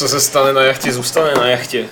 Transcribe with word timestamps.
Co 0.00 0.08
se 0.08 0.20
stane 0.20 0.52
na 0.52 0.62
jachtě, 0.62 0.92
zůstane 0.92 1.34
na 1.34 1.48
jachtě. 1.48 1.88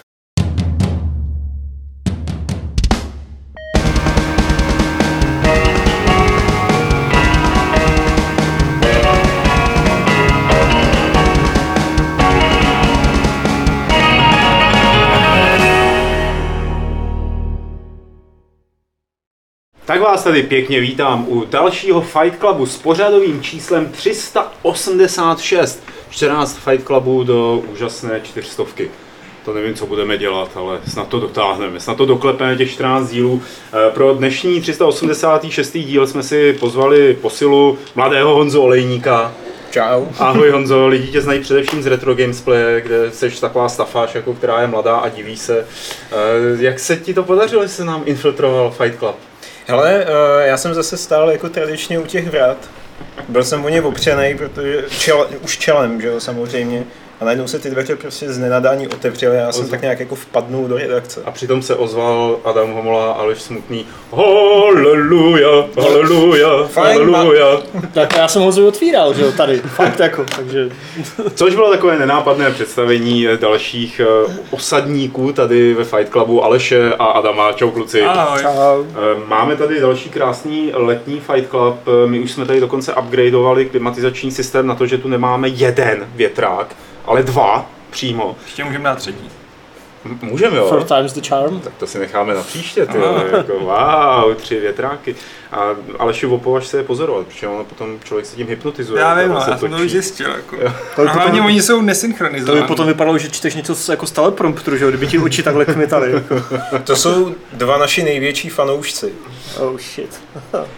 Tak 19.85 20.01
vás 20.01 20.25
tady 20.25 20.43
pěkně 20.43 20.81
vítám 20.81 21.25
u 21.29 21.45
dalšího 21.45 22.01
Fight 22.01 22.39
Clubu 22.39 22.67
s 22.67 22.79
pořadovým 22.79 23.43
číslem 23.43 23.93
386. 23.93 25.98
14 26.11 26.59
Fight 26.59 26.87
Clubů 26.87 27.25
do 27.25 27.63
úžasné 27.73 28.21
čtyřstovky. 28.23 28.91
To 29.45 29.55
nevím, 29.55 29.75
co 29.75 29.87
budeme 29.87 30.19
dělat, 30.19 30.51
ale 30.55 30.79
snad 30.89 31.09
to 31.09 31.21
dotáhneme, 31.21 31.81
snad 31.81 31.97
to 31.97 32.07
doklepeme 32.07 32.57
těch 32.57 32.71
14 32.71 33.11
dílů. 33.11 33.43
Eh, 33.73 33.91
Pro 33.91 34.15
dnešní 34.15 34.61
386. 34.61 35.73
díl 35.79 36.07
jsme 36.07 36.23
si 36.23 36.53
pozvali 36.53 37.15
posilu 37.15 37.79
mladého 37.95 38.35
Honzu 38.35 38.61
Olejníka. 38.63 39.33
Čau. 39.71 40.05
Ahoj 40.19 40.51
Honzo, 40.51 40.87
lidi 40.87 41.09
tě 41.09 41.21
znají 41.21 41.41
především 41.41 41.83
z 41.83 41.87
Retro 41.87 42.15
Gamesplay, 42.15 42.81
kde 42.81 43.11
jsi 43.11 43.41
taková 43.41 43.69
stafáž, 43.69 44.15
jako 44.15 44.35
která 44.35 44.61
je 44.61 44.67
mladá 44.67 44.97
a 44.97 45.09
diví 45.09 45.37
se. 45.37 45.67
Eh, 46.13 46.15
Jak 46.65 46.79
se 46.79 46.97
ti 46.97 47.15
to 47.15 47.23
podařilo, 47.23 47.63
že 47.63 47.69
se 47.69 47.85
nám 47.85 48.03
infiltroval 48.05 48.71
Fight 48.71 48.99
Club? 48.99 49.17
Hele, 49.67 50.05
eh, 50.07 50.47
já 50.47 50.57
jsem 50.57 50.75
zase 50.75 50.97
stál 50.97 51.31
jako 51.31 51.49
tradičně 51.49 51.99
u 51.99 52.07
těch 52.07 52.31
vrat. 52.31 52.57
Byl 53.29 53.45
jsem 53.45 53.65
o 53.65 53.69
ně 53.69 53.83
opřenej, 53.83 54.35
protože 54.35 54.85
čel, 54.99 55.29
už 55.41 55.59
čelem, 55.59 56.01
že 56.01 56.09
jo, 56.09 56.21
samozřejmě. 56.21 56.85
A 57.21 57.25
najednou 57.25 57.47
se 57.47 57.59
ty 57.59 57.71
dveře 57.71 57.97
prostě 57.97 58.33
z 58.33 58.39
nenadání 58.39 58.89
otevřely 58.89 59.37
a 59.37 59.41
já 59.41 59.53
jsem 59.53 59.65
Ozva- 59.67 59.71
tak 59.71 59.83
nějak 59.83 60.01
jako 60.01 60.15
vpadnul 60.15 60.69
do 60.69 60.77
redakce. 60.79 61.23
A 61.25 61.31
přitom 61.31 61.63
se 61.63 61.75
ozval 61.75 62.37
Adam 62.45 62.73
Homola 62.73 63.11
a 63.13 63.15
Aleš 63.15 63.43
Smutný. 63.43 63.87
Haleluja, 64.13 65.65
haleluja, 65.83 66.67
Fajn, 66.67 67.11
haleluja. 67.15 67.61
Tak 67.95 68.17
já 68.17 68.29
jsem 68.29 68.43
ho 68.43 68.53
znovu 68.53 68.69
otvíral, 68.69 69.15
že 69.15 69.23
jo, 69.23 69.33
tady, 69.33 69.59
fakt 69.77 70.01
jako, 70.01 70.25
takže 70.37 70.69
Což 71.35 71.55
bylo 71.55 71.71
takové 71.71 71.99
nenápadné 71.99 72.51
představení 72.51 73.27
dalších 73.41 74.01
eh, 74.01 74.33
osadníků 74.51 75.33
tady 75.33 75.75
ve 75.75 75.85
Fight 75.85 76.13
Clubu 76.13 76.45
Aleše 76.45 76.93
a 76.99 77.05
Adama. 77.05 77.53
Čau 77.53 77.71
kluci. 77.71 78.03
Ahoj. 78.03 78.43
čau. 78.43 78.85
Eh, 78.85 79.21
Máme 79.27 79.57
tady 79.57 79.81
další 79.81 80.11
krásný 80.11 80.71
letní 80.75 81.21
Fight 81.21 81.51
Club. 81.51 81.77
Eh, 82.05 82.07
My 82.07 82.21
už 82.21 82.33
jsme 82.33 82.47
tady 82.47 82.61
dokonce 82.61 82.95
upgradeovali 82.95 83.67
klimatizační 83.67 84.31
systém 84.31 84.67
na 84.67 84.75
to, 84.75 84.87
že 84.87 84.99
tu 84.99 85.09
nemáme 85.09 85.49
jeden 85.49 86.07
větrák, 86.15 86.75
ale 87.09 87.23
dva 87.23 87.71
přímo. 87.91 88.37
Ještě 88.45 88.65
můžeme 88.65 88.85
dát 88.85 88.99
třetí. 88.99 89.31
Můžeme 90.23 90.57
jo? 90.57 90.67
Four 90.69 90.85
times 90.85 91.13
the 91.13 91.29
charm. 91.29 91.61
Tak 91.61 91.73
to 91.79 91.87
si 91.87 91.99
necháme 91.99 92.35
na 92.35 92.43
příště, 92.43 92.87
ty 92.87 92.99
vole, 92.99 93.25
jako 93.37 93.53
wow, 93.59 94.35
tři 94.35 94.61
větráky. 94.61 95.15
A 95.53 95.59
Aleši 95.99 96.27
opovaž 96.27 96.67
se 96.67 96.77
je 96.77 96.83
pozorovat, 96.83 97.27
protože 97.27 97.49
ono 97.49 97.65
potom 97.65 97.99
člověk 98.05 98.27
se 98.27 98.37
tím 98.37 98.47
hypnotizuje. 98.49 99.01
Já 99.01 99.15
vím, 99.15 99.33
ale 99.33 99.45
já 99.51 99.59
jsem 99.59 99.71
to 99.71 99.77
už 99.77 99.91
zjistil. 99.91 100.31
Jako. 100.31 100.57
To 100.97 101.03
by 101.03 101.09
A 101.09 101.13
hlavně 101.13 101.43
oni 101.43 101.63
jsou 101.63 101.75
To 101.75 101.81
by 101.81 101.87
nesynchronizovaní. 101.87 102.67
potom 102.67 102.87
vypadalo, 102.87 103.19
že 103.19 103.31
čteš 103.31 103.55
něco 103.55 103.75
z- 103.75 103.89
jako 103.89 104.07
z 104.07 104.11
teleprompteru, 104.11 104.77
že 104.77 104.85
jo, 104.85 104.89
kdyby 104.91 105.07
ti 105.07 105.19
oči 105.19 105.43
takhle 105.43 105.65
kmitaly. 105.65 106.13
Jako. 106.13 106.35
To 106.85 106.97
jsou 106.97 107.35
dva 107.53 107.79
naši 107.79 108.03
největší 108.03 108.49
fanoušci. 108.49 109.13
Oh 109.61 109.79
shit. 109.79 110.21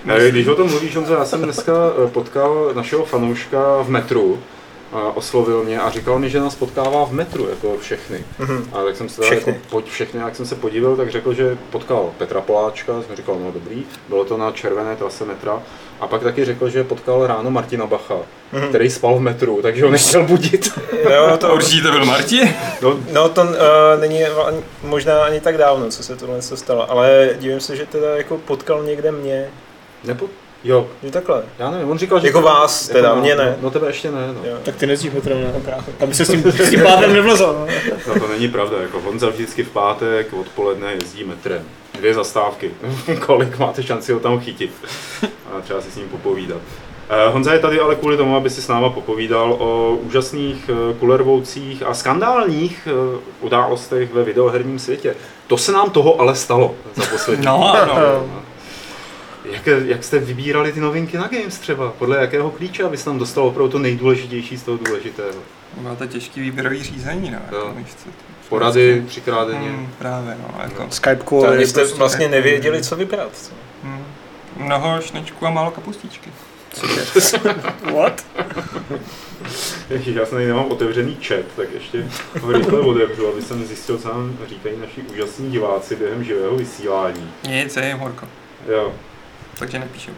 Ne, 0.04 0.28
Když 0.30 0.46
o 0.46 0.54
tom 0.54 0.70
mluvíš, 0.70 0.96
Honzo, 0.96 1.14
já 1.14 1.24
jsem 1.24 1.42
dneska 1.42 1.72
eh, 2.04 2.10
potkal 2.10 2.70
našeho 2.74 3.04
fanouška 3.04 3.58
v 3.82 3.88
metru, 3.88 4.38
a 4.92 5.16
oslovil 5.16 5.62
mě 5.64 5.80
a 5.80 5.91
říkal 5.91 6.19
mi, 6.19 6.30
že 6.30 6.41
nás 6.41 6.55
potkává 6.55 7.05
v 7.05 7.12
metru, 7.12 7.48
jako 7.48 7.77
všechny. 7.80 8.24
A 8.72 8.83
tak 8.84 8.97
jsem 8.97 9.08
se. 9.08 9.22
Všechny. 9.22 9.52
Jako, 9.52 9.64
pojď 9.70 9.86
všechny, 9.91 10.20
jak 10.20 10.36
jsem 10.36 10.47
se 10.47 10.55
podíval, 10.55 10.97
tak 10.97 11.10
řekl, 11.10 11.34
že 11.34 11.58
potkal 11.70 12.10
Petra 12.19 12.41
Poláčka, 12.41 12.92
jsem 13.02 13.16
říkal, 13.16 13.36
no 13.44 13.52
dobrý, 13.52 13.84
bylo 14.08 14.24
to 14.24 14.36
na 14.36 14.50
červené 14.50 14.97
trase 14.97 15.25
metra. 15.25 15.62
A 16.00 16.06
pak 16.06 16.22
taky 16.22 16.44
řekl, 16.44 16.69
že 16.69 16.84
potkal 16.84 17.26
ráno 17.26 17.50
Martina 17.50 17.87
Bacha, 17.87 18.14
Mhm. 18.53 18.69
který 18.69 18.91
spal 18.91 19.14
v 19.16 19.20
metru, 19.20 19.59
takže 19.62 19.84
ho 19.84 19.91
nechtěl 19.91 20.22
budit. 20.22 20.70
Jo, 21.14 21.37
to, 21.38 21.54
Určitě 21.54 21.82
to 21.82 21.91
byl 21.93 22.04
Marti. 22.04 22.54
No, 22.82 22.97
no 23.12 23.28
to 23.28 23.43
uh, 23.43 23.48
není 24.00 24.20
možná 24.82 25.25
ani 25.25 25.41
tak 25.41 25.59
dávno, 25.59 25.88
co 25.91 26.03
se 26.03 26.16
tohle 26.16 26.43
stalo, 26.43 26.91
ale 26.91 27.31
divím 27.38 27.60
se, 27.60 27.76
že 27.76 27.87
teda 27.87 28.16
jako 28.16 28.38
potkal 28.38 28.82
někde 28.82 29.12
mě. 29.12 29.48
nebo, 30.04 30.26
jo, 30.65 30.88
Že 31.03 31.10
takhle. 31.10 31.43
já 31.59 31.71
nevím, 31.71 31.91
on 31.91 31.98
říkal, 31.98 32.21
že... 32.21 32.26
Jako 32.26 32.43
vás 32.43 32.88
teda, 32.88 33.15
nás, 33.15 33.22
mě 33.22 33.37
ne. 33.37 33.44
No, 33.50 33.56
no 33.62 33.71
tebe 33.71 33.87
ještě 33.87 34.10
ne, 34.10 34.26
no. 34.34 34.50
Jo. 34.50 34.56
Tak 34.62 34.76
ty 34.76 34.87
nezdíš 34.87 35.12
metrem 35.12 35.44
na 35.44 35.59
brácho. 35.59 35.91
Aby 36.00 36.15
se 36.15 36.25
s 36.25 36.31
tím, 36.31 36.53
s 36.53 36.71
tím 36.71 36.82
pádem 36.82 37.12
nevlezal. 37.12 37.53
no. 37.53 37.66
No 38.09 38.21
to 38.21 38.28
není 38.28 38.48
pravda, 38.48 38.82
jako 38.82 39.00
Honza 39.00 39.28
vždycky 39.28 39.62
v 39.62 39.70
pátek 39.70 40.32
odpoledne 40.32 40.93
jezdí 40.93 41.25
metrem. 41.25 41.62
Dvě 41.99 42.15
zastávky. 42.15 42.70
Kolik 43.26 43.59
máte 43.59 43.82
šanci 43.82 44.12
ho 44.12 44.20
tam 44.20 44.41
chytit? 44.41 44.70
A 45.25 45.60
třeba 45.60 45.81
si 45.81 45.91
s 45.91 45.97
ním 45.97 46.09
popovídat. 46.09 46.59
Eh, 47.12 47.28
Honza 47.28 47.53
je 47.53 47.59
tady 47.59 47.81
ale 47.81 47.94
kvůli 47.94 48.16
tomu, 48.16 48.37
aby 48.37 48.50
si 48.50 48.62
s 48.62 48.69
náma 48.69 48.91
popovídal 48.91 49.53
o 49.59 49.99
úžasných 50.03 50.70
eh, 50.72 50.94
kulervoucích 50.99 51.82
a 51.82 51.94
skandálních 51.94 52.88
eh, 52.91 53.19
událostech 53.41 54.12
ve 54.12 54.25
videoherním 54.25 54.78
světě. 54.78 55.15
To 55.47 55.56
se 55.56 55.72
nám 55.72 55.91
toho 55.91 56.20
ale 56.20 56.34
stalo 56.34 56.75
za 56.94 57.03
poslední. 57.12 57.47
No, 57.47 57.75
ano. 57.75 57.94
Jak, 59.50 59.66
jak 59.87 60.05
jste 60.05 60.19
vybírali 60.19 60.72
ty 60.72 60.81
novinky 60.81 61.16
na 61.16 61.28
Games 61.28 61.59
třeba? 61.59 61.91
Podle 61.99 62.16
jakého 62.21 62.50
klíče, 62.50 62.84
aby 62.84 62.97
se 62.97 63.11
nám 63.11 63.19
dostalo 63.19 63.47
opravdu 63.47 63.72
to 63.72 63.78
nejdůležitější 63.78 64.56
z 64.56 64.62
toho 64.62 64.78
důležitého? 64.78 65.38
Bylo 65.77 65.97
to 65.97 66.06
těžký 66.06 66.41
výběrový 66.41 66.83
řízení, 66.83 67.31
no. 67.31 67.38
Jako, 67.44 67.72
víš 67.77 67.87
co, 68.05 68.11
Porady 68.49 69.03
třikrát 69.06 69.49
denně. 69.49 69.69
Hmm, 69.69 69.88
právě, 69.99 70.37
no. 70.43 70.61
Jako, 70.62 70.87
Skype 70.91 71.16
To 71.16 71.25
call. 71.41 71.53
je 71.53 71.66
jste 71.66 71.81
prostě- 71.81 71.99
vlastně 71.99 72.28
nevěděli, 72.28 72.83
co 72.83 72.97
vybrat. 72.97 73.28
Co? 73.37 73.53
hmm, 73.84 74.05
mnoho 74.56 75.00
šnečků 75.00 75.47
a 75.47 75.50
málo 75.50 75.71
kapustičky. 75.71 76.31
What? 77.97 78.27
Ježiš, 79.91 80.17
já 80.17 80.27
jsem 80.27 80.49
nemám 80.49 80.65
otevřený 80.71 81.17
chat, 81.27 81.44
tak 81.56 81.69
ještě 81.75 82.05
ho 82.41 82.53
rychle 82.53 82.81
otevřu, 82.81 83.28
aby 83.28 83.43
jsem 83.43 83.65
zjistil, 83.65 83.99
co 83.99 84.09
nám 84.09 84.37
říkají 84.49 84.75
naši 84.81 85.03
úžasní 85.12 85.50
diváci 85.50 85.97
během 85.97 86.25
živého 86.25 86.56
vysílání. 86.56 87.31
Nic, 87.49 87.77
je 87.77 87.87
jim 87.88 87.99
horko. 87.99 88.27
Jo, 88.69 88.93
Takže 89.59 89.78
nepíšu. 89.78 90.11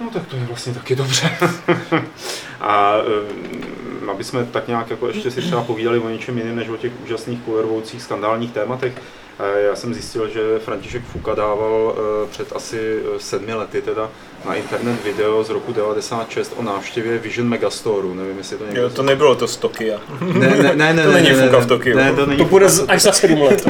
no 0.00 0.10
tak 0.10 0.26
to 0.26 0.36
je 0.36 0.44
vlastně 0.44 0.74
taky 0.74 0.96
dobře. 0.96 1.30
A 2.60 2.94
um, 2.96 4.10
aby 4.10 4.24
jsme 4.24 4.44
tak 4.44 4.68
nějak 4.68 4.90
jako 4.90 5.08
ještě 5.08 5.30
si 5.30 5.42
třeba 5.42 5.62
povídali 5.62 5.98
o 5.98 6.08
něčem 6.08 6.38
jiném, 6.38 6.56
než 6.56 6.68
o 6.68 6.76
těch 6.76 6.92
úžasných 7.04 7.40
kulervoucích 7.40 8.02
skandálních 8.02 8.52
tématech, 8.52 8.92
eh, 9.38 9.60
já 9.60 9.76
jsem 9.76 9.94
zjistil, 9.94 10.28
že 10.28 10.58
František 10.58 11.04
Fuka 11.04 11.34
dával 11.34 11.94
eh, 11.96 12.28
před 12.30 12.52
asi 12.56 13.02
eh, 13.02 13.20
sedmi 13.20 13.54
lety 13.54 13.82
teda 13.82 14.10
na 14.46 14.54
internet 14.54 15.04
video 15.04 15.44
z 15.44 15.50
roku 15.50 15.72
96 15.72 16.52
o 16.56 16.62
návštěvě 16.62 17.18
Vision 17.18 17.48
Megastoru. 17.48 18.14
Nevím, 18.14 18.38
jestli 18.38 18.56
to 18.56 18.64
někdo 18.64 18.80
Jo, 18.82 18.90
to 18.90 19.02
nebylo 19.02 19.34
to 19.34 19.48
z 19.48 19.56
Tokia. 19.56 20.00
Ne, 20.20 20.48
ne, 20.48 20.74
ne, 20.74 20.74
ne, 20.94 21.02
To 21.04 21.08
ne, 21.12 21.14
není 21.22 21.28
ne, 21.28 21.44
Fuka 21.44 21.58
ne, 21.58 21.64
v 21.64 21.66
Tokiu. 21.68 21.96
Ne, 21.96 22.12
to 22.12 22.26
není 22.26 22.38
To 22.38 22.44
Fuka 22.44 22.50
bude 22.50 22.66
Tokiu. 22.66 22.86
až 22.88 23.02
za 23.02 23.12
7 23.12 23.42
let. 23.42 23.68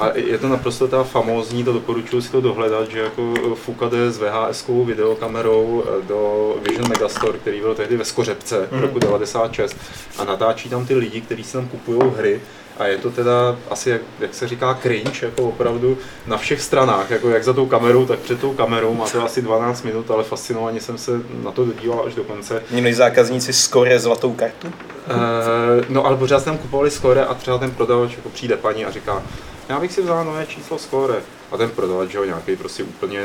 A 0.00 0.08
je 0.14 0.38
to 0.38 0.48
naprosto 0.48 0.88
ta 0.88 1.04
famózní, 1.04 1.64
to 1.64 1.72
doporučuji 1.72 2.20
si 2.22 2.32
to 2.32 2.40
dohledat, 2.40 2.90
že 2.90 2.98
jako 2.98 3.34
Fuka 3.54 3.88
jde 3.88 4.10
s 4.10 4.20
VHS-kovou 4.20 4.84
videokamerou 4.84 5.84
eh, 5.86 6.02
do 6.08 6.54
Vision 6.68 6.88
Megastore, 6.88 7.38
který 7.38 7.60
byl 7.60 7.74
tehdy 7.74 7.96
ve 7.96 8.04
Skořepce 8.04 8.68
v 8.70 8.80
roku 8.80 8.98
96 8.98 9.76
a 10.18 10.24
natáčí 10.24 10.68
tam 10.68 10.86
ty 10.86 10.94
lidi, 10.94 11.20
kteří 11.20 11.44
si 11.44 11.52
tam 11.52 11.68
kupují 11.68 12.00
hry 12.16 12.40
a 12.78 12.86
je 12.86 12.98
to 12.98 13.10
teda 13.10 13.56
asi, 13.70 13.90
jak, 13.90 14.00
jak 14.20 14.34
se 14.34 14.48
říká, 14.48 14.78
cringe, 14.82 15.26
jako 15.26 15.42
opravdu 15.42 15.98
na 16.26 16.36
všech 16.36 16.62
stranách, 16.62 17.10
jako 17.10 17.30
jak 17.30 17.44
za 17.44 17.52
tou 17.52 17.66
kamerou, 17.66 18.06
tak 18.06 18.18
před 18.18 18.40
tou 18.40 18.52
kamerou, 18.54 18.94
má 18.94 19.06
to 19.08 19.24
asi 19.24 19.42
12 19.42 19.82
minut, 19.82 20.10
ale 20.10 20.24
fascinovaně 20.24 20.80
jsem 20.80 20.98
se 20.98 21.12
na 21.42 21.50
to 21.50 21.64
dodíval 21.64 22.04
až 22.06 22.14
do 22.14 22.24
konce. 22.24 22.62
Měli 22.70 22.94
zákazníci 22.94 23.52
skore 23.52 23.98
zlatou 23.98 24.32
kartu? 24.32 24.72
Eh, 25.08 25.84
no 25.88 26.06
ale 26.06 26.16
pořád 26.16 26.42
jsme 26.42 26.52
tam 26.52 26.58
kupovali 26.58 26.90
skóre 26.90 27.24
a 27.24 27.34
třeba 27.34 27.58
ten 27.58 27.70
prodavač 27.70 28.16
jako 28.16 28.28
přijde 28.28 28.56
paní 28.56 28.84
a 28.84 28.90
říká, 28.90 29.22
já 29.68 29.80
bych 29.80 29.92
si 29.92 30.02
vzal 30.02 30.24
nové 30.24 30.46
číslo 30.46 30.78
skóre. 30.78 31.14
A 31.52 31.56
ten 31.56 31.70
prodavač, 31.70 32.10
že 32.10 32.18
jo, 32.18 32.24
nějaký 32.24 32.56
prostě 32.56 32.82
úplně 32.82 33.20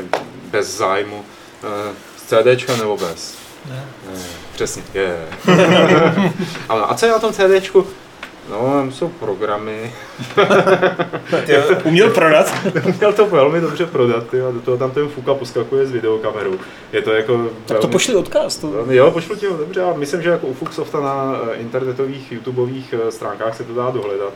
bez 0.52 0.78
zájmu, 0.78 1.26
eh, 1.64 1.94
z 2.18 2.24
CDčka 2.24 2.76
nebo 2.76 2.98
bez? 2.98 3.36
Ne. 3.70 3.86
Přesně, 4.54 4.84
je. 4.94 5.28
a, 6.70 6.74
a 6.74 6.96
co 6.96 7.06
je 7.06 7.12
na 7.12 7.20
tom 7.20 7.34
CDčku? 7.34 7.88
No, 8.50 8.58
tam 8.58 8.92
jsou 8.92 9.10
programy. 9.10 9.94
Uměl 11.84 12.10
prodat. 12.10 12.54
Měl 13.00 13.14
to 13.14 13.26
velmi 13.26 13.62
dobře 13.62 13.86
prodat, 13.86 14.28
ty, 14.28 14.42
a 14.42 14.52
do 14.52 14.60
toho 14.60 14.78
tam 14.78 14.92
ten 14.92 15.08
Fuka 15.10 15.34
poskakuje 15.34 15.86
s 15.86 15.92
videokamerou. 15.92 16.54
Je 16.94 17.02
to 17.02 17.12
jako 17.12 17.50
Tak 17.66 17.80
to 17.80 17.88
pošli 17.88 18.16
odkaz. 18.16 18.58
To. 18.58 18.68
Velmi- 18.72 18.96
Jo, 18.96 19.12
pošlu 19.12 19.36
ti 19.36 19.46
ho, 19.46 19.58
dobře, 19.58 19.82
a 19.82 19.94
myslím, 19.94 20.22
že 20.22 20.30
jako 20.30 20.48
u 20.48 20.54
Fuxsofta 20.54 21.00
na 21.00 21.40
eh, 21.52 21.56
internetových, 21.56 22.32
YouTubeových 22.32 22.94
eh, 23.08 23.12
stránkách 23.12 23.58
se 23.58 23.64
to 23.64 23.74
dá 23.74 23.90
dohledat. 23.92 24.34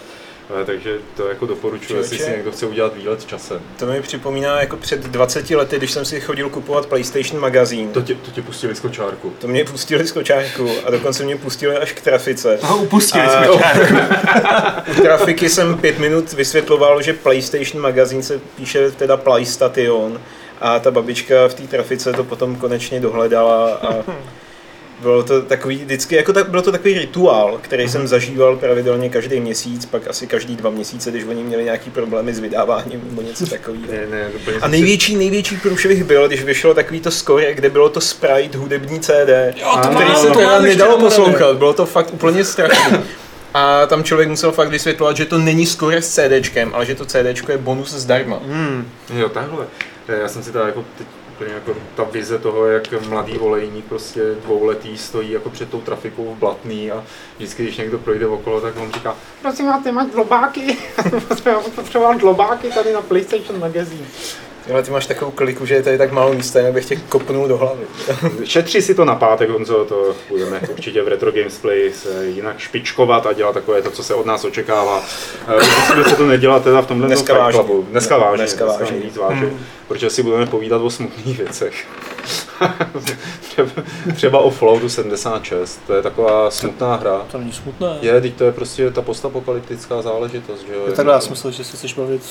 Eh, 0.61 0.65
Takže 0.65 0.97
to 1.17 1.27
jako 1.27 1.45
doporučuji, 1.45 1.97
jestli 1.97 2.17
si 2.17 2.31
někdo 2.31 2.51
chce 2.51 2.65
udělat 2.65 2.95
výlet 2.97 3.25
časem. 3.25 3.61
To 3.79 3.85
mi 3.85 4.01
připomíná 4.01 4.59
jako 4.59 4.77
před 4.77 4.99
20 4.99 5.55
lety, 5.55 5.77
když 5.77 5.91
jsem 5.91 6.05
si 6.05 6.21
chodil 6.21 6.49
kupovat 6.49 6.85
PlayStation 6.85 7.41
magazín. 7.41 7.89
To 7.91 8.01
tě, 8.01 8.15
to 8.15 8.31
tě 8.31 8.41
pustili 8.41 8.75
z 8.75 8.79
kočárku. 8.79 9.33
To 9.39 9.47
mě 9.47 9.65
pustili 9.65 10.07
z 10.07 10.11
kočárku 10.11 10.69
a 10.85 10.91
dokonce 10.91 11.23
mě 11.23 11.35
pustili 11.35 11.77
až 11.77 11.91
k 11.91 12.01
trafice. 12.01 12.57
Toho 12.57 12.77
upustili 12.77 13.23
A- 13.25 13.29
jsme 13.29 13.57
čárku. 13.59 13.95
U 14.91 15.01
trafiky 15.01 15.49
jsem 15.49 15.77
pět 15.77 15.99
minut 15.99 16.33
vysvětloval, 16.33 17.01
že 17.01 17.13
PlayStation 17.13 17.81
magazín 17.81 18.23
se 18.23 18.39
píše 18.57 18.91
teda 18.91 19.17
PlayStation 19.17 20.21
a 20.61 20.79
ta 20.79 20.91
babička 20.91 21.47
v 21.47 21.53
té 21.53 21.63
trafice 21.63 22.13
to 22.13 22.23
potom 22.23 22.55
konečně 22.55 22.99
dohledala 22.99 23.73
a 23.73 23.93
bylo 25.01 25.23
to 25.23 25.41
takový, 25.41 25.75
vždycky, 25.77 26.15
jako 26.15 26.33
tak, 26.33 26.49
bylo 26.49 26.61
to 26.61 26.71
takový 26.71 26.93
rituál, 26.99 27.59
který 27.61 27.89
jsem 27.89 28.07
zažíval 28.07 28.57
pravidelně 28.57 29.09
každý 29.09 29.39
měsíc, 29.39 29.85
pak 29.85 30.07
asi 30.07 30.27
každý 30.27 30.55
dva 30.55 30.69
měsíce, 30.69 31.11
když 31.11 31.23
oni 31.23 31.43
měli 31.43 31.63
nějaký 31.63 31.89
problémy 31.89 32.33
s 32.33 32.39
vydáváním 32.39 33.01
nebo 33.09 33.21
něco 33.21 33.45
takového. 33.49 33.85
Ne, 33.91 34.07
ne, 34.11 34.27
A 34.61 34.67
největší, 34.67 35.15
největší 35.15 35.57
průšvih 35.57 36.03
byl, 36.03 36.27
když 36.27 36.43
vyšlo 36.43 36.73
takový 36.73 37.01
to 37.01 37.11
score, 37.11 37.53
kde 37.53 37.69
bylo 37.69 37.89
to 37.89 38.01
Sprite 38.01 38.57
hudební 38.57 38.99
CD, 38.99 39.29
Jo, 39.55 39.79
to 39.83 39.87
který 39.89 40.09
mám, 40.09 40.21
se 40.21 40.27
to 40.27 40.33
teda 40.39 40.59
nedalo 40.61 40.97
poslouchat, 40.97 41.57
bylo 41.57 41.73
to 41.73 41.85
fakt 41.85 42.13
úplně 42.13 42.45
strašné. 42.45 43.03
A 43.53 43.85
tam 43.85 44.03
člověk 44.03 44.29
musel 44.29 44.51
fakt 44.51 44.69
vysvětlovat, 44.69 45.17
že 45.17 45.25
to 45.25 45.37
není 45.37 45.65
score 45.65 46.01
s 46.01 46.09
CDčkem, 46.15 46.71
ale 46.73 46.85
že 46.85 46.95
to 46.95 47.05
CDčko 47.05 47.51
je 47.51 47.57
bonus 47.57 47.93
zdarma. 47.93 48.39
Hmm. 48.47 48.89
Jo, 49.15 49.29
takhle. 49.29 49.65
Eh, 50.07 50.19
Já 50.21 50.27
jsem 50.27 50.43
si 50.43 50.51
teda 50.51 50.65
jako 50.65 50.85
teď 50.97 51.07
úplně 51.35 51.53
jako 51.53 51.75
ta 51.95 52.03
vize 52.03 52.39
toho, 52.39 52.65
jak 52.65 53.07
mladý 53.09 53.39
olejník 53.39 53.85
prostě 53.85 54.21
dvouletý 54.43 54.97
stojí 54.97 55.31
jako 55.31 55.49
před 55.49 55.69
tou 55.69 55.81
trafikou 55.81 56.33
v 56.33 56.37
Blatný 56.37 56.91
a 56.91 57.03
vždycky, 57.37 57.63
když 57.63 57.77
někdo 57.77 57.99
projde 57.99 58.27
okolo, 58.27 58.61
tak 58.61 58.73
on 58.77 58.91
říká, 58.91 59.15
prosím 59.41 59.65
vás, 59.65 59.83
ty 59.83 59.91
máš 59.91 60.07
dlobáky? 60.07 60.77
Potřeboval 61.75 62.17
dlobáky 62.17 62.69
tady 62.71 62.93
na 62.93 63.01
PlayStation 63.01 63.59
magazín. 63.59 64.07
Ale 64.73 64.83
ty 64.83 64.91
máš 64.91 65.05
takovou 65.05 65.31
kliku, 65.31 65.65
že 65.65 65.75
je 65.75 65.83
tady 65.83 65.97
tak 65.97 66.11
málo 66.11 66.33
místa, 66.33 66.59
jinak 66.59 66.73
bych 66.73 66.85
tě 66.85 66.95
kopnul 66.95 67.47
do 67.47 67.57
hlavy. 67.57 67.83
Šetři 68.45 68.81
si 68.81 68.95
to 68.95 69.05
na 69.05 69.15
pátek, 69.15 69.49
Honzo, 69.49 69.85
to 69.85 70.15
budeme 70.29 70.61
určitě 70.71 71.03
v 71.03 71.07
Retro 71.07 71.31
Games 71.31 71.57
Play 71.57 71.93
se 71.93 72.25
jinak 72.25 72.59
špičkovat 72.59 73.25
a 73.25 73.33
dělat 73.33 73.53
takové 73.53 73.81
to, 73.81 73.91
co 73.91 74.03
se 74.03 74.13
od 74.13 74.25
nás 74.25 74.43
očekává. 74.45 75.03
Eh, 75.47 75.65
Musíme 75.79 76.03
se 76.03 76.15
to 76.15 76.25
nedělat 76.27 76.63
teda 76.63 76.81
v 76.81 76.87
tomhle 76.87 77.07
Dneska 77.07 77.37
vážně. 77.37 77.59
Clubu. 77.63 77.85
Dneska 77.91 78.17
vážně, 78.17 78.37
Dneska 78.37 78.65
dneska 78.65 78.83
vážně. 78.83 78.99
víc 78.99 79.17
vážně, 79.17 79.49
protože 79.87 80.09
si 80.09 80.23
budeme 80.23 80.45
povídat 80.45 80.81
o 80.81 80.89
smutných 80.89 81.37
věcech. 81.37 81.87
třeba, 84.15 84.39
o 84.39 84.49
Falloutu 84.49 84.89
76, 84.89 85.79
to 85.87 85.93
je 85.93 86.01
taková 86.01 86.51
smutná 86.51 86.95
hra. 86.95 87.25
To 87.31 87.37
není 87.37 87.53
smutné. 87.53 87.97
Je, 88.01 88.21
teď 88.21 88.35
to 88.35 88.43
je 88.43 88.51
prostě 88.51 88.91
ta 88.91 89.01
postapokalyptická 89.01 90.01
záležitost, 90.01 90.65
že 90.67 90.73
jo? 90.75 90.83
Je 90.87 90.93
takhle, 90.93 91.13
já 91.13 91.19
si 91.21 91.29
myslel, 91.29 91.51
že 91.53 91.63
se 91.63 91.77
chceš 91.77 91.93
bavit 91.93 92.21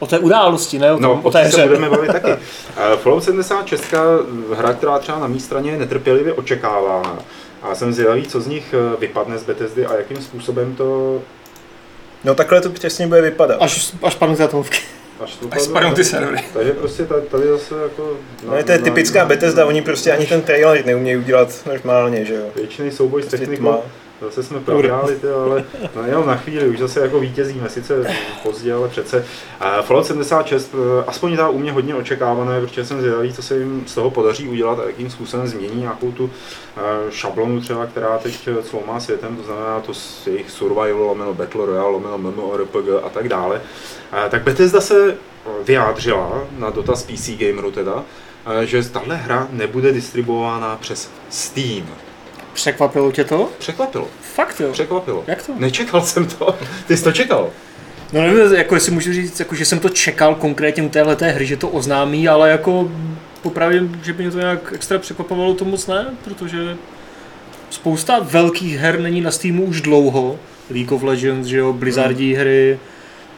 o 0.00 0.06
té 0.06 0.18
události, 0.18 0.78
ne 0.78 0.92
o, 0.92 0.94
tom, 0.94 1.02
No, 1.02 1.20
o 1.22 1.30
té 1.30 1.42
té 1.42 1.50
se 1.50 1.56
hře. 1.56 1.66
budeme 1.66 1.90
bavit 1.90 2.12
taky. 2.12 2.30
Eh, 2.32 2.96
Fallout 2.96 3.24
76, 3.24 3.84
hra, 4.56 4.72
která 4.72 4.98
třeba 4.98 5.18
na 5.18 5.26
mé 5.26 5.40
straně 5.40 5.70
je 5.70 5.78
netrpělivě 5.78 6.32
očekávána. 6.32 7.18
A 7.62 7.74
jsem 7.74 7.92
zvědavý, 7.92 8.22
co 8.26 8.40
z 8.40 8.46
nich 8.46 8.74
eh, 8.74 8.96
vypadne 9.00 9.38
z 9.38 9.42
Bethesdy 9.44 9.86
a 9.86 9.94
jakým 9.96 10.16
způsobem 10.16 10.74
to 10.76 11.20
No 12.24 12.34
takhle 12.34 12.60
to 12.60 12.70
přesně 12.70 13.06
bude 13.06 13.22
vypadat. 13.22 13.56
Až, 13.60 13.94
až 14.02 14.14
padnou 14.14 14.36
ty 14.36 14.42
atomovky. 14.42 14.78
až 15.24 15.34
to 15.36 15.46
Až 15.50 15.62
spadnou 15.62 15.92
ty 15.94 16.04
servery. 16.04 16.44
Takže 16.52 16.72
prostě 16.72 17.04
tady, 17.06 17.22
tady 17.22 17.46
zase 17.48 17.74
jako... 17.82 18.16
No, 18.46 18.62
to 18.62 18.72
je 18.72 18.78
typická 18.78 19.24
Bethesda, 19.24 19.66
oni 19.66 19.82
prostě 19.82 20.12
ani 20.12 20.26
ten 20.26 20.42
trailer 20.42 20.86
neumějí 20.86 21.16
udělat 21.16 21.48
normálně, 21.66 22.24
že 22.24 22.34
jo. 22.34 22.42
Věčný 22.56 22.90
souboj 22.90 23.22
s 23.22 23.24
Prostě 23.26 23.38
technikou. 23.38 23.62
tma. 23.62 23.78
Zase 24.20 24.42
jsme 24.42 24.60
prohráli, 24.60 25.18
ale 25.44 25.64
no, 25.96 26.02
jenom 26.06 26.26
na 26.26 26.36
chvíli, 26.36 26.68
už 26.68 26.78
zase 26.78 27.00
jako 27.00 27.20
vítězíme, 27.20 27.68
sice 27.68 28.14
pozdě, 28.42 28.72
ale 28.74 28.88
přece. 28.88 29.24
A 29.60 29.82
Fallout 29.82 30.06
76, 30.06 30.74
eh, 30.74 31.04
aspoň 31.06 31.36
ta 31.36 31.48
u 31.48 31.58
mě 31.58 31.72
hodně 31.72 31.94
očekávané, 31.94 32.60
protože 32.60 32.84
jsem 32.84 33.00
zvědavý, 33.00 33.32
co 33.32 33.42
se 33.42 33.58
jim 33.58 33.84
z 33.86 33.94
toho 33.94 34.10
podaří 34.10 34.48
udělat 34.48 34.78
a 34.78 34.86
jakým 34.86 35.10
způsobem 35.10 35.46
změní 35.46 35.80
nějakou 35.80 36.12
tu 36.12 36.30
eh, 36.76 36.80
šablonu 37.10 37.60
třeba, 37.60 37.86
která 37.86 38.18
teď 38.18 38.48
eh, 38.48 38.62
cloumá 38.62 39.00
světem, 39.00 39.36
to 39.36 39.42
znamená 39.42 39.80
to 39.80 39.94
s 39.94 40.26
jejich 40.26 40.50
survival, 40.50 41.02
lomeno 41.02 41.34
Battle 41.34 41.66
Royale, 41.66 41.90
lomeno 41.90 42.18
MMORPG 42.18 42.88
a 43.02 43.08
tak 43.08 43.28
dále. 43.28 43.60
Eh, 44.12 44.28
Tak 44.30 44.42
Bethesda 44.42 44.80
se 44.80 45.16
vyjádřila 45.64 46.44
na 46.58 46.70
dotaz 46.70 47.02
PC 47.02 47.30
Gameru 47.36 47.70
teda, 47.70 48.04
že 48.64 48.88
tahle 48.88 49.16
hra 49.16 49.48
nebude 49.50 49.92
distribuována 49.92 50.76
přes 50.76 51.10
Steam. 51.30 51.86
Překvapilo 52.52 53.12
tě 53.12 53.24
to? 53.24 53.48
Překvapilo. 53.58 54.08
Fakt 54.34 54.60
jo. 54.60 54.72
Překvapilo. 54.72 55.24
Jak 55.26 55.46
to? 55.46 55.52
Nečekal 55.58 56.02
jsem 56.02 56.26
to. 56.26 56.54
Ty 56.86 56.96
jsi 56.96 57.04
to 57.04 57.12
čekal. 57.12 57.50
No 58.12 58.20
nevím, 58.20 58.54
jako 58.54 58.74
jestli 58.74 58.92
můžu 58.92 59.12
říct, 59.12 59.40
jako, 59.40 59.54
že 59.54 59.64
jsem 59.64 59.78
to 59.78 59.88
čekal 59.88 60.34
konkrétně 60.34 60.82
u 60.82 60.88
téhle 60.88 61.16
té 61.16 61.30
hry, 61.30 61.46
že 61.46 61.56
to 61.56 61.68
oznámí, 61.68 62.28
ale 62.28 62.50
jako 62.50 62.90
popravdě, 63.42 63.82
že 64.02 64.12
by 64.12 64.22
mě 64.22 64.32
to 64.32 64.38
nějak 64.38 64.72
extra 64.72 64.98
překvapovalo, 64.98 65.54
to 65.54 65.64
moc 65.64 65.86
ne, 65.86 66.06
protože 66.24 66.76
spousta 67.70 68.18
velkých 68.18 68.76
her 68.76 69.00
není 69.00 69.20
na 69.20 69.30
Steamu 69.30 69.64
už 69.64 69.80
dlouho. 69.80 70.38
League 70.70 70.92
of 70.92 71.02
Legends, 71.02 71.48
že 71.48 71.58
jo, 71.58 71.72
Blizzardí 71.72 72.34
hry, 72.34 72.78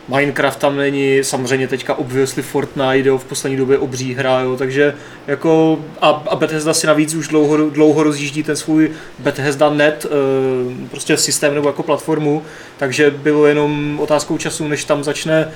Minecraft 0.09 0.59
tam 0.59 0.77
není, 0.77 1.25
samozřejmě 1.25 1.69
teďka 1.69 1.95
obviously 1.95 2.43
Fortnite, 2.43 3.09
jo, 3.09 3.19
v 3.19 3.25
poslední 3.25 3.57
době 3.57 3.79
obří 3.79 4.15
hra, 4.15 4.41
jo, 4.41 4.57
takže 4.57 4.95
jako 5.27 5.79
a, 6.01 6.09
a 6.09 6.37
Bethesda 6.37 6.75
si 6.75 6.87
navíc 6.87 7.15
už 7.15 7.29
dlouho, 7.29 7.71
dlouho 7.71 8.03
rozjíždí 8.03 8.43
ten 8.43 8.57
svůj 8.57 8.91
Bethesda 9.19 9.71
Net, 9.71 10.07
eh, 10.07 10.89
prostě 10.91 11.17
systém 11.17 11.55
nebo 11.55 11.69
jako 11.69 11.83
platformu, 11.83 12.43
takže 12.77 13.11
bylo 13.11 13.47
jenom 13.47 14.01
otázkou 14.01 14.39
času, 14.39 14.69
než 14.69 14.85
tam 14.85 15.05
začne 15.05 15.53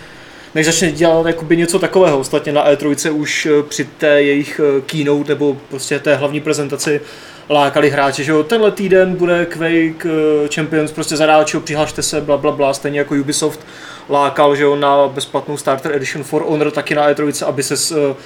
než 0.54 0.66
začne 0.66 0.92
dělat 0.92 1.26
jakoby 1.26 1.56
něco 1.56 1.78
takového. 1.78 2.18
Ostatně 2.18 2.52
na 2.52 2.70
E3 2.70 3.12
už 3.14 3.46
eh, 3.46 3.62
při 3.62 3.84
té 3.84 4.22
jejich 4.22 4.60
eh, 4.64 4.80
keynote 4.80 5.28
nebo 5.28 5.56
prostě 5.70 5.98
té 5.98 6.16
hlavní 6.16 6.40
prezentaci 6.40 7.00
lákali 7.50 7.90
hráče, 7.90 8.24
že 8.24 8.32
jo, 8.32 8.42
tenhle 8.42 8.70
týden 8.70 9.14
bude 9.16 9.46
Quake 9.46 10.06
Champions, 10.54 10.92
prostě 10.92 11.16
zadáčo, 11.16 11.60
přihlašte 11.60 12.02
se, 12.02 12.20
bla, 12.20 12.36
bla, 12.36 12.52
bla, 12.52 12.74
stejně 12.74 12.98
jako 12.98 13.14
Ubisoft 13.14 13.60
lákal, 14.10 14.56
že 14.56 14.62
jo, 14.62 14.76
na 14.76 15.08
bezplatnou 15.08 15.56
Starter 15.56 15.92
Edition 15.96 16.24
For 16.24 16.42
Honor 16.42 16.70
taky 16.70 16.94
na 16.94 17.10
E3, 17.10 17.46
aby 17.46 17.62
se 17.62 17.74
uh, 17.74 18.16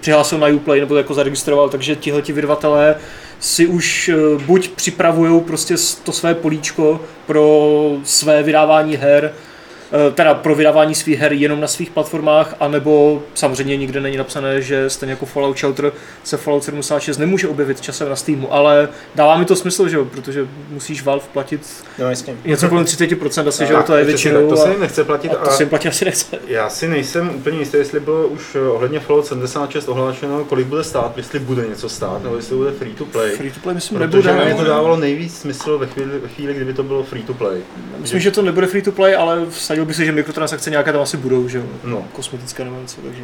přihlásil 0.00 0.38
na 0.38 0.46
Uplay 0.46 0.80
nebo 0.80 0.96
jako 0.96 1.14
zaregistroval, 1.14 1.68
takže 1.68 1.96
tihle 1.96 2.22
ti 2.22 2.32
vydavatelé 2.32 2.94
si 3.40 3.66
už 3.66 4.08
uh, 4.08 4.42
buď 4.42 4.68
připravují 4.68 5.40
prostě 5.40 5.74
to 6.04 6.12
své 6.12 6.34
políčko 6.34 7.00
pro 7.26 7.90
své 8.04 8.42
vydávání 8.42 8.96
her, 8.96 9.32
teda 10.14 10.34
pro 10.34 10.54
vydávání 10.54 10.94
svých 10.94 11.18
her 11.18 11.32
jenom 11.32 11.60
na 11.60 11.66
svých 11.68 11.90
platformách, 11.90 12.54
anebo 12.60 13.22
samozřejmě 13.34 13.76
nikde 13.76 14.00
není 14.00 14.16
napsané, 14.16 14.62
že 14.62 14.90
stejně 14.90 15.10
jako 15.10 15.26
Fallout 15.26 15.58
Shelter 15.58 15.92
se 16.24 16.36
Fallout 16.36 16.64
76 16.64 17.18
nemůže 17.18 17.48
objevit 17.48 17.80
časem 17.80 18.08
na 18.08 18.16
Steamu, 18.16 18.52
ale 18.54 18.88
dává 19.14 19.38
mi 19.38 19.44
to 19.44 19.56
smysl, 19.56 19.88
že 19.88 19.96
jo, 19.96 20.04
protože 20.04 20.46
musíš 20.70 21.02
Valve 21.02 21.24
platit 21.32 21.60
No 21.98 22.08
jasně. 22.10 22.34
něco 22.44 22.68
kolem 22.68 22.84
30% 22.84 23.48
asi, 23.48 23.66
že 23.66 23.72
jo, 23.72 23.82
to 23.82 23.96
je 23.96 24.04
většinou 24.04 24.48
To 24.50 24.56
se 24.56 24.68
a, 24.68 24.70
jim 24.70 24.80
nechce 24.80 25.04
platit 25.04 25.32
a 25.32 25.34
to 25.34 25.50
a 25.50 25.52
si 25.52 25.62
jim 25.62 25.68
platit 25.70 25.88
asi 25.88 26.04
nechce. 26.04 26.38
já 26.46 26.68
si 26.68 26.88
nejsem 26.88 27.30
úplně 27.34 27.58
jistý, 27.58 27.76
jestli 27.76 28.00
bylo 28.00 28.26
už 28.26 28.42
eh, 28.54 28.68
ohledně 28.68 29.00
Fallout 29.00 29.26
76 29.26 29.88
ohlášeno, 29.88 30.44
kolik 30.44 30.66
bude 30.66 30.84
stát, 30.84 31.16
jestli 31.16 31.38
bude 31.38 31.66
něco 31.68 31.88
stát, 31.88 32.22
nebo 32.22 32.36
jestli 32.36 32.56
bude 32.56 32.70
free 32.72 32.92
to 32.94 33.04
play. 33.04 33.30
Free 33.36 33.50
to 33.50 33.60
play 33.60 33.74
myslím 33.74 33.98
Protože 33.98 34.28
nebude. 34.32 34.44
mi 34.54 34.54
to 34.54 34.64
dávalo 34.64 34.96
nejvíc 34.96 35.38
smysl 35.38 35.78
ve 35.78 35.86
chvíli, 35.86 36.18
ve 36.18 36.28
chvíli, 36.28 36.54
kdyby 36.54 36.72
to 36.74 36.82
bylo 36.82 37.02
free 37.02 37.22
to 37.22 37.34
play. 37.34 37.60
Myslím, 37.98 38.20
že 38.20 38.30
to 38.30 38.42
nebude 38.42 38.66
free 38.66 38.82
to 38.82 38.92
play, 38.92 39.16
ale 39.16 39.46
vsadil 39.50 39.84
bych 39.86 39.96
si, 39.96 40.06
že 40.06 40.12
mikrotransakce 40.12 40.70
nějaké 40.70 40.92
tam 40.92 41.00
asi 41.02 41.16
budou, 41.16 41.48
že 41.48 41.58
jo. 41.58 41.64
No. 41.84 42.04
Kosmetické 42.12 42.64
nebo 42.64 42.80
něco, 42.80 43.00
takže. 43.00 43.22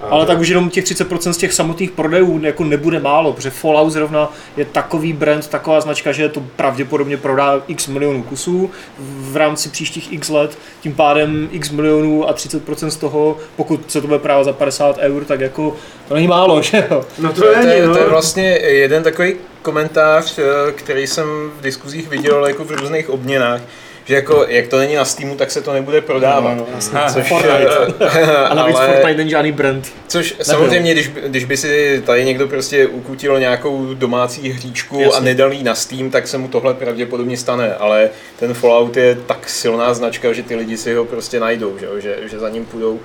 A- 0.00 0.06
Ale 0.10 0.26
tak 0.26 0.38
už 0.40 0.48
jenom 0.48 0.70
těch 0.70 0.84
30% 0.84 1.32
z 1.32 1.36
těch 1.36 1.52
samotných 1.52 1.90
prodejů 1.90 2.40
jako 2.42 2.64
nebude 2.64 3.00
málo, 3.00 3.32
protože 3.32 3.50
Fallout 3.50 3.92
zrovna 3.92 4.32
je 4.56 4.64
takový 4.64 5.12
brand, 5.12 5.48
taková 5.48 5.80
značka, 5.80 6.12
že 6.12 6.28
to 6.28 6.40
pravděpodobně 6.56 7.16
prodá 7.16 7.62
x 7.68 7.86
milionů 7.86 8.22
kusů 8.22 8.70
v 8.98 9.36
rámci 9.36 9.68
příštích 9.68 10.12
x 10.12 10.28
let, 10.28 10.58
tím 10.80 10.94
pádem 10.94 11.48
x 11.52 11.70
milionů 11.70 12.28
a 12.28 12.34
30% 12.34 12.86
z 12.88 12.96
toho, 12.96 13.36
pokud 13.56 13.90
se 13.90 14.00
to 14.00 14.06
bude 14.06 14.18
právě 14.18 14.44
za 14.44 14.52
50 14.52 14.98
eur, 14.98 15.24
tak 15.24 15.40
jako 15.40 15.76
to 16.08 16.14
není 16.14 16.28
málo, 16.28 16.62
že 16.62 16.86
jo. 16.90 17.04
No 17.18 17.32
to, 17.32 17.40
To 17.40 17.46
je, 17.50 17.64
není, 17.66 17.86
no. 17.86 17.92
to 17.94 17.98
je 18.00 18.08
vlastně 18.08 18.48
jeden 18.58 19.02
takový 19.02 19.34
komentář, 19.62 20.38
eh, 20.38 20.72
který 20.72 21.06
jsem 21.06 21.26
v 21.58 21.62
diskuzích 21.62 22.08
viděl 22.08 22.46
jako 22.46 22.64
v 22.64 22.70
různých 22.70 23.10
obměnách, 23.10 23.60
že 24.04 24.14
jako, 24.14 24.44
jak 24.48 24.66
to 24.68 24.78
není 24.78 24.94
na 24.94 25.04
Steamu, 25.04 25.36
tak 25.36 25.50
se 25.50 25.62
to 25.62 25.72
nebude 25.72 26.00
prodávat. 26.00 26.54
No, 26.54 26.66
no, 26.70 26.74
jasně. 26.74 26.98
Což, 27.12 27.28
Fortnite. 27.28 27.68
eh, 28.00 28.26
A 28.36 28.54
navíc 28.54 28.76
ale- 28.76 28.86
Fortnite 28.86 29.16
není 29.16 29.30
žádný 29.30 29.52
brand. 29.52 29.92
Což 30.08 30.34
samozřejmě, 30.42 30.92
když, 30.92 31.08
by- 31.08 31.20
když 31.26 31.44
by 31.44 31.56
si 31.56 32.02
tady 32.06 32.24
někdo 32.24 32.48
prostě 32.48 32.86
ukutil 32.86 33.40
nějakou 33.40 33.94
domácí 33.94 34.48
hříčku 34.48 35.00
Jasně. 35.00 35.18
a 35.18 35.20
nedal 35.20 35.52
jí 35.52 35.62
na 35.62 35.74
Steam, 35.74 36.10
tak 36.10 36.28
se 36.28 36.38
mu 36.38 36.48
tohle 36.48 36.74
pravděpodobně 36.74 37.36
stane, 37.36 37.74
ale 37.74 38.10
ten 38.38 38.54
Fallout 38.54 38.96
je 38.96 39.14
tak 39.26 39.48
silná 39.48 39.94
značka, 39.94 40.32
že 40.32 40.42
ty 40.42 40.54
lidi 40.56 40.76
si 40.76 40.94
ho 40.94 41.04
prostě 41.04 41.40
najdou, 41.40 41.78
že, 41.78 41.86
jo, 41.86 41.92
že, 42.00 42.16
že 42.30 42.38
za 42.38 42.48
ním 42.48 42.64
půjdou. 42.66 43.00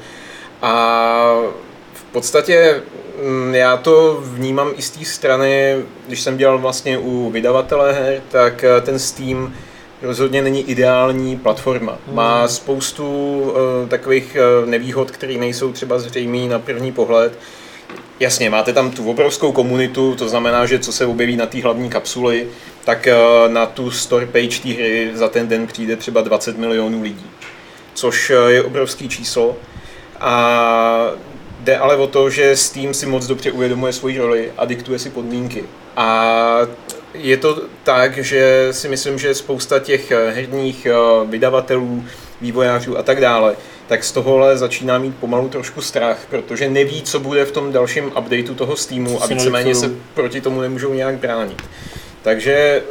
A 0.61 1.33
v 1.93 2.03
podstatě 2.03 2.81
mm, 3.23 3.55
já 3.55 3.77
to 3.77 4.19
vnímám 4.23 4.71
i 4.77 4.81
z 4.81 4.89
té 4.89 5.05
strany, 5.05 5.75
když 6.07 6.21
jsem 6.21 6.37
dělal 6.37 6.57
vlastně 6.57 6.97
u 6.97 7.29
vydavatele 7.29 7.93
her, 7.93 8.21
tak 8.31 8.63
eh, 8.63 8.81
ten 8.81 8.99
Steam 8.99 9.53
rozhodně 10.01 10.41
není 10.41 10.69
ideální 10.69 11.37
platforma. 11.37 11.97
Má 12.11 12.47
spoustu 12.47 13.41
uh, 13.41 13.89
takových 13.89 14.37
uh, 14.61 14.69
nevýhod, 14.69 15.11
které 15.11 15.33
nejsou 15.33 15.71
třeba 15.71 15.99
zřejmé 15.99 16.37
na 16.37 16.59
první 16.59 16.91
pohled. 16.91 17.39
Jasně, 18.19 18.49
máte 18.49 18.73
tam 18.73 18.91
tu 18.91 19.09
obrovskou 19.09 19.51
komunitu, 19.51 20.15
to 20.15 20.29
znamená, 20.29 20.65
že 20.65 20.79
co 20.79 20.91
se 20.91 21.05
objeví 21.05 21.35
na 21.35 21.45
té 21.45 21.61
hlavní 21.61 21.89
kapsuli, 21.89 22.47
tak 22.85 23.07
uh, 23.07 23.53
na 23.53 23.65
tu 23.65 23.91
store 23.91 24.25
page 24.25 24.59
té 24.63 24.69
hry 24.69 25.11
za 25.13 25.27
ten 25.27 25.47
den 25.47 25.67
přijde 25.67 25.95
třeba 25.95 26.21
20 26.21 26.57
milionů 26.57 27.01
lidí, 27.01 27.25
což 27.93 28.31
je 28.47 28.63
obrovský 28.63 29.09
číslo. 29.09 29.57
A 30.19 31.11
jde 31.59 31.77
ale 31.77 31.95
o 31.95 32.07
to, 32.07 32.29
že 32.29 32.55
Steam 32.55 32.93
si 32.93 33.05
moc 33.05 33.27
dobře 33.27 33.51
uvědomuje 33.51 33.93
svoji 33.93 34.17
roli 34.17 34.51
a 34.57 34.65
diktuje 34.65 34.99
si 34.99 35.09
podmínky. 35.09 35.63
A 35.95 36.59
je 37.17 37.37
to 37.37 37.61
tak, 37.83 38.17
že 38.17 38.67
si 38.71 38.89
myslím, 38.89 39.19
že 39.19 39.35
spousta 39.35 39.79
těch 39.79 40.11
eh, 40.11 40.31
herních 40.31 40.85
eh, 40.85 40.93
vydavatelů, 41.25 42.03
vývojářů 42.41 42.97
a 42.97 43.03
tak 43.03 43.21
dále, 43.21 43.55
tak 43.87 44.03
z 44.03 44.11
tohohle 44.11 44.57
začíná 44.57 44.97
mít 44.97 45.15
pomalu 45.15 45.49
trošku 45.49 45.81
strach, 45.81 46.25
protože 46.29 46.69
neví, 46.69 47.01
co 47.01 47.19
bude 47.19 47.45
v 47.45 47.51
tom 47.51 47.71
dalším 47.71 48.05
updateu 48.05 48.53
toho 48.53 48.75
Steamu 48.75 49.23
a 49.23 49.27
víceméně 49.27 49.75
se 49.75 49.91
proti 50.13 50.41
tomu 50.41 50.61
nemůžou 50.61 50.93
nějak 50.93 51.15
bránit. 51.15 51.61
Takže 52.21 52.83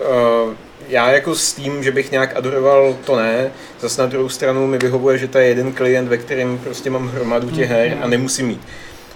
uh, 0.45 0.53
já 0.89 1.11
jako 1.11 1.35
s 1.35 1.53
tím, 1.53 1.83
že 1.83 1.93
bych 1.93 2.11
nějak 2.11 2.37
adoroval, 2.37 2.97
to 3.05 3.17
ne. 3.17 3.51
Zase 3.81 4.03
na 4.03 4.09
druhou 4.09 4.29
stranu 4.29 4.67
mi 4.67 4.79
vyhovuje, 4.79 5.19
že 5.19 5.29
to 5.29 5.39
je 5.39 5.47
jeden 5.47 5.73
klient, 5.73 6.09
ve 6.09 6.17
kterém 6.17 6.59
prostě 6.59 6.91
mám 6.91 7.09
hromadu 7.09 7.51
těch 7.51 7.71
her 7.71 7.99
a 8.01 8.09
nemusím 8.09 8.47
mít 8.47 8.61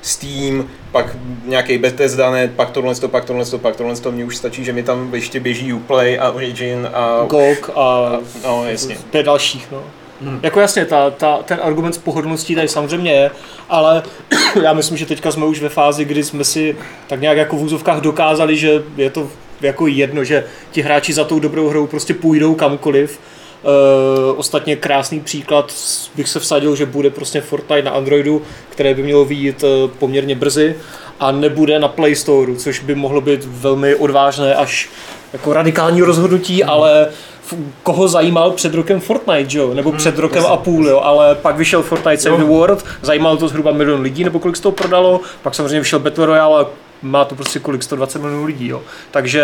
Steam, 0.02 0.68
pak 0.92 1.16
nějaký 1.44 1.78
Bethesda, 1.78 2.30
ne, 2.30 2.48
pak 2.56 2.70
tohle, 2.70 2.94
pak 3.10 3.24
tohle, 3.24 3.44
pak 3.62 3.76
tohle, 3.76 3.94
mně 4.10 4.24
už 4.24 4.36
stačí, 4.36 4.64
že 4.64 4.72
mi 4.72 4.82
tam 4.82 5.14
ještě 5.14 5.40
běží 5.40 5.72
Uplay 5.72 6.18
a 6.20 6.30
Origin 6.30 6.88
a... 6.94 7.26
GOG 7.28 7.70
a 7.74 8.10
No, 8.44 8.64
jasně. 8.66 8.96
pět 9.10 9.22
dalších, 9.22 9.68
no. 9.72 9.82
Hmm. 10.22 10.40
Jako 10.42 10.60
jasně, 10.60 10.84
ta, 10.84 11.10
ta, 11.10 11.38
ten 11.42 11.58
argument 11.62 11.92
s 11.92 11.98
pohodlností 11.98 12.54
tady 12.54 12.68
samozřejmě 12.68 13.12
je, 13.12 13.30
ale 13.68 14.02
já 14.62 14.72
myslím, 14.72 14.96
že 14.96 15.06
teďka 15.06 15.30
jsme 15.30 15.46
už 15.46 15.60
ve 15.60 15.68
fázi, 15.68 16.04
kdy 16.04 16.24
jsme 16.24 16.44
si 16.44 16.76
tak 17.06 17.20
nějak 17.20 17.36
jako 17.36 17.56
v 17.56 17.62
úzovkách 17.62 18.00
dokázali, 18.00 18.56
že 18.56 18.82
je 18.96 19.10
to 19.10 19.28
jako 19.60 19.86
jedno, 19.86 20.24
že 20.24 20.44
ti 20.70 20.82
hráči 20.82 21.12
za 21.12 21.24
tou 21.24 21.38
dobrou 21.40 21.68
hrou 21.68 21.86
prostě 21.86 22.14
půjdou 22.14 22.54
kamkoliv. 22.54 23.20
Uh, 23.62 24.38
ostatně 24.38 24.76
krásný 24.76 25.20
příklad 25.20 25.72
bych 26.16 26.28
se 26.28 26.40
vsadil, 26.40 26.76
že 26.76 26.86
bude 26.86 27.10
prostě 27.10 27.40
Fortnite 27.40 27.82
na 27.82 27.90
Androidu, 27.90 28.42
které 28.68 28.94
by 28.94 29.02
mělo 29.02 29.24
vyjít 29.24 29.62
uh, 29.62 29.90
poměrně 29.90 30.34
brzy 30.34 30.74
a 31.20 31.32
nebude 31.32 31.78
na 31.78 31.88
Play 31.88 32.14
Store, 32.14 32.56
což 32.56 32.80
by 32.80 32.94
mohlo 32.94 33.20
být 33.20 33.44
velmi 33.44 33.94
odvážné 33.94 34.54
až 34.54 34.90
jako 35.32 35.52
radikální 35.52 36.02
rozhodnutí, 36.02 36.64
ale 36.64 37.08
f- 37.46 37.58
koho 37.82 38.08
zajímal 38.08 38.50
před 38.50 38.74
rokem 38.74 39.00
Fortnite, 39.00 39.58
jo? 39.58 39.74
nebo 39.74 39.92
před 39.92 40.18
rokem 40.18 40.46
a 40.46 40.56
půl, 40.56 40.88
jo? 40.88 41.00
ale 41.00 41.34
pak 41.34 41.56
vyšel 41.56 41.82
Fortnite 41.82 42.18
Save 42.18 42.36
the 42.36 42.44
World, 42.44 42.84
zajímalo 43.02 43.36
to 43.36 43.48
zhruba 43.48 43.72
milion 43.72 44.00
lidí, 44.00 44.24
nebo 44.24 44.38
kolik 44.38 44.56
z 44.56 44.60
toho 44.60 44.72
prodalo, 44.72 45.20
pak 45.42 45.54
samozřejmě 45.54 45.78
vyšel 45.78 45.98
Battle 45.98 46.26
Royale 46.26 46.64
a 46.64 46.66
má 47.02 47.24
to 47.24 47.34
prostě 47.34 47.58
kolik, 47.58 47.82
120 47.82 48.18
milionů 48.18 48.44
lidí, 48.44 48.68
jo? 48.68 48.82
takže 49.10 49.42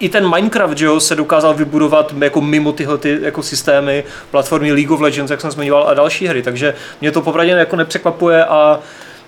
i 0.00 0.08
ten 0.08 0.30
Minecraft 0.30 0.78
že 0.78 0.86
jo, 0.86 1.00
se 1.00 1.14
dokázal 1.14 1.54
vybudovat 1.54 2.14
jako 2.20 2.40
mimo 2.40 2.72
tyhle 2.72 2.98
ty 2.98 3.18
jako 3.22 3.42
systémy, 3.42 4.04
platformy 4.30 4.72
League 4.72 4.90
of 4.90 5.00
Legends, 5.00 5.30
jak 5.30 5.40
jsem 5.40 5.50
zmiňoval, 5.50 5.88
a 5.88 5.94
další 5.94 6.26
hry, 6.26 6.42
takže 6.42 6.74
mě 7.00 7.12
to 7.12 7.22
popravdě 7.22 7.52
jako 7.52 7.76
nepřekvapuje 7.76 8.44
a 8.44 8.80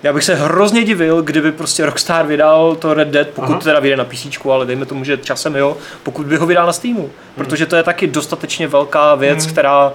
já 0.03 0.13
bych 0.13 0.23
se 0.23 0.35
hrozně 0.35 0.83
divil, 0.83 1.21
kdyby 1.21 1.51
prostě 1.51 1.85
Rockstar 1.85 2.25
vydal 2.25 2.75
to 2.75 2.93
Red 2.93 3.07
Dead, 3.07 3.27
pokud 3.27 3.51
Aha. 3.51 3.61
teda 3.61 3.79
vyjde 3.79 3.97
na 3.97 4.05
PC, 4.05 4.45
ale 4.51 4.65
dejme 4.65 4.85
tomu, 4.85 5.03
že 5.03 5.17
časem 5.17 5.55
jo, 5.55 5.77
pokud 6.03 6.25
by 6.25 6.37
ho 6.37 6.45
vydal 6.45 6.65
na 6.65 6.73
Steamu, 6.73 7.09
protože 7.35 7.65
to 7.65 7.75
je 7.75 7.83
taky 7.83 8.07
dostatečně 8.07 8.67
velká 8.67 9.15
věc, 9.15 9.45
která 9.45 9.93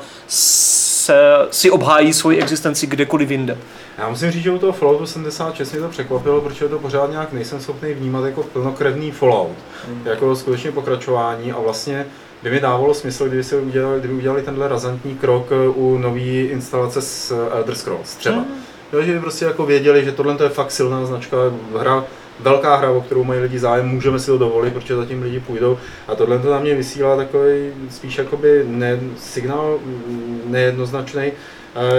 se, 1.07 1.23
si 1.51 1.71
obhájí 1.71 2.13
svoji 2.13 2.39
existenci 2.39 2.87
kdekoliv 2.87 3.31
jinde. 3.31 3.59
Já 3.99 4.09
musím 4.09 4.31
říct, 4.31 4.43
že 4.43 4.51
u 4.51 4.59
toho 4.59 4.73
Falloutu 4.73 5.07
76 5.07 5.73
mě 5.73 5.81
to 5.81 5.89
překvapilo, 5.89 6.41
protože 6.41 6.69
to 6.69 6.79
pořád 6.79 7.11
nějak 7.11 7.33
nejsem 7.33 7.61
schopný 7.61 7.95
vnímat 7.95 8.25
jako 8.25 8.43
plnokrevný 8.43 9.11
Fallout, 9.11 9.57
jako 10.05 10.37
skutečně 10.37 10.73
pokračování 10.73 11.53
a 11.53 11.61
vlastně 11.61 12.07
by 12.43 12.51
mi 12.51 12.61
dávalo 12.61 12.95
smysl, 12.95 13.29
kdyby, 13.29 13.45
si 13.45 13.57
udělali, 13.57 13.99
kdyby 13.99 14.15
udělali 14.15 14.43
tenhle 14.43 14.69
razantní 14.69 15.15
krok 15.15 15.47
eh, 15.51 15.69
u 15.69 15.99
nové 15.99 16.21
instalace 16.21 17.03
s 17.03 17.31
eh, 17.31 17.57
Elder 17.57 17.75
Scrolls 17.75 18.15
třeba. 18.15 18.45
Jo, 18.93 19.03
že 19.03 19.13
by 19.13 19.21
prostě 19.21 19.45
jako 19.45 19.67
věděli, 19.67 20.05
že 20.05 20.13
tohle 20.13 20.37
to 20.37 20.43
je 20.43 20.49
fakt 20.49 20.71
silná 20.71 21.07
značka, 21.07 21.37
hra, 21.79 22.05
velká 22.41 22.77
hra, 22.77 22.91
o 22.91 23.01
kterou 23.01 23.25
mají 23.25 23.41
lidi 23.41 23.59
zájem, 23.59 23.89
můžeme 23.89 24.19
si 24.19 24.27
to 24.27 24.39
dovolit, 24.39 24.75
protože 24.75 24.97
zatím 24.97 25.23
lidi 25.23 25.41
půjdou. 25.41 25.79
A 26.09 26.15
tohle 26.15 26.39
to 26.39 26.51
na 26.51 26.61
mě 26.61 26.75
vysílá 26.75 27.17
takový 27.17 27.73
spíš 27.91 28.19
jakoby 28.19 28.65
ne, 28.67 29.01
signál 29.19 29.79
mm, 29.85 30.41
nejednoznačný. 30.47 31.33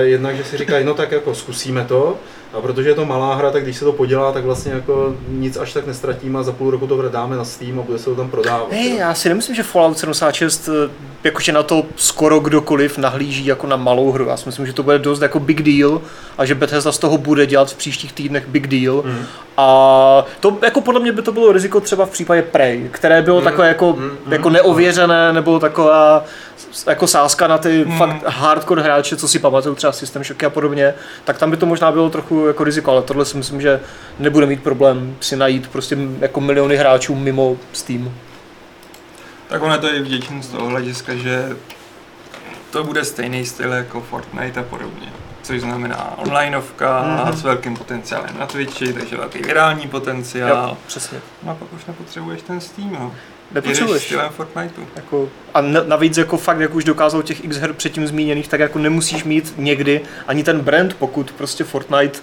Jednak, 0.01 0.35
že 0.35 0.43
si 0.43 0.57
říkají, 0.57 0.85
no 0.85 0.93
tak 0.93 1.11
jako 1.11 1.35
zkusíme 1.35 1.85
to, 1.85 2.17
a 2.53 2.61
protože 2.61 2.89
je 2.89 2.95
to 2.95 3.05
malá 3.05 3.35
hra, 3.35 3.51
tak 3.51 3.63
když 3.63 3.77
se 3.77 3.85
to 3.85 3.91
podělá, 3.91 4.31
tak 4.31 4.43
vlastně 4.45 4.71
jako 4.71 5.15
nic 5.29 5.57
až 5.57 5.73
tak 5.73 5.87
nestratíme 5.87 6.39
a 6.39 6.43
za 6.43 6.51
půl 6.51 6.71
roku 6.71 6.87
to 6.87 7.09
dáme 7.09 7.35
na 7.35 7.43
Steam 7.45 7.79
a 7.79 7.83
bude 7.83 7.99
se 7.99 8.05
to 8.05 8.15
tam 8.15 8.29
prodávat. 8.29 8.71
Ne, 8.71 8.87
já 8.87 9.13
si 9.13 9.29
nemyslím, 9.29 9.55
že 9.55 9.63
Fallout 9.63 9.97
76 9.99 10.69
eh, 10.69 10.89
jakože 11.23 11.51
na 11.51 11.63
to 11.63 11.85
skoro 11.95 12.39
kdokoliv 12.39 12.97
nahlíží 12.97 13.45
jako 13.45 13.67
na 13.67 13.75
malou 13.75 14.11
hru. 14.11 14.25
Já 14.25 14.37
si 14.37 14.43
myslím, 14.45 14.65
že 14.65 14.73
to 14.73 14.83
bude 14.83 14.99
dost 14.99 15.21
jako 15.21 15.39
big 15.39 15.61
deal 15.61 16.01
a 16.37 16.45
že 16.45 16.55
Bethesda 16.55 16.91
z 16.91 16.97
toho 16.97 17.17
bude 17.17 17.45
dělat 17.45 17.71
v 17.71 17.75
příštích 17.75 18.13
týdnech 18.13 18.47
big 18.47 18.67
deal. 18.67 19.03
Mm. 19.05 19.25
A 19.57 20.25
to 20.39 20.57
jako 20.63 20.81
podle 20.81 20.99
mě 20.99 21.11
by 21.11 21.21
to 21.21 21.31
bylo 21.31 21.51
riziko 21.51 21.79
třeba 21.81 22.05
v 22.05 22.09
případě 22.09 22.41
Prey, 22.41 22.89
které 22.91 23.21
bylo 23.21 23.37
Mm. 23.37 23.43
takové 23.43 23.67
jako, 23.67 23.93
Mm, 23.93 24.03
mm. 24.25 24.33
jako 24.33 24.49
neověřené, 24.49 25.33
nebo 25.33 25.59
taková 25.59 26.23
jako 26.87 27.07
sázka 27.07 27.47
na 27.47 27.57
ty 27.57 27.85
Mm. 27.85 27.97
fakt 27.97 28.23
hardcore 28.27 28.81
hráče, 28.83 29.17
co 29.17 29.27
si 29.27 29.39
pamatují 29.39 29.75
třeba 29.75 29.93
System 29.93 30.23
Shocky 30.23 30.45
a 30.45 30.49
podobně, 30.49 30.93
tak 31.23 31.37
tam 31.37 31.51
by 31.51 31.57
to 31.57 31.65
možná 31.65 31.91
bylo 31.91 32.09
trochu 32.09 32.45
jako 32.47 32.63
riziko, 32.63 32.91
ale 32.91 33.01
tohle 33.01 33.25
si 33.25 33.37
myslím, 33.37 33.61
že 33.61 33.79
nebude 34.19 34.45
mít 34.45 34.63
problém 34.63 35.15
si 35.19 35.35
najít 35.35 35.67
prostě 35.67 35.97
jako 36.19 36.41
miliony 36.41 36.75
hráčů 36.77 37.15
mimo 37.15 37.57
Steam. 37.73 38.11
Tak 39.49 39.61
ono 39.61 39.73
je 39.73 39.79
to 39.79 39.93
i 39.93 39.99
vděčný 39.99 40.43
z 40.43 40.47
toho 40.47 40.67
hlediska, 40.69 41.15
že 41.15 41.49
to 42.71 42.83
bude 42.83 43.05
stejný 43.05 43.45
styl 43.45 43.71
jako 43.73 44.01
Fortnite 44.01 44.59
a 44.59 44.63
podobně. 44.63 45.07
Což 45.41 45.61
znamená 45.61 46.13
onlineovka 46.17 47.03
Mhm. 47.03 47.33
s 47.37 47.43
velkým 47.43 47.77
potenciálem 47.77 48.35
na 48.39 48.45
Twitchi, 48.45 48.93
takže 48.93 49.17
velký 49.17 49.39
virální 49.39 49.87
potenciál. 49.87 50.67
Jo, 50.69 50.77
přesně. 50.87 51.19
No 51.43 51.51
a 51.51 51.55
pak 51.55 51.73
už 51.73 51.85
nepotřebuješ 51.85 52.41
ten 52.41 52.61
Steam, 52.61 52.93
no. 52.93 53.11
Nepotřebuješ. 53.51 54.03
stylem 54.03 54.29
Fortniteu. 54.29 54.81
Jako, 54.95 55.29
a 55.53 55.61
navíc 55.61 56.17
jako 56.17 56.37
fakt, 56.37 56.59
jak 56.59 56.75
už 56.75 56.83
dokázal 56.83 57.23
těch 57.23 57.43
X 57.43 57.57
her 57.57 57.73
předtím 57.73 58.07
zmíněných, 58.07 58.47
tak 58.47 58.59
jako 58.59 58.79
nemusíš 58.79 59.23
mít 59.23 59.53
někdy 59.57 60.01
ani 60.27 60.43
ten 60.43 60.59
brand, 60.59 60.93
pokud 60.93 61.31
prostě 61.31 61.63
Fortnite 61.63 62.19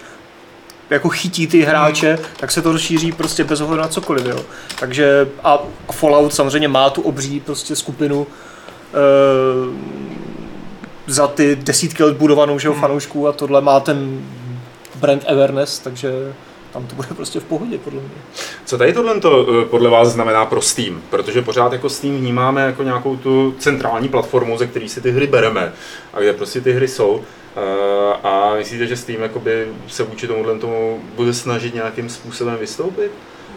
jako 0.90 1.08
chytí 1.08 1.46
ty 1.46 1.62
hráče, 1.62 2.18
tak 2.36 2.52
se 2.52 2.62
to 2.62 2.72
rozšíří 2.72 3.12
prostě 3.12 3.44
bez 3.44 3.60
ohledu 3.60 3.82
na 3.82 3.88
cokoliv, 3.88 4.26
jo. 4.26 4.40
Takže 4.80 5.28
a 5.44 5.58
Fallout 5.92 6.34
samozřejmě 6.34 6.68
má 6.68 6.90
tu 6.90 7.02
obří 7.02 7.40
prostě 7.40 7.76
skupinu 7.76 8.26
e, 8.26 8.98
za 11.06 11.26
ty 11.26 11.56
desítky 11.56 12.02
let 12.02 12.16
budovanou, 12.16 12.58
že 12.58 12.68
jo, 12.68 12.74
fanoušků 12.74 13.28
a 13.28 13.32
tohle 13.32 13.60
má 13.60 13.80
ten 13.80 14.20
brand 14.94 15.24
awareness, 15.28 15.78
takže 15.78 16.34
tam 16.74 16.86
to 16.86 16.94
bude 16.94 17.08
prostě 17.08 17.40
v 17.40 17.44
pohodě, 17.44 17.78
podle 17.78 18.00
mě. 18.00 18.10
Co 18.64 18.78
tady 18.78 18.92
tohle 18.92 19.20
to 19.20 19.46
eh, 19.62 19.64
podle 19.64 19.90
vás 19.90 20.08
znamená 20.08 20.46
pro 20.46 20.62
Steam? 20.62 21.02
Protože 21.10 21.42
pořád 21.42 21.72
jako 21.72 21.88
Steam 21.88 22.16
vnímáme 22.16 22.62
jako 22.62 22.82
nějakou 22.82 23.16
tu 23.16 23.54
centrální 23.58 24.08
platformu, 24.08 24.58
ze 24.58 24.66
který 24.66 24.88
si 24.88 25.00
ty 25.00 25.10
hry 25.10 25.26
bereme 25.26 25.72
a 26.12 26.20
kde 26.20 26.32
prostě 26.32 26.60
ty 26.60 26.72
hry 26.72 26.88
jsou. 26.88 27.22
Eh, 27.56 28.12
A 28.22 28.54
myslíte, 28.58 28.86
že 28.86 28.96
Steam 28.96 29.20
se 29.88 30.02
vůči 30.02 30.26
tomuhle 30.26 30.58
tomu 30.58 31.00
bude 31.16 31.32
snažit 31.34 31.74
nějakým 31.74 32.08
způsobem 32.08 32.56
vystoupit? 32.56 33.10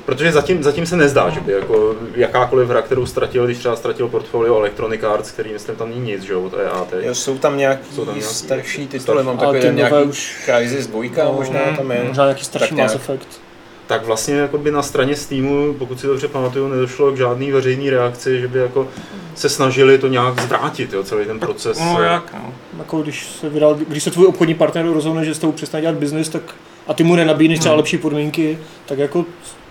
Protože 0.08 0.32
zatím, 0.32 0.64
zatím 0.64 0.86
se 0.86 0.98
nezdá, 0.98 1.30
že 1.30 1.40
by 1.40 1.52
jako 1.52 1.96
jakákoliv 2.16 2.70
hra, 2.70 2.82
kterou 2.82 3.06
ztratil, 3.06 3.46
když 3.46 3.58
třeba 3.58 3.76
ztratil 3.76 4.08
portfolio 4.08 4.58
Electronic 4.60 5.04
Arts, 5.04 5.32
který 5.32 5.54
myslím 5.54 5.76
tam 5.76 5.90
není 5.90 6.02
nic, 6.12 6.24
že 6.24 6.34
jo, 6.34 6.42
od 6.42 6.54
EA 6.54 6.86
teď. 6.90 7.06
Jo, 7.06 7.16
jsou 7.16 7.38
tam 7.38 7.58
nějaký, 7.58 7.96
Jsou 7.96 8.06
tam 8.06 8.16
nějaký 8.16 8.34
starší 8.34 8.88
tituly, 8.88 9.24
mám 9.24 9.36
A 9.36 9.40
takový 9.40 9.60
nové 9.60 9.74
nějaký 9.74 9.96
už- 10.10 10.36
Crysis 10.46 10.88
2 10.88 11.04
No, 11.26 11.34
možná 11.34 11.60
tam 11.78 11.92
je. 11.92 12.04
Možná 12.08 12.24
nějaký 12.24 12.46
starší. 12.46 12.76
Mass 12.76 12.96
Effect. 12.96 13.42
tak 13.88 14.06
vlastně 14.06 14.36
jakoby 14.36 14.72
na 14.72 14.82
straně 14.82 15.16
Steamu, 15.16 15.74
pokud 15.74 16.00
si 16.00 16.08
dobře 16.08 16.28
pamatuju, 16.28 16.68
nedošlo 16.68 17.12
k 17.12 17.18
žádný 17.18 17.52
veřejný 17.52 17.90
reakci, 17.90 18.42
že 18.42 18.48
by 18.48 18.60
jako 18.60 18.88
se 19.36 19.50
snažili 19.50 19.98
to 19.98 20.08
nějak 20.08 20.42
zvrátit, 20.42 20.94
jo, 20.94 21.04
celý 21.04 21.26
ten 21.26 21.40
proces. 21.40 21.80
No 21.80 22.02
jak, 22.02 22.34
no. 22.34 22.54
Jako 22.78 23.02
když 23.02 23.26
se, 23.42 23.50
vydal, 23.50 23.76
když 23.76 24.04
se 24.04 24.12
tvůj 24.12 24.28
obchodní 24.28 24.54
partner 24.54 24.86
rozhodne, 24.86 25.26
že 25.26 25.34
s 25.36 25.40
tou 25.40 25.52
přestane 25.52 25.82
dělat 25.82 25.96
biznis, 25.96 26.30
tak 26.30 26.42
a 26.88 26.94
ty 26.94 27.04
mu 27.04 27.16
nenabídneš 27.16 27.60
třeba 27.60 27.74
Hmm. 27.74 27.78
lepší 27.80 27.98
podmínky, 27.98 28.60
tak 28.86 28.98
jako 29.00 29.26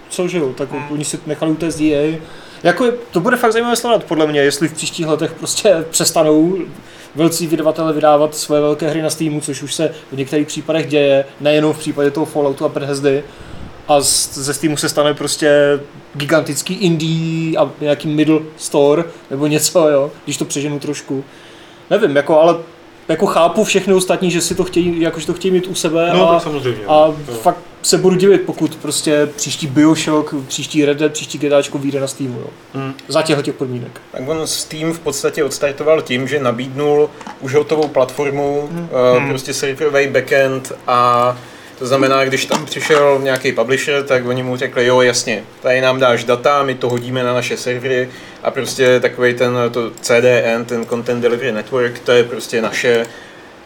co, 0.09 0.29
že 0.29 0.39
jo, 0.39 0.53
tak 0.57 0.71
Hmm. 0.73 0.83
oni 0.91 1.05
si 1.05 1.19
nechali 1.27 1.53
utéct 1.53 1.81
EA. 1.81 2.19
Jako 2.63 2.85
je, 2.85 2.93
to 3.11 3.21
bude 3.21 3.37
fakt 3.37 3.53
zajímavé 3.53 3.77
sledovat 3.77 4.05
podle 4.05 4.27
mě, 4.27 4.41
jestli 4.41 4.69
v 4.69 4.73
příštích 4.73 5.07
letech 5.07 5.33
prostě 5.33 5.85
přestanou 5.91 6.59
velcí 7.15 7.47
vydavatele 7.47 7.93
vydávat 7.93 8.35
své 8.35 8.61
velké 8.61 8.89
hry 8.89 9.03
na 9.03 9.11
Steamu, 9.11 9.41
což 9.41 9.63
už 9.63 9.75
se 9.75 9.95
v 10.13 10.17
některých 10.17 10.47
případech 10.47 10.87
děje, 10.87 11.25
nejenom 11.41 11.73
v 11.73 11.79
případě 11.79 12.11
toho 12.11 12.27
Falloutu 12.27 12.65
a 12.65 12.69
Bethesdy, 12.69 13.25
a 13.89 14.01
z, 14.01 14.35
ze 14.35 14.55
Steamu 14.55 14.77
se 14.77 14.89
stane 14.89 15.15
prostě 15.15 15.81
gigantický 16.15 16.75
indie 16.75 17.59
a 17.59 17.71
nějaký 17.81 18.09
middle 18.09 18.41
store 18.57 19.05
nebo 19.31 19.47
něco, 19.47 19.89
jo, 19.89 20.11
když 20.25 20.37
to 20.37 20.45
přeženu 20.45 20.79
trošku. 20.79 21.25
Nevím, 21.91 22.17
jako, 22.17 22.41
ale 22.41 22.57
jako 23.09 23.27
chápu 23.27 23.65
všechny 23.65 23.95
ostatní, 23.95 24.31
že 24.31 24.41
si 24.41 24.55
to 24.55 24.65
chtějí, 24.65 25.01
jako, 25.01 25.21
že 25.21 25.27
to 25.27 25.35
chtějí 25.35 25.53
mít 25.53 25.67
u 25.67 25.75
sebe 25.75 26.11
No, 26.13 26.31
a, 26.31 26.35
tak 26.35 26.43
samozřejmě. 26.43 26.85
a 26.89 27.07
Jo. 27.07 27.15
fakt 27.43 27.59
se 27.83 27.99
budu 27.99 28.17
divit, 28.17 28.41
pokud 28.43 28.77
prostě 28.77 29.29
příští 29.37 29.67
Bioshock, 29.67 30.35
příští 30.49 30.85
Red 30.85 30.99
Dead, 30.99 31.13
příští 31.13 31.39
GTAčko 31.39 31.79
vyjde 31.79 32.01
na 32.01 32.07
Steamu, 32.07 32.41
jo. 32.41 32.47
Hmm. 32.75 32.95
Za 33.09 33.23
těchto 33.23 33.43
těch 33.43 33.55
podmínek. 33.55 34.01
Tak 34.13 34.29
on 34.29 34.47
Steam 34.47 34.93
v 34.93 34.99
podstatě 34.99 35.45
odstartoval 35.45 36.03
tím, 36.03 36.29
že 36.29 36.39
nabídnul 36.41 37.11
už 37.41 37.55
hotovou 37.55 37.89
platformu, 37.89 38.69
Hmm. 38.73 38.89
uh, 39.23 39.29
prostě 39.29 39.55
serverový 39.55 40.09
backend 40.09 40.73
a 40.87 41.37
to 41.79 41.87
znamená, 41.87 42.25
když 42.25 42.47
tam 42.47 42.67
přišel 42.67 43.19
nějaký 43.23 43.53
publisher, 43.53 44.03
tak 44.03 44.27
oni 44.27 44.43
mu 44.43 44.57
řekli, 44.57 44.87
jo 44.87 45.01
jasně, 45.01 45.45
tady 45.63 45.81
nám 45.81 46.01
dáš 46.01 46.25
data, 46.25 46.63
my 46.63 46.75
to 46.75 46.89
hodíme 46.89 47.25
na 47.25 47.35
naše 47.35 47.57
servery 47.57 48.09
a 48.43 48.51
prostě 48.51 49.01
takový 49.01 49.35
ten 49.35 49.57
to 49.71 49.91
CDN, 50.01 50.65
ten 50.67 50.87
Content 50.87 51.23
Delivery 51.23 51.53
Network, 51.53 51.99
to 51.99 52.13
je 52.13 52.25
prostě 52.25 52.63
naše 52.63 53.07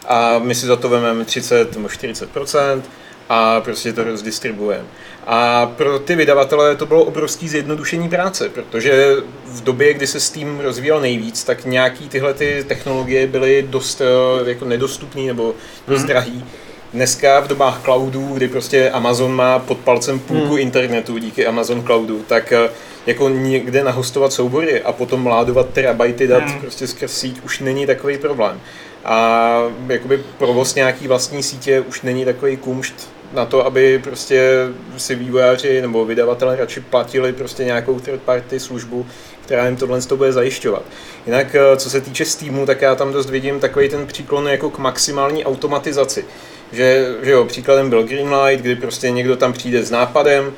a 0.07 0.39
my 0.39 0.55
si 0.55 0.65
za 0.65 0.75
to 0.75 0.89
vezmeme 0.89 1.25
30 1.25 1.75
nebo 1.75 1.87
40% 1.87 2.81
a 3.29 3.61
prostě 3.61 3.93
to 3.93 4.03
rozdistribuujeme. 4.03 4.85
A 5.27 5.65
pro 5.65 5.99
ty 5.99 6.15
vydavatele 6.15 6.75
to 6.75 6.85
bylo 6.85 7.03
obrovský 7.03 7.49
zjednodušení 7.49 8.09
práce, 8.09 8.49
protože 8.49 9.15
v 9.45 9.63
době, 9.63 9.93
kdy 9.93 10.07
se 10.07 10.19
Steam 10.19 10.59
rozvíjel 10.59 11.01
nejvíc, 11.01 11.43
tak 11.43 11.65
nějaký 11.65 12.09
tyhle 12.09 12.33
ty 12.33 12.65
technologie 12.67 13.27
byly 13.27 13.65
dost 13.69 14.01
eh, 14.01 14.49
jako 14.49 14.65
nedostupné 14.65 15.21
nebo 15.21 15.53
dost 15.87 16.03
drahý. 16.03 16.45
Dneska 16.93 17.39
v 17.39 17.47
dobách 17.47 17.81
cloudů, 17.83 18.33
kdy 18.33 18.47
prostě 18.47 18.89
Amazon 18.89 19.35
má 19.35 19.59
pod 19.59 19.77
palcem 19.77 20.19
půlku 20.19 20.57
internetu 20.57 21.17
díky 21.17 21.45
Amazon 21.45 21.83
Cloudu, 21.83 22.23
tak 22.27 22.51
eh, 22.51 22.69
jako 23.05 23.29
někde 23.29 23.83
nahostovat 23.83 24.33
soubory 24.33 24.81
a 24.81 24.91
potom 24.91 25.23
mládovat 25.23 25.69
terabajty 25.69 26.27
dat 26.27 26.43
Hmm. 26.43 26.59
prostě 26.61 26.87
skrz 26.87 27.11
síť 27.11 27.41
už 27.43 27.59
není 27.59 27.85
takový 27.85 28.17
problém. 28.17 28.59
A 29.05 29.57
jakoby 29.87 30.23
provoz 30.37 30.75
nějaký 30.75 31.07
vlastní 31.07 31.43
sítě 31.43 31.81
už 31.81 32.01
není 32.01 32.25
takový 32.25 32.57
kumšt 32.57 33.09
na 33.33 33.45
to, 33.45 33.65
aby 33.65 33.99
prostě 33.99 34.67
si 34.97 35.15
vývojáři 35.15 35.81
nebo 35.81 36.05
vydavatelé 36.05 36.55
radši 36.55 36.79
platili 36.79 37.33
prostě 37.33 37.65
nějakou 37.65 37.99
third 37.99 38.21
party 38.21 38.59
službu, 38.59 39.05
která 39.45 39.65
jim 39.65 39.75
tohle 39.75 40.01
to 40.01 40.17
bude 40.17 40.31
zajišťovat. 40.31 40.83
Jinak, 41.25 41.55
eh, 41.55 41.77
co 41.77 41.89
se 41.89 42.01
týče 42.01 42.25
Steamu, 42.25 42.65
tak 42.65 42.81
já 42.81 42.95
tam 42.95 43.13
dost 43.13 43.29
vidím 43.29 43.59
takový 43.59 43.89
ten 43.89 44.07
příklon 44.07 44.47
jako 44.47 44.69
k 44.69 44.77
maximální 44.77 45.45
automatizaci. 45.45 46.25
Že, 46.71 47.15
že 47.23 47.31
jo, 47.31 47.45
příkladem 47.45 47.89
byl 47.89 48.03
Greenlight, 48.03 48.61
kdy 48.61 48.75
prostě 48.75 49.11
někdo 49.11 49.35
tam 49.35 49.53
přijde 49.53 49.83
s 49.83 49.91
nápadem, 49.91 50.53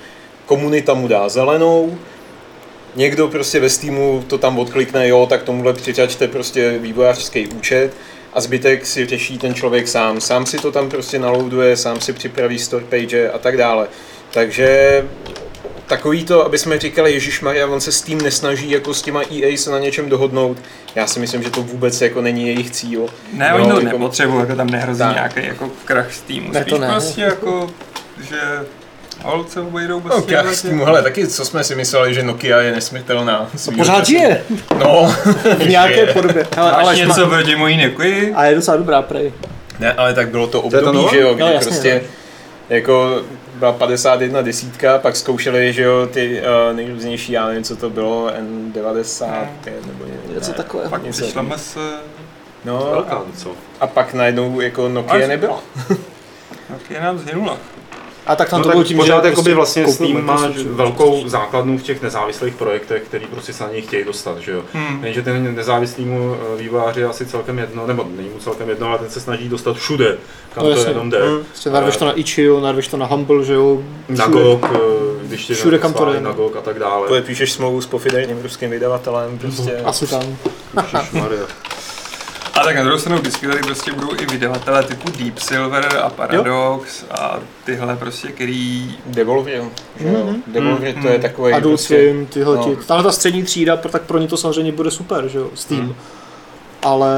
komunita 0.45 0.93
mu 0.93 1.07
dá 1.07 1.29
zelenou, 1.29 1.97
někdo 2.95 3.27
prostě 3.27 3.59
ve 3.59 3.69
Steamu 3.69 4.23
to 4.27 4.37
tam 4.37 4.59
odklikne, 4.59 5.07
jo, 5.07 5.25
tak 5.29 5.43
tomuhle 5.43 5.73
přičačte 5.73 6.27
prostě 6.27 6.77
vývojářský 6.77 7.47
účet 7.47 7.91
a 8.33 8.41
zbytek 8.41 8.85
si 8.85 9.05
řeší 9.05 9.37
ten 9.37 9.53
člověk 9.53 9.87
sám. 9.87 10.21
Sám 10.21 10.45
si 10.45 10.57
to 10.57 10.71
tam 10.71 10.89
prostě 10.89 11.19
naloaduje, 11.19 11.77
sám 11.77 12.01
si 12.01 12.13
připraví 12.13 12.59
store 12.59 12.85
page 12.85 13.29
a 13.29 13.37
tak 13.37 13.57
dále. 13.57 13.87
Takže 14.31 15.03
takový 15.87 16.25
to, 16.25 16.45
aby 16.45 16.57
jsme 16.57 16.79
říkali, 16.79 17.11
Ježíš 17.13 17.41
Maria, 17.41 17.67
on 17.67 17.81
se 17.81 17.91
s 17.91 18.01
tím 18.01 18.21
nesnaží 18.21 18.71
jako 18.71 18.93
s 18.93 19.01
těma 19.01 19.21
EA 19.21 19.57
se 19.57 19.71
na 19.71 19.79
něčem 19.79 20.09
dohodnout. 20.09 20.57
Já 20.95 21.07
si 21.07 21.19
myslím, 21.19 21.43
že 21.43 21.49
to 21.49 21.61
vůbec 21.61 22.01
jako 22.01 22.21
není 22.21 22.47
jejich 22.47 22.71
cíl. 22.71 23.05
Ne, 23.33 23.49
No, 23.49 23.55
oni 23.55 23.65
to 23.71 23.79
jako- 23.79 23.83
nepotřebují, 23.97 24.39
jako 24.39 24.55
tam 24.55 24.69
nehrozí 24.69 24.99
Tak. 24.99 25.13
nějaký 25.15 25.45
jako 25.47 25.69
krach 25.85 26.13
z 26.13 26.21
týmu. 26.21 26.51
Ne, 26.51 26.65
to 26.65 26.77
ne. 26.77 26.87
prostě 26.87 27.21
jako, 27.21 27.69
že 28.29 28.37
holce 29.23 29.59
obejdou 29.61 29.99
bez 29.99 30.13
No, 30.15 30.21
krach 30.21 30.53
s 30.53 30.61
tím, 30.61 30.79
hele, 30.79 31.01
taky 31.03 31.27
co 31.27 31.45
jsme 31.45 31.63
si 31.63 31.75
mysleli, 31.75 32.13
že 32.13 32.23
Nokia 32.23 32.61
je 32.61 32.71
nesmrtelná. 32.71 33.49
svýho 33.55 33.77
Pořád 33.77 34.05
žije 34.07 34.43
No, 34.79 35.15
v 35.59 35.69
nějaké 35.69 36.05
podobě. 36.05 36.47
Hele, 36.55 36.71
ale 36.71 36.95
něco 36.95 37.27
proti 37.27 37.55
mojí 37.55 37.83
Nokia? 37.87 38.35
A 38.35 38.45
je 38.45 38.55
docela 38.55 38.77
dobrá 38.77 39.01
prej. 39.01 39.33
Ne, 39.79 39.93
ale 39.93 40.13
tak 40.13 40.29
bylo 40.29 40.47
to 40.47 40.57
je 40.57 40.63
období, 40.63 40.97
nová? 40.97 41.11
že 41.11 41.19
jo, 41.19 41.33
kdy 41.33 41.43
No, 41.43 41.51
jasně, 41.51 41.71
prostě 41.71 42.01
jako 42.69 43.21
byla 43.63 43.73
51 43.73 44.41
desítka, 44.41 44.97
pak 44.99 45.15
zkoušeli, 45.15 45.73
že 45.73 45.83
jo, 45.83 46.07
ty 46.07 46.41
uh, 46.41 46.75
nejrůznější, 46.75 47.31
já 47.31 47.47
nevím, 47.47 47.63
co 47.63 47.75
to 47.75 47.89
bylo, 47.89 48.27
N95 48.27 49.47
nebo 49.87 50.05
ně, 50.05 50.13
Něco 50.35 50.51
ne, 50.51 50.57
takového. 50.57 50.89
Pak 50.89 51.03
něco 51.03 51.23
přišla 51.23 51.41
takového. 51.41 51.57
mes 51.57 51.77
No, 52.65 52.87
Velká, 52.91 53.15
a, 53.15 53.23
co? 53.37 53.51
a 53.79 53.87
pak 53.87 54.13
najednou 54.13 54.61
jako 54.61 54.89
Nokia 54.89 55.27
nebyla. 55.27 55.59
Nokia 56.69 57.03
nám 57.03 57.17
zhynula. 57.19 57.57
A 58.27 58.35
tak 58.35 58.49
tam 58.49 58.59
No 58.59 58.63
to 58.65 58.71
bylo 58.71 58.83
tím, 58.83 58.97
pořád 58.97 59.23
že 59.23 59.29
jakoby 59.29 59.53
vlastně 59.53 59.83
koupil 59.83 60.07
Steam 60.07 60.25
má 60.25 60.47
velkou 60.65 61.27
základnu 61.27 61.77
v 61.77 61.83
těch 61.83 62.01
nezávislých 62.01 62.55
projektech, 62.55 63.03
který 63.03 63.25
prostě 63.25 63.53
se 63.53 63.63
na 63.63 63.71
něj 63.71 63.81
chtějí 63.81 64.03
dostat, 64.05 64.37
že 64.37 64.51
jo. 64.51 64.61
Hmm. 64.73 65.03
Jenže 65.05 65.21
ten 65.21 65.55
nezávislýmu 65.55 66.35
eh, 66.35 66.61
vývojáři 66.61 66.99
je 66.99 67.05
asi 67.05 67.25
celkem 67.25 67.59
jedno, 67.59 67.87
nebo 67.87 68.05
není 68.17 68.29
mu 68.29 68.39
celkem 68.39 68.69
jedno, 68.69 68.87
ale 68.87 68.97
ten 68.99 69.09
se 69.09 69.19
snaží 69.19 69.49
dostat 69.49 69.77
všude, 69.77 70.17
kam 70.55 70.63
No 70.63 70.69
to 70.71 70.77
jasně. 70.77 70.91
jenom 70.91 71.09
jde. 71.09 71.19
Prostě 71.49 71.69
narveš 71.69 71.97
to 71.97 72.05
na 72.05 72.11
Itch.io, 72.11 72.59
narveš 72.61 72.87
to 72.87 72.97
na 72.97 73.05
Humble, 73.05 73.43
že 73.43 73.53
jo. 73.53 73.81
Na 74.09 74.25
všude. 74.25 74.43
GOG, 74.43 74.65
eh, 74.73 74.77
když 75.27 75.45
ti 75.45 75.53
Všude, 75.53 75.77
kam 75.79 75.93
to 75.93 76.13
jde. 76.13 76.21
na 76.21 76.31
GOG 76.31 76.55
a 76.57 76.61
tak 76.61 76.79
dále. 76.79 77.07
Podepíšeš 77.07 77.51
smlouvu 77.51 77.81
s 77.81 77.85
pofiderním 77.85 78.41
ruským 78.43 78.69
vydavatelem, 78.69 79.37
prostě. 79.39 79.77
Asi 79.85 80.07
tam. 80.07 80.37
Ježišmarja. 80.93 81.39
A 82.53 82.59
tak 82.63 82.75
na 82.75 82.83
druhou 82.83 82.99
stranu 82.99 83.17
vždycky 83.21 83.47
tady 83.47 83.59
prostě 83.59 83.91
budou 83.91 84.13
i 84.21 84.25
vydavatelé 84.25 84.83
typu 84.83 85.11
Deep 85.17 85.39
Silver 85.39 85.97
a 86.03 86.09
Paradox 86.09 87.05
a 87.11 87.39
tyhle 87.63 87.95
prostě, 87.95 88.27
který... 88.31 88.95
Že 89.97 90.07
jo. 90.07 90.23
Mhm. 90.25 90.43
Devolver 90.47 90.93
to 90.93 90.99
Mhm. 90.99 91.07
je 91.07 91.19
takový 91.19 91.53
Adult 91.53 91.71
prostě, 91.71 91.95
Swim, 91.95 92.25
tyhle 92.25 92.55
no. 92.57 92.63
ti. 92.75 92.75
Tahle 92.85 93.03
ta 93.03 93.11
střední 93.11 93.43
třída, 93.43 93.77
pro- 93.77 93.91
tak 93.91 94.01
pro 94.01 94.17
ně 94.17 94.27
to 94.27 94.37
samozřejmě 94.37 94.71
bude 94.71 94.91
super, 94.91 95.27
že 95.27 95.37
jo, 95.37 95.49
Steam. 95.55 95.81
Hmm. 95.81 95.95
Ale 96.83 97.13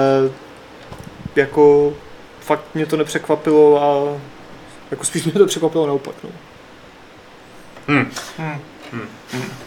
jako 1.36 1.94
fakt 2.40 2.62
mě 2.74 2.86
to 2.86 2.98
nepřekvapilo 2.98 3.84
a 3.84 4.18
jako 4.92 5.04
spíš 5.04 5.24
mě 5.24 5.34
to 5.34 5.46
překvapilo 5.46 5.88
naopak, 5.88 6.16
no. 6.24 6.30
Hm. 7.88 8.12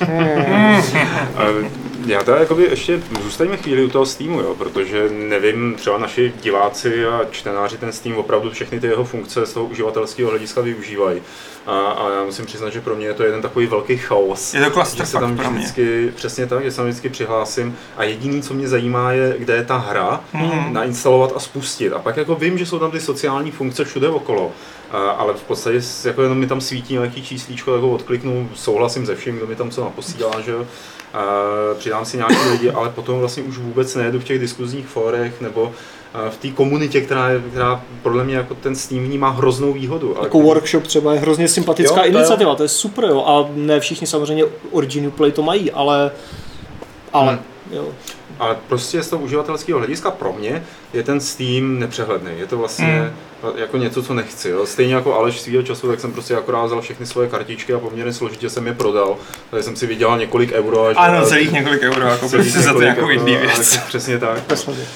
Eh, 0.01 1.71
Já 2.09 2.23
teda 2.23 2.39
jakoby 2.39 2.63
ještě 2.63 3.03
zůstaňme 3.23 3.57
chvíli 3.57 3.85
u 3.85 3.89
toho 3.89 4.07
Steamu, 4.07 4.41
jo, 4.41 4.55
protože 4.59 5.09
nevím, 5.11 5.75
třeba 5.75 5.99
naši 5.99 6.33
diváci 6.43 7.07
a 7.07 7.21
čtenáři 7.31 7.79
ten 7.79 7.93
Steam 7.93 8.17
opravdu 8.17 8.51
všechny 8.51 8.81
ty 8.81 8.87
jeho 8.87 9.05
funkce 9.05 9.47
z 9.47 9.53
toho 9.53 9.67
uživatelského 9.67 10.31
hlediska 10.31 10.61
využívají. 10.61 11.23
A, 11.67 11.79
a 11.81 12.11
já 12.15 12.25
musím 12.25 12.47
přiznat, 12.47 12.71
že 12.71 12.81
pro 12.81 12.97
mě 12.97 13.07
je 13.07 13.15
to 13.15 13.23
jeden 13.23 13.43
takový 13.43 13.67
velký 13.67 13.97
chaos. 13.97 14.55
Je 14.55 14.61
to 14.71 14.85
že 14.97 15.07
se 15.07 15.19
tam 15.19 15.37
vždycky, 15.57 16.13
přesně 16.17 16.47
tak, 16.47 16.65
že 16.65 16.71
se 16.71 16.77
tam 16.77 16.87
vždycky 16.87 17.09
přihlásím 17.09 17.77
a 17.97 18.05
jediný, 18.05 18.43
co 18.43 18.55
mě 18.55 18.69
zajímá, 18.69 19.13
je, 19.13 19.35
kde 19.39 19.55
je 19.57 19.65
ta 19.65 19.77
hra, 19.77 20.21
Mhm. 20.33 20.73
nainstalovat 20.73 21.33
a 21.37 21.41
spustit. 21.41 21.93
A 21.93 21.99
pak 21.99 22.17
jako 22.17 22.35
vím, 22.35 22.59
že 22.59 22.67
jsou 22.67 22.79
tam 22.79 22.91
ty 22.91 23.01
sociální 23.01 23.51
funkce 23.51 23.85
všude 23.85 24.09
okolo, 24.09 24.53
a, 24.91 24.97
ale 25.11 25.35
v 25.35 25.43
podstatě 25.43 25.81
jako 26.05 26.23
jenom 26.23 26.39
mi 26.39 26.47
tam 26.47 26.61
svítí 26.61 26.93
nějaký 26.95 27.23
číslíčko, 27.23 27.75
jako 27.75 27.91
odkliknu, 27.91 28.51
souhlasím 28.55 29.07
se 29.07 29.17
vším, 29.17 29.37
kdo 29.37 29.47
mi 29.47 29.57
tam 29.57 29.71
co 29.71 29.85
naposílá, 29.85 30.41
že 30.41 30.51
jo. 30.51 30.67
Přidám 31.79 32.05
si 32.05 32.17
nějaký 32.17 32.49
lidi, 32.51 32.71
ale 32.71 32.89
potom 32.89 33.19
vlastně 33.19 33.43
už 33.43 33.59
vůbec 33.59 33.95
nejedu 33.95 34.21
v 34.21 34.25
těch 34.25 34.39
diskuzních 34.39 34.87
fórech 34.87 35.41
nebo 35.41 35.73
v 36.31 36.37
té 36.37 36.49
komunitě, 36.49 37.01
která, 37.01 37.29
je, 37.31 37.41
která 37.51 37.83
podle 38.03 38.25
mě 38.25 38.37
jako 38.37 38.55
ten 38.55 38.77
Steam 38.77 39.05
v 39.05 39.09
ní 39.09 39.19
má 39.19 39.31
hroznou 39.31 39.73
výhodu. 39.73 40.17
ale 40.19 40.27
Jako 40.27 40.39
když- 40.39 40.47
workshop 40.49 40.83
třeba 40.87 41.13
je 41.15 41.21
hrozně 41.21 41.49
sympatická 41.49 41.95
Jo, 41.95 42.01
to 42.01 42.07
jo. 42.07 42.19
iniciativa, 42.19 42.55
to 42.55 42.63
je 42.63 42.69
super, 42.69 43.05
jo. 43.05 43.25
A 43.27 43.49
ne 43.55 43.81
všichni 43.81 44.07
samozřejmě 44.07 44.45
Origin 44.71 45.11
Play 45.11 45.33
to 45.33 45.43
mají, 45.43 45.73
ale 45.73 46.11
ale 47.13 47.33
Hmm. 47.33 47.43
jo. 47.77 47.89
Ale 48.39 48.57
prostě 48.69 49.03
z 49.03 49.09
toho 49.09 49.23
uživatelského 49.23 49.79
hlediska 49.79 50.11
pro 50.11 50.33
mě 50.33 50.65
je 50.93 51.03
ten 51.03 51.21
Steam 51.21 51.79
nepřehledný. 51.79 52.31
Je 52.39 52.47
to 52.47 52.59
vlastně 52.59 53.13
jako 53.57 53.77
něco, 53.77 54.03
co 54.03 54.15
nechci. 54.15 54.49
Jo. 54.49 54.67
Stejně 54.67 54.95
jako 54.95 55.15
Aleš 55.15 55.41
svýho 55.41 55.63
času, 55.63 55.89
tak 55.89 56.01
jsem 56.01 56.13
prostě 56.13 56.37
akorát 56.37 56.65
vzal 56.65 56.81
všechny 56.81 57.07
svoje 57.07 57.29
kartičky 57.29 57.75
a 57.75 57.79
poměrně 57.79 58.13
složitě 58.13 58.51
jsem 58.51 58.67
je 58.67 58.75
prodal. 58.75 59.17
Takže 59.51 59.63
jsem 59.65 59.77
si 59.77 59.87
vydělal 59.87 60.19
několik 60.19 60.53
euro. 60.53 60.87
Až 60.87 60.97
Ano, 60.99 61.27
celých 61.27 61.53
několik 61.53 61.83
euro, 61.83 62.07
jako 62.07 62.29
prostě 62.29 62.61
za 62.61 62.73
to 62.73 62.81
nějakou 62.83 63.09
indie 63.09 63.39
a 63.39 63.41
věc. 63.41 63.75
jako 63.75 63.87
Přesně 63.89 64.19
tak. 64.19 64.43
Přesně. 64.45 64.75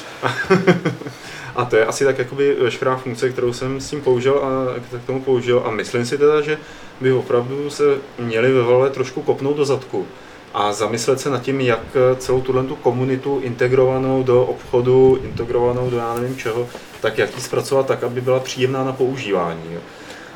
A 1.56 1.64
to 1.64 1.76
je 1.76 1.86
asi 1.86 2.04
tak 2.04 2.18
jakoby 2.18 2.56
veškerá 2.60 2.96
funkce, 2.96 3.30
kterou 3.30 3.52
jsem 3.52 3.80
s 3.80 3.90
tím 3.90 4.00
použil 4.00 4.38
a 4.44 4.50
k 4.98 5.06
tomu 5.06 5.22
použil. 5.22 5.62
A 5.66 5.70
myslím 5.70 6.06
si 6.06 6.18
teda, 6.18 6.40
že 6.40 6.58
by 7.00 7.12
opravdu 7.12 7.70
se 7.70 7.84
měli 8.18 8.52
ve 8.52 8.90
trošku 8.90 9.22
kopnout 9.22 9.56
do 9.56 9.64
zadku 9.64 10.06
a 10.54 10.72
zamyslet 10.72 11.20
se 11.20 11.30
nad 11.30 11.42
tím, 11.42 11.60
jak 11.60 11.96
celou 12.18 12.40
tuhle 12.40 12.64
tu 12.64 12.76
komunitu 12.76 13.40
integrovanou 13.42 14.22
do 14.22 14.44
obchodu, 14.44 15.18
integrovanou 15.24 15.90
do 15.90 15.96
já 15.96 16.14
nevím 16.14 16.36
čeho, 16.36 16.68
tak 17.00 17.18
jak 17.18 17.36
ji 17.36 17.42
zpracovat 17.42 17.86
tak, 17.86 18.04
aby 18.04 18.20
byla 18.20 18.40
příjemná 18.40 18.84
na 18.84 18.92
používání. 18.92 19.62
Jo. 19.72 19.80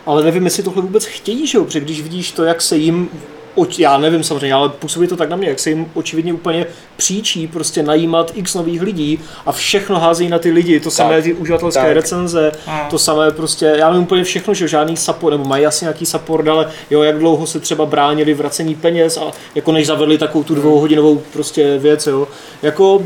Ale 0.07 0.25
nevím, 0.25 0.45
jestli 0.45 0.63
tohle 0.63 0.83
vůbec 0.83 1.05
chtějí, 1.05 1.47
že 1.47 1.59
jo, 1.59 1.65
protože 1.65 1.81
když 1.81 2.03
vidíš 2.03 2.33
to, 2.33 2.45
jak 2.45 2.63
se 2.63 2.77
jim 2.77 3.09
oč, 3.57 3.79
já 3.79 3.99
nevím 3.99 4.23
samozřejmě, 4.25 4.55
ale 4.55 4.69
působí 4.69 5.07
to 5.07 5.17
tak 5.17 5.29
na 5.29 5.37
mě, 5.37 5.49
jak 5.49 5.59
se 5.59 5.71
jim 5.71 5.87
očividně 5.95 6.33
úplně 6.33 6.67
příčí 6.97 7.47
prostě 7.47 7.83
najímat 7.83 8.33
x 8.35 8.55
nových 8.55 8.83
lidí 8.83 9.19
a 9.47 9.53
všechno 9.53 10.01
hází 10.01 10.29
na 10.29 10.39
ty 10.39 10.51
lidi, 10.51 10.81
to 10.81 10.91
samé 10.91 11.23
ty 11.23 11.33
uživatelské 11.35 11.83
tak. 11.83 11.93
recenze, 11.93 12.53
A. 12.67 12.87
to 12.91 12.99
samé 12.99 13.31
prostě, 13.31 13.65
já 13.79 13.89
nevím 13.91 14.03
úplně 14.03 14.25
všechno, 14.25 14.55
že 14.55 14.69
žádný 14.69 14.97
support, 14.97 15.33
nebo 15.37 15.45
mají 15.49 15.67
asi 15.67 15.85
nějaký 15.85 16.07
support, 16.07 16.49
ale 16.49 16.69
jo, 16.91 17.03
jak 17.03 17.19
dlouho 17.19 17.47
se 17.47 17.61
třeba 17.61 17.87
bránili 17.87 18.35
vracení 18.35 18.75
peněz 18.75 19.17
a 19.17 19.33
jako 19.55 19.73
než 19.73 19.87
zavedli 19.87 20.19
takovou 20.19 20.45
tu 20.45 20.55
dvouhodinovou 20.55 21.23
prostě 21.33 21.79
věc, 21.79 22.07
jo. 22.07 22.29
Jako 22.63 23.03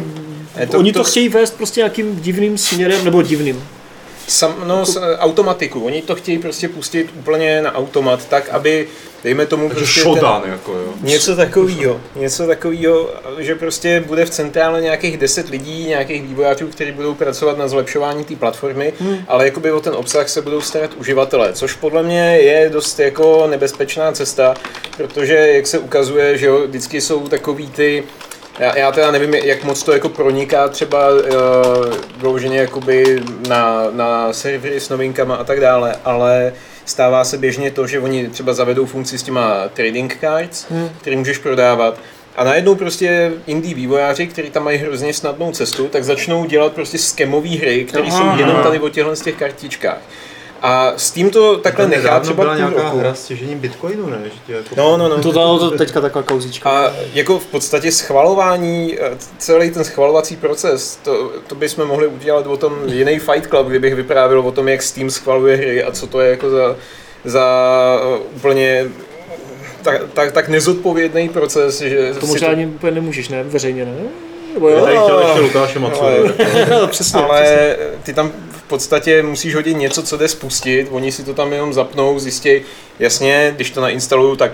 Je 0.60 0.66
to- 0.66 0.78
oni 0.78 0.92
to, 0.92 0.98
to- 0.98 1.04
chtějí 1.04 1.28
vést 1.28 1.56
prostě 1.56 1.80
nějakým 1.80 2.20
divným 2.20 2.58
směrem, 2.58 3.04
nebo 3.04 3.22
divným. 3.22 3.62
Sam, 4.30 4.54
no, 4.64 4.86
s, 4.86 5.16
automatiku. 5.18 5.84
Oni 5.84 6.02
to 6.02 6.14
chtějí 6.14 6.38
prostě 6.38 6.68
pustit 6.68 7.10
úplně 7.18 7.62
na 7.62 7.74
automat, 7.74 8.28
tak 8.28 8.48
aby, 8.48 8.88
dejme 9.24 9.46
tomu, 9.46 9.68
Takže 9.68 9.84
prostě 9.84 10.00
Shodan, 10.00 10.42
jako 10.46 10.72
jo. 10.72 10.94
Něco 11.00 11.36
takového, 11.36 12.00
něco 12.16 12.46
takového, 12.46 13.10
že 13.38 13.54
prostě 13.54 14.04
bude 14.06 14.24
v 14.24 14.30
centrále 14.30 14.80
nějakých 14.80 15.16
10 15.18 15.48
lidí, 15.48 15.86
nějakých 15.86 16.22
vývojářů, 16.22 16.66
kteří 16.66 16.92
budou 16.92 17.14
pracovat 17.14 17.58
na 17.58 17.68
zlepšování 17.68 18.24
té 18.24 18.36
platformy, 18.36 18.92
hmm. 19.00 19.18
ale 19.28 19.44
jakoby 19.44 19.72
o 19.72 19.80
ten 19.80 19.94
obsah 19.94 20.28
se 20.28 20.42
budou 20.42 20.60
starat 20.60 20.90
uživatelé, 20.94 21.52
což 21.52 21.74
podle 21.74 22.02
mě 22.02 22.36
je 22.36 22.70
dost 22.70 23.00
jako 23.00 23.46
nebezpečná 23.50 24.12
cesta, 24.12 24.54
protože 24.96 25.34
jak 25.34 25.66
se 25.66 25.78
ukazuje, 25.78 26.38
že 26.38 26.46
jo, 26.46 26.66
vždycky 26.66 27.00
jsou 27.00 27.28
takový 27.28 27.66
ty 27.66 28.04
já, 28.60 28.78
já 28.78 28.92
teda 28.92 29.10
nevím, 29.10 29.34
jak 29.34 29.64
moc 29.64 29.82
to 29.82 29.92
jako 29.92 30.08
proniká 30.08 30.68
třeba 30.68 31.08
uh, 31.08 31.20
vyloženě 32.16 32.58
jakoby 32.58 33.22
na, 33.48 33.84
na 33.90 34.32
servery 34.32 34.80
s 34.80 34.88
novinkama 34.88 35.34
a 35.34 35.44
tak 35.44 35.60
dále, 35.60 35.96
ale 36.04 36.52
stává 36.84 37.24
se 37.24 37.38
běžně 37.38 37.70
to, 37.70 37.86
že 37.86 38.00
oni 38.00 38.28
třeba 38.28 38.52
zavedou 38.52 38.86
funkci 38.86 39.18
s 39.18 39.22
těma 39.22 39.68
trading 39.68 40.18
cards, 40.20 40.66
hmm. 40.70 40.90
který 41.00 41.16
můžeš 41.16 41.38
prodávat. 41.38 41.98
A 42.36 42.44
najednou 42.44 42.74
prostě 42.74 43.32
indie 43.46 43.74
vývojáři, 43.74 44.26
kteří 44.26 44.50
tam 44.50 44.64
mají 44.64 44.78
hrozně 44.78 45.14
snadnou 45.14 45.52
cestu, 45.52 45.88
tak 45.88 46.04
začnou 46.04 46.44
dělat 46.44 46.72
prostě 46.72 46.98
skemové 46.98 47.48
hry, 47.48 47.84
které 47.84 48.10
jsou 48.10 48.36
jenom 48.36 48.62
tady 48.62 48.78
o 48.78 48.88
těchto 48.88 49.16
z 49.16 49.20
těch 49.20 49.34
kartičkách. 49.34 50.00
A 50.62 50.92
s 50.96 51.10
tím 51.10 51.30
to 51.30 51.56
takhle 51.58 51.88
nechá 51.88 52.02
Nedávno 52.02 52.20
třeba 52.24 52.42
byla 52.44 52.56
nějaká 52.56 52.82
roku. 52.82 52.98
hra 52.98 53.14
s 53.14 53.24
těžením 53.26 53.58
bitcoinu, 53.58 54.06
ne? 54.10 54.18
Že 54.24 54.30
tě 54.46 54.52
jako... 54.52 54.68
No, 54.76 54.96
no, 54.96 55.08
no. 55.08 55.22
To 55.22 55.32
dalo 55.32 55.58
to 55.58 55.70
teďka 55.70 56.00
taková 56.00 56.22
kauzička. 56.22 56.70
A 56.70 56.92
jako 57.14 57.38
v 57.38 57.46
podstatě 57.46 57.92
schvalování, 57.92 58.96
eh, 59.00 59.10
celý 59.38 59.70
ten 59.70 59.84
schvalovací 59.84 60.36
proces, 60.36 60.96
to, 61.04 61.32
to 61.46 61.54
bychom 61.54 61.84
mohli 61.86 62.06
udělat 62.06 62.46
o 62.46 62.56
tom 62.56 62.76
jiný 62.86 63.18
Fight 63.18 63.46
Club, 63.46 63.66
kdybych 63.68 63.94
vyprávěl 63.94 64.40
o 64.40 64.52
tom, 64.52 64.68
jak 64.68 64.82
Steam 64.82 65.10
schvaluje 65.10 65.56
hry 65.56 65.84
a 65.84 65.92
co 65.92 66.06
to 66.06 66.20
je 66.20 66.30
jako 66.30 66.50
za, 66.50 66.76
za 67.24 67.44
eh, 68.02 68.18
úplně 68.36 68.86
tak, 69.82 70.00
tak, 70.12 70.32
tak 70.32 70.48
nezodpovědný 70.48 71.28
proces, 71.28 71.80
že 71.80 72.14
To 72.20 72.26
možná 72.26 72.48
ani 72.48 72.66
úplně 72.66 72.92
nemůžeš, 72.92 73.28
ne? 73.28 73.42
Veřejně, 73.42 73.84
ne? 73.84 73.92
Nebo 74.54 74.68
jo? 74.68 74.76
Já 74.76 74.82
tady 74.84 74.96
chtěl 74.96 75.20
ještě 75.20 75.40
Lukáše 75.40 75.78
Macu. 75.78 76.02
Ale- 76.02 76.32
No, 76.80 76.86
přesně, 76.86 77.20
ale 77.20 77.42
přesně. 77.42 77.76
ty 78.02 78.12
tam 78.14 78.32
podstatě 78.70 79.22
musíš 79.22 79.54
hodit 79.54 79.74
něco, 79.76 80.02
co 80.02 80.16
jde 80.16 80.28
spustit, 80.28 80.88
oni 80.90 81.12
si 81.12 81.24
to 81.24 81.34
tam 81.34 81.52
jenom 81.52 81.72
zapnou, 81.72 82.18
zjistí, 82.18 82.62
jasně, 82.98 83.52
když 83.56 83.70
to 83.70 83.80
nainstalují, 83.80 84.36
tak 84.36 84.52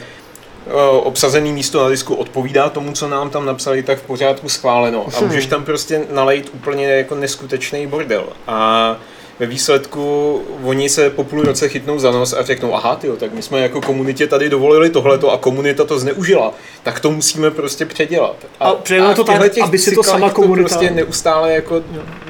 o, 0.72 1.00
obsazený 1.00 1.52
místo 1.52 1.82
na 1.82 1.88
disku 1.88 2.14
odpovídá 2.14 2.68
tomu, 2.70 2.92
co 2.92 3.08
nám 3.08 3.30
tam 3.30 3.46
napsali, 3.46 3.82
tak 3.82 3.98
v 3.98 4.02
pořádku 4.02 4.48
schváleno. 4.48 5.06
A 5.16 5.20
můžeš 5.20 5.46
tam 5.46 5.64
prostě 5.64 6.02
nalejt 6.10 6.50
úplně 6.54 6.86
jako 6.86 7.14
neskutečný 7.14 7.86
bordel. 7.86 8.26
A 8.46 8.96
ve 9.38 9.46
výsledku 9.46 10.42
oni 10.64 10.88
se 10.88 11.10
po 11.10 11.24
půl 11.24 11.42
roce 11.42 11.68
chytnou 11.68 11.98
za 11.98 12.10
nos 12.10 12.32
a 12.32 12.42
řeknou, 12.42 12.74
aha, 12.74 12.96
tyjo, 12.96 13.16
tak 13.16 13.32
my 13.32 13.42
jsme 13.42 13.60
jako 13.60 13.80
komunitě 13.80 14.26
tady 14.26 14.48
dovolili 14.48 14.90
tohleto 14.90 15.30
a 15.32 15.38
komunita 15.38 15.84
to 15.84 15.98
zneužila, 15.98 16.54
tak 16.82 17.00
to 17.00 17.10
musíme 17.10 17.50
prostě 17.50 17.86
předělat. 17.86 18.36
A 18.60 18.74
přejeme 18.74 19.14
to 19.14 19.24
tak, 19.24 19.58
aby 19.62 19.78
si 19.78 19.94
to 19.94 20.02
sama 20.02 20.30
komunita- 20.30 20.56
prostě 20.68 20.90
neustále 20.90 21.52
jako 21.52 21.82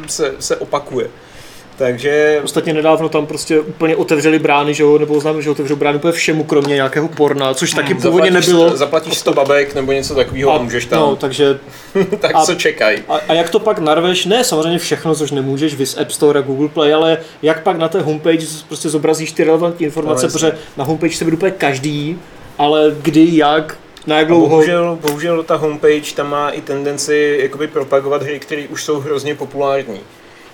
se, 0.07 0.35
se 0.38 0.57
opakuje. 0.57 1.09
Takže 1.78 2.40
Ostatně 2.44 2.72
nedávno 2.74 3.08
tam 3.08 3.26
prostě 3.26 3.60
úplně 3.60 3.96
otevřeli 3.96 4.38
brány, 4.38 4.74
že 4.74 4.82
jo, 4.82 4.98
nebo 4.98 5.14
oznámili, 5.14 5.44
že 5.44 5.50
otevřou 5.50 5.76
brány 5.76 5.96
úplně 5.98 6.12
všemu, 6.12 6.44
kromě 6.44 6.74
nějakého 6.74 7.08
porna, 7.08 7.54
což 7.54 7.70
taky 7.70 7.94
původně 7.94 8.30
zaplatíš, 8.32 8.46
nebylo. 8.48 8.76
zaplatíš 8.76 9.18
100 9.18 9.32
babek 9.32 9.74
nebo 9.74 9.92
něco 9.92 10.14
takového 10.14 10.52
a, 10.52 10.58
můžeš 10.62 10.84
tam, 10.86 11.00
No, 11.00 11.16
takže 11.16 11.58
tak 12.20 12.30
a- 12.34 12.44
co 12.44 12.54
čekaj. 12.54 13.02
a, 13.08 13.16
a, 13.28 13.32
jak 13.32 13.50
to 13.50 13.58
pak 13.60 13.78
narveš, 13.78 14.24
ne 14.24 14.44
samozřejmě 14.44 14.78
všechno, 14.78 15.14
což 15.14 15.30
nemůžeš, 15.30 15.74
vys 15.74 15.98
App 15.98 16.10
Store 16.10 16.38
a 16.38 16.42
Google 16.42 16.68
Play, 16.68 16.94
ale 16.94 17.18
jak 17.42 17.62
pak 17.62 17.78
na 17.78 17.88
té 17.88 18.00
homepage 18.00 18.46
prostě 18.68 18.88
zobrazíš 18.88 19.32
ty 19.32 19.44
relevantní 19.44 19.86
informace, 19.86 20.26
No, 20.26 20.32
protože 20.32 20.52
na 20.76 20.84
homepage 20.84 21.16
se 21.16 21.24
vede 21.24 21.36
úplně 21.36 21.52
každý, 21.52 22.18
ale 22.58 22.96
kdy, 23.02 23.36
jak, 23.36 23.76
na 24.06 24.18
jak 24.18 24.26
dlouho. 24.28 24.48
bohužel, 24.48 24.98
bohužel 25.02 25.42
ta 25.42 25.56
homepage 25.56 26.14
tam 26.14 26.30
má 26.30 26.50
i 26.50 26.60
tendenci 26.60 27.38
jakoby 27.42 27.66
propagovat 27.68 28.22
hry, 28.22 28.38
které 28.38 28.64
už 28.70 28.84
jsou 28.84 29.00
hrozně 29.00 29.34
populární. 29.34 30.00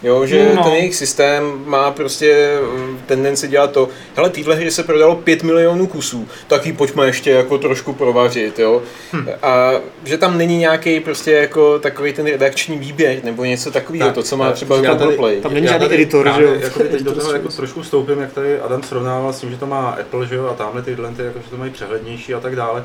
Jo, 0.03 0.27
že 0.27 0.45
No. 0.49 0.55
no. 0.55 0.63
ten 0.63 0.73
jejich 0.73 0.95
systém 0.95 1.63
má 1.67 1.91
prostě 1.91 2.59
mm, 2.77 2.99
tendenci 3.07 3.49
dělat 3.49 3.73
to, 3.73 3.89
hele, 4.17 4.31
téhle 4.31 4.55
hry 4.55 4.71
se 4.71 4.83
prodalo 4.83 5.17
5 5.17 5.43
milionů 5.43 5.87
kusů, 5.87 6.29
tak 6.47 6.67
ji 6.67 6.73
pojďme 6.73 7.07
ještě 7.07 7.31
jako 7.31 7.59
trošku 7.59 7.93
provařit, 7.93 8.59
jo. 8.59 8.83
Hm. 9.13 9.27
A 9.43 9.73
že 10.05 10.19
tam 10.19 10.39
není 10.39 10.59
nějaký 10.59 11.01
prostě 11.01 11.33
jako 11.33 11.79
takový 11.79 12.13
ten 12.13 12.27
redakční 12.27 12.79
výběr 12.79 13.25
nebo 13.25 13.45
něco 13.45 13.71
takového, 13.71 14.07
Tak, 14.07 14.15
to, 14.15 14.23
co 14.23 14.37
má 14.37 14.47
tak, 14.47 14.55
třeba 14.55 14.77
Play. 15.17 15.41
Tam 15.41 15.55
není 15.55 15.67
žádný 15.69 15.95
editor, 15.95 16.33
že 16.37 16.43
jo? 16.43 16.55
Jako 16.61 16.79
teď 16.79 17.01
do 17.03 17.13
toho 17.13 17.21
jako 17.21 17.31
service. 17.33 17.57
trošku 17.57 17.83
vstoupím, 17.83 18.21
jak 18.21 18.33
tady 18.33 18.61
Adam 18.61 18.83
srovnával 18.83 19.33
s 19.33 19.41
tím, 19.41 19.51
že 19.51 19.57
to 19.57 19.67
má 19.67 19.91
Apple, 20.01 20.27
že 20.27 20.35
jo, 20.35 20.47
a 20.47 20.55
tamhle 20.55 20.83
tyhle, 20.83 21.11
ty, 21.11 21.23
jako, 21.23 21.39
že 21.45 21.51
to 21.51 21.57
mají 21.57 21.71
přehlednější 21.71 22.35
a 22.35 22.41
tak 22.41 22.57
dále. 22.57 22.85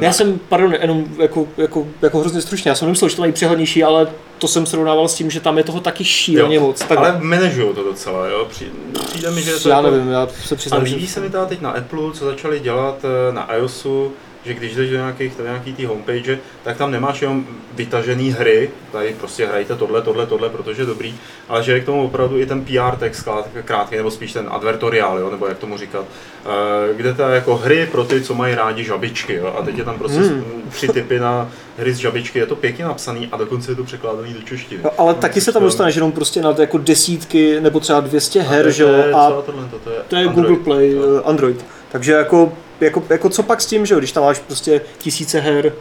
Já 0.00 0.12
jsem, 0.12 0.40
pardon, 0.48 0.74
jenom 0.80 1.04
jako, 1.18 1.46
jako, 1.56 1.86
jako 2.02 2.18
hrozně 2.18 2.40
stručně, 2.42 2.68
já 2.68 2.74
jsem 2.74 2.86
nemyslel, 2.88 3.08
že 3.08 3.16
to 3.16 3.22
mají 3.22 3.32
přehlednější, 3.32 3.84
ale 3.84 4.08
to 4.38 4.48
jsem 4.48 4.66
srovnával 4.66 5.08
s 5.08 5.14
tím, 5.14 5.30
že 5.30 5.40
tam 5.40 5.58
je 5.58 5.64
toho 5.64 5.80
taky 5.80 6.04
šíleně 6.04 6.60
moc. 6.60 6.84
Tak 6.84 6.98
Ale 6.98 7.18
manažují 7.22 7.74
to 7.74 7.82
docela, 7.82 8.26
jo. 8.26 8.46
Při- 8.50 8.70
Přijde 9.06 9.30
mi, 9.30 9.42
že 9.42 9.50
je 9.50 9.58
to 9.60 9.68
já 9.68 9.76
jako- 9.76 9.90
nevím, 9.90 10.08
já 10.10 10.26
se 10.44 10.54
A 10.54 10.58
přiznám, 10.58 10.82
líbí 10.82 11.06
že... 11.06 11.12
se 11.12 11.20
mi 11.20 11.30
teda 11.30 11.46
teď 11.46 11.60
na 11.60 11.70
Apple, 11.70 12.12
co 12.12 12.24
začali 12.24 12.60
dělat 12.60 12.96
eh, 13.04 13.32
na 13.32 13.54
iOSu, 13.54 14.12
že 14.46 14.54
když 14.54 14.74
jdeš 14.74 14.90
do 14.90 14.96
nějakých, 14.96 15.32
do 15.38 15.44
nějaký 15.44 15.72
tý 15.72 15.84
homepage, 15.86 16.38
tak 16.64 16.76
tam 16.76 16.90
nemáš 16.90 17.22
jenom 17.22 17.44
vytažený 17.74 18.30
hry, 18.30 18.70
tady 18.92 19.14
prostě 19.20 19.46
hrajte 19.46 19.74
tohle, 19.76 20.02
tohle, 20.02 20.26
tohle, 20.26 20.48
protože 20.48 20.82
je 20.82 20.86
dobrý, 20.86 21.14
ale 21.48 21.62
že 21.62 21.72
je 21.72 21.80
k 21.80 21.84
tomu 21.84 22.04
opravdu 22.04 22.38
i 22.38 22.46
ten 22.46 22.64
PR 22.64 22.96
text 22.98 23.22
krát- 23.24 23.48
krátký, 23.64 23.96
nebo 23.96 24.10
spíš 24.10 24.32
ten 24.32 24.46
advertoriál, 24.50 25.18
jo, 25.18 25.30
nebo 25.30 25.46
jak 25.46 25.58
tomu 25.58 25.78
říkat, 25.78 26.04
eh, 26.44 26.48
kde 26.96 27.14
to 27.14 27.22
je 27.22 27.34
jako 27.34 27.56
hry 27.56 27.88
pro 27.92 28.04
ty, 28.04 28.20
co 28.20 28.34
mají 28.34 28.54
rádi 28.54 28.84
žabičky, 28.84 29.34
jo, 29.34 29.54
a 29.58 29.62
teď 29.62 29.78
je 29.78 29.84
tam 29.84 29.98
prostě 29.98 30.20
Hmm. 30.20 30.44
tři 30.70 30.88
typy 30.88 31.18
na 31.20 31.48
hry 31.78 31.94
z 31.94 31.96
žabičky, 31.96 32.38
je 32.38 32.46
to 32.46 32.56
pěkně 32.56 32.84
napsaný 32.84 33.28
a 33.32 33.36
dokonce 33.36 33.70
je 33.70 33.74
to 33.74 33.84
překládaný 33.84 34.34
do 34.34 34.40
češtiny. 34.42 34.80
No, 34.84 34.90
ale 34.98 35.14
taky 35.14 35.40
se 35.40 35.52
tam 35.52 35.62
dostaneš 35.62 35.94
jenom 35.94 36.12
prostě 36.12 36.42
na 36.42 36.54
jako 36.58 36.78
desítky 36.78 37.60
nebo 37.60 37.80
třeba 37.80 38.00
200 38.00 38.40
A 38.40 38.42
her, 38.42 38.64
to 38.64 38.70
že 38.70 38.82
je- 38.84 38.88
jo, 38.90 39.02
to 39.02 39.08
je- 39.08 39.14
a 39.14 39.28
co 39.30 39.42
tohle, 39.46 39.64
to, 39.84 39.90
je, 39.90 39.96
to 40.08 40.16
je 40.16 40.24
Android, 40.26 40.46
Google 40.48 40.64
Play, 40.64 40.92
jo. 40.92 41.02
eh, 41.18 41.22
Android. 41.28 41.64
Takže 41.92 42.12
jako, 42.12 42.52
jako, 42.80 43.02
jako 43.10 43.28
co 43.28 43.42
pak 43.42 43.60
s 43.60 43.66
tím, 43.66 43.86
že 43.86 43.94
jo, 43.94 43.98
když 43.98 44.12
tam 44.12 44.24
máš 44.24 44.38
prostě 44.38 44.80
tisíce 44.98 45.40
her, 45.40 45.72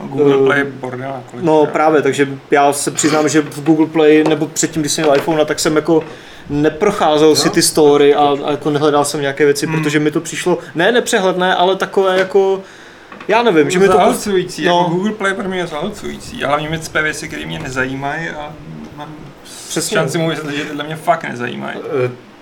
Google 0.00 0.34
Eh, 0.34 0.44
Play 0.44 0.58
je 0.58 0.64
bordel 0.64 1.22
no 1.40 1.66
právě, 1.66 2.02
takže 2.02 2.28
já 2.50 2.72
se 2.72 2.90
přiznám, 2.90 3.28
že 3.28 3.40
v 3.40 3.64
Google 3.64 3.86
Play, 3.86 4.24
nebo 4.24 4.46
předtím, 4.46 4.82
když 4.82 4.92
jsem 4.92 5.04
měl 5.04 5.16
iPhone, 5.16 5.44
tak 5.44 5.60
jsem 5.60 5.76
jako 5.76 6.04
neprocházel 6.50 7.36
si 7.36 7.50
ty 7.50 7.62
story 7.62 8.14
a, 8.14 8.36
a 8.44 8.50
jako 8.50 8.70
nehledal 8.70 9.04
jsem 9.04 9.20
nějaké 9.20 9.44
věci, 9.44 9.66
Hmm. 9.66 9.74
protože 9.82 10.00
mi 10.00 10.10
to 10.10 10.20
přišlo, 10.20 10.58
ne 10.74 10.92
nepřehledné, 10.92 11.54
ale 11.54 11.76
takové 11.76 12.18
jako, 12.18 12.62
já 13.28 13.42
nevím, 13.42 13.70
že 13.70 13.78
mi 13.78 13.86
to... 13.86 13.92
zahlcující, 13.92 14.64
no. 14.64 14.76
jako 14.78 14.90
Google 14.90 15.12
Play 15.12 15.34
pro 15.34 15.48
mě 15.48 15.58
je 15.58 15.66
zahlcující. 15.66 16.44
A 16.44 16.48
hlavně 16.48 16.68
mi 16.70 16.78
cpe 16.78 17.02
věci, 17.02 17.28
které 17.28 17.46
mě 17.46 17.58
nezajímají 17.58 18.28
a 18.28 18.52
mám 18.96 19.14
Přesně. 19.68 19.94
šanci 19.94 20.18
mu 20.18 20.28
vysvětlit, 20.28 20.56
že 20.56 20.64
tyhle 20.64 20.84
mě 20.84 20.96
fakt 20.96 21.22
nezajímají. 21.28 21.78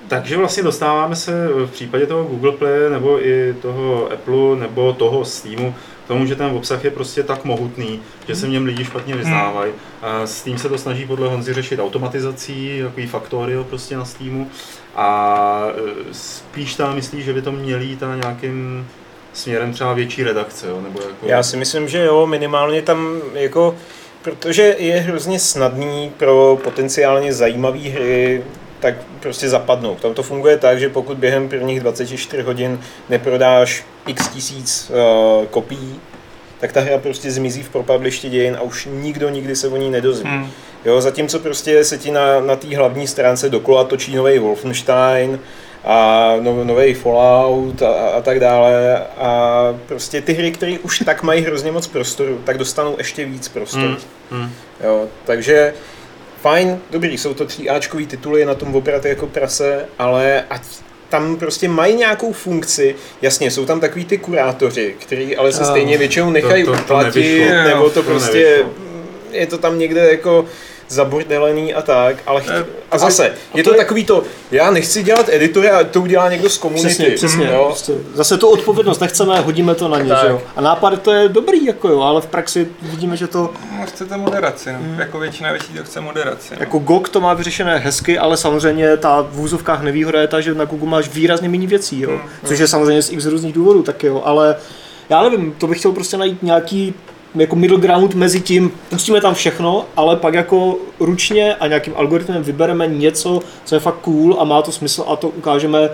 Eh, 0.06 0.08
Takže 0.08 0.36
vlastně 0.36 0.62
dostáváme 0.62 1.16
se 1.16 1.48
v 1.48 1.70
případě 1.70 2.06
toho 2.06 2.24
Google 2.24 2.52
Play 2.52 2.90
nebo 2.90 3.26
i 3.26 3.54
toho 3.62 4.12
Apple 4.12 4.56
nebo 4.56 4.92
toho 4.92 5.24
Steamu 5.24 5.74
k 6.04 6.08
tomu, 6.08 6.26
že 6.26 6.36
ten 6.36 6.46
obsah 6.46 6.84
je 6.84 6.90
prostě 6.90 7.22
tak 7.22 7.44
mohutný, 7.44 8.00
že 8.28 8.36
se 8.36 8.46
v 8.46 8.50
něm 8.50 8.64
lidi 8.64 8.84
špatně 8.84 9.16
vyznávají. 9.16 9.72
A 10.02 10.26
Steam 10.26 10.58
se 10.58 10.68
to 10.68 10.78
snaží 10.78 11.06
podle 11.06 11.28
Honzy 11.28 11.54
řešit 11.54 11.80
automatizací, 11.80 12.80
takový 12.82 13.06
faktorio 13.06 13.64
prostě 13.64 13.96
na 13.96 14.04
Steamu. 14.04 14.50
A 14.96 15.68
eh, 15.68 16.14
spíš 16.14 16.74
tam 16.74 16.94
myslí, 16.94 17.22
že 17.22 17.32
by 17.32 17.42
to 17.42 17.52
měli 17.52 17.84
jít 17.84 18.00
na 18.00 18.16
nějakým 18.16 18.86
směrem 19.32 19.72
třeba 19.72 19.92
větší 19.92 20.22
redakce, 20.22 20.66
jo? 20.68 20.80
nebo 20.80 21.00
jako... 21.00 21.26
Já 21.26 21.42
si 21.42 21.56
myslím, 21.56 21.88
že 21.88 22.04
jo, 22.04 22.26
minimálně 22.26 22.82
tam 22.82 23.20
jako, 23.34 23.74
protože 24.22 24.76
je 24.78 25.00
hrozně 25.00 25.38
snadný 25.38 26.12
pro 26.16 26.58
potenciálně 26.64 27.32
zajímavé 27.32 27.78
hry 27.78 28.42
tak 28.80 28.94
prostě 29.20 29.48
zapadnout. 29.48 30.00
Tam 30.00 30.14
to 30.14 30.22
funguje 30.22 30.56
tak, 30.56 30.80
že 30.80 30.88
pokud 30.88 31.18
během 31.18 31.48
prvních 31.48 31.80
24 31.80 32.42
hodin 32.42 32.80
neprodáš 33.08 33.84
x 34.06 34.28
tisíc 34.28 34.90
uh, 34.90 35.46
kopií, 35.46 36.00
tak 36.60 36.72
ta 36.72 36.80
hra 36.80 36.98
prostě 36.98 37.30
zmizí 37.30 37.62
v 37.62 37.68
propadlišti 37.68 38.28
dějin 38.28 38.56
a 38.56 38.62
už 38.62 38.88
nikdo 38.92 39.28
nikdy 39.28 39.56
se 39.56 39.68
o 39.68 39.76
ní 39.76 39.90
nedozví. 39.90 40.30
Hmm. 40.30 40.50
Jo, 40.84 41.00
zatímco 41.00 41.38
prostě 41.38 41.84
se 41.84 41.98
ti 41.98 42.10
na, 42.10 42.40
na 42.40 42.56
té 42.56 42.76
hlavní 42.76 43.06
stránce 43.06 43.48
dokola 43.48 43.84
točí 43.84 44.16
nový 44.16 44.38
Wolfenstein 44.38 45.38
a 45.84 46.32
no, 46.40 46.64
nový 46.64 46.94
Fallout 46.94 47.82
a, 47.82 47.92
a 47.92 48.20
tak 48.20 48.40
dále. 48.40 48.98
A 49.16 49.62
prostě 49.86 50.20
ty 50.20 50.32
hry, 50.32 50.52
které 50.52 50.78
už 50.82 50.98
tak 50.98 51.22
mají 51.22 51.42
hrozně 51.42 51.72
moc 51.72 51.86
prostoru, 51.86 52.40
tak 52.44 52.58
dostanou 52.58 52.94
ještě 52.98 53.24
víc 53.24 53.48
prostoru. 53.48 53.96
Hmm, 54.30 54.40
hmm. 54.40 54.50
Jo, 54.84 55.08
takže 55.24 55.74
fajn, 56.42 56.78
dobrý, 56.90 57.18
jsou 57.18 57.34
to 57.34 57.46
3 57.46 57.68
Ačkový 57.68 58.06
tituly, 58.06 58.40
je 58.40 58.46
na 58.46 58.54
tom 58.54 58.74
opravdu 58.76 59.08
jako 59.08 59.26
prase, 59.26 59.84
ale 59.98 60.44
ať 60.50 60.62
tam 61.08 61.36
prostě 61.36 61.68
mají 61.68 61.94
nějakou 61.96 62.32
funkci, 62.32 62.94
jasně, 63.22 63.50
jsou 63.50 63.66
tam 63.66 63.80
takový 63.80 64.04
ty 64.04 64.18
kurátoři, 64.18 64.94
který 64.98 65.36
ale 65.36 65.52
se 65.52 65.62
A, 65.62 65.64
stejně 65.64 65.98
většinou 65.98 66.30
nechají 66.30 66.64
to- 66.64 66.72
to 66.76 66.82
uplatit, 66.82 67.20
nevyšlo. 67.20 67.64
nebo 67.64 67.90
to 67.90 68.02
To 68.02 68.02
prostě, 68.02 68.38
nevyšlo. 68.38 68.70
je 69.30 69.46
to 69.46 69.58
tam 69.58 69.78
někde 69.78 70.10
jako 70.10 70.44
zabordelený 70.88 71.74
a 71.74 71.82
tak, 71.82 72.16
ale 72.26 72.40
chtě, 72.40 72.52
Eh, 72.52 72.64
a 72.90 72.98
zase, 72.98 73.32
je 73.54 73.62
to, 73.62 73.70
to 73.70 73.74
je- 73.76 73.82
takový 73.82 74.04
to, 74.04 74.22
já 74.50 74.70
nechci 74.70 75.02
dělat 75.02 75.28
editory 75.28 75.70
a 75.70 75.84
to 75.84 76.00
udělá 76.00 76.30
někdo 76.30 76.50
z 76.50 76.58
komunity. 76.58 76.86
Přesně, 76.88 77.10
přesně. 77.10 77.46
Jo? 77.46 77.64
Prostě 77.66 77.92
zase 78.14 78.38
tu 78.38 78.48
odpovědnost 78.48 79.00
nechceme, 79.00 79.40
hodíme 79.40 79.74
to 79.74 79.88
na 79.88 79.98
ně, 79.98 80.08
Tak. 80.08 80.20
že 80.24 80.28
jo. 80.28 80.42
A 80.56 80.60
nápad 80.60 81.02
to 81.02 81.12
je 81.12 81.28
dobrý, 81.28 81.64
jako 81.64 81.88
jo, 81.88 82.00
ale 82.00 82.20
v 82.20 82.26
praxi 82.26 82.68
vidíme, 82.82 83.16
že 83.16 83.26
to, 83.26 83.50
No, 83.78 83.86
chcete 83.86 84.16
moderaci, 84.16 84.72
no. 84.72 84.78
Jako 84.98 85.18
většina 85.18 85.50
věcí 85.52 85.72
to 85.72 85.84
chce 85.84 86.00
moderaci. 86.00 86.54
No. 86.54 86.56
jako 86.60 86.78
GOG 86.78 87.08
to 87.08 87.20
má 87.20 87.34
vyřešené 87.34 87.78
hezky, 87.78 88.18
ale 88.18 88.36
samozřejmě 88.36 88.96
ta 88.96 89.26
v 89.30 89.40
úzovkách 89.40 89.82
nevýhoda 89.82 90.20
je 90.20 90.28
ta, 90.28 90.40
že 90.40 90.54
na 90.54 90.64
Google 90.64 90.88
máš 90.88 91.08
výrazně 91.08 91.48
méně 91.48 91.66
věcí, 91.66 92.00
jo. 92.00 92.20
Což 92.44 92.58
je 92.58 92.68
samozřejmě 92.68 93.02
z 93.02 93.12
x 93.12 93.24
různých 93.26 93.52
důvodů 93.52 93.82
taky, 93.82 94.06
jo, 94.06 94.22
ale 94.24 94.56
já 95.08 95.22
nevím, 95.22 95.52
to 95.58 95.66
bych 95.66 95.78
chtěl 95.78 95.92
prostě 95.92 96.16
najít 96.16 96.42
nějaký 96.42 96.94
jako 97.36 97.56
middle 97.56 97.80
ground 97.80 98.14
mezi 98.14 98.40
tím, 98.40 98.72
pustíme 98.90 99.20
tam 99.20 99.34
všechno, 99.34 99.84
ale 99.96 100.16
pak 100.16 100.34
jako 100.34 100.78
ručně 101.00 101.54
a 101.54 101.66
nějakým 101.66 101.92
algoritmem 101.96 102.42
vybereme 102.42 102.86
něco, 102.86 103.40
co 103.64 103.74
je 103.74 103.80
fakt 103.80 103.98
cool 104.00 104.36
a 104.40 104.44
má 104.44 104.62
to 104.62 104.72
smysl 104.72 105.04
a 105.08 105.16
to 105.16 105.28
ukážeme 105.28 105.90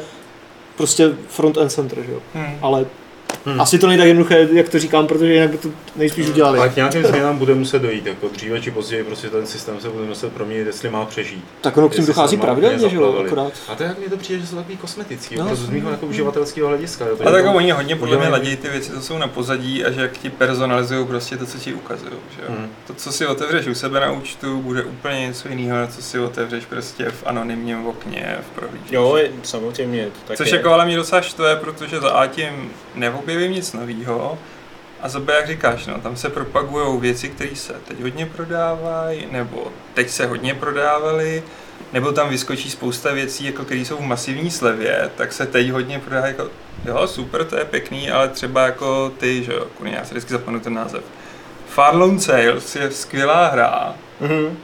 prostě 0.76 1.10
front 1.28 1.58
and 1.58 1.68
center, 1.68 1.98
že 2.06 2.12
jo. 2.12 2.18
Hmm. 2.34 2.58
Ale 2.62 2.86
hmm. 3.44 3.60
asi 3.60 3.78
to 3.78 3.86
není 3.86 3.98
tak 3.98 4.06
jednoduché, 4.08 4.48
jak 4.52 4.68
to 4.68 4.78
říkám, 4.78 5.06
protože 5.06 5.32
jinak 5.32 5.50
by 5.50 5.58
to 5.58 5.68
nejspíš 5.96 6.28
udělali. 6.28 6.58
Ale 6.58 6.68
k 6.68 6.76
nějakým 6.76 7.04
změnám 7.04 7.38
bude 7.38 7.54
muset 7.54 7.82
dojít, 7.82 8.06
jako 8.06 8.28
dříve 8.28 8.60
či 8.60 8.70
později 8.70 9.04
prostě 9.04 9.28
ten 9.30 9.46
systém 9.46 9.80
se 9.80 9.88
bude 9.88 10.04
muset 10.04 10.32
proměnit, 10.32 10.66
jestli 10.66 10.90
má 10.90 11.04
přežít. 11.04 11.44
Tak 11.60 11.76
ono 11.76 11.88
k 11.88 11.94
tím 11.94 12.06
dochází 12.06 12.36
pravidelně, 12.36 12.88
že 12.88 12.96
jo, 12.96 13.24
akorát. 13.26 13.52
A 13.68 13.74
to 13.74 13.82
jak 13.82 13.98
mi 13.98 14.08
to 14.08 14.16
přijde, 14.16 14.40
že 14.40 14.46
jsou 14.46 14.56
takový 14.56 14.76
kosmetický, 14.76 15.36
No. 15.36 15.44
no, 15.48 15.56
z 15.56 15.68
mého 15.70 15.90
jako 15.90 16.06
uživatelského 16.06 16.68
hlediska. 16.68 17.06
Jo, 17.06 17.14
A 17.20 17.24
tak 17.24 17.34
někdo- 17.34 17.52
oni 17.52 17.70
hodně 17.70 17.96
podle 17.96 18.16
mě 18.16 18.28
ladí 18.28 18.56
ty 18.56 18.68
věci, 18.68 18.90
co 18.92 19.00
jsou 19.00 19.18
na 19.18 19.28
pozadí 19.28 19.84
a 19.84 19.90
že 19.90 20.00
jak 20.00 20.18
ti 20.18 20.30
personalizují 20.30 21.06
prostě 21.06 21.36
to, 21.36 21.46
co 21.46 21.58
ti 21.58 21.74
ukazují. 21.74 22.12
Že? 22.36 22.42
jo. 22.42 22.54
Hmm. 22.58 22.68
To, 22.86 22.94
co 22.94 23.12
si 23.12 23.26
otevřeš 23.26 23.66
u 23.66 23.74
sebe 23.74 24.00
na 24.00 24.12
účtu, 24.12 24.60
bude 24.62 24.82
úplně 24.82 25.20
něco 25.20 25.48
jiného, 25.48 25.78
než 25.78 25.90
co 25.90 26.02
si 26.02 26.18
otevřeš 26.18 26.64
prostě 26.64 27.04
v 27.10 27.22
anonymním 27.26 27.86
okně 27.86 28.38
v 28.42 28.54
prohlížeči. 28.58 28.94
Jo, 28.94 29.16
je- 29.16 29.30
samozřejmě. 29.42 30.08
Tak 30.28 30.36
Což 30.36 30.50
je. 30.50 30.56
jako 30.56 30.70
ale 30.72 30.84
mě 30.86 30.96
docela 30.96 31.20
štve, 31.22 31.56
protože 31.56 32.00
za 32.00 32.10
A 32.10 32.26
tím 32.26 32.70
neobjevím 33.32 33.56
nic 33.56 33.72
nového, 33.72 34.38
a 35.00 35.08
za 35.08 35.20
B, 35.20 35.34
jak 35.34 35.46
říkáš, 35.46 35.86
no, 35.86 36.00
tam 36.00 36.16
se 36.16 36.28
propagují 36.30 37.00
věci, 37.00 37.28
které 37.28 37.56
se 37.56 37.72
teď 37.88 38.00
hodně 38.00 38.26
prodávají, 38.26 39.26
nebo 39.30 39.72
teď 39.94 40.10
se 40.10 40.26
hodně 40.26 40.54
prodávaly, 40.54 41.42
nebo 41.92 42.12
tam 42.12 42.28
vyskočí 42.28 42.70
spousta 42.70 43.12
věcí, 43.12 43.44
jako 43.44 43.64
které 43.64 43.80
jsou 43.80 43.96
v 43.96 44.00
masivní 44.00 44.50
slevě, 44.50 45.10
tak 45.16 45.32
se 45.32 45.46
teď 45.46 45.70
hodně 45.70 45.98
prodávají 45.98 46.34
jako, 46.38 46.50
jo, 46.84 47.06
super, 47.06 47.44
to 47.44 47.56
je 47.56 47.64
pěkný, 47.64 48.10
ale 48.10 48.28
třeba 48.28 48.62
jako 48.62 49.12
ty, 49.18 49.44
že 49.44 49.52
jo, 49.52 49.66
kurně, 49.78 49.94
já 49.94 50.04
si 50.04 50.10
vždycky 50.10 50.32
zapomenu 50.32 50.60
ten 50.60 50.74
název. 50.74 51.02
Far 51.68 51.96
Lone 51.96 52.20
Sales 52.20 52.76
je 52.76 52.90
skvělá 52.90 53.48
hra, 53.48 53.94
Mhm. 54.20 54.56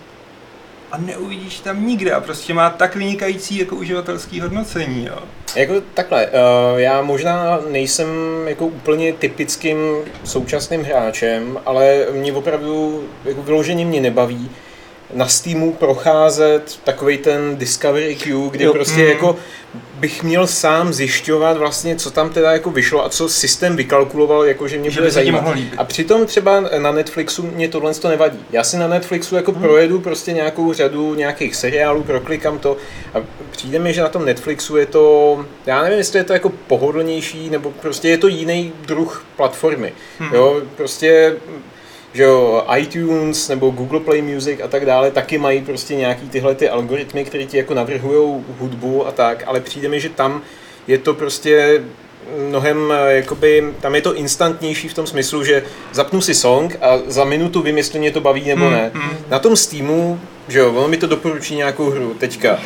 A 0.93 0.99
neuvidíš 0.99 1.61
tam 1.61 1.87
nikde 1.87 2.13
a 2.13 2.21
prostě 2.21 2.55
má 2.55 2.71
tak 2.71 2.97
vynikající 2.97 3.59
jako 3.59 3.77
uživatelský 3.77 4.41
hodnocení, 4.41 5.07
jo. 5.07 5.19
Jako 5.57 5.75
takhle, 5.95 6.27
uh, 6.27 6.33
já 6.81 7.03
možná 7.03 7.61
nejsem 7.71 8.09
jako 8.47 8.67
úplně 8.67 9.13
typickým 9.13 9.79
současným 10.25 10.83
hráčem, 10.83 11.59
ale 11.67 12.07
mě 12.13 12.33
opravdu 12.33 13.05
jako 13.25 13.43
vyloženě 13.43 13.85
mě 13.85 14.01
nebaví 14.01 14.51
na 15.15 15.29
Steamu 15.29 15.73
procházet 15.73 16.81
takový 16.85 17.19
ten 17.19 17.57
Discovery 17.57 18.15
Queue, 18.17 18.51
kdy 18.51 18.65
Jo. 18.65 18.73
prostě 18.73 19.01
Mm. 19.03 19.07
jako 19.09 19.37
bych 19.95 20.23
měl 20.23 20.47
sám 20.47 20.93
zjišťovat 20.93 21.57
vlastně, 21.57 21.97
co 21.97 22.11
tam 22.11 22.31
teda 22.31 22.53
jako 22.53 22.71
vyšlo 22.71 23.05
a 23.05 23.09
co 23.09 23.29
systém 23.29 23.77
vykalkuloval, 23.77 24.45
jako 24.45 24.69
že 24.69 24.79
mě 24.79 24.91
Že 24.91 25.01
bude 25.01 25.11
zajímat. 25.11 25.45
A 25.77 25.85
přitom 25.85 26.27
třeba 26.27 26.61
na 26.79 26.93
Netflixu 26.93 27.43
mě 27.43 27.69
tohle 27.69 27.95
to 27.95 28.09
nevadí. 28.09 28.39
Já 28.51 28.65
si 28.65 28.77
na 28.77 28.89
Netflixu 28.89 29.37
jako 29.37 29.53
Hmm. 29.53 29.63
projedu 29.63 30.01
prostě 30.01 30.33
nějakou 30.33 30.73
řadu 30.73 31.15
nějakých 31.15 31.57
seriálů, 31.57 32.03
proklikám 32.03 32.59
to 32.59 32.77
a 33.15 33.19
přijde 33.51 33.79
mi, 33.79 33.93
že 33.95 34.01
na 34.03 34.09
tom 34.09 34.25
Netflixu 34.25 34.77
je 34.77 34.87
to, 34.87 35.45
já 35.67 35.83
nevím, 35.83 35.99
jestli 35.99 36.19
je 36.19 36.25
to 36.25 36.33
jako 36.33 36.53
pohodlnější, 36.67 37.51
nebo 37.51 37.71
prostě 37.71 38.09
je 38.09 38.19
to 38.19 38.29
jiný 38.29 38.73
druh 38.87 39.25
platformy. 39.37 39.93
Hmm. 40.19 40.35
Jo, 40.35 40.61
prostě 40.77 41.37
že 42.19 42.25
jo, 42.25 42.65
iTunes 42.77 43.49
nebo 43.49 43.71
Google 43.71 44.01
Play 44.01 44.23
Music 44.23 44.61
a 44.65 44.69
tak 44.69 44.87
dále 44.87 45.11
taky 45.11 45.39
mají 45.39 45.61
prostě 45.63 45.97
nějaký 45.97 46.29
tyhle 46.29 46.55
ty 46.55 46.69
algoritmy, 46.69 47.25
které 47.25 47.45
ti 47.45 47.57
jako 47.57 47.75
navrhují 47.75 48.45
hudbu 48.59 49.07
a 49.07 49.13
tak, 49.13 49.45
ale 49.47 49.61
přijde 49.61 49.89
mi, 49.89 50.01
že 50.01 50.09
tam 50.09 50.43
je 50.87 50.99
to 50.99 51.15
prostě 51.15 51.83
mnohem, 52.49 52.93
eh, 52.93 53.15
jakoby, 53.15 53.75
tam 53.81 53.95
je 53.95 54.01
to 54.01 54.15
instantnější 54.15 54.89
v 54.89 54.95
tom 54.95 55.07
smyslu, 55.07 55.45
že 55.45 55.63
zapnu 55.93 56.21
si 56.21 56.35
song 56.35 56.77
a 56.81 56.99
za 57.07 57.25
minutu 57.25 57.63
vím, 57.63 57.77
jestli 57.79 57.99
mě 57.99 58.11
to 58.11 58.21
baví 58.21 58.49
nebo 58.49 58.65
Hmm, 58.65 58.73
ne. 58.73 58.91
hmm. 58.95 59.11
Na 59.29 59.39
tom 59.39 59.57
Steamu, 59.57 60.21
že 60.49 60.59
jo, 60.59 60.73
ono 60.73 60.89
mi 60.89 60.97
to 60.97 61.07
doporučí 61.07 61.57
nějakou 61.57 61.91
hru 61.91 62.15
teďka. 62.19 62.59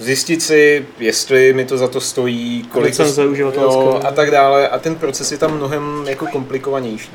Zjistit 0.00 0.42
si, 0.42 0.86
jestli 0.98 1.52
mi 1.52 1.64
to 1.64 1.78
za 1.78 1.88
to 1.88 2.00
stojí, 2.00 2.62
kolik 2.72 2.96
to, 2.96 3.04
jo, 3.60 4.00
a 4.04 4.12
tak 4.12 4.30
dále. 4.30 4.68
A 4.68 4.78
ten 4.78 4.94
proces 4.94 5.32
je 5.32 5.38
tam 5.38 5.56
mnohem 5.56 6.04
jako 6.08 6.26
komplikovanější. 6.26 7.10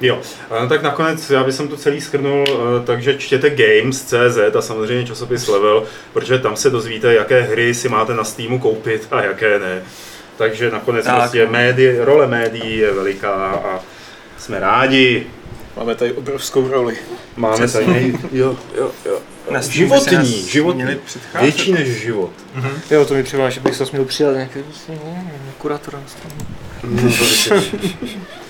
Jo, 0.00 0.20
no, 0.60 0.68
tak 0.68 0.82
nakonec 0.82 1.30
já 1.30 1.44
bych 1.44 1.56
to 1.56 1.76
celý 1.76 2.00
schrnul, 2.00 2.44
eh, 2.48 2.86
takže 2.86 3.18
čtěte 3.18 3.50
Games.cz 3.50 4.56
a 4.56 4.62
samozřejmě 4.62 5.06
časopis 5.06 5.48
Level, 5.48 5.84
protože 6.12 6.38
tam 6.38 6.56
se 6.56 6.70
dozvíte, 6.70 7.14
jaké 7.14 7.42
hry 7.42 7.74
si 7.74 7.88
máte 7.88 8.14
na 8.14 8.24
Steamu 8.24 8.58
koupit 8.58 9.08
a 9.10 9.22
jaké 9.22 9.58
ne. 9.58 9.82
Takže 10.36 10.70
nakonec 10.70 11.04
Tak. 11.04 11.16
prostě 11.16 11.46
médi, 11.46 11.96
role 12.00 12.26
médií 12.26 12.78
je 12.78 12.92
veliká 12.92 13.32
a 13.34 13.80
jsme 14.38 14.60
rádi. 14.60 15.26
Máme 15.76 15.94
tady 15.94 16.12
obrovskou 16.12 16.68
roli. 16.68 16.96
Máme 17.36 17.54
Přesně. 17.56 17.80
tady, 17.86 18.14
jo, 18.32 18.56
jo, 18.76 18.90
jo. 19.04 19.18
Na 19.50 19.60
Životní, 19.60 20.42
životní. 20.48 20.84
Větší 21.40 21.72
než 21.72 21.88
život. 21.88 22.30
Jo, 22.90 23.04
to 23.04 23.14
mi 23.14 23.22
připadá, 23.22 23.50
že 23.50 23.60
bych 23.60 23.74
se 23.76 23.84
měl 23.92 24.04
přidat 24.04 24.32
nějaký 24.34 24.60
kurátora. 25.58 26.02
No. 26.84 27.02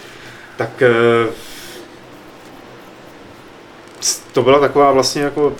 tak 0.58 0.82
eh, 0.82 1.26
to 4.32 4.42
byla 4.42 4.60
taková 4.60 4.92
vlastně 4.92 5.22
jako 5.22 5.52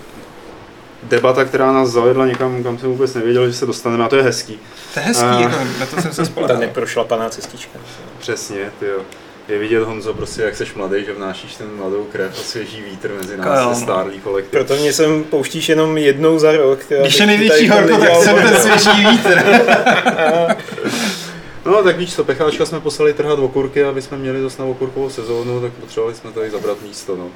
debata, 1.03 1.45
která 1.45 1.71
nás 1.71 1.89
zavedla 1.89 2.25
někam, 2.25 2.63
kam 2.63 2.77
jsem 2.77 2.89
vůbec 2.89 3.13
nevěděl, 3.13 3.47
že 3.47 3.53
se 3.53 3.65
dostaneme 3.65 4.03
a 4.03 4.07
to 4.09 4.15
je 4.15 4.23
hezký. 4.23 4.59
To 4.93 4.99
je 4.99 5.05
hezký, 5.05 5.25
A- 5.25 5.39
jako, 5.39 5.55
na 5.79 5.85
to 5.85 6.01
jsem 6.01 6.11
se 6.11 6.21
Ta 6.21 6.25
spolehal. 6.25 6.57
neprošlapaná 6.57 7.29
cestička. 7.29 7.79
Přesně, 8.19 8.71
ty 8.79 8.85
jo. 8.85 8.99
Je 9.47 9.59
vidět, 9.59 9.83
Honzo, 9.83 10.13
prostě 10.13 10.41
jak 10.41 10.55
seš 10.55 10.73
mladý, 10.73 11.05
že 11.05 11.13
vnášíš 11.13 11.55
ten 11.55 11.67
mladou 11.75 12.07
krev 12.11 12.31
a 12.39 12.43
svěží 12.43 12.81
vítr 12.91 13.11
mezi 13.21 13.37
nás, 13.37 13.77
se 13.77 13.83
stárlý 13.83 14.19
kolektiv. 14.19 14.51
Proto 14.51 14.75
mě 14.75 14.93
sem 14.93 15.23
pouštíš 15.23 15.69
jenom 15.69 15.97
jednou 15.97 16.39
za 16.39 16.51
rok. 16.51 16.79
Když 17.01 17.19
je 17.19 17.25
největší 17.25 17.69
horko, 17.69 17.97
tak 17.97 18.15
jsem 18.15 18.35
ten 18.35 18.55
svěží 18.55 19.05
vítr. 19.05 19.43
No 21.65 21.83
tak 21.83 21.97
víš 21.97 22.15
co, 22.15 22.23
pecháčka 22.23 22.65
jsme 22.65 22.79
poslali 22.79 23.13
trhat 23.13 23.39
okurky, 23.39 23.83
aby 23.83 24.01
jsme 24.01 24.17
měli 24.17 24.41
zase 24.41 24.61
na 24.61 24.67
okurkovou 24.67 25.09
sezónu, 25.09 25.61
tak 25.61 25.71
potřebovali 25.71 26.15
jsme 26.15 26.31
tady 26.31 26.49
zabrat 26.49 26.81
místo. 26.81 27.15
No. 27.15 27.27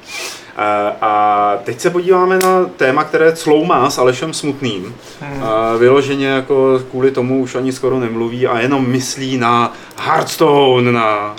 A, 0.56 0.88
a 1.00 1.56
teď 1.64 1.80
se 1.80 1.90
podíváme 1.90 2.38
na 2.38 2.64
téma, 2.76 3.04
které 3.04 3.32
cloumá 3.36 3.90
s 3.90 3.98
Alešem 3.98 4.34
Smutným. 4.34 4.94
Hmm. 5.20 5.42
A 5.42 5.76
vyloženě 5.76 6.26
jako 6.26 6.80
kvůli 6.90 7.10
tomu 7.10 7.40
už 7.40 7.54
ani 7.54 7.72
skoro 7.72 8.00
nemluví 8.00 8.46
a 8.46 8.60
jenom 8.60 8.88
myslí 8.88 9.38
na 9.38 9.72
Hearthstone, 9.96 10.92
na 10.92 11.36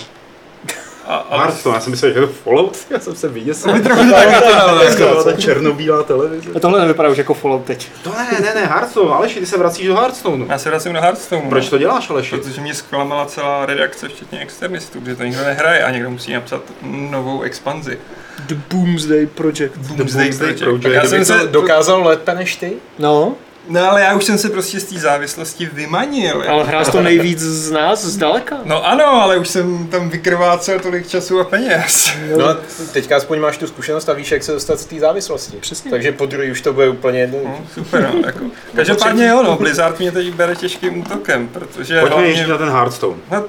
A, 1.07 1.15
a, 1.15 1.37
Hearthstone. 1.37 1.75
Já 1.77 1.81
jsem 1.81 1.91
myslel, 1.91 2.13
že 2.13 2.19
je 2.19 2.27
to 2.27 2.33
Fallout, 2.33 2.77
já 2.89 2.99
jsem 2.99 3.15
se 3.15 3.27
vyděsil. 3.37 3.73
Tak 3.83 4.95
To 4.97 5.23
ta 5.23 5.31
černobílá 5.33 6.03
televize. 6.03 6.49
A 6.55 6.59
tohle 6.59 6.79
nevypadá 6.81 7.09
už 7.09 7.17
jako 7.17 7.33
Fallout 7.33 7.63
teď. 7.65 7.89
To 8.03 8.09
ne, 8.09 8.39
ne, 8.41 8.55
ne, 8.55 8.65
Hearthstone, 8.65 9.11
Aleši, 9.15 9.39
ty 9.39 9.45
se 9.45 9.57
vracíš 9.57 9.87
do 9.87 9.95
Hearthstoneu. 9.95 10.45
já 10.49 10.57
se 10.57 10.69
vracím 10.69 10.93
do 10.93 11.01
Hearthstone. 11.01 11.49
Proč 11.49 11.69
to 11.69 11.77
děláš, 11.77 12.09
Aleši? 12.09 12.35
Protože 12.37 12.61
mě 12.61 12.73
zklamala 12.73 13.25
celá 13.25 13.65
redakce, 13.65 14.07
včetně 14.07 14.39
externistů, 14.39 14.99
protože 15.01 15.15
to 15.15 15.23
nikdo 15.23 15.41
nehraje 15.43 15.83
a 15.83 15.91
někdo 15.91 16.09
musí 16.09 16.33
napsat 16.33 16.61
novou 16.81 17.41
expanzi. 17.41 17.99
The 18.47 18.55
Boomsday 18.69 19.25
Project. 19.25 19.77
Doomsday 19.77 19.97
Doomsday 19.97 20.31
Project. 20.37 20.59
Project. 20.63 20.83
Tak 20.83 20.93
Já 20.93 21.05
jsem 21.05 21.19
to 21.19 21.25
se 21.25 21.47
dokázal 21.47 22.03
lépe 22.03 22.33
než 22.35 22.55
ty? 22.55 22.73
No, 22.99 23.35
No 23.67 23.89
ale 23.91 24.01
já 24.01 24.13
už 24.15 24.23
jsem 24.23 24.37
se 24.37 24.49
prostě 24.49 24.79
z 24.79 24.83
té 24.83 24.99
závislosti 24.99 25.69
vymanil. 25.73 26.43
Ale 26.47 26.63
hrál 26.63 26.85
to 26.85 27.01
nejvíc 27.01 27.39
z 27.39 27.71
nás, 27.71 28.05
zdaleka. 28.05 28.57
No 28.63 28.85
ano, 28.87 29.05
ale 29.05 29.37
už 29.37 29.47
jsem 29.47 29.87
tam 29.87 30.09
vykrvácel 30.09 30.79
tolik 30.79 31.07
času 31.07 31.39
a 31.39 31.43
peněz. 31.43 32.09
No 32.37 32.49
a 32.49 32.57
teďka 32.93 33.17
aspoň 33.17 33.39
máš 33.39 33.57
tu 33.57 33.67
zkušenost 33.67 34.09
a 34.09 34.13
víš, 34.13 34.31
jak 34.31 34.43
se 34.43 34.51
dostat 34.51 34.79
z 34.79 34.85
té 34.85 34.99
závislosti. 34.99 35.57
Přesně. 35.57 35.91
Takže 35.91 36.11
po 36.11 36.25
druhý 36.25 36.51
už 36.51 36.61
to 36.61 36.73
bude 36.73 36.89
úplně 36.89 37.19
jedno. 37.19 37.39
No, 37.43 37.59
super, 37.73 38.09
no, 38.13 38.21
jako. 38.25 38.45
Každopádně 38.75 39.27
jo, 39.27 39.43
no, 39.43 39.55
Blizzard 39.55 39.99
mě 39.99 40.11
teď 40.11 40.33
bere 40.33 40.55
těžkým 40.55 40.99
útokem, 41.01 41.47
protože 41.47 41.99
Pojďme 41.99 42.15
hlavně- 42.15 42.31
ještě 42.31 42.47
na 42.47 42.57
ten 42.57 42.69
Hearthstone. 42.69 43.17
No, 43.31 43.43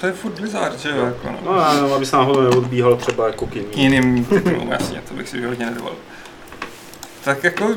to 0.00 0.06
je 0.06 0.12
furt 0.12 0.32
Blizzard, 0.40 0.78
že 0.80 0.88
jo, 0.88 1.04
jako 1.06 1.28
no. 1.30 1.38
No, 1.56 1.74
jenom, 1.74 1.92
aby 1.92 2.06
se 2.06 2.16
náhodou 2.16 2.40
neodbíhal 2.40 2.96
třeba 2.96 3.26
jako 3.26 3.46
k 3.46 3.50
K 3.50 3.56
jiným. 3.76 3.76
jiným 4.04 4.24
titulům, 4.24 4.68
jasně, 4.70 5.02
to 5.08 5.14
bych 5.14 5.28
si 5.28 5.42
hodně 5.44 5.66
nedovolil. 5.66 5.96
Tak 7.24 7.44
jako 7.44 7.68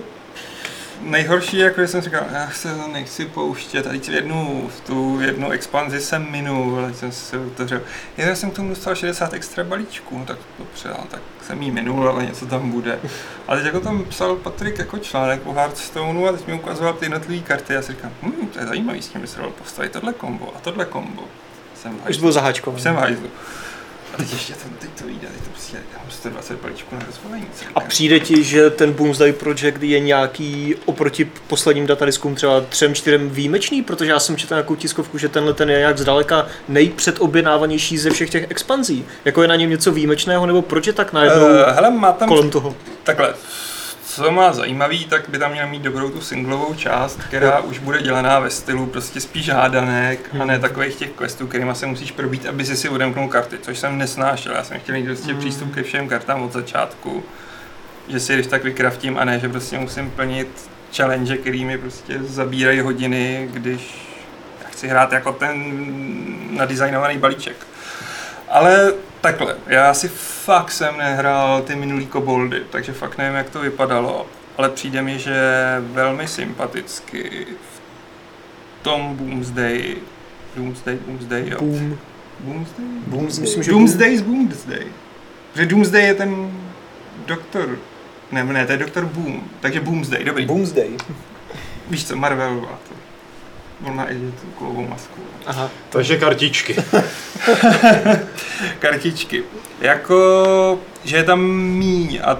nejhorší, 1.04 1.58
jako 1.58 1.82
jsem 1.82 2.02
říkal, 2.02 2.24
já 2.32 2.50
se 2.52 2.76
to 2.76 2.88
nechci 2.88 3.26
pouštět, 3.26 3.84
tady 3.84 4.00
v 4.00 4.10
jednu, 4.10 4.70
v 4.78 4.82
tu 4.82 5.20
jednu 5.22 5.52
expanzi 5.52 6.02
jsem 6.02 6.32
minul, 6.32 6.80
ale 6.80 6.94
jsem 6.94 7.12
si 7.12 7.38
otevřel. 7.38 7.82
Já 8.18 8.36
jsem 8.36 8.52
k 8.52 8.56
tomu 8.56 8.70
dostal 8.70 8.96
60 8.96 9.34
extra 9.34 9.64
balíčků, 9.64 10.20
no 10.20 10.26
tak 10.26 10.38
dobře, 10.60 10.90
no, 10.90 11.06
tak 11.12 11.22
jsem 11.42 11.62
jí 11.62 11.72
minul, 11.72 12.10
ale 12.10 12.26
něco 12.26 12.46
tam 12.46 12.72
bude. 12.72 13.00
A 13.48 13.56
teď 13.56 13.66
jako 13.66 13.80
tam 13.80 14.06
psal 14.06 14.36
Patrik 14.36 14.80
jako 14.80 14.98
článek 14.98 15.42
o 15.46 15.54
Hearthstoneu 15.54 16.28
a 16.28 16.32
teď 16.32 16.48
mi 16.48 16.54
ukazoval 16.54 16.94
ty 16.94 17.06
jednotlivé 17.06 17.44
karty 17.44 17.74
a 17.74 17.76
já 17.76 17.82
si 17.82 17.92
říkám, 17.92 18.12
hm, 18.22 18.48
to 18.54 18.60
je 18.60 18.66
zajímavý, 18.66 19.02
s 19.02 19.08
tím 19.08 19.22
by 19.22 19.28
se 19.28 19.40
dalo 19.40 19.52
postavit 19.52 19.92
tohle 19.92 20.14
kombo 20.14 20.54
a 20.56 20.60
tohle 20.60 20.86
kombo. 20.86 21.24
Jsem 21.76 22.00
Už 22.10 22.18
byl 22.18 22.32
zaháčkovaný. 22.32 22.78
Už 22.78 22.84
jsem 22.84 22.96
hajzlu. 22.96 23.30
A 24.14 24.18
teď 24.18 24.34
ještě 24.34 24.54
to, 24.54 24.60
teď 24.80 24.90
to 25.00 25.06
vyjde, 25.06 25.28
teď 25.28 25.44
to 25.44 25.50
prostě, 25.50 25.78
mám 25.98 26.06
120 26.12 26.62
balíčků 26.62 26.96
na 26.96 27.02
rozvolení. 27.08 27.46
A 27.76 27.80
přijde 27.80 28.20
ti, 28.20 28.44
že 28.44 28.70
ten 28.70 28.94
Boomsday 28.94 29.34
Project 29.34 29.82
je 29.82 30.00
nějaký 30.00 30.76
oproti 30.86 31.26
posledním 31.48 31.88
datadiskům 31.88 32.36
třeba 32.36 32.62
třem, 32.62 32.96
čtyřem 32.96 33.30
výjimečný, 33.30 33.82
protože 33.84 34.12
já 34.12 34.20
jsem 34.20 34.38
četl 34.38 34.54
nějakou 34.54 34.76
tiskovku, 34.76 35.18
že 35.18 35.30
tenhle 35.30 35.54
ten 35.54 35.70
je 35.70 35.78
nějak 35.78 35.98
zdaleka 35.98 36.48
nejpředobjednávanější 36.68 37.98
ze 37.98 38.10
všech 38.10 38.30
těch 38.30 38.52
expanzí. 38.52 39.06
Jako 39.26 39.42
je 39.42 39.48
na 39.48 39.56
něm 39.56 39.70
něco 39.70 39.92
výjimečného, 39.92 40.46
nebo 40.46 40.62
proč 40.62 40.88
je 40.88 40.94
tak 40.94 41.14
najednou 41.14 41.44
Uh, 41.46 41.76
hele, 41.76 41.92
má 41.92 42.12
tam 42.12 42.28
kolem 42.28 42.50
toho? 42.50 42.76
takhle, 43.04 43.34
co 44.16 44.32
má 44.32 44.54
zajímavý, 44.54 45.06
tak 45.06 45.30
by 45.30 45.40
tam 45.40 45.52
měl 45.52 45.68
mít 45.68 45.82
dobrou 45.82 46.10
tu 46.10 46.22
singlovou 46.22 46.74
část, 46.74 47.20
která 47.28 47.60
už 47.60 47.80
bude 47.80 48.02
dělaná 48.02 48.40
ve 48.40 48.50
stylu 48.50 48.86
prostě 48.86 49.22
spíš 49.22 49.50
hádanek 49.50 50.30
a 50.42 50.46
ne 50.46 50.60
takových 50.60 50.96
těch 50.96 51.12
questů, 51.12 51.48
kterýma 51.48 51.74
se 51.74 51.86
musíš 51.86 52.12
probít, 52.12 52.46
aby 52.46 52.66
si 52.66 52.78
si 52.78 52.90
odemknul 52.90 53.28
karty, 53.28 53.58
což 53.62 53.80
jsem 53.80 53.98
nesnášel. 53.98 54.56
Já 54.56 54.64
jsem 54.64 54.80
chtěl 54.80 54.96
mít 54.96 55.06
prostě 55.06 55.34
přístup 55.34 55.76
ke 55.76 55.84
všem 55.84 56.08
kartám 56.08 56.42
od 56.42 56.54
začátku, 56.54 57.24
že 58.08 58.20
si 58.20 58.34
když 58.34 58.48
tak 58.48 58.64
vykraftím 58.64 59.18
a 59.18 59.26
ne, 59.26 59.40
že 59.40 59.50
prostě 59.50 59.78
musím 59.78 60.12
plnit 60.12 60.70
challenge, 60.96 61.38
který 61.38 61.66
mi 61.66 61.78
prostě 61.78 62.20
zabírají 62.20 62.80
hodiny, 62.80 63.50
když 63.54 64.08
chci 64.72 64.88
hrát 64.88 65.12
jako 65.12 65.32
ten 65.32 65.74
nadizajnovaný 66.58 67.18
balíček. 67.18 67.56
Ale 68.50 68.94
takhle, 69.24 69.56
já 69.68 69.94
si 69.94 70.08
fakt 70.46 70.72
jsem 70.72 70.98
nehrál 70.98 71.62
ty 71.62 71.76
minulý 71.76 72.06
koboldy, 72.06 72.64
takže 72.70 72.94
fakt 72.94 73.18
nevím, 73.18 73.36
jak 73.38 73.50
to 73.50 73.60
vypadalo, 73.60 74.28
ale 74.58 74.70
přijde 74.70 75.02
mi, 75.02 75.20
že 75.20 75.36
velmi 75.80 76.28
sympaticky 76.28 77.48
v 77.72 78.84
tom 78.84 79.16
Boomsday, 79.16 79.96
Doomsday, 80.56 80.96
Boomsday, 80.96 81.50
jo. 81.50 81.58
Boom. 81.60 81.98
Boomsday? 82.40 82.86
Boom, 83.08 83.26
myslím, 83.26 83.64
že 83.64 83.72
Doomsday 83.72 84.18
z 84.18 84.22
Boomsday. 84.22 84.86
Protože 85.52 85.66
Doomsday 85.66 86.04
je 86.04 86.14
ten 86.14 86.52
doktor, 87.26 87.80
ne, 88.32 88.44
ne, 88.44 88.66
to 88.66 88.72
je 88.72 88.78
doktor 88.78 89.06
Boom, 89.06 89.44
takže 89.60 89.80
Boomsday, 89.80 90.24
dobrý. 90.24 90.46
Boomsday. 90.46 90.90
Víš 91.90 92.06
co, 92.06 92.16
Marvel 92.16 92.68
On 93.84 93.96
má 93.96 94.04
i 94.04 94.16
tu 94.16 94.48
kulovou 94.58 94.88
masku. 94.88 95.22
Aha. 95.46 95.70
Takže 95.90 96.18
kartičky. 96.18 96.76
kartičky. 98.80 99.44
Jako, 99.82 100.80
že 101.04 101.18
je 101.18 101.24
tam 101.24 101.42
míň 101.52 102.20
a 102.24 102.38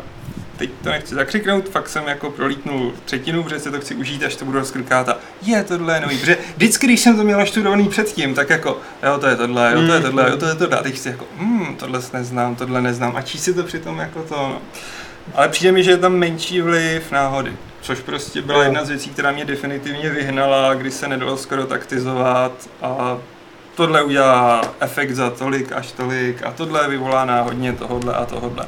teď 0.58 0.70
to 0.84 0.90
nechci 0.90 1.16
zakřiknout, 1.16 1.70
fakt 1.70 1.90
jsem 1.90 2.08
jako 2.08 2.30
prolítnul 2.30 2.94
třetinu, 3.06 3.44
protože 3.44 3.60
se 3.60 3.72
to 3.72 3.80
chci 3.80 3.96
užít, 3.96 4.24
až 4.24 4.36
to 4.36 4.46
budu 4.46 4.60
rozklikat 4.60 5.10
a 5.10 5.18
je 5.42 5.64
tohle 5.64 5.96
je 5.96 6.02
nový, 6.02 6.18
protože 6.18 6.38
vždycky, 6.56 6.88
když 6.88 7.00
jsem 7.00 7.18
to 7.18 7.24
měl 7.24 7.38
naštudovaný 7.38 7.90
předtím, 7.90 8.34
tak 8.34 8.50
jako, 8.50 8.78
jo, 9.04 9.18
to 9.18 9.28
je 9.28 9.36
tohle, 9.36 9.72
jo, 9.74 9.88
to 9.88 9.94
je 9.94 10.02
tohle, 10.02 10.30
jo, 10.30 10.38
to 10.38 10.46
je 10.46 10.56
tohle, 10.56 10.78
a 10.78 10.84
teď 10.84 10.98
si 10.98 11.10
jako, 11.10 11.26
hm, 11.38 11.76
tohle 11.76 12.02
neznám, 12.14 12.56
tohle 12.56 12.82
neznám 12.82 13.16
a 13.16 13.22
číst 13.22 13.44
si 13.44 13.54
to 13.54 13.64
přitom 13.64 14.00
jako 14.00 14.24
to, 14.24 14.36
no. 14.36 14.62
Ale 15.34 15.50
přijde 15.50 15.72
mi, 15.72 15.84
že 15.84 15.92
je 15.92 15.98
tam 15.98 16.14
menší 16.14 16.62
vliv 16.62 17.12
náhody, 17.12 17.54
což 17.84 18.00
prostě 18.00 18.42
byla 18.42 18.64
jedna 18.64 18.86
z 18.86 18.90
věcí, 18.90 19.10
která 19.10 19.32
mě 19.32 19.46
definitivně 19.46 20.10
vyhnala, 20.10 20.74
kdy 20.74 20.92
se 20.92 21.08
nedalo 21.08 21.38
skoro 21.38 21.66
taktizovat 21.66 22.70
a 22.82 23.18
tohle 23.76 24.04
udělá 24.04 24.62
efekt 24.80 25.12
za 25.12 25.30
tolik 25.30 25.72
až 25.72 25.92
tolik 25.92 26.44
a 26.44 26.52
tohle 26.52 26.90
vyvolá 26.90 27.26
náhodně 27.26 27.74
tohodle 27.74 28.14
a 28.14 28.26
tohodle. 28.26 28.68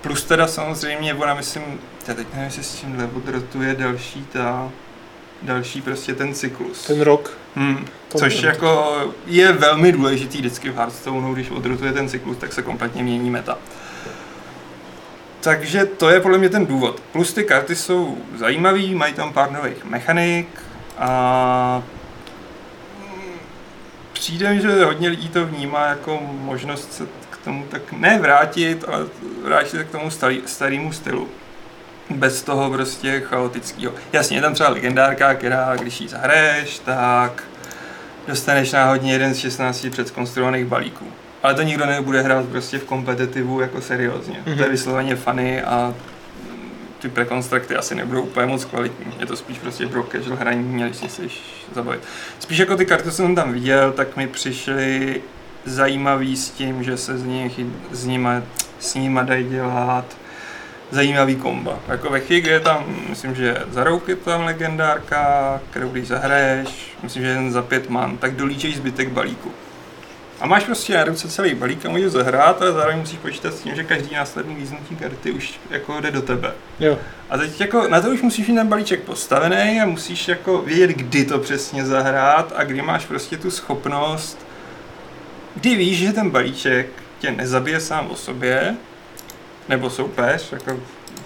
Plus 0.00 0.24
teda 0.24 0.46
samozřejmě, 0.46 1.14
ona 1.14 1.34
myslím, 1.34 1.62
já 2.08 2.14
teď 2.14 2.26
nevím, 2.32 2.44
jestli 2.44 2.62
s 2.62 2.74
tím 2.74 3.10
odrotuje 3.14 3.74
další 3.74 4.26
ta, 4.32 4.70
další 5.42 5.82
prostě 5.82 6.14
ten 6.14 6.34
cyklus. 6.34 6.86
Ten 6.86 7.00
rok. 7.00 7.38
Hmm. 7.56 7.86
Což 8.16 8.34
nevím. 8.34 8.48
jako 8.48 8.96
je 9.26 9.52
velmi 9.52 9.92
důležitý 9.92 10.38
vždycky 10.38 10.70
v 10.70 10.76
Hearthstoneu, 10.76 11.34
když 11.34 11.50
odrotuje 11.50 11.92
ten 11.92 12.08
cyklus, 12.08 12.36
tak 12.36 12.52
se 12.52 12.62
kompletně 12.62 13.02
mění 13.02 13.30
meta. 13.30 13.58
Takže 15.40 15.84
to 15.84 16.10
je 16.10 16.20
podle 16.20 16.38
mě 16.38 16.48
ten 16.48 16.66
důvod. 16.66 17.00
Plus 17.12 17.32
ty 17.32 17.44
karty 17.44 17.76
jsou 17.76 18.18
zajímavý, 18.36 18.94
mají 18.94 19.12
tam 19.12 19.32
pár 19.32 19.50
nových 19.50 19.84
mechanik 19.84 20.48
a 20.98 21.82
přijde 24.12 24.54
mi, 24.54 24.60
že 24.60 24.84
hodně 24.84 25.08
lidí 25.08 25.28
to 25.28 25.46
vnímá 25.46 25.86
jako 25.86 26.20
možnost 26.30 26.92
se 26.92 27.06
k 27.30 27.36
tomu 27.44 27.64
tak 27.68 27.92
ne 27.92 28.18
vrátit, 28.18 28.84
ale 28.88 29.06
vrátit 29.44 29.70
se 29.70 29.84
k 29.84 29.90
tomu 29.90 30.10
starý, 30.10 30.42
starému 30.46 30.92
stylu. 30.92 31.28
Bez 32.10 32.42
toho 32.42 32.70
prostě 32.70 33.20
chaotického. 33.20 33.92
Jasně, 34.12 34.36
je 34.36 34.42
tam 34.42 34.54
třeba 34.54 34.68
legendárka, 34.68 35.34
která 35.34 35.76
když 35.76 36.00
ji 36.00 36.08
zahraješ, 36.08 36.78
tak 36.78 37.42
dostaneš 38.28 38.72
náhodně 38.72 39.12
jeden 39.12 39.34
z 39.34 39.38
16 39.38 39.86
předkonstruovaných 39.90 40.64
balíků. 40.64 41.12
Ale 41.42 41.54
to 41.54 41.62
nikdo 41.62 41.86
nebude 41.86 42.22
hrát 42.22 42.44
prostě 42.48 42.78
v 42.78 42.84
kompetitivu 42.84 43.60
jako 43.60 43.80
seriózně. 43.80 44.42
Mm-hmm. 44.46 44.56
To 44.56 44.62
je 44.62 44.68
vysloveně 44.68 45.16
funny 45.16 45.62
a 45.62 45.94
ty 46.98 47.08
prekonstrukty 47.08 47.76
asi 47.76 47.94
nebudou 47.94 48.22
úplně 48.22 48.46
moc 48.46 48.64
kvalitní. 48.64 49.12
Je 49.20 49.26
to 49.26 49.36
spíš 49.36 49.58
prostě 49.58 49.86
pro 49.86 50.02
casual 50.02 50.36
hraní, 50.36 50.62
měli 50.62 50.94
si 50.94 51.08
se 51.08 51.22
zabavit. 51.74 52.00
Spíš 52.38 52.58
jako 52.58 52.76
ty 52.76 52.86
karty, 52.86 53.04
co 53.04 53.16
jsem 53.16 53.34
tam 53.34 53.52
viděl, 53.52 53.92
tak 53.92 54.16
mi 54.16 54.26
přišly 54.26 55.22
zajímavý 55.64 56.36
s 56.36 56.50
tím, 56.50 56.84
že 56.84 56.96
se 56.96 57.18
z 57.18 57.24
nich, 57.24 57.60
s 57.90 58.06
nima, 58.06 58.42
s 58.80 58.94
nima 58.94 59.22
dají 59.22 59.48
dělat 59.48 60.04
zajímavý 60.90 61.36
komba. 61.36 61.78
Jako 61.88 62.10
ve 62.10 62.20
chvíli, 62.20 62.48
je 62.48 62.60
tam, 62.60 62.84
myslím, 63.08 63.34
že 63.34 63.62
za 63.70 63.84
rouk 63.84 64.08
je 64.08 64.16
tam 64.16 64.44
legendárka, 64.44 65.60
kterou 65.70 65.88
když 65.88 66.08
zahraješ, 66.08 66.96
myslím, 67.02 67.22
že 67.22 67.28
jen 67.28 67.52
za 67.52 67.62
pět 67.62 67.90
man, 67.90 68.16
tak 68.16 68.34
dolíčeš 68.34 68.76
zbytek 68.76 69.08
balíku. 69.08 69.52
A 70.40 70.46
máš 70.46 70.64
prostě 70.64 70.96
na 70.96 71.04
ruce 71.04 71.28
celý 71.28 71.54
balík 71.54 71.86
a 71.86 71.88
můžeš 71.88 72.12
zahrát, 72.12 72.62
ale 72.62 72.72
zároveň 72.72 72.98
musíš 72.98 73.18
počítat 73.18 73.54
s 73.54 73.60
tím, 73.60 73.74
že 73.74 73.84
každý 73.84 74.14
následný 74.14 74.56
líznutí 74.56 74.96
karty 74.96 75.32
už 75.32 75.60
jako 75.70 76.00
jde 76.00 76.10
do 76.10 76.22
tebe. 76.22 76.52
Jo. 76.80 76.98
A 77.30 77.38
teď 77.38 77.60
jako 77.60 77.88
na 77.88 78.00
to 78.00 78.08
už 78.08 78.22
musíš 78.22 78.48
mít 78.48 78.54
ten 78.54 78.68
balíček 78.68 79.02
postavený 79.02 79.80
a 79.80 79.86
musíš 79.86 80.28
jako 80.28 80.58
vědět, 80.58 80.90
kdy 80.90 81.24
to 81.24 81.38
přesně 81.38 81.86
zahrát 81.86 82.52
a 82.56 82.64
kdy 82.64 82.82
máš 82.82 83.06
prostě 83.06 83.36
tu 83.36 83.50
schopnost, 83.50 84.46
kdy 85.54 85.74
víš, 85.74 85.98
že 85.98 86.12
ten 86.12 86.30
balíček 86.30 86.86
tě 87.18 87.30
nezabije 87.30 87.80
sám 87.80 88.10
o 88.10 88.16
sobě, 88.16 88.76
nebo 89.68 89.90
soupeř, 89.90 90.52
jako 90.52 90.80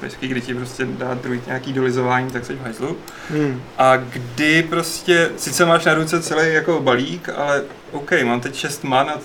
vždycky, 0.06 0.28
kdy 0.28 0.40
ti 0.40 0.54
prostě 0.54 0.84
dá 0.84 1.14
druhý 1.14 1.40
nějaký 1.46 1.72
dolizování, 1.72 2.30
tak 2.30 2.46
jsi 2.46 2.54
v 2.54 2.62
hajzlu. 2.62 2.96
Hmm. 3.30 3.62
A 3.78 3.96
kdy 3.96 4.62
prostě, 4.62 5.30
sice 5.36 5.64
máš 5.64 5.84
na 5.84 5.94
ruce 5.94 6.22
celý 6.22 6.54
jako 6.54 6.80
balík, 6.80 7.28
ale 7.36 7.62
OK, 7.92 8.12
mám 8.24 8.40
teď 8.40 8.56
6 8.56 8.84
man 8.84 9.10
a 9.10 9.18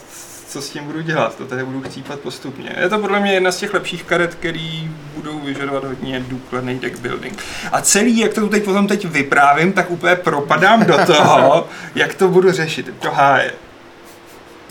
co 0.48 0.62
s 0.62 0.70
tím 0.70 0.84
budu 0.84 1.02
dělat, 1.02 1.36
to 1.36 1.46
tady 1.46 1.64
budu 1.64 1.82
chcípat 1.82 2.20
postupně. 2.20 2.76
Je 2.80 2.90
to 2.90 3.00
podle 3.00 3.20
mě 3.20 3.34
jedna 3.34 3.52
z 3.52 3.58
těch 3.58 3.74
lepších 3.74 4.04
karet, 4.04 4.36
který 4.36 4.92
budou 5.16 5.40
vyžadovat 5.40 5.84
hodně 5.84 6.20
důkladný 6.20 6.80
deck 6.80 7.00
building. 7.00 7.44
A 7.72 7.82
celý, 7.82 8.18
jak 8.18 8.34
to 8.34 8.42
tu 8.42 8.50
teď 8.50 8.64
potom 8.64 8.88
teď 8.88 9.06
vyprávím, 9.06 9.74
tak 9.74 9.92
úplně 9.92 10.16
propadám 10.16 10.86
do 10.86 10.98
toho, 11.06 11.68
jak 11.96 12.14
to 12.14 12.28
budu 12.28 12.52
řešit, 12.52 12.94
to 13.00 13.12
háje. 13.12 13.52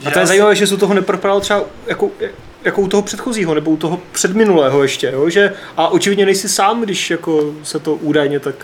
A 0.06 0.10
to 0.10 0.18
je 0.18 0.26
zajímavé, 0.26 0.54
že 0.54 0.66
se 0.66 0.74
u 0.74 0.76
toho 0.76 0.94
nepropadal 0.94 1.40
třeba 1.40 1.62
jako, 1.86 2.10
jako 2.66 2.80
u 2.80 2.88
toho 2.88 3.02
předchozího, 3.02 3.54
nebo 3.54 3.70
u 3.70 3.76
toho 3.76 4.00
předminulého 4.12 4.82
ještě, 4.82 5.10
jo? 5.12 5.30
Že, 5.30 5.52
a 5.76 5.88
očividně 5.88 6.24
nejsi 6.26 6.48
sám, 6.48 6.82
když 6.82 7.10
jako 7.10 7.54
se 7.62 7.78
to 7.78 7.94
údajně 7.94 8.40
tak... 8.40 8.54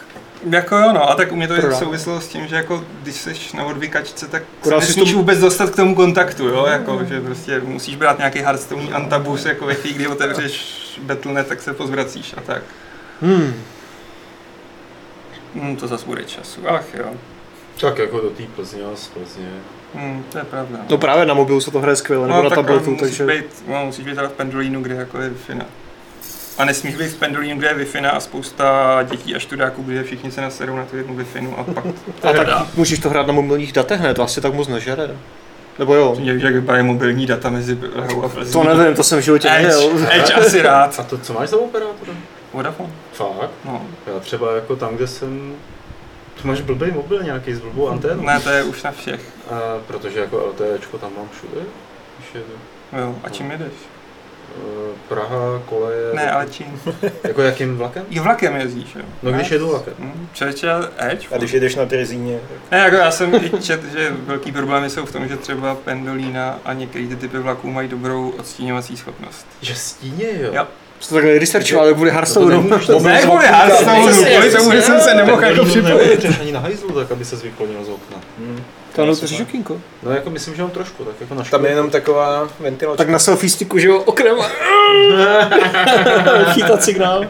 Jako 0.50 0.76
jo, 0.76 0.92
no, 0.92 1.10
a 1.10 1.14
tak 1.14 1.32
u 1.32 1.36
mě 1.36 1.48
to 1.48 1.54
je 1.54 1.62
souvislo 1.74 2.20
s 2.20 2.28
tím, 2.28 2.46
že 2.46 2.56
jako 2.56 2.84
když 3.02 3.14
jsi 3.14 3.56
na 3.56 3.64
odvykačce, 3.64 4.28
tak 4.28 4.42
Akorát 4.60 4.80
se 4.80 4.86
nesmíš 4.86 5.10
to- 5.12 5.16
vůbec 5.18 5.38
dostat 5.38 5.70
k 5.70 5.76
tomu 5.76 5.94
kontaktu, 5.94 6.48
jo, 6.48 6.66
jako, 6.66 7.04
že 7.08 7.20
prostě 7.20 7.60
musíš 7.60 7.96
brát 7.96 8.18
nějaký 8.18 8.38
Hearthstone 8.38 8.92
antabus, 8.92 9.44
jako 9.44 9.66
ve 9.66 9.74
chvíli, 9.74 9.94
kdy 9.94 10.06
otevřeš 10.08 10.82
Battle.net, 11.02 11.46
tak 11.46 11.62
se 11.62 11.74
pozvracíš 11.74 12.34
a 12.36 12.40
tak. 12.40 12.62
Hmm. 13.22 13.54
Hmm, 15.54 15.76
to 15.76 15.88
zase 15.88 16.06
bude 16.06 16.24
času. 16.24 16.60
Ach 16.68 16.94
jo. 16.94 17.12
Tak 17.80 17.98
jako 17.98 18.20
do 18.20 18.30
té 18.30 18.42
Plzně 18.56 18.82
a 18.84 18.96
z 18.96 19.08
Plzně. 19.08 19.48
Hmm, 19.94 20.24
to 20.32 20.38
je 20.38 20.44
pravda. 20.44 20.78
No 20.90 20.98
právě 20.98 21.26
na 21.26 21.34
mobilu 21.34 21.60
se 21.60 21.70
to 21.70 21.80
hraje 21.80 21.96
skvěle, 21.96 22.28
nebo 22.28 22.42
na 22.42 22.48
tak 22.48 22.58
tabletu, 22.58 22.90
musíš 22.90 23.00
takže... 23.00 23.26
Být, 23.26 23.64
no, 23.68 23.86
musíš 23.86 24.04
být 24.04 24.14
teda 24.14 24.28
v 24.28 24.32
Pendolinu, 24.32 24.82
kde 24.82 24.94
jako 24.94 25.20
je 25.20 25.28
wi 25.28 25.36
A 26.58 26.64
nesmíš 26.64 26.96
být 26.96 27.08
v 27.08 27.16
Pendolinu, 27.16 27.58
kde 27.58 27.68
je 27.68 27.74
wi 27.74 28.00
a 28.00 28.20
spousta 28.20 28.98
dětí 29.02 29.34
a 29.34 29.38
študáků, 29.38 29.82
kde 29.82 30.02
všichni 30.02 30.30
se 30.30 30.40
naserou 30.40 30.76
na 30.76 30.84
tu 30.84 30.96
jednu 30.96 31.14
wi 31.14 31.26
a 31.56 31.64
pak 31.64 31.84
to 32.20 32.28
A 32.28 32.32
tak 32.32 32.76
můžeš 32.76 32.98
to 32.98 33.10
hrát 33.10 33.26
na 33.26 33.32
mobilních 33.32 33.72
datech 33.72 34.00
hned, 34.00 34.14
to 34.14 34.22
asi 34.22 34.40
tak 34.40 34.54
moc 34.54 34.68
nežere. 34.68 35.10
Nebo 35.78 35.94
jo? 35.94 36.16
Jak, 36.18 36.42
jak 36.42 36.54
vypadají 36.54 36.84
mobilní 36.84 37.26
data 37.26 37.50
mezi 37.50 37.76
Prahou 37.76 38.22
a 38.22 38.28
Plzní. 38.28 38.52
To 38.52 38.64
nevím, 38.64 38.94
to 38.94 39.04
jsem 39.04 39.18
v 39.20 39.22
životě 39.22 39.50
neměl. 39.50 39.90
Edge, 39.90 40.08
Edge 40.10 40.34
asi 40.34 40.62
rád. 40.62 40.96
A 40.98 41.02
to 41.02 41.18
co 41.18 41.32
máš 41.32 41.48
za 41.48 41.56
operátora? 41.56 42.12
Vodafone. 42.52 42.90
Fakt? 43.12 43.50
No. 43.64 43.82
Já 44.06 44.20
třeba 44.20 44.54
jako 44.54 44.76
tam, 44.76 44.96
kde 44.96 45.06
jsem... 45.06 45.54
Tu 46.42 46.48
máš 46.48 46.60
blbý 46.60 46.90
mobil 46.90 47.22
nějaký 47.22 47.54
s 47.54 47.60
blbou 47.60 47.88
anténou? 47.88 48.22
Ne, 48.22 48.40
to 48.40 48.50
je 48.50 48.62
už 48.62 48.82
na 48.82 48.90
všech. 48.92 49.20
A 49.50 49.60
protože 49.86 50.20
jako 50.20 50.46
LTEčko 50.46 50.98
tam 50.98 51.10
mám 51.16 51.28
všude. 51.28 51.60
Když 52.18 52.34
jedu. 52.34 52.52
Jo, 52.98 53.14
a 53.24 53.28
čím 53.28 53.50
jedeš? 53.50 53.72
Eh, 54.56 54.94
Praha, 55.08 55.62
koleje... 55.68 56.14
Ne, 56.14 56.30
ale 56.30 56.46
čím? 56.50 56.80
Jako 57.24 57.42
jakým 57.42 57.76
vlakem? 57.76 58.04
I 58.10 58.20
vlakem 58.20 58.56
jezdíš, 58.56 58.94
jo? 58.94 59.02
No 59.22 59.32
když 59.32 59.50
jedu 59.50 59.68
vlakem. 59.68 59.94
Hm, 59.98 60.28
Člověče? 60.32 60.70
A 61.32 61.36
když 61.38 61.52
jedeš 61.52 61.76
na 61.76 61.86
Terezíně, 61.86 62.40
tak 62.48 62.70
Ne, 62.70 62.78
jako 62.78 62.96
já 62.96 63.10
jsem 63.10 63.34
i 63.34 63.50
čet, 63.62 63.84
že 63.92 64.10
velký 64.10 64.52
problémy 64.52 64.90
jsou 64.90 65.06
v 65.06 65.12
tom, 65.12 65.28
že 65.28 65.36
třeba 65.36 65.74
Pendolina 65.74 66.58
a 66.64 66.72
některé 66.72 67.06
ty 67.06 67.16
typy 67.16 67.38
vlaků 67.38 67.70
mají 67.70 67.88
dobrou 67.88 68.30
odstíňovací 68.30 68.96
schopnost. 68.96 69.46
Že 69.60 69.74
stíně, 69.74 70.26
jo? 70.40 70.50
Jo. 70.54 70.66
To 71.08 71.14
takhle 71.14 71.38
researchoval, 71.38 71.86
jak 71.86 71.96
bude 71.96 72.10
Hearthstone. 72.10 72.78
to 72.86 73.00
Ne, 73.00 73.12
bez 73.12 73.24
kvůli 73.24 74.50
tomu, 74.50 74.72
že 74.72 74.82
jsem 74.82 75.00
se 75.00 75.14
nemohl 75.14 75.44
jako 75.44 75.64
připojit. 75.64 76.26
ani 76.40 76.52
na 76.52 76.60
hajzlu, 76.60 76.90
tak 76.90 77.12
aby 77.12 77.24
se 77.24 77.36
vyplnil 77.36 77.84
z 77.84 77.88
okna. 77.88 78.16
hm. 78.38 78.62
To 78.92 79.02
ano, 79.02 79.16
to 79.16 79.26
je 79.30 79.42
okýnko. 79.42 79.80
No 80.02 80.10
jako 80.10 80.30
myslím, 80.30 80.54
že 80.54 80.62
mám 80.62 80.70
trošku, 80.70 81.04
tak 81.04 81.14
jako 81.20 81.34
na 81.34 81.38
tam 81.38 81.46
škole. 81.46 81.68
je 81.68 81.70
jenom 81.70 81.90
taková 81.90 82.48
ventilačka. 82.60 82.96
Tak 82.96 83.08
na 83.08 83.18
selfie 83.18 83.50
sticku, 83.50 83.78
že 83.78 83.88
jo, 83.88 83.98
oknem 83.98 84.36
a... 84.40 84.48
Chytat 86.52 86.82
signál. 86.82 87.26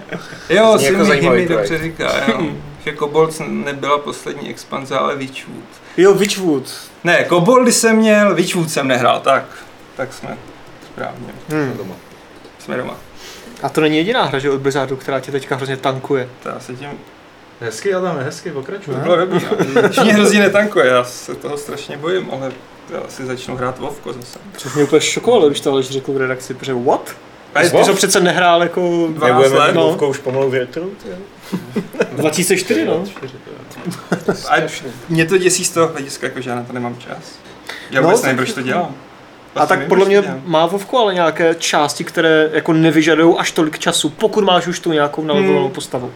Jo, 0.51 0.79
si 0.79 0.85
jako 0.85 1.05
mi 1.05 1.31
mi 1.31 1.49
dobře 1.49 1.79
říká, 1.79 2.13
jo. 2.29 2.41
že 2.85 2.93
Kobolds 2.93 3.41
nebyla 3.47 3.99
poslední 3.99 4.51
expanze, 4.51 4.99
ale 4.99 5.17
Witchwood. 5.17 5.65
Jo, 5.97 6.15
Witchwood. 6.15 6.75
Ne, 7.05 7.25
Koboldy 7.25 7.73
jsem 7.73 7.97
měl, 7.97 8.35
Witchwood 8.35 8.71
jsem 8.71 8.89
nehrál, 8.89 9.21
tak. 9.21 9.45
Tak 9.97 10.13
jsme 10.13 10.37
správně. 10.93 11.29
Hmm. 11.49 11.75
Doma. 11.77 11.95
Jsme 12.59 12.77
doma. 12.77 12.97
A 13.63 13.69
to 13.69 13.81
není 13.81 13.97
jediná 13.97 14.25
hra, 14.25 14.39
že 14.39 14.51
od 14.51 14.61
Blizzardu, 14.61 14.97
která 14.97 15.21
tě 15.21 15.33
teďka 15.33 15.57
hrozně 15.57 15.77
tankuje. 15.77 16.29
To 16.43 16.49
já 16.49 16.61
se 16.61 16.75
tím... 16.75 16.89
Hezky, 17.61 17.95
Adame, 17.95 18.23
hezky, 18.25 18.51
pokračuj. 18.51 18.95
To 18.95 19.01
bylo 19.01 19.17
dobrý, 19.17 19.41
no. 19.45 20.03
Mě 20.05 20.13
hrozně 20.15 20.41
netankuje, 20.41 20.87
já 20.87 21.05
se 21.05 21.35
toho 21.35 21.57
strašně 21.59 21.97
bojím, 21.97 22.29
ale 22.33 22.53
já 22.91 23.01
si 23.09 23.27
začnu 23.27 23.57
hrát 23.57 23.79
Vovko 23.79 24.13
zase. 24.13 24.39
Což 24.57 24.75
mě 24.75 24.85
úplně 24.85 25.01
šokovalo, 25.01 25.49
když 25.49 25.61
to 25.61 25.71
Aleš 25.73 25.91
řekl 25.91 26.13
v 26.13 26.17
redakci, 26.17 26.55
protože 26.55 26.75
what? 26.75 27.11
A 27.55 27.61
Ty 27.61 27.67
jsi 27.69 27.73
to 27.87 27.95
přece 27.95 28.21
nehrál 28.21 28.63
jako 28.63 28.81
12 29.11 29.23
Nebudeme 29.23 29.59
let, 29.59 29.75
mít 29.75 30.01
no. 30.01 30.09
Už 30.09 30.19
pomalu 30.19 30.51
v 30.51 30.55
retru? 30.55 30.93
ty 31.03 31.09
jo? 31.09 31.17
2004, 32.17 32.85
no. 32.85 33.05
To. 34.27 34.33
A 34.51 34.57
mě 35.09 35.27
to 35.27 35.39
děsí 35.39 35.65
z 35.65 35.71
toho 35.71 35.89
hlediska, 35.89 36.27
jako 36.27 36.41
že 36.41 36.51
já 36.51 36.57
na 36.57 36.63
to 36.63 36.73
nemám 36.73 36.97
čas. 36.99 37.19
Já 37.91 38.01
No, 38.01 38.07
vůbec 38.07 38.21
tak- 38.21 38.27
nevím, 38.27 38.37
proč 38.45 38.53
to 38.53 38.63
dělám. 38.63 38.95
A 39.55 39.59
Vlastně 39.59 39.77
tak 39.77 39.89
podle 39.89 40.05
mě 40.07 40.23
má 40.45 40.67
Vovku 40.67 40.99
ale 40.99 41.15
nějaké 41.15 41.55
části, 41.55 42.05
které 42.05 42.51
jako 42.53 42.73
nevyžadují 42.73 43.35
až 43.39 43.53
tolik 43.53 43.79
času, 43.79 44.09
pokud 44.11 44.45
máš 44.45 44.67
už 44.67 44.81
tu 44.81 44.93
nějakou 44.93 45.25
nalevelovanou 45.25 45.65
Hmm. 45.67 45.75
postavu. 45.75 46.13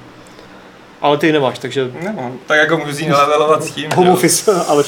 Ale 1.01 1.19
ty 1.19 1.27
ji 1.27 1.33
nemáš, 1.33 1.59
takže 1.59 1.91
Nemám. 2.03 2.33
Tak 2.47 2.59
jako 2.59 2.79
můžu 2.79 2.93
si 2.93 3.09
nalevelovat 3.09 3.65
s 3.65 3.71
tím, 3.71 3.91
home 3.95 4.09
office, 4.09 4.53
ale 4.69 4.83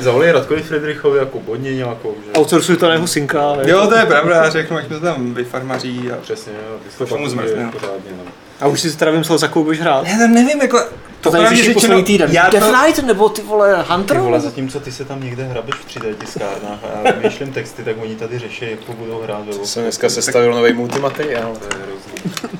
Zavolej- 0.00 0.32
Radkovi 0.32 0.62
Friedrichovi 0.62 1.18
jako 1.18 1.38
bodně 1.40 1.74
nějakou, 1.74 2.14
že? 2.26 2.32
outsourcuj 2.40 2.76
to 2.76 2.86
na 2.88 2.92
jeho 2.94 3.06
synka. 3.06 3.48
ale- 3.48 3.70
Jo, 3.70 3.86
to 3.86 3.96
je 3.98 4.06
pravda, 4.06 4.36
já 4.36 4.50
řeknu, 4.50 4.76
ať 4.76 4.88
mi 4.88 4.94
to 4.94 5.00
tam 5.00 5.34
vyfarmaří 5.34 6.10
a... 6.12 6.16
Přesně, 6.16 6.52
jo, 6.52 6.78
ty 6.90 6.98
To 6.98 7.06
to 7.06 7.18
mu 7.18 7.28
zmrzne. 7.28 7.70
pořádně, 7.72 8.10
no. 8.24 8.32
A 8.60 8.66
už 8.66 8.80
si 8.80 8.96
teda 8.96 9.10
vymyslel, 9.10 9.38
za 9.38 9.46
jakou 9.46 9.64
budeš 9.64 9.80
hrát. 9.80 10.06
Já 10.06 10.18
to 10.18 10.26
nevím, 10.28 10.62
jako... 10.62 10.80
To 11.20 11.30
tady 11.30 11.42
popravdě 11.42 11.56
řeší 11.56 11.74
řečeno, 11.74 11.80
poslední 11.80 12.04
týden. 12.04 12.30
Já 12.32 12.48
Death 12.48 12.66
to, 12.66 12.72
Knight 12.72 13.02
nebo 13.06 13.28
ty 13.28 13.42
vole 13.42 13.84
Hunter? 13.88 14.16
Ty 14.16 14.22
vole, 14.22 14.40
zatímco 14.40 14.80
ty 14.80 14.92
se 14.92 15.04
tam 15.04 15.22
někde 15.22 15.44
hrabeš 15.44 15.74
v 15.74 15.86
3D 15.86 16.14
tiskárnách 16.14 16.78
a 16.84 17.08
já 17.08 17.12
vymýšlím 17.12 17.52
texty, 17.52 17.82
tak 17.82 17.96
oni 18.02 18.14
tady 18.14 18.38
řeší, 18.38 18.64
jak 18.70 18.80
to 18.80 18.92
budou 18.92 19.20
hrát. 19.22 19.44
To 19.56 19.66
jsem 19.66 19.82
dneska 19.82 20.08
sestavil 20.08 20.54
nový 20.54 20.72
multimateriál. 20.72 21.56
To 21.56 21.76
je 21.76 21.82
hrozný. 21.82 22.50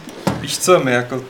víš 0.41 0.59
co, 0.59 0.81
my 0.81 0.93
jako 0.93 1.23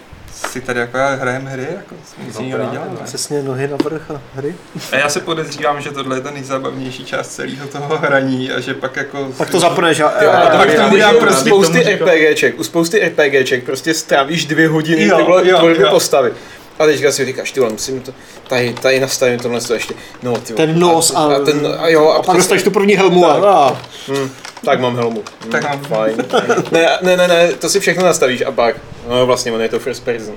si 0.51 0.61
tady 0.61 0.81
jako 0.81 0.99
hrajeme 1.21 1.51
hry, 1.51 1.67
jako 1.77 1.95
nic 2.27 2.39
No 2.39 2.45
jiného 2.45 2.65
neděláme. 2.67 2.97
Přesně 3.05 3.43
nohy 3.43 3.69
na 3.69 3.77
vrch 3.85 4.11
a 4.11 4.21
hry. 4.35 4.55
A 4.93 4.97
já 4.97 5.09
se 5.09 5.21
podezřívám, 5.21 5.81
že 5.81 5.91
tohle 5.91 6.17
je 6.17 6.21
ta 6.21 6.31
nejzábavnější 6.31 7.05
část 7.05 7.29
celého 7.29 7.67
toho 7.67 7.99
hraní 7.99 8.51
a 8.51 8.61
že 8.61 8.75
pak 8.75 8.97
jako... 8.97 9.29
Pak 9.37 9.51
to 9.51 9.61
zapneš 9.61 10.01
a... 10.01 10.23
Jo, 10.23 10.31
a 10.31 10.47
tak 10.47 10.53
tak 10.59 10.75
to 10.75 10.83
to 10.83 10.89
udělám 10.95 11.17
u 11.17 11.19
prostě 11.19 11.51
spousty 11.51 11.99
RPGček, 11.99 12.59
u 12.59 12.65
spousty 12.65 13.01
RPGček 13.09 13.65
prostě 13.65 13.95
strávíš 13.95 14.47
dvě 14.47 14.69
hodiny 14.69 15.05
Jo, 15.05 15.17
ty 15.17 15.23
vole 15.23 15.49
jo, 15.49 15.69
jo. 15.69 15.91
postavy. 15.91 16.33
A 16.79 16.85
teďka 16.85 17.13
si 17.13 17.25
říkáš, 17.25 17.53
ty 17.53 17.61
vole, 17.61 17.73
musím 17.73 18.01
to, 18.01 18.13
tady, 18.49 18.75
tady 18.83 19.01
nastavím 19.01 19.39
tohle 19.39 19.61
to 19.61 19.75
ještě, 19.75 19.95
no 20.23 20.37
ty 20.37 20.53
vole, 20.53 20.67
Ten 20.67 20.79
nos 20.79 21.15
a, 21.15 21.19
a, 21.19 21.39
ten, 21.45 21.77
a 21.79 21.89
jo, 21.89 22.09
a, 22.09 22.17
a 22.17 22.23
pak 22.23 22.37
dostaneš 22.37 22.63
tu 22.63 22.71
první 22.71 22.95
helmu 22.95 23.27
a... 23.27 23.53
a 23.55 23.81
hm, 24.09 24.31
tak 24.65 24.81
mám 24.81 24.97
helmu. 24.97 25.23
Hm, 25.45 25.51
Tak 25.51 25.63
mám. 25.63 25.81
Fajn. 25.81 26.17
ne, 26.73 26.99
ne, 27.03 27.17
ne, 27.17 27.29
ne, 27.29 27.53
to 27.53 27.69
si 27.69 27.81
všechno 27.81 28.05
nastavíš 28.05 28.43
a 28.43 28.53
pak, 28.53 28.77
no 29.09 29.27
vlastně, 29.27 29.53
on 29.53 29.61
je 29.63 29.69
to 29.69 29.79
first 29.79 30.05
person. 30.05 30.35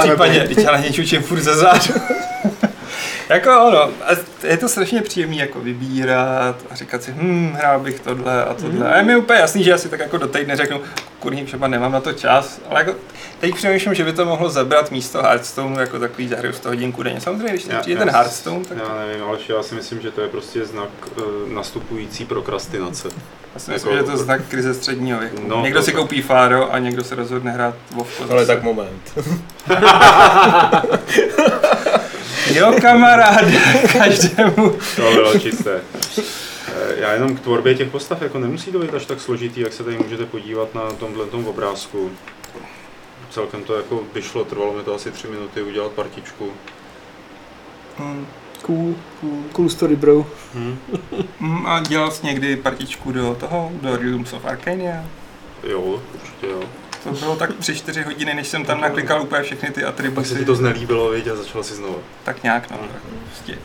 Případně, 0.00 0.40
teď 0.40 0.58
já 0.58 0.72
na 0.72 0.78
něj 0.78 0.92
čučím 0.92 1.22
furt 1.22 1.40
ze 1.40 1.56
zádu. 1.56 1.94
jako 3.28 3.50
ono, 3.68 3.82
a 3.82 4.10
je 4.44 4.56
to 4.56 4.68
strašně 4.68 5.02
příjemný 5.02 5.38
jako 5.38 5.60
vybírat 5.60 6.56
a 6.70 6.74
říkat 6.74 7.02
si, 7.02 7.14
hm, 7.16 7.56
hrál 7.58 7.80
bych 7.80 8.00
tohle 8.00 8.44
a 8.44 8.54
tohle. 8.54 8.70
Mhm. 8.72 8.86
A 8.86 8.96
je 8.96 9.02
mi 9.02 9.16
úplně 9.16 9.38
jasný, 9.38 9.64
že 9.64 9.70
já 9.70 9.78
si 9.78 9.88
tak 9.88 10.00
jako 10.00 10.18
do 10.18 10.26
týdne 10.28 10.56
řeknu, 10.56 10.80
kurní 11.18 11.44
třeba 11.44 11.68
nemám 11.68 11.92
na 11.92 12.00
to 12.00 12.12
čas, 12.12 12.60
ale 12.70 12.80
jako 12.80 12.94
teď 13.40 13.54
přemýšlím, 13.54 13.94
že 13.94 14.04
by 14.04 14.12
to 14.12 14.24
mohlo 14.26 14.50
zabrat 14.50 14.90
místo 14.90 15.22
Hearthstoneu 15.22 15.78
jako 15.80 15.98
takový 15.98 16.28
zahraju 16.28 16.52
100 16.54 16.68
hodinku 16.68 17.02
denně. 17.02 17.20
Samozřejmě, 17.20 17.48
když 17.52 17.66
Já- 17.68 17.80
přijde 17.80 17.98
já 18.00 18.04
ten 18.04 18.14
Hearthstone, 18.14 18.64
tak 18.64 18.78
Já 18.88 18.94
nevím, 19.06 19.24
ale 19.24 19.38
já 19.48 19.62
si 19.62 19.74
myslím, 19.74 20.00
že 20.00 20.10
to 20.10 20.20
je 20.20 20.28
prostě 20.28 20.64
znak 20.64 20.88
uh, 21.16 21.24
nastupující 21.52 22.24
prokrastinace. 22.24 23.08
já 23.54 23.60
si 23.60 23.70
myslím, 23.70 23.92
jako- 23.92 24.06
že 24.06 24.12
je 24.12 24.16
to 24.16 24.24
znak 24.24 24.40
krize 24.48 24.74
středního 24.74 25.18
věku. 25.20 25.36
No, 25.46 25.62
někdo 25.62 25.78
to- 25.80 25.84
si 25.84 25.92
koupí 25.92 26.22
Fáro 26.22 26.72
a 26.74 26.78
někdo 26.78 27.04
se 27.04 27.14
rozhodne 27.14 27.50
hrát 27.52 27.74
Vovko 27.94 28.24
Ale 28.30 28.44
zase. 28.44 28.46
tak 28.46 28.62
moment. 28.62 29.12
Jo, 32.54 32.74
kamaráde, 32.80 33.52
každému. 33.92 34.76
To 34.96 35.02
bylo 35.12 35.38
čisté. 35.38 35.80
Eh, 36.18 36.94
Já 36.96 37.12
jenom 37.12 37.36
k 37.36 37.40
tvorbě 37.40 37.74
těch 37.74 37.88
postav 37.88 38.22
jako 38.22 38.38
nemusí 38.38 38.72
to 38.72 38.78
být 38.78 38.94
až 38.94 39.06
tak 39.06 39.20
složitý, 39.20 39.60
jak 39.60 39.72
se 39.72 39.84
tady 39.84 39.98
můžete 39.98 40.26
podívat 40.26 40.74
na 40.74 40.82
tomhle 40.82 41.26
tom 41.26 41.46
obrázku. 41.46 42.10
Celkem 43.30 43.64
to 43.64 43.74
jako 43.76 44.00
vyšlo, 44.14 44.44
trvalo 44.44 44.72
mi 44.72 44.82
to 44.82 44.94
asi 44.94 45.10
tři 45.10 45.28
minuty 45.28 45.62
udělat 45.62 45.92
partičku. 45.92 46.50
Hm. 47.98 48.26
Cool, 48.62 48.94
cool, 49.20 49.42
cool 49.52 49.68
story 49.68 49.96
bro. 49.96 50.26
Hm. 50.54 50.78
Hm, 51.40 51.66
A 51.66 51.80
dělal 51.80 52.10
jsi 52.10 52.26
někdy 52.26 52.56
partičku 52.56 53.12
do 53.12 53.34
toho, 53.40 53.70
do 53.82 53.96
Realms 53.96 54.32
of 54.32 54.44
Arcania? 54.44 55.04
Jo, 55.68 55.80
určitě 56.14 56.46
jo. 56.46 56.60
To 57.04 57.10
bylo 57.12 57.36
tak 57.36 57.50
3-4 57.50 58.04
hodiny, 58.04 58.34
než 58.34 58.48
jsem 58.48 58.64
tam 58.64 58.80
naklikal 58.80 59.22
úplně 59.22 59.42
všechny 59.42 59.70
ty 59.70 59.80
Pak 59.80 59.88
atributy. 59.88 60.28
se 60.28 60.38
ti 60.38 60.44
to 60.44 60.54
znelíbilo, 60.54 61.10
viď, 61.10 61.26
a 61.28 61.36
začal 61.36 61.62
si 61.62 61.74
znovu. 61.74 61.96
Tak 62.24 62.42
nějak, 62.42 62.70
no. 62.70 62.76
Mhm. 62.76 62.88
tak 62.92 63.02
Prostě, 63.26 63.58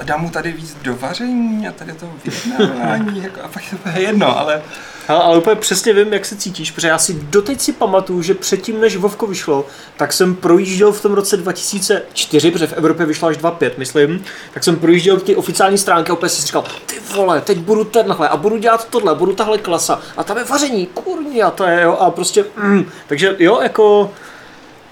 a 0.00 0.04
dám 0.04 0.20
mu 0.20 0.30
tady 0.30 0.52
víc 0.52 0.76
do 0.82 0.96
vaření 0.96 1.68
a 1.68 1.72
tady 1.72 1.92
to 1.92 2.10
vyjednávání, 2.24 3.22
jako, 3.22 3.40
a 3.42 3.48
pak 3.48 3.62
to 3.82 3.88
je 3.88 4.02
jedno, 4.02 4.38
ale 4.38 4.62
Hele, 5.06 5.22
ale 5.22 5.38
úplně 5.38 5.56
přesně 5.56 5.92
vím, 5.92 6.12
jak 6.12 6.24
se 6.24 6.36
cítíš, 6.36 6.70
protože 6.70 6.88
já 6.88 6.98
si 6.98 7.14
doteď 7.14 7.60
si 7.60 7.72
pamatuju, 7.72 8.22
že 8.22 8.34
předtím, 8.34 8.80
než 8.80 8.96
Vovko 8.96 9.26
vyšlo, 9.26 9.66
tak 9.96 10.12
jsem 10.12 10.34
projížděl 10.34 10.92
v 10.92 11.02
tom 11.02 11.12
roce 11.12 11.36
2004, 11.36 12.50
protože 12.50 12.66
v 12.66 12.72
Evropě 12.72 13.06
vyšlo 13.06 13.28
až 13.28 13.38
2.5, 13.38 13.70
myslím, 13.76 14.24
tak 14.54 14.64
jsem 14.64 14.76
projížděl 14.76 15.20
ty 15.20 15.36
oficiální 15.36 15.78
stránky 15.78 16.10
a 16.10 16.14
úplně 16.14 16.28
si 16.28 16.42
říkal, 16.42 16.64
ty 16.86 16.94
vole, 17.14 17.40
teď 17.40 17.58
budu 17.58 17.84
tenhle 17.84 18.28
a 18.28 18.36
budu 18.36 18.56
dělat 18.56 18.88
tohle, 18.90 19.14
budu 19.14 19.34
tahle 19.34 19.58
klasa 19.58 20.00
a 20.16 20.24
tam 20.24 20.36
je 20.38 20.44
vaření, 20.44 20.86
kurní 20.86 21.42
a 21.42 21.50
to 21.50 21.64
je, 21.64 21.82
jo, 21.82 21.92
a 21.92 22.10
prostě, 22.10 22.44
mm, 22.56 22.90
takže 23.06 23.36
jo, 23.38 23.60
jako, 23.62 24.10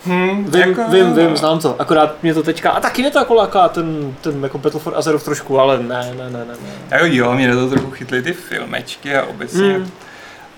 hm, 0.06 0.44
vím, 0.44 0.60
jako, 0.60 0.84
vím, 0.88 1.14
vím, 1.14 1.36
znám 1.36 1.58
to, 1.58 1.80
akorát 1.80 2.22
mě 2.22 2.34
to 2.34 2.42
teďka, 2.42 2.70
a 2.70 2.80
taky 2.80 3.02
mě 3.02 3.10
to 3.10 3.18
jako 3.18 3.34
láká 3.34 3.68
ten, 3.68 4.16
ten 4.20 4.42
jako 4.42 4.58
Battle 4.58 4.80
for 4.80 4.96
Azeroth 4.96 5.24
trošku, 5.24 5.58
ale 5.58 5.78
ne, 5.78 6.14
ne, 6.18 6.30
ne, 6.30 6.38
ne, 6.38 6.44
ne. 6.44 6.72
Jako 6.90 7.06
jo, 7.08 7.34
mě 7.34 7.48
na 7.48 7.54
to 7.54 7.70
trochu 7.70 7.90
chytly 7.90 8.22
ty 8.22 8.32
filmečky 8.32 9.16
a 9.16 9.26
obecně. 9.26 9.78
Mm. 9.78 9.90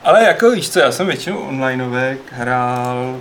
Ale 0.04 0.24
jako 0.24 0.50
víš 0.50 0.70
co, 0.70 0.80
já 0.80 0.92
jsem 0.92 1.06
většinou 1.06 1.38
onlineovek 1.38 2.18
hrál 2.30 3.16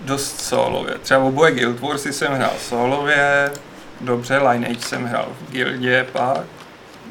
dost 0.00 0.40
solově. 0.40 0.94
Třeba 1.02 1.20
oboje 1.20 1.52
Guild 1.52 1.80
Warsy 1.80 2.12
jsem 2.12 2.32
hrál 2.32 2.52
solově, 2.68 3.50
dobře, 4.00 4.38
Lineage 4.38 4.80
jsem 4.80 5.04
hrál 5.04 5.28
v 5.40 5.52
guildě 5.52 6.06
pak. 6.12 6.40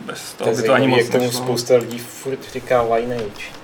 Bez 0.05 0.33
To 0.33 0.43
toho 0.43 0.55
je 0.55 0.61
by 0.61 0.67
to 0.67 0.73
ani 0.73 0.87
moc 0.87 0.99
jak 0.99 1.09
tomu 1.09 1.31
spousta 1.31 1.75
lidí 1.75 1.99
furt 1.99 2.39
říká 2.53 2.81
Lineage. 2.81 3.58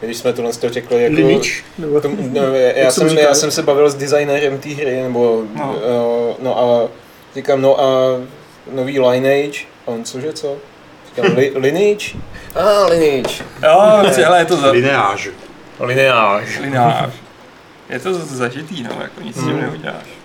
Když 0.00 0.16
jsme 0.16 0.32
tohle 0.32 0.52
to 0.52 0.68
řekli 0.70 1.02
jako... 1.02 1.14
Lineage? 1.16 1.50
Nebo... 1.78 2.00
Tom, 2.00 2.16
no, 2.32 2.42
já, 2.54 2.72
Jak 2.78 2.92
jsem 2.92 3.18
já 3.18 3.34
jsem 3.34 3.50
se 3.50 3.62
bavil 3.62 3.90
s 3.90 3.94
designérem 3.94 4.58
té 4.58 4.68
hry, 4.68 5.02
nebo 5.02 5.44
No. 5.54 5.76
no. 5.88 6.36
no 6.42 6.58
a 6.58 6.88
říkám, 7.34 7.62
no 7.62 7.80
a 7.80 7.84
nový 8.72 9.00
Lineage, 9.00 9.60
a 9.86 9.90
on 9.90 10.04
cože 10.04 10.32
co? 10.32 10.56
Říkám, 11.08 11.36
li, 11.36 11.52
Lineage? 11.56 12.16
A 12.54 12.60
ah, 12.60 12.86
Lineage. 12.90 13.44
Jo, 13.62 13.80
ale 14.26 14.38
je 14.38 14.44
to 14.44 14.56
za... 14.56 14.70
Lineáž. 14.70 15.28
Lineage. 15.80 16.60
Linář. 16.60 17.10
Je 17.90 17.98
to 17.98 18.14
zažitý, 18.14 18.82
no, 18.82 18.90
jako 19.02 19.20
nic 19.22 19.36
s 19.36 19.40
tím 19.40 19.48
Hmm. 19.48 19.60
neuděláš. 19.60 20.17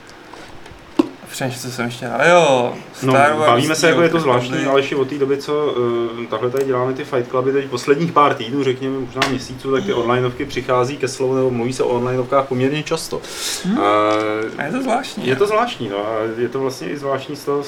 A 1.34 1.36
přemýšlím, 1.36 1.62
co 1.62 1.76
jsem 1.76 1.86
ještě 1.86 2.06
dál. 2.06 2.20
Jo, 2.30 2.74
No, 3.04 3.14
Wars 3.14 3.38
bavíme 3.38 3.76
se, 3.76 3.88
jako 3.90 4.02
je 4.02 4.10
to 4.10 4.20
zvláštní, 4.20 4.66
ale 4.66 4.80
ještě 4.80 4.96
od 4.96 5.08
té 5.10 5.18
doby, 5.18 5.38
co 5.38 5.76
uh, 6.18 6.26
takhle 6.26 6.50
tady 6.50 6.66
děláme 6.66 6.94
ty 6.94 7.04
Fight 7.04 7.30
Cluby, 7.30 7.52
teď 7.52 7.66
posledních 7.66 8.12
pár 8.12 8.34
týdnů, 8.34 8.64
řekněme 8.64 9.00
možná 9.00 9.22
měsíců, 9.30 9.72
tak 9.72 9.86
ty 9.86 9.94
onlineovky 9.94 10.46
přichází 10.46 10.98
ke 10.98 11.08
slovu, 11.08 11.36
nebo 11.36 11.52
mluví 11.52 11.74
se 11.74 11.84
o 11.84 11.88
onlineovkách 11.88 12.46
poměrně 12.48 12.84
často. 12.84 13.22
Hmm. 13.66 13.78
Uh, 13.78 13.84
A 14.58 14.64
je 14.64 14.72
to 14.72 14.82
zvláštní. 14.82 15.28
je 15.28 15.36
to 15.36 15.48
zvláštní, 15.48 15.90
no, 15.90 15.98
a 15.98 16.12
je 16.38 16.50
to 16.50 16.60
vlastně 16.60 16.90
i 16.90 16.98
zvláštní 16.98 17.36
z 17.36 17.46
toho 17.46 17.64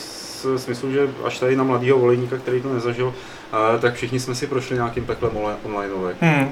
smyslu, 0.57 0.91
že 0.91 1.09
až 1.23 1.39
tady 1.39 1.55
na 1.55 1.63
mladého 1.63 1.99
voleníka, 1.99 2.37
který 2.37 2.61
to 2.61 2.73
nezažil, 2.73 3.07
uh, 3.07 3.81
tak 3.81 3.93
všichni 3.93 4.19
jsme 4.19 4.35
si 4.35 4.47
prošli 4.47 4.75
nějakým 4.75 5.05
peklem 5.05 5.31
onli- 5.31 5.55
onlineovek. 5.63 6.17
Hmm. 6.21 6.51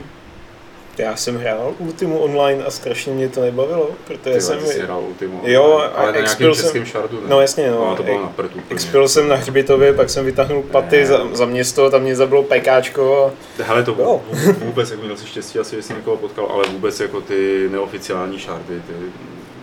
Já 0.98 1.16
jsem 1.16 1.38
hrál 1.38 1.74
Ultimu 1.80 2.20
online 2.20 2.64
a 2.66 2.72
strašně 2.72 3.14
mě 3.14 3.30
to 3.30 3.41
nebavilo, 3.41 3.89
protože 4.08 4.34
Ty 4.36 4.41
jsem... 4.41 4.60
ty 4.60 4.66
jsi 4.66 4.80
hrál 4.80 5.00
Ultimu, 5.08 5.41
Jo, 5.44 5.78
a 5.78 5.84
ale 5.86 6.06
na 6.06 6.12
nějakém 6.12 6.24
Expil 6.24 6.56
jsem- 6.56 6.64
českém 6.64 6.86
šardu, 6.86 7.22
ne? 7.22 7.28
No 7.30 7.41
jasně, 7.41 7.72
no. 7.72 7.86
no 7.89 7.96
to 7.96 8.04
bylo 8.04 8.22
na. 8.22 8.34
Expil 8.70 9.08
jsem 9.08 9.28
na 9.28 9.36
hřbitově, 9.36 9.94
pak 9.94 10.10
jsem 10.10 10.26
vytáhnul 10.26 10.64
paty 10.64 10.98
Ne. 10.98 11.06
za, 11.06 11.20
za 11.34 11.46
město, 11.46 11.89
tam 11.89 12.02
mě 12.02 12.16
zabilo 12.16 12.44
PKčko 12.44 13.34
a 13.60 13.64
Hele, 13.64 13.84
to 13.84 13.96
Jo. 14.00 14.22
vůbec, 14.58 14.91
jak 14.91 15.04
měl 15.04 15.18
si 15.18 15.28
štěstí, 15.28 15.60
asi 15.60 15.76
že 15.76 15.82
jsem 15.82 15.96
někoho 15.96 16.18
potkal, 16.18 16.46
ale 16.52 16.64
vůbec 16.72 17.00
jako 17.00 17.22
ty 17.22 17.68
neoficiální 17.72 18.39
šardy, 18.39 18.82
ty, 18.88 18.94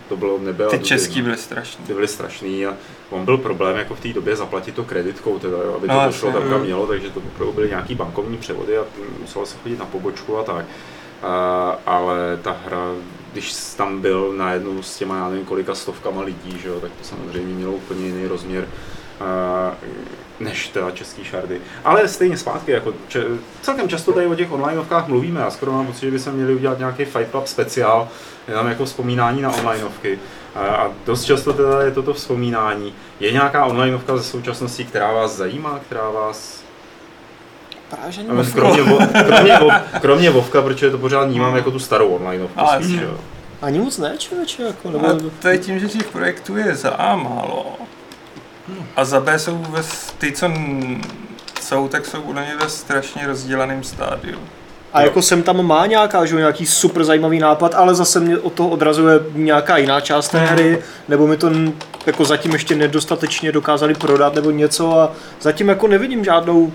to 0.09 0.17
bylo 0.17 0.37
nebe 0.37 0.65
a 0.65 0.69
Ty 0.69 0.79
český 0.79 1.19
no. 1.19 1.25
byly 1.25 1.37
strašný. 1.37 1.85
Ty 1.85 1.93
byly 1.93 2.07
strašný 2.07 2.65
a 2.65 2.77
on 3.09 3.25
byl 3.25 3.37
problém 3.37 3.77
jako 3.77 3.95
v 3.95 3.99
té 3.99 4.07
době 4.13 4.35
zaplatit 4.35 4.75
to 4.75 4.83
kreditkou, 4.83 5.39
teda, 5.39 5.57
jo, 5.57 5.73
aby 5.77 5.87
to 5.87 5.93
No, 5.93 6.03
došlo 6.05 6.31
tam, 6.31 6.49
kam 6.49 6.61
mělo, 6.61 6.87
takže 6.87 7.09
to 7.09 7.19
opravdu 7.33 7.53
byly 7.53 7.69
nějaký 7.69 7.95
bankovní 7.95 8.37
převody 8.37 8.77
a 8.77 8.83
muselo 9.21 9.45
se 9.45 9.55
chodit 9.63 9.79
na 9.79 9.85
pobočku 9.85 10.37
a 10.37 10.43
tak. 10.43 10.65
A, 11.23 11.77
ale 11.85 12.39
ta 12.41 12.55
hra, 12.65 12.91
když 13.33 13.53
tam 13.77 14.01
byl 14.01 14.33
najednou 14.37 14.83
s 14.83 14.97
těma, 14.97 15.17
já 15.17 15.29
nevím, 15.29 15.45
kolika 15.45 15.75
stovkama 15.75 16.21
lidí, 16.21 16.59
že 16.59 16.69
jo, 16.69 16.79
tak 16.79 16.91
to 16.91 17.03
samozřejmě 17.03 17.55
mělo 17.55 17.73
úplně 17.73 18.05
jiný 18.05 18.27
rozměr 18.27 18.67
a, 19.19 19.71
než 20.39 20.67
teda 20.67 20.91
český 20.91 21.23
šardy. 21.23 21.61
Ale 21.83 22.07
stejně 22.07 22.37
zpátky, 22.37 22.71
jako 22.71 22.93
če, 23.07 23.23
celkem 23.61 23.89
často 23.89 24.13
tady 24.13 24.27
o 24.27 24.35
těch 24.35 24.51
onlineovkách 24.51 25.07
mluvíme, 25.07 25.39
já 25.39 25.51
skoro 25.51 25.71
mám 25.71 25.87
pocit, 25.87 26.01
že 26.01 26.11
bychom 26.11 26.33
měli 26.33 26.55
udělat 26.55 26.79
nějaký 26.79 27.05
Fight 27.05 27.31
Club 27.31 27.47
speciál, 27.47 28.07
je 28.47 28.53
tam 28.53 28.67
jako 28.67 28.85
vzpomínání 28.85 29.41
na 29.41 29.53
onlineovky. 29.55 30.19
A, 30.55 30.59
a 30.59 30.91
dost 31.05 31.23
často 31.23 31.53
teda 31.53 31.81
je 31.81 31.91
toto 31.91 32.13
vzpomínání. 32.13 32.93
Je 33.19 33.31
nějaká 33.31 33.65
onlineovka 33.65 34.17
ze 34.17 34.23
současnosti, 34.23 34.85
která 34.85 35.13
vás 35.13 35.35
zajímá, 35.35 35.79
která 35.85 36.09
vás 36.09 36.63
Právě, 37.91 38.11
že 38.11 38.23
No, 38.23 38.43
Kromě, 38.53 38.83
vo, 38.83 38.97
kromě, 39.25 39.57
vo, 39.57 39.69
kromě 40.01 40.29
Vovka, 40.29 40.61
protože 40.61 40.89
to 40.89 40.97
pořád 40.97 41.23
vnímám 41.23 41.55
jako 41.55 41.71
tu 41.71 41.79
starou 41.79 42.07
onlineovku. 42.07 42.59
Ale 42.59 42.83
spíš, 42.83 43.01
jo. 43.01 43.17
Ani 43.61 43.79
moc 43.79 43.97
ne, 43.97 44.15
člověče, 44.17 44.63
jako, 44.63 44.91
nebo... 44.91 45.07
A 45.07 45.17
to 45.41 45.47
je 45.47 45.57
tím, 45.57 45.79
že 45.79 45.87
těch 45.87 46.07
projektů 46.07 46.57
je 46.57 46.75
za 46.75 46.89
A 46.89 47.15
málo. 47.15 47.65
A 48.95 49.05
za 49.05 49.19
B 49.19 49.39
jsou 49.39 49.65
ve, 49.69 49.81
ty, 50.17 50.31
co 50.31 50.51
jsou, 51.61 51.87
tak 51.87 52.05
jsou 52.05 52.21
podle 52.21 52.41
mě 52.41 52.55
ve 52.61 52.69
strašně 52.69 53.27
rozdělaném 53.27 53.83
stádiu. 53.83 54.39
A 54.93 55.01
jako 55.01 55.21
sem 55.21 55.43
tam 55.43 55.65
má 55.65 55.85
nějaká, 55.85 56.25
že 56.25 56.35
jo, 56.35 56.39
nějaký 56.39 56.65
super 56.65 57.03
zajímavý 57.03 57.39
nápad, 57.39 57.75
ale 57.75 57.95
zase 57.95 58.19
mě 58.19 58.37
od 58.37 58.53
toho 58.53 58.69
odrazuje 58.69 59.19
nějaká 59.33 59.77
jiná 59.77 60.01
část 60.01 60.29
té 60.29 60.39
hry, 60.39 60.79
nebo 61.07 61.27
mi 61.27 61.37
to 61.37 61.49
jako 62.05 62.25
zatím 62.25 62.51
ještě 62.51 62.75
nedostatečně 62.75 63.51
dokázali 63.51 63.93
prodat 63.93 64.35
nebo 64.35 64.51
něco 64.51 64.99
a 64.99 65.11
zatím 65.41 65.69
jako 65.69 65.87
nevidím 65.87 66.23
žádnou 66.23 66.71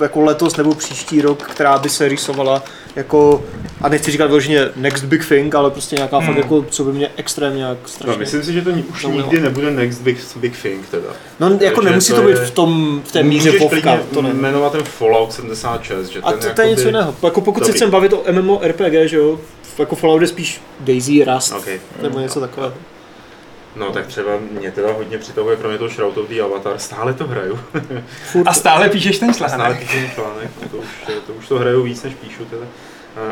jako 0.00 0.20
letos 0.20 0.56
nebo 0.56 0.74
příští 0.74 1.20
rok, 1.22 1.42
která 1.42 1.78
by 1.78 1.88
se 1.88 2.08
rýsovala 2.08 2.62
jako, 2.96 3.44
a 3.80 3.88
nechci 3.88 4.10
říkat 4.10 4.26
vyloženě 4.26 4.68
next 4.76 5.04
big 5.04 5.28
thing, 5.28 5.54
ale 5.54 5.70
prostě 5.70 5.96
nějaká 5.96 6.18
Hmm. 6.18 6.26
fakt 6.26 6.36
jako, 6.36 6.62
co 6.70 6.84
by 6.84 6.92
mě 6.92 7.10
extrémně 7.16 7.62
jak 7.62 7.78
strašně... 7.86 8.12
No, 8.12 8.18
myslím 8.18 8.42
si, 8.42 8.52
že 8.52 8.62
to 8.62 8.70
už 8.70 9.02
zaujalo. 9.02 9.22
nikdy 9.22 9.40
nebude 9.40 9.70
next 9.70 10.00
big, 10.02 10.18
big 10.36 10.62
thing 10.62 10.86
teda. 10.90 11.08
No 11.40 11.48
jako 11.60 11.74
Takže 11.76 11.90
nemusí 11.90 12.12
to 12.12 12.20
to 12.20 12.22
být 12.28 12.30
je- 12.38 12.46
v 12.46 12.50
tom, 12.50 13.02
v 13.04 13.12
té 13.12 13.22
míře 13.22 13.52
povka, 13.52 13.98
to 14.14 14.22
ne. 14.22 14.34
jmenovat 14.34 14.72
ten 14.72 14.82
Fallout 14.82 15.32
76, 15.32 16.08
že 16.08 16.20
A 16.22 16.30
ten 16.32 16.40
to, 16.40 16.54
to 16.54 16.62
je 16.62 16.68
něco 16.68 16.86
jiného. 16.86 17.14
Jako 17.22 17.40
pokud 17.40 17.66
se 17.66 17.72
chcem 17.72 17.90
bavit 17.90 18.12
o 18.12 18.22
MMORPG, 18.32 18.92
že 19.08 19.16
jo, 19.16 19.40
jako 19.78 19.96
Fallout 19.96 20.22
je 20.22 20.28
spíš 20.28 20.60
Daisy, 20.80 21.24
Rust, 21.24 21.52
Okay. 21.52 21.80
nebo 22.02 22.18
něco 22.20 22.40
takového. 22.40 22.74
No 23.76 23.92
tak 23.92 24.06
třeba 24.06 24.32
mě 24.60 24.70
teda 24.72 24.92
hodně 24.92 25.18
přitahuje, 25.18 25.56
kromě 25.56 25.78
toho 25.78 25.90
Shroudový 25.90 26.40
avatar, 26.40 26.78
stále 26.78 27.14
to 27.14 27.26
hraju. 27.26 27.60
Furt. 28.32 28.48
A 28.48 28.52
stále 28.52 28.88
píšeš 28.88 29.18
ten 29.18 29.34
Stále 29.34 29.50
článek. 29.54 29.78
píšu 29.80 30.14
článek, 30.14 30.50
no 30.62 30.68
to 30.68 30.76
už, 30.76 30.86
to 31.26 31.32
už 31.32 31.48
to 31.48 31.58
hraju 31.58 31.82
víc, 31.82 32.02
než 32.02 32.14
píšu 32.14 32.44
teda, 32.44 32.64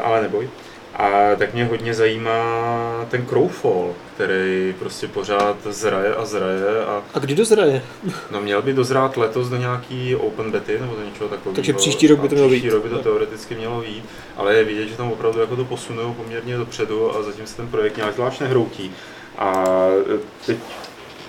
ale 0.05 0.23
neboj. 0.23 0.49
A 0.95 1.09
tak 1.37 1.55
mě 1.55 1.65
hodně 1.65 1.95
zajímá 1.95 3.07
ten 3.11 3.27
Crowfall, 3.27 3.95
který 4.15 4.75
prostě 4.79 5.09
pořád 5.09 5.57
zraje 5.65 6.15
a 6.15 6.25
zraje 6.25 6.85
a 6.85 7.03
A 7.15 7.19
kdy 7.19 7.35
dozraje? 7.35 7.83
No 8.31 8.41
měl 8.41 8.63
by 8.63 8.73
dozrát 8.73 9.17
letos 9.17 9.49
do 9.49 9.57
nějaký 9.57 10.17
open 10.17 10.51
bety 10.51 10.79
nebo 10.81 10.95
do 10.97 11.05
něčeho 11.05 11.29
takového. 11.29 11.55
Takže 11.55 11.73
příští 11.73 12.07
rok 12.07 12.21
by 12.21 12.29
to 12.29 12.35
mělo 12.35 12.49
Příští 12.49 12.67
být. 12.67 12.73
rok 12.75 12.83
by 12.83 12.89
to 12.89 12.99
teoreticky 12.99 13.55
mělo 13.55 13.81
být, 13.81 14.05
ale 14.37 14.55
je 14.55 14.65
vidět, 14.65 14.89
že 14.89 14.97
tam 14.97 15.13
opravdu 15.13 15.41
jako 15.41 15.57
to 15.57 15.65
posunují 15.65 16.15
poměrně 16.15 16.57
dopředu 16.57 17.17
a 17.17 17.23
zatím 17.23 17.47
se 17.47 17.57
ten 17.57 17.69
projekt 17.69 17.97
nějak 17.97 18.15
zvlášť 18.15 18.41
nehroutí. 18.41 18.93
A 19.39 19.65
teď 20.47 20.57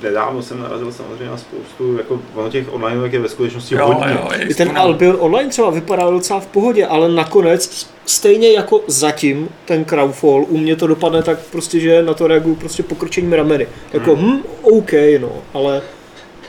nedávno 0.03 0.41
jsem 0.43 0.59
narazil 0.59 0.91
samozřejmě 0.91 1.25
na 1.29 1.37
spoustu, 1.37 1.97
jako 1.97 2.19
ono 2.35 2.49
těch 2.49 2.73
online 2.73 3.07
je 3.11 3.19
ve 3.19 3.29
skutečnosti 3.29 3.75
Jo, 3.75 3.85
hodně. 3.85 4.13
jo, 4.13 4.29
je 4.37 4.45
I 4.49 4.53
ten. 4.53 4.77
Albion 4.77 5.15
Online 5.19 5.49
třeba 5.49 5.69
vypadá 5.69 6.09
docela 6.09 6.39
v 6.39 6.45
pohodě, 6.47 6.85
ale 6.85 7.09
nakonec 7.09 7.87
stejně 8.05 8.51
jako 8.51 8.81
zatím 8.87 9.49
ten 9.65 9.85
Crowdfall, 9.85 10.45
u 10.49 10.57
mě 10.57 10.75
to 10.75 10.87
dopadne 10.87 11.23
tak 11.23 11.39
prostě, 11.39 11.79
že 11.79 12.03
na 12.03 12.13
to 12.13 12.27
reaguju 12.27 12.55
prostě 12.55 12.83
pokrčením 12.83 13.33
rameny. 13.33 13.67
Jako 13.93 14.15
hm, 14.15 14.43
OK, 14.61 14.91
no, 15.19 15.31
ale 15.53 15.81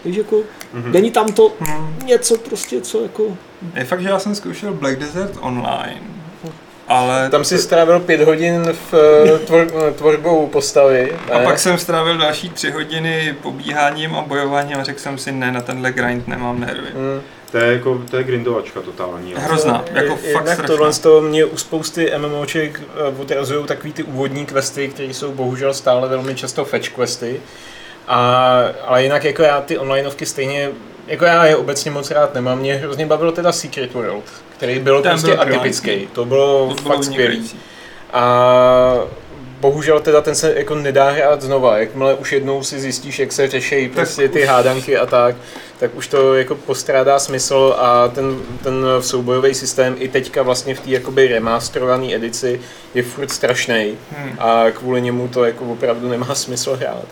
víš, 0.04 0.16
jako, 0.16 0.36
Mhm. 0.74 0.92
není 0.92 1.10
tam 1.10 1.26
to 1.32 1.52
Hmm. 1.60 1.96
něco 2.06 2.38
prostě, 2.38 2.80
co 2.80 3.02
jako, 3.02 3.22
Je 3.74 3.84
fakt, 3.84 4.00
že 4.02 4.08
já 4.08 4.18
jsem 4.18 4.34
zkoušel 4.34 4.72
Black 4.72 4.98
Desert 4.98 5.32
online, 5.40 6.00
ale 6.90 7.30
tam 7.30 7.44
si 7.44 7.58
strávil 7.58 8.00
pět 8.00 8.20
hodin 8.20 8.72
v 8.90 8.94
eh, 9.34 9.38
tvor, 9.38 9.66
tvorbou 9.96 10.46
postavy. 10.46 11.12
a 11.32 11.38
ne? 11.38 11.44
pak 11.44 11.58
jsem 11.58 11.78
strávil 11.78 12.18
další 12.18 12.50
tři 12.50 12.70
hodiny 12.70 13.34
pobíháním 13.42 14.14
a 14.14 14.22
bojováním 14.22 14.76
a 14.78 14.84
řekl 14.84 14.98
jsem 15.00 15.18
si, 15.18 15.32
ne, 15.32 15.52
na 15.52 15.60
tenhle 15.60 15.92
grind 15.92 16.28
nemám 16.28 16.60
nervy. 16.60 16.88
Hmm. 16.94 17.20
To 17.50 17.58
je 17.58 17.72
jako, 17.72 18.02
to 18.10 18.16
je 18.16 18.24
grindovačka 18.24 18.80
totální. 18.80 19.34
Hrozná, 19.36 19.84
jako 19.92 20.06
Je- 20.06 20.16
fakt 20.16 20.24
Jednak 20.24 20.54
strašná. 20.54 20.76
tohle 20.76 20.92
z 20.92 20.98
toho 20.98 21.20
mě 21.20 21.44
u 21.44 21.56
spousty 21.56 22.12
MMOček 22.18 22.80
eh, 22.96 23.20
odrazují 23.20 23.66
takový 23.66 23.92
ty 23.92 24.02
úvodní 24.02 24.46
questy, 24.46 24.88
které 24.88 25.08
jsou 25.08 25.32
bohužel 25.32 25.74
stále 25.74 26.08
velmi 26.08 26.34
často 26.34 26.64
fetch 26.64 26.88
questy. 26.88 27.40
A, 28.08 28.58
ale 28.86 29.02
jinak 29.02 29.24
jako 29.24 29.42
já 29.42 29.60
ty 29.60 29.78
onlineovky 29.78 30.26
stejně, 30.26 30.70
jako 31.10 31.24
já 31.24 31.44
je 31.46 31.56
obecně 31.56 31.90
moc 31.90 32.10
rád 32.10 32.34
nemám. 32.34 32.58
Mě 32.58 32.74
hrozně 32.74 33.06
bavil 33.06 33.32
teda 33.32 33.52
Secret 33.52 33.94
World, 33.94 34.24
který 34.56 34.78
byl 34.78 35.02
Ten 35.02 35.10
prostě 35.10 35.30
byl 35.30 35.40
atypický. 35.40 35.86
brilantní. 35.86 36.14
To 36.14 36.24
bylo 36.24 36.74
To 36.74 36.82
bylo 36.82 36.94
fakt 36.94 37.04
skvělý. 37.04 37.50
A 38.12 38.94
bohužel 39.60 40.00
teda 40.00 40.20
ten 40.20 40.34
se 40.34 40.54
jako 40.56 40.74
nedá 40.74 41.10
hrát 41.10 41.42
znova, 41.42 41.78
jakmile 41.78 42.14
už 42.14 42.32
jednou 42.32 42.62
si 42.62 42.80
zjistíš, 42.80 43.18
jak 43.18 43.32
se 43.32 43.48
řeší 43.48 43.88
prostě 43.88 44.28
ty 44.28 44.42
hádanky 44.44 44.96
a 44.98 45.06
tak, 45.06 45.36
tak 45.78 45.94
už 45.94 46.06
to 46.08 46.34
jako 46.34 46.54
postrádá 46.54 47.18
smysl 47.18 47.74
a 47.78 48.08
ten, 48.08 48.38
ten 48.62 48.74
soubojový 49.00 49.54
systém 49.54 49.96
i 49.98 50.08
teďka 50.08 50.42
vlastně 50.42 50.74
v 50.74 50.80
té 50.80 50.90
jakoby 50.90 51.26
remasterované 51.28 52.14
edici 52.14 52.60
je 52.94 53.02
furt 53.02 53.30
strašný 53.30 53.94
Hmm. 54.16 54.36
a 54.38 54.64
kvůli 54.70 55.02
němu 55.02 55.28
to 55.28 55.44
jako 55.44 55.64
opravdu 55.64 56.08
nemá 56.08 56.26
smysl 56.34 56.76
hrát. 56.80 57.04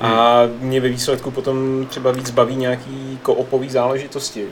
A 0.00 0.42
mě 0.60 0.80
ve 0.80 0.88
výsledku 0.88 1.30
potom 1.30 1.86
třeba 1.90 2.10
víc 2.10 2.30
baví 2.30 2.56
nějaký 2.56 3.18
koopový 3.22 3.70
záležitosti. 3.70 4.46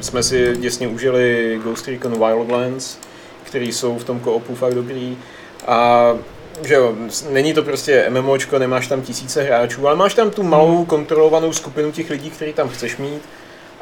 Jsme 0.00 0.22
si 0.22 0.56
děsně 0.56 0.88
užili 0.88 1.58
Ghost 1.62 1.88
Recon 1.88 2.12
Wildlands, 2.12 2.98
který 3.44 3.72
jsou 3.72 3.98
v 3.98 4.04
tom 4.04 4.20
koopu 4.20 4.54
fakt 4.54 4.74
dobrý. 4.74 5.16
A 5.66 6.12
že 6.64 6.74
jo, 6.74 6.94
není 7.30 7.54
to 7.54 7.62
prostě 7.62 8.06
MMOčko, 8.10 8.58
nemáš 8.58 8.86
tam 8.86 9.02
tisíce 9.02 9.42
hráčů, 9.42 9.86
ale 9.86 9.96
máš 9.96 10.14
tam 10.14 10.30
tu 10.30 10.42
malou 10.42 10.84
kontrolovanou 10.84 11.52
skupinu 11.52 11.92
těch 11.92 12.10
lidí, 12.10 12.30
který 12.30 12.52
tam 12.52 12.68
chceš 12.68 12.96
mít. 12.96 13.22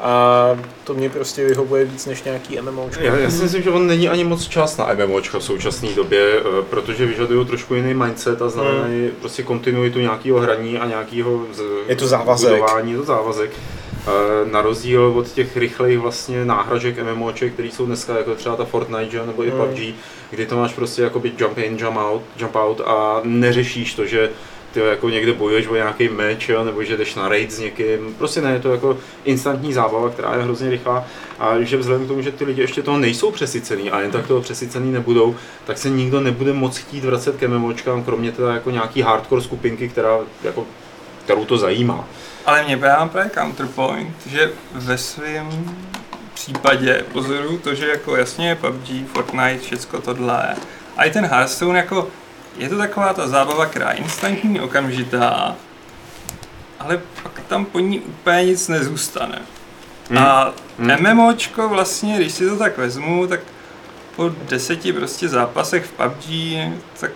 A 0.01 0.45
to 0.83 0.93
mě 0.93 1.09
prostě 1.09 1.45
vyhovuje 1.45 1.85
víc 1.85 2.05
než 2.05 2.23
nějaký 2.23 2.61
MMOčko. 2.61 3.03
Já, 3.03 3.15
já 3.17 3.29
si 3.29 3.43
myslím, 3.43 3.63
že 3.63 3.69
on 3.69 3.87
není 3.87 4.09
ani 4.09 4.23
moc 4.23 4.47
čas 4.47 4.77
na 4.77 4.87
MMOčka 5.05 5.39
v 5.39 5.43
současné 5.43 5.89
době, 5.95 6.39
eh, 6.39 6.43
protože 6.69 7.05
vyžadují 7.05 7.45
trošku 7.47 7.75
jiný 7.75 7.93
mindset 7.93 8.41
a 8.41 8.49
znamenají 8.49 9.09
prostě 9.19 9.43
kontinuitu 9.43 9.99
nějakého 9.99 10.39
hraní 10.39 10.77
a 10.79 10.85
nějakého 10.87 11.45
z- 11.53 11.61
Je 11.87 11.95
to 11.95 12.07
závazek. 12.07 12.49
budování, 12.51 12.91
je 12.91 12.97
to 12.97 13.03
závazek. 13.03 13.49
Eh, 14.07 14.51
Na 14.51 14.61
rozdíl 14.61 15.13
od 15.15 15.27
těch 15.31 15.57
rychlejch 15.57 15.99
vlastně 15.99 16.45
náhražek 16.45 16.95
MMOček, 17.13 17.53
které 17.53 17.67
jsou 17.67 17.85
dneska 17.85 18.17
jako 18.17 18.35
třeba 18.35 18.55
ta 18.55 18.65
Fortnite 18.65 19.11
že? 19.11 19.25
nebo 19.25 19.43
i 19.45 19.49
Hmm. 19.49 19.59
PUBG, 19.59 19.93
kdy 20.31 20.45
to 20.45 20.55
máš 20.55 20.73
prostě 20.73 21.01
jakoby 21.01 21.31
jump 21.37 21.57
in, 21.57 21.77
jump 21.79 21.97
out, 21.97 22.21
jump 22.37 22.55
out 22.55 22.81
a 22.85 23.21
neřešíš 23.23 23.93
to, 23.93 24.05
že 24.05 24.29
ty 24.73 24.79
jako 24.79 25.09
někde 25.09 25.33
bojuješ 25.33 25.67
o 25.67 25.75
nějaký 25.75 26.09
meč, 26.09 26.49
jo, 26.49 26.63
nebo 26.63 26.83
že 26.83 26.97
jdeš 26.97 27.15
na 27.15 27.29
raid 27.29 27.51
s 27.51 27.59
někým. 27.59 28.15
Prostě 28.17 28.41
ne, 28.41 28.53
je 28.53 28.59
to 28.59 28.71
jako 28.71 28.97
instantní 29.23 29.73
zábava, 29.73 30.09
která 30.09 30.35
je 30.35 30.43
hrozně 30.43 30.69
rychlá 30.69 31.05
a 31.39 31.59
že 31.59 31.77
vzhledem 31.77 32.05
k 32.05 32.07
tomu, 32.07 32.21
že 32.21 32.31
ty 32.31 32.45
lidi 32.45 32.61
ještě 32.61 32.83
toho 32.83 32.97
nejsou 32.97 33.31
přesycený 33.31 33.91
a 33.91 33.99
jen 33.99 34.11
tak 34.11 34.27
toho 34.27 34.41
přesycený 34.41 34.91
nebudou, 34.91 35.35
tak 35.65 35.77
se 35.77 35.89
nikdo 35.89 36.21
nebude 36.21 36.53
moc 36.53 36.77
chtít 36.77 37.03
vracet 37.03 37.35
ke 37.35 37.47
MMOčkám, 37.47 38.03
kromě 38.03 38.31
teda 38.31 38.53
jako 38.53 38.71
nějaký 38.71 39.01
hardcore 39.01 39.41
skupinky, 39.41 39.89
která 39.89 40.17
jako 40.43 40.65
kterou 41.23 41.45
to 41.45 41.57
zajímá. 41.57 42.07
Ale 42.45 42.63
mě 42.63 42.77
právě 42.77 43.31
counterpoint, 43.33 44.15
že 44.25 44.51
ve 44.71 44.97
svém 44.97 45.75
případě 46.33 47.05
pozoruju 47.11 47.57
to, 47.57 47.75
že 47.75 47.87
jako 47.87 48.15
jasně 48.15 48.55
PUBG, 48.61 49.07
Fortnite, 49.13 49.57
všecko 49.57 50.01
tohle. 50.01 50.55
A 50.97 51.03
i 51.03 51.11
ten 51.11 51.25
Hearthstone 51.25 51.79
jako, 51.79 52.07
je 52.57 52.69
to 52.69 52.77
taková 52.77 53.13
ta 53.13 53.27
zábava, 53.27 53.65
která 53.65 53.91
je 53.91 53.97
instantní, 53.97 54.61
okamžitá, 54.61 55.55
ale 56.79 57.01
pak 57.23 57.39
tam 57.47 57.65
po 57.65 57.79
ní 57.79 57.99
úplně 57.99 58.45
nic 58.45 58.67
nezůstane. 58.67 59.41
Hmm. 60.09 60.17
A 60.17 60.53
Hmm. 60.81 61.13
MMOčko 61.13 61.69
vlastně, 61.69 62.15
když 62.17 62.33
si 62.33 62.49
to 62.49 62.57
tak 62.57 62.77
vezmu, 62.77 63.27
tak 63.27 63.39
po 64.15 64.29
deseti 64.49 64.93
prostě 64.93 65.29
zápasech 65.29 65.85
v 65.85 65.91
PUBG, 65.91 66.25
tak 66.99 67.11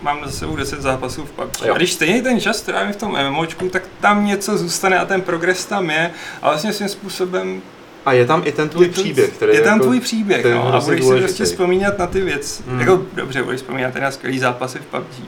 mám 0.00 0.24
za 0.24 0.30
sebou 0.30 0.56
10 0.56 0.82
zápasů 0.82 1.24
v 1.24 1.30
PUBG. 1.30 1.62
Jo. 1.62 1.74
A 1.74 1.76
když 1.76 1.92
stejně 1.92 2.22
ten 2.22 2.40
čas 2.40 2.60
trávím 2.60 2.92
v 2.92 2.96
tom 2.96 3.18
MMOčku, 3.28 3.68
tak 3.68 3.82
tam 4.00 4.26
něco 4.26 4.58
zůstane 4.58 4.98
a 4.98 5.04
ten 5.04 5.22
progres 5.22 5.66
tam 5.66 5.90
je. 5.90 6.10
A 6.42 6.48
vlastně 6.48 6.72
svým 6.72 6.88
způsobem 6.88 7.62
A 8.06 8.12
je 8.12 8.26
tam 8.26 8.42
i 8.44 8.52
ten 8.52 8.68
tvůj 8.68 8.86
je 8.86 8.92
příběh, 8.92 9.30
který 9.30 9.54
je 9.54 9.60
tam 9.60 9.72
jako, 9.72 9.84
tvůj 9.84 10.00
příběh, 10.00 10.44
no, 10.44 10.74
a 10.74 10.80
budeš 10.80 11.04
si 11.04 11.18
prostě 11.18 11.44
vzpomínat 11.44 11.98
na 11.98 12.06
ty 12.06 12.20
věci. 12.20 12.62
Hmm. 12.68 12.80
Jako, 12.80 13.02
dobře, 13.14 13.42
budeš 13.42 13.60
vzpomínat 13.60 13.96
i 13.96 14.00
na 14.00 14.10
skvělý 14.10 14.38
zápasy 14.38 14.78
v 14.78 14.86
PUBG, 14.86 15.26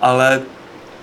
ale 0.00 0.42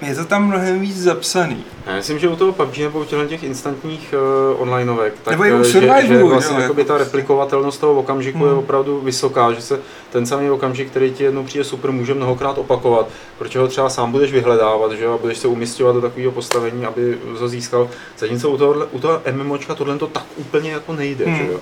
je 0.01 0.15
to 0.15 0.25
tam 0.25 0.47
mnohem 0.47 0.79
víc 0.79 1.03
zapsaný. 1.03 1.63
Já 1.85 1.95
myslím, 1.95 2.19
že 2.19 2.27
u 2.27 2.35
toho 2.35 2.51
PUBG 2.53 2.77
nebo 2.77 2.99
u 2.99 3.05
těch 3.05 3.43
instantních 3.43 4.13
uh, 4.53 4.61
onlineovek, 4.61 5.13
tak 5.23 5.31
Nebo 5.39 5.43
u 5.57 5.61
eh, 5.61 5.63
že, 5.63 5.71
survivalu, 5.71 6.07
že 6.07 6.13
jo, 6.13 6.27
vlastně 6.27 6.53
jako- 6.53 6.61
jakoby 6.61 6.83
ta 6.83 6.97
replikovatelnost 6.97 7.79
toho 7.81 7.93
okamžiku 7.93 8.43
je 8.45 8.49
Hmm. 8.49 8.59
opravdu 8.59 8.99
vysoká, 8.99 9.51
že 9.53 9.61
se 9.61 9.79
ten 10.11 10.25
samý 10.25 10.49
okamžik, 10.49 10.89
který 10.89 11.11
ti 11.11 11.23
jednou 11.23 11.43
přijde 11.43 11.63
super, 11.63 11.91
může 11.91 12.13
mnohokrát 12.13 12.57
opakovat, 12.57 13.07
protože 13.37 13.59
ho 13.59 13.67
třeba 13.67 13.89
sám 13.89 14.11
budeš 14.11 14.31
vyhledávat, 14.31 14.91
že 14.91 15.03
jo, 15.03 15.13
a 15.13 15.17
budeš 15.17 15.37
se 15.37 15.47
umistovat 15.47 15.95
do 15.95 16.01
takového 16.01 16.31
postavení, 16.31 16.85
aby 16.85 17.17
ho 17.39 17.47
získal. 17.47 17.89
Zatímco 18.17 18.49
u 18.49 18.57
toho, 18.57 18.75
u 18.91 18.99
toho 18.99 19.21
MMOčka 19.31 19.75
tohle 19.75 19.97
to 19.97 20.07
tak 20.07 20.23
úplně 20.35 20.71
jako 20.71 20.93
nejde, 20.93 21.25
Hmm. 21.25 21.35
že 21.37 21.47
jo. 21.51 21.59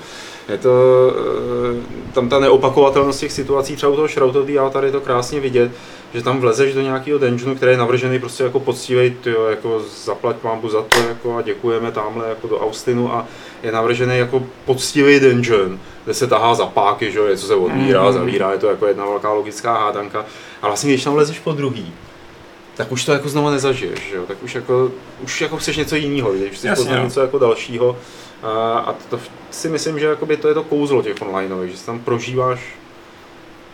Je 0.50 0.58
to, 0.58 0.70
eh, 1.12 2.12
tam 2.14 2.30
ta 2.30 2.40
neopakovatelnost 2.40 3.20
těch 3.20 3.32
situací, 3.32 3.76
třeba 3.76 3.92
u 3.92 3.96
toho 3.96 4.08
Shroud 4.08 4.36
of 4.36 4.46
the 4.46 4.60
Avatar 4.60 4.86
je 4.86 4.92
to 4.92 5.02
krásně 5.02 5.40
vidět, 5.40 5.72
že 6.14 6.22
tam 6.24 6.40
vlezeš 6.40 6.74
do 6.74 6.82
nějakého 6.82 7.20
dungeonu, 7.20 7.56
který 7.56 7.72
je 7.72 7.78
navržený 7.78 8.20
prostě 8.20 8.44
jako 8.44 8.60
poctivej, 8.60 9.10
tyjo, 9.22 9.46
jako 9.46 9.82
zaplať 10.06 10.36
mámbu 10.44 10.70
za 10.70 10.82
to 10.82 11.00
jako 11.00 11.38
a 11.38 11.42
děkujeme 11.42 11.92
tamhle 11.92 12.30
jako 12.30 12.48
do 12.48 12.60
Austinu 12.60 13.14
a 13.14 13.26
je 13.64 13.72
navržený 13.72 14.18
jako 14.18 14.44
poctivý 14.66 15.20
dungeon, 15.20 15.80
kde 16.04 16.14
se 16.14 16.28
tahá 16.28 16.56
za 16.56 16.66
páky, 16.66 17.12
že 17.12 17.20
jo, 17.20 17.28
něco 17.28 17.48
se 17.48 17.56
odvírá, 17.56 18.04
Mhm. 18.04 18.14
zavírá, 18.14 18.52
je 18.52 18.58
to 18.58 18.68
jako 18.68 18.86
jedna 18.88 19.06
velká 19.06 19.34
logická 19.34 19.74
hádanka. 19.78 20.26
A 20.62 20.68
vlastně 20.68 20.94
když 20.94 21.04
tam 21.04 21.14
vlezeš 21.14 21.40
po 21.40 21.52
druhý, 21.52 21.94
tak 22.76 22.92
už 22.92 23.06
to 23.06 23.12
jako 23.12 23.30
znovu 23.30 23.50
nezažiješ, 23.50 24.00
že 24.10 24.16
jo? 24.16 24.24
tak 24.28 24.38
už 24.44 24.56
jako, 24.56 24.92
už 25.24 25.42
jako 25.42 25.58
chceš 25.58 25.78
něco 25.78 25.96
jiného, 25.96 26.32
když 26.34 26.52
chceš 26.52 26.64
Jasně, 26.70 26.84
poznat 26.84 26.98
no. 26.98 27.04
něco 27.04 27.22
jako 27.22 27.40
dalšího. 27.40 27.98
A, 28.46 28.78
a 28.80 28.96
to 29.10 29.20
si 29.52 29.70
myslím, 29.70 30.00
že 30.00 30.06
jakoby 30.06 30.38
to 30.38 30.48
je 30.48 30.54
to 30.54 30.64
kouzlo 30.64 31.02
těch 31.02 31.22
onlineových, 31.22 31.72
že 31.72 31.78
si 31.78 31.86
tam 31.86 32.00
prožíváš 32.00 32.60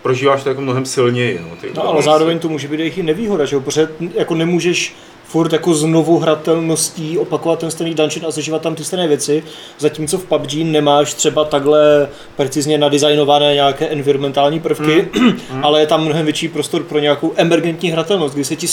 prožíváš 0.02 0.44
to 0.44 0.50
jako 0.50 0.62
mnohem 0.62 0.86
silněji. 0.86 1.40
No, 1.50 1.56
ty 1.56 1.72
No 1.76 1.88
ale 1.88 2.02
zároveň 2.02 2.40
to 2.40 2.50
může 2.50 2.68
být 2.68 2.80
i 2.98 3.04
nevýhoda, 3.04 3.46
že 3.46 3.56
jo, 3.56 3.62
protože 3.62 3.90
jako 4.14 4.36
nemůžeš 4.36 4.96
furt 5.32 5.54
jako 5.54 5.74
znovu 5.74 6.20
hratelností 6.20 7.18
opakovat 7.18 7.60
ten 7.60 7.72
stejný 7.72 7.96
dungeon 7.96 8.26
a 8.26 8.32
zažívat 8.32 8.62
tam 8.62 8.76
ty 8.76 8.84
stejné 8.84 9.08
věci, 9.08 9.44
zatímco 9.80 10.18
v 10.18 10.26
PUBG 10.26 10.54
nemáš 10.54 11.14
třeba 11.14 11.46
takhle 11.46 12.10
precizně 12.36 12.78
nadizajnované 12.78 13.54
nějaké 13.54 13.88
environmentální 13.88 14.60
prvky, 14.60 15.08
ale 15.62 15.80
je 15.80 15.88
tam 15.88 16.06
mnohem 16.06 16.26
větší 16.26 16.48
prostor 16.48 16.84
pro 16.84 17.00
nějakou 17.00 17.34
emergentní 17.36 17.92
hratelnost, 17.92 18.34
kdy 18.34 18.46
se 18.46 18.56
ti 18.56 18.68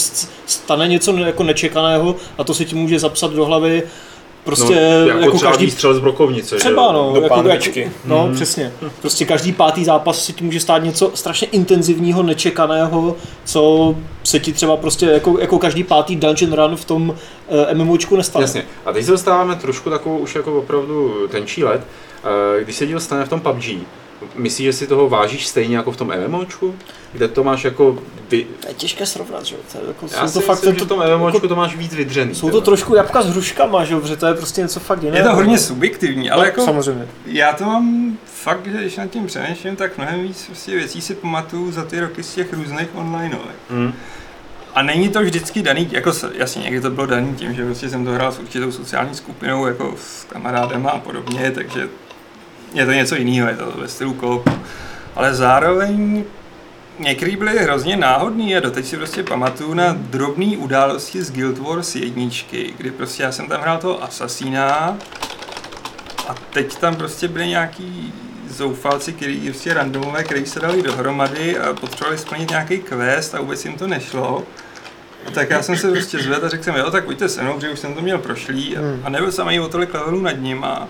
stane 0.45 0.87
něco 0.87 1.17
jako 1.17 1.43
nečekaného 1.43 2.15
a 2.37 2.43
to 2.43 2.53
se 2.53 2.65
ti 2.65 2.75
může 2.75 2.99
zapsat 2.99 3.31
do 3.31 3.45
hlavy 3.45 3.83
prostě 4.49 4.75
no, 5.01 5.07
jako, 5.07 5.19
jako 5.19 5.37
třeba 5.37 5.51
každý 5.51 5.65
výstřel 5.65 5.93
z 5.93 5.99
brokovnice. 5.99 6.55
Třeba 6.55 6.87
že? 6.87 6.93
no, 6.93 7.11
do 7.15 7.21
jako, 7.21 7.35
pánvičky. 7.35 7.91
no 8.05 8.25
Mhm. 8.25 8.35
přesně. 8.35 8.71
Prostě 9.01 9.25
každý 9.25 9.51
pátý 9.53 9.85
zápas 9.85 10.25
se 10.25 10.33
ti 10.33 10.43
může 10.43 10.59
stát 10.59 10.83
něco 10.83 11.11
strašně 11.15 11.47
intenzivního, 11.47 12.23
nečekaného, 12.23 13.15
co 13.45 13.95
se 14.23 14.39
ti 14.39 14.53
třeba 14.53 14.77
prostě 14.77 15.05
jako, 15.05 15.39
jako 15.39 15.59
každý 15.59 15.83
pátý 15.83 16.15
dungeon 16.15 16.53
run 16.53 16.75
v 16.77 16.85
tom 16.85 17.09
uh, 17.09 17.15
MMOčku 17.77 18.15
nestane. 18.15 18.43
Jasně. 18.43 18.63
A 18.85 18.93
teď 18.93 19.05
se 19.05 19.11
dostáváme 19.11 19.55
trošku 19.55 19.89
takovou 19.89 20.17
už 20.17 20.35
jako 20.35 20.59
opravdu 20.59 21.13
tenčí 21.31 21.63
let. 21.63 21.81
Eh, 22.59 22.63
Když 22.63 22.75
se 22.75 22.87
díl 22.87 22.99
stane 22.99 23.25
v 23.25 23.29
tom 23.29 23.39
PUBG, 23.39 23.65
myslíš, 24.35 24.65
že 24.65 24.73
si 24.73 24.87
toho 24.87 25.09
vážíš 25.09 25.47
stejně 25.47 25.77
jako 25.77 25.91
v 25.91 25.97
tom 25.97 26.13
MMOčku? 26.27 26.75
Kde 27.11 27.27
to 27.27 27.43
máš 27.43 27.63
jako... 27.63 27.97
Vy... 28.29 28.47
To 28.59 28.67
je 28.67 28.73
těžké 28.73 29.05
srovnat, 29.05 29.45
že 29.45 29.55
jo. 29.55 29.61
To 29.71 29.77
je 29.77 29.83
jako, 29.87 30.05
Já 30.05 30.21
jsou 30.21 30.27
si 30.27 30.33
to 30.33 30.41
fakt 30.41 30.57
myslím, 30.57 30.73
že 30.73 30.79
to, 30.79 30.85
v 30.85 30.87
tom 30.87 31.17
MMOčku 31.17 31.47
to 31.47 31.55
máš 31.55 31.75
víc 31.75 31.93
vydřený. 31.93 32.35
jsou 32.35 32.49
to 32.49 32.61
trošku 32.61 32.95
jabka 32.95 33.21
s 33.21 33.29
hruškama, 33.29 33.85
že 33.85 33.93
jo, 33.93 33.99
protože 33.99 34.15
to 34.15 34.27
je 34.27 34.33
prostě 34.33 34.61
něco 34.61 34.79
fakt 34.79 35.03
jiného. 35.03 35.17
Je 35.17 35.29
to 35.29 35.35
hodně 35.35 35.57
subjektivní, 35.57 36.31
ale 36.31 36.41
no, 36.41 36.45
jako 36.45 36.65
Samozřejmě. 36.65 37.07
já 37.25 37.53
to 37.53 37.63
mám 37.63 38.17
fakt, 38.25 38.67
že 38.67 38.77
když 38.77 38.97
nad 38.97 39.07
tím 39.07 39.25
přemýšlím, 39.25 39.75
tak 39.75 39.97
mnohem 39.97 40.23
víc 40.23 40.45
prostě 40.45 40.71
věcí 40.71 41.01
si 41.01 41.15
pamatuju 41.15 41.71
za 41.71 41.85
ty 41.85 41.99
roky 41.99 42.23
z 42.23 42.35
těch 42.35 42.53
různých 42.53 42.87
onlineovek. 42.95 43.55
Mm. 43.69 43.93
A 44.73 44.81
není 44.81 45.09
to 45.09 45.21
vždycky 45.21 45.61
daný, 45.61 45.89
jako 45.91 46.11
jasně 46.33 46.63
někdy 46.63 46.81
to 46.81 46.89
bylo 46.89 47.07
daný 47.07 47.35
tím, 47.35 47.53
že 47.53 47.65
prostě 47.65 47.89
jsem 47.89 48.05
to 48.05 48.11
hrál 48.11 48.31
s 48.31 48.39
určitou 48.39 48.71
sociální 48.71 49.15
skupinou, 49.15 49.67
jako 49.67 49.95
s 49.97 50.23
kamarádem 50.23 50.87
a 50.87 50.97
podobně, 50.97 51.51
takže 51.51 51.87
je 52.73 52.85
to 52.85 52.91
něco 52.91 53.15
jiného, 53.15 53.47
je 53.49 53.55
to 53.55 53.73
ve 53.77 53.87
stylu 53.87 54.13
koopu. 54.13 54.51
Ale 55.15 55.33
zároveň 55.33 56.23
některý 56.99 57.35
byly 57.35 57.57
hrozně 57.59 57.97
náhodný 57.97 58.55
a 58.55 58.59
doteď 58.59 58.85
si 58.85 58.97
prostě 58.97 59.23
pamatuju 59.23 59.73
na 59.73 59.93
drobné 59.99 60.57
události 60.57 61.23
z 61.23 61.31
Guild 61.31 61.57
Wars 61.57 61.95
jedničky, 61.95 62.73
kdy 62.77 62.91
prostě 62.91 63.23
já 63.23 63.31
jsem 63.31 63.47
tam 63.47 63.61
hrál 63.61 63.77
toho 63.77 64.03
asasína 64.03 64.97
a 66.27 66.35
teď 66.53 66.75
tam 66.75 66.95
prostě 66.95 67.27
byly 67.27 67.47
nějaký 67.47 68.13
zoufalci, 68.49 69.13
který 69.13 69.39
prostě 69.39 69.73
randomové, 69.73 70.23
který 70.23 70.45
se 70.45 70.59
dali 70.59 70.81
dohromady 70.81 71.57
a 71.59 71.73
potřebovali 71.73 72.17
splnit 72.17 72.49
nějaký 72.49 72.77
quest 72.77 73.35
a 73.35 73.41
vůbec 73.41 73.65
jim 73.65 73.73
to 73.77 73.87
nešlo. 73.87 74.43
A 75.27 75.31
tak 75.31 75.49
já 75.49 75.61
jsem 75.61 75.77
se 75.77 75.91
prostě 75.91 76.19
zvedl 76.19 76.45
a 76.45 76.49
řekl 76.49 76.63
jsem, 76.63 76.75
jo, 76.75 76.91
tak 76.91 77.05
pojďte 77.05 77.29
se 77.29 77.43
mnou, 77.43 77.53
protože 77.53 77.69
už 77.69 77.79
jsem 77.79 77.93
to 77.93 78.01
měl 78.01 78.17
prošlý 78.17 78.77
a, 78.77 78.81
Hmm. 78.81 79.01
a 79.03 79.09
nebyl 79.09 79.31
jsem 79.31 79.47
ani 79.47 79.59
o 79.59 79.67
tolik 79.69 79.93
levelů 79.93 80.21
nad 80.21 80.31
ním 80.31 80.63
a, 80.63 80.87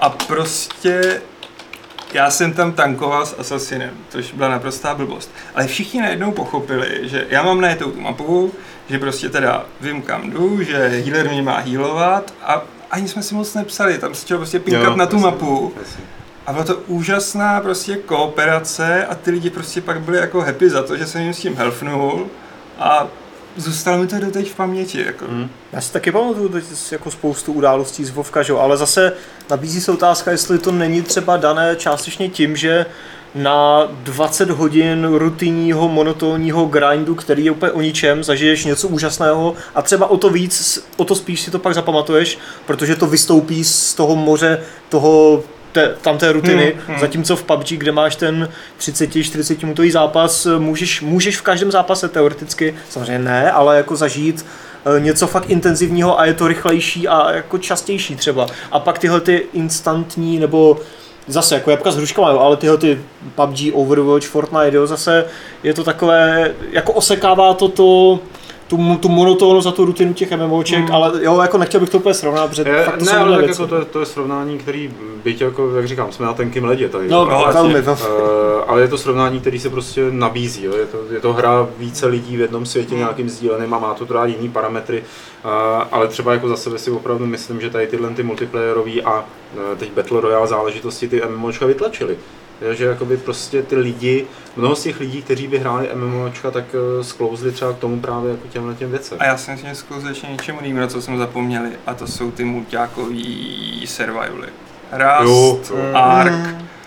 a 0.00 0.10
prostě 0.10 1.20
já 2.12 2.30
jsem 2.30 2.52
tam 2.52 2.72
tankoval 2.72 3.26
s 3.26 3.36
Assassinem, 3.38 3.90
což 4.08 4.32
byla 4.32 4.48
naprostá 4.48 4.94
blbost. 4.94 5.30
Ale 5.54 5.66
všichni 5.66 6.00
najednou 6.00 6.32
pochopili, 6.32 6.98
že 7.02 7.26
já 7.30 7.42
mám 7.42 7.60
najetou 7.60 7.90
tu 7.90 8.00
mapu, 8.00 8.52
že 8.90 8.98
prostě 8.98 9.28
teda 9.28 9.64
vím 9.80 10.02
kam 10.02 10.30
jdu, 10.30 10.62
že 10.62 10.88
healer 10.88 11.28
mě 11.30 11.42
má 11.42 11.58
healovat 11.58 12.34
a 12.42 12.62
ani 12.90 13.08
jsme 13.08 13.22
si 13.22 13.34
moc 13.34 13.54
nepsali, 13.54 13.98
tam 13.98 14.14
se 14.14 14.24
chtěl 14.24 14.36
prostě 14.38 14.58
pinkat 14.60 14.84
Jo, 14.84 14.96
na 14.96 15.06
tu 15.06 15.16
jasně, 15.16 15.30
mapu. 15.30 15.72
jasně. 15.80 16.04
A 16.46 16.52
byla 16.52 16.64
to 16.64 16.76
úžasná 16.76 17.60
prostě 17.60 17.96
kooperace 17.96 19.06
a 19.06 19.14
ty 19.14 19.30
lidi 19.30 19.50
prostě 19.50 19.80
pak 19.80 20.00
byli 20.00 20.18
jako 20.18 20.40
happy 20.40 20.70
za 20.70 20.82
to, 20.82 20.96
že 20.96 21.06
jsem 21.06 21.20
jim 21.22 21.34
s 21.34 21.38
tím 21.38 21.56
helfnul 21.56 22.26
a 22.78 23.06
zůstalo 23.58 23.98
mi 23.98 24.06
to 24.06 24.18
doteď 24.18 24.50
v 24.50 24.54
paměti. 24.54 25.04
Jako. 25.06 25.24
Mm. 25.28 25.50
Já 25.72 25.80
si 25.80 25.92
taky 25.92 26.12
pamatuju 26.12 26.48
teď 26.48 26.64
jako 26.92 27.10
spoustu 27.10 27.52
událostí 27.52 28.04
z 28.04 28.10
Vovka, 28.10 28.42
že 28.42 28.52
jo, 28.52 28.58
ale 28.58 28.76
zase 28.76 29.12
nabízí 29.50 29.80
se 29.80 29.92
otázka, 29.92 30.30
jestli 30.30 30.58
to 30.58 30.72
není 30.72 31.02
třeba 31.02 31.36
dané 31.36 31.76
částečně 31.76 32.28
tím, 32.28 32.56
že 32.56 32.86
na 33.34 33.88
20 33.90 34.50
hodin 34.50 35.04
rutinního, 35.04 35.88
monotónního 35.88 36.66
grindu, 36.66 37.14
který 37.14 37.44
je 37.44 37.50
úplně 37.50 37.72
o 37.72 37.80
ničem, 37.80 38.24
zažiješ 38.24 38.64
něco 38.64 38.88
úžasného 38.88 39.54
a 39.74 39.82
třeba 39.82 40.10
o 40.10 40.16
to 40.16 40.30
víc, 40.30 40.84
o 40.96 41.04
to 41.04 41.14
spíš 41.14 41.40
si 41.40 41.50
to 41.50 41.58
pak 41.58 41.74
zapamatuješ, 41.74 42.38
protože 42.66 42.96
to 42.96 43.06
vystoupí 43.06 43.64
z 43.64 43.94
toho 43.94 44.16
moře, 44.16 44.60
toho 44.88 45.42
te, 45.72 45.94
tam 46.02 46.18
té 46.18 46.32
rutiny, 46.32 46.72
Hmm, 46.76 46.86
hmm. 46.86 47.00
zatímco 47.00 47.36
v 47.36 47.42
PUBG, 47.42 47.68
kde 47.68 47.92
máš 47.92 48.16
ten 48.16 48.48
30-40 48.80 49.62
minutový 49.62 49.90
zápas, 49.90 50.46
můžeš, 50.58 51.00
můžeš 51.00 51.36
v 51.36 51.42
každém 51.42 51.70
zápase 51.70 52.08
teoreticky, 52.08 52.74
samozřejmě 52.90 53.18
ne, 53.18 53.52
ale 53.52 53.76
jako 53.76 53.96
zažít 53.96 54.46
eh, 54.96 55.00
něco 55.00 55.26
fakt 55.26 55.50
intenzivního 55.50 56.20
a 56.20 56.24
je 56.24 56.34
to 56.34 56.48
rychlejší 56.48 57.08
a 57.08 57.32
jako 57.32 57.58
častější 57.58 58.16
třeba. 58.16 58.46
A 58.72 58.78
pak 58.78 58.98
tyhle 58.98 59.20
ty 59.20 59.46
instantní 59.52 60.38
nebo 60.38 60.78
zase 61.26 61.54
jako 61.54 61.70
jabka 61.70 61.90
s 61.90 61.96
hruškama, 61.96 62.30
jo, 62.30 62.38
ale 62.38 62.56
tyhle 62.56 62.78
ty 62.78 63.00
PUBG, 63.34 63.58
Overwatch, 63.72 64.26
Fortnite, 64.26 64.76
jo, 64.76 64.86
zase 64.86 65.24
je 65.62 65.74
to 65.74 65.84
takové, 65.84 66.54
jako 66.70 66.92
osekává 66.92 67.54
to 67.54 67.68
to 67.68 68.20
tu, 68.68 68.96
tu 69.00 69.08
monotónnost 69.08 69.66
a 69.66 69.70
tu 69.70 69.84
rutinu 69.84 70.12
těch 70.14 70.30
MMOček, 70.36 70.78
Hmm. 70.78 70.92
ale 70.94 71.12
jo, 71.24 71.40
jako 71.40 71.58
nechtěl 71.58 71.80
bych 71.80 71.90
to 71.90 71.98
úplně 71.98 72.14
srovnat, 72.14 72.48
protože 72.50 72.62
Je, 72.62 72.84
fakt 72.84 72.98
to 72.98 73.04
ne, 73.04 73.12
ale 73.16 73.36
tak 73.36 73.46
věci. 73.46 73.62
jako 73.62 73.76
to, 73.76 73.84
to, 73.84 74.00
je 74.00 74.06
srovnání, 74.06 74.58
který 74.58 74.90
byť 75.24 75.40
jako, 75.40 75.76
jak 75.76 75.88
říkám, 75.88 76.12
jsme 76.12 76.26
na 76.26 76.32
tenkým 76.34 76.64
ledě 76.64 76.88
tady. 76.88 77.08
No, 77.08 77.24
No, 77.24 77.44
velmi, 77.52 77.74
jasně. 77.74 77.82
velmi. 77.82 78.02
Eh, 78.02 78.64
ale 78.66 78.80
je 78.80 78.88
to 78.88 78.98
srovnání, 78.98 79.40
který 79.40 79.58
se 79.58 79.70
prostě 79.70 80.06
nabízí. 80.10 80.64
Jo. 80.64 80.76
Je, 80.76 80.86
to, 80.86 80.98
je 81.10 81.20
to 81.20 81.32
hra 81.32 81.68
více 81.78 82.06
lidí 82.06 82.36
v 82.36 82.40
jednom 82.40 82.66
světě 82.66 82.94
nějakým 82.94 83.28
sdíleným 83.28 83.74
a 83.74 83.78
má 83.78 83.94
to 83.94 84.06
teda 84.06 84.24
jiný 84.24 84.48
parametry. 84.48 85.02
Eh, 85.44 85.48
ale 85.92 86.08
třeba 86.08 86.32
jako 86.32 86.48
za 86.48 86.56
sebe 86.56 86.78
si 86.78 86.90
opravdu 86.90 87.26
myslím, 87.26 87.60
že 87.60 87.70
tady 87.70 87.86
tyhle 87.86 88.10
ty 88.10 88.22
multiplayerové 88.22 88.92
a 89.04 89.24
eh, 89.72 89.76
teď 89.76 89.92
Battle 89.92 90.20
Royale 90.20 90.46
záležitosti 90.46 91.08
ty 91.08 91.22
MMOčka 91.28 91.66
vytlačily. 91.66 92.16
Jo, 92.60 92.74
že 92.74 92.84
jakoby 92.84 93.16
prostě 93.16 93.62
ty 93.62 93.76
lidi, 93.76 94.26
mnoho 94.56 94.76
z 94.76 94.82
těch 94.82 95.00
lidí, 95.00 95.22
kteří 95.22 95.46
by 95.48 95.58
hráli 95.58 95.88
MMOčka, 95.94 96.50
tak 96.50 96.64
eh, 97.00 97.04
sklouzli 97.04 97.52
třeba 97.52 97.72
k 97.72 97.78
tomu 97.78 98.00
právě 98.00 98.30
jako 98.30 98.48
těmhle 98.48 98.74
těm 98.74 98.90
věcem. 98.90 99.18
A 99.20 99.24
já 99.24 99.36
si 99.36 99.50
myslím, 99.50 99.68
že 99.70 99.74
skutečně 99.76 100.28
něčemu 100.32 100.58
jiným, 100.62 100.76
na 100.76 100.86
co 100.86 101.02
jsme 101.02 101.16
zapomněli, 101.16 101.70
a 101.86 101.94
to 101.94 102.06
jsou 102.06 102.30
ty 102.30 102.44
multiákový 102.44 103.84
survivaly. 103.86 104.48
Rust, 105.20 105.70
Jo, 105.70 105.76
jo. 105.76 105.96
Ark 105.96 106.32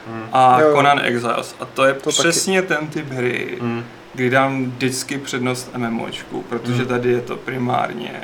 Mm. 0.08 0.24
a 0.34 0.62
Jo. 0.62 0.74
Conan 0.76 1.00
Exiles. 1.04 1.56
A 1.60 1.66
to 1.66 1.86
je 1.86 1.94
To 1.94 2.10
přesně 2.10 2.62
ten 2.62 2.88
typ 2.88 3.10
hry, 3.12 3.58
Mm. 3.62 3.84
kdy 4.14 4.30
dám 4.30 4.66
vždycky 4.66 5.18
přednost 5.18 5.72
MMOčku, 5.78 6.42
protože 6.50 6.74
Hmm. 6.78 6.86
tady 6.86 7.10
je 7.12 7.22
to 7.22 7.36
primárně 7.38 8.22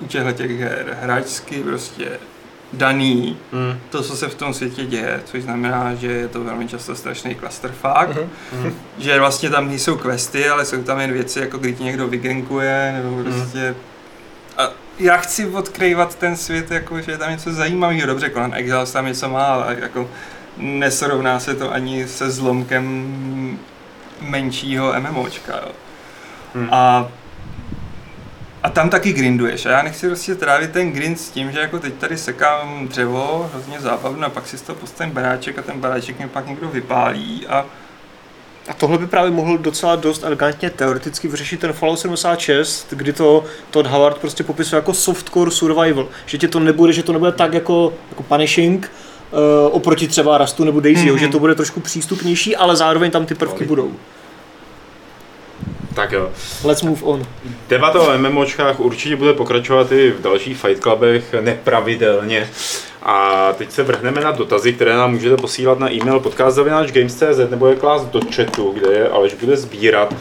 u 0.00 0.06
těchto 0.06 0.32
těch 0.32 0.50
her 0.60 0.96
hráčsky 1.00 1.62
prostě 1.62 2.18
daný 2.72 3.36
Mm. 3.52 3.78
to, 3.90 4.02
co 4.02 4.16
se 4.16 4.28
v 4.28 4.34
tom 4.34 4.54
světě 4.54 4.84
děje, 4.84 5.20
což 5.24 5.42
znamená, 5.42 5.94
že 5.94 6.06
je 6.06 6.28
to 6.28 6.44
velmi 6.44 6.68
často 6.68 6.94
strašný 6.94 7.34
clusterfuck. 7.34 8.18
Mm. 8.52 8.74
že 8.98 9.18
vlastně 9.18 9.50
tam 9.50 9.68
nejsou 9.68 9.96
questy, 9.96 10.48
ale 10.48 10.64
jsou 10.64 10.82
tam 10.82 11.00
jen 11.00 11.12
věci, 11.12 11.40
jako 11.40 11.58
kdy 11.58 11.72
ti 11.72 11.84
někdo 11.84 12.08
vygenkuje, 12.08 13.00
nebo 13.02 13.22
prostě... 13.22 13.74
A 14.58 14.68
já 14.98 15.16
chci 15.16 15.46
odkrývat 15.46 16.14
ten 16.14 16.36
svět, 16.36 16.70
jako, 16.70 17.00
že 17.00 17.12
je 17.12 17.18
tam 17.18 17.30
něco 17.30 17.52
zajímavého. 17.52 18.06
Dobře, 18.06 18.30
Conan 18.30 18.54
Exiles 18.54 18.92
tam 18.92 19.06
něco 19.06 19.28
má, 19.28 19.44
ale 19.46 19.76
jako 19.80 20.10
nesrovná 20.56 21.40
se 21.40 21.54
to 21.54 21.72
ani 21.72 22.08
se 22.08 22.30
zlomkem 22.30 23.58
menšího 24.20 24.94
MMOčka. 25.00 25.52
Jo. 25.56 25.72
Hmm. 26.54 26.68
A 26.72 27.08
a 28.62 28.70
tam 28.70 28.90
taky 28.90 29.12
grinduješ 29.12 29.66
a 29.66 29.70
já 29.70 29.82
nechci 29.82 30.06
prostě 30.06 30.34
trávit 30.34 30.70
ten 30.70 30.92
grind 30.92 31.20
s 31.20 31.30
tím, 31.30 31.52
že 31.52 31.60
jako 31.60 31.78
teď 31.78 31.94
tady 31.94 32.18
sekám 32.18 32.88
dřevo, 32.88 33.50
hrozně 33.52 33.80
zábavno 33.80 34.26
a 34.26 34.30
pak 34.30 34.46
si 34.46 34.58
z 34.58 34.62
toho 34.62 34.76
postavím 34.76 35.14
baráček 35.14 35.58
a 35.58 35.62
ten 35.62 35.80
baráček 35.80 36.18
mi 36.18 36.28
pak 36.28 36.46
někdo 36.46 36.68
vypálí 36.68 37.46
a 37.46 37.66
A 38.68 38.74
tohle 38.74 38.98
by 38.98 39.06
právě 39.06 39.30
mohl 39.30 39.58
docela 39.58 39.96
dost 39.96 40.24
elegantně 40.24 40.70
teoreticky 40.70 41.28
vyřešit 41.28 41.60
ten 41.60 41.72
Fallout 41.72 42.00
76, 42.00 42.86
kdy 42.90 43.12
to 43.12 43.44
Todd 43.70 43.86
Howard 43.86 44.18
prostě 44.18 44.44
popisuje 44.44 44.78
jako 44.78 44.94
softcore 44.94 45.50
survival. 45.50 46.08
Že 46.26 46.38
tě 46.38 46.48
to 46.48 46.60
nebude, 46.60 46.92
že 46.92 47.02
to 47.02 47.12
nebude 47.12 47.32
tak 47.32 47.54
jako, 47.54 47.92
jako 48.10 48.22
punishing, 48.22 48.90
uh, 49.32 49.38
oproti 49.76 50.08
třeba 50.08 50.38
Rustu 50.38 50.64
nebo 50.64 50.80
Daisy, 50.80 51.10
mm-hmm. 51.10 51.16
že 51.16 51.28
to 51.28 51.38
bude 51.38 51.54
trošku 51.54 51.80
přístupnější, 51.80 52.56
ale 52.56 52.76
zároveň 52.76 53.10
tam 53.10 53.26
ty 53.26 53.34
prvky 53.34 53.54
Quality. 53.54 53.68
budou. 53.68 53.92
Tak 55.94 56.12
jo. 56.12 56.30
Let's 56.64 56.82
move 56.82 57.02
on. 57.02 57.26
Debata 57.68 58.00
o 58.00 58.18
MMOčkách 58.18 58.80
určitě 58.80 59.16
bude 59.16 59.32
pokračovat 59.32 59.92
i 59.92 60.10
v 60.10 60.22
dalších 60.22 60.56
Fight 60.56 60.82
Clubech 60.82 61.34
nepravidelně. 61.40 62.50
A 63.02 63.48
teď 63.52 63.70
se 63.70 63.82
vrhneme 63.82 64.20
na 64.20 64.30
dotazy, 64.30 64.72
které 64.72 64.94
nám 64.94 65.12
můžete 65.12 65.36
posílat 65.36 65.78
na 65.78 65.92
e-mail 65.92 66.20
podcast.games.cz 66.20 67.50
nebo 67.50 67.66
je 67.66 67.76
klást 67.76 68.04
do 68.04 68.20
chatu, 68.34 68.72
kde 68.72 68.92
je 68.92 69.08
Aleš 69.08 69.34
bude 69.34 69.56
sbírat. 69.56 70.14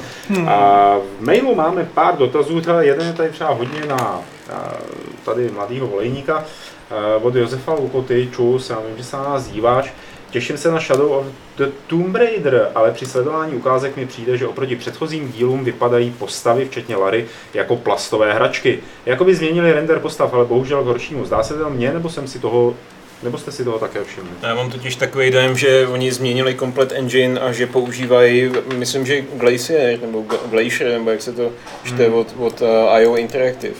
A 0.47 0.95
v 1.19 1.26
mailu 1.26 1.55
máme 1.55 1.89
pár 1.93 2.17
dotazů, 2.17 2.61
teda 2.61 2.82
jeden 2.82 3.07
je 3.07 3.13
tady 3.13 3.30
třeba 3.30 3.49
hodně 3.49 3.86
na 3.88 4.22
tady 5.26 5.49
mladýho 5.49 5.88
volejníka 5.88 6.38
a, 6.38 6.45
od 7.22 7.36
Josefa 7.36 7.74
Lukoty, 7.74 8.30
čus, 8.36 8.69
já 8.69 8.80
vím, 8.80 8.97
že 8.97 9.03
se 9.03 9.17
na 9.17 9.24
nás 9.24 9.47
díváš. 9.47 9.93
Těším 10.32 10.57
se 10.57 10.71
na 10.71 10.79
Shadow 10.79 11.11
of 11.11 11.25
the 11.57 11.65
Tomb 11.88 12.15
Raider, 12.15 12.69
ale 12.75 12.91
při 12.91 13.05
sledování 13.05 13.55
ukázek 13.55 13.97
mi 13.97 14.05
přijde, 14.05 14.38
že 14.38 14.47
oproti 14.47 14.75
předchozím 14.75 15.32
dílům 15.32 15.63
vypadají 15.63 16.11
postavy, 16.19 16.65
včetně 16.65 16.95
Lary, 16.95 17.25
jako 17.53 17.75
plastové 17.75 18.34
hračky. 18.34 18.79
Jakoby 19.05 19.36
změnili 19.36 19.71
render 19.73 19.99
postav, 19.99 20.34
ale 20.34 20.45
bohužel 20.45 20.84
k 20.84 20.86
horšímu. 20.86 21.25
Zdá 21.25 21.43
se 21.43 21.53
to 21.53 21.69
mně, 21.69 21.93
nebo 21.93 22.09
jsem 22.09 22.27
si 22.27 22.39
toho, 22.39 22.73
nebo 23.23 23.38
jste 23.38 23.51
si 23.51 23.63
toho 23.63 23.79
také 23.79 24.03
všimli? 24.03 24.29
Já 24.41 24.55
mám 24.55 24.71
totiž 24.71 24.95
takový 24.95 25.32
dojem, 25.32 25.57
že 25.57 25.88
oni 25.88 26.11
změnili 26.11 26.53
komplet 26.53 26.91
engine 26.91 27.39
a 27.39 27.51
že 27.51 27.67
používají, 27.67 28.51
myslím, 28.77 29.05
že 29.05 29.21
Glacier, 29.21 29.99
nebo 30.01 30.19
Gla- 30.21 30.49
Glacier, 30.49 30.91
nebo 30.91 31.09
jak 31.11 31.21
se 31.21 31.34
to 31.34 31.51
čte 31.84 32.05
Hmm. 32.05 32.13
od, 32.13 32.27
od 32.39 32.61
uh, 32.61 32.67
IO 33.01 33.15
Interactive. 33.15 33.73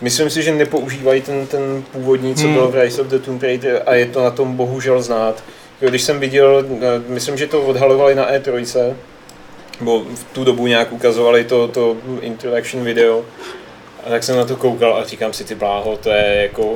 Myslím 0.00 0.30
si, 0.30 0.42
že 0.42 0.52
nepoužívají 0.54 1.20
ten, 1.22 1.46
ten 1.46 1.82
původní, 1.92 2.34
co 2.34 2.42
Hmm. 2.44 2.54
byl 2.54 2.68
v 2.68 2.74
Rise 2.82 3.02
of 3.02 3.08
the 3.08 3.18
Tomb 3.18 3.42
Raider 3.42 3.82
a 3.86 3.94
je 3.94 4.06
to 4.06 4.22
na 4.24 4.30
tom 4.30 4.56
bohužel 4.56 5.02
znát. 5.02 5.42
Když 5.88 6.02
jsem 6.02 6.20
viděl, 6.20 6.64
eh, 6.80 7.02
myslím, 7.08 7.36
že 7.36 7.46
to 7.46 7.62
odhalovali 7.62 8.14
na 8.14 8.32
E3, 8.32 8.94
nebo 9.80 10.00
v 10.00 10.24
tu 10.32 10.44
dobu 10.44 10.66
nějak 10.66 10.92
ukazovali 10.92 11.44
to, 11.44 11.68
to 11.68 11.96
introduction 12.20 12.84
video, 12.84 13.24
a 14.06 14.10
tak 14.10 14.24
jsem 14.24 14.36
na 14.36 14.44
to 14.44 14.56
koukal 14.56 14.96
a 14.96 15.04
říkám 15.04 15.32
si, 15.32 15.44
ty 15.44 15.54
bláho, 15.54 15.96
to 15.96 16.10
je 16.10 16.42
jako 16.42 16.74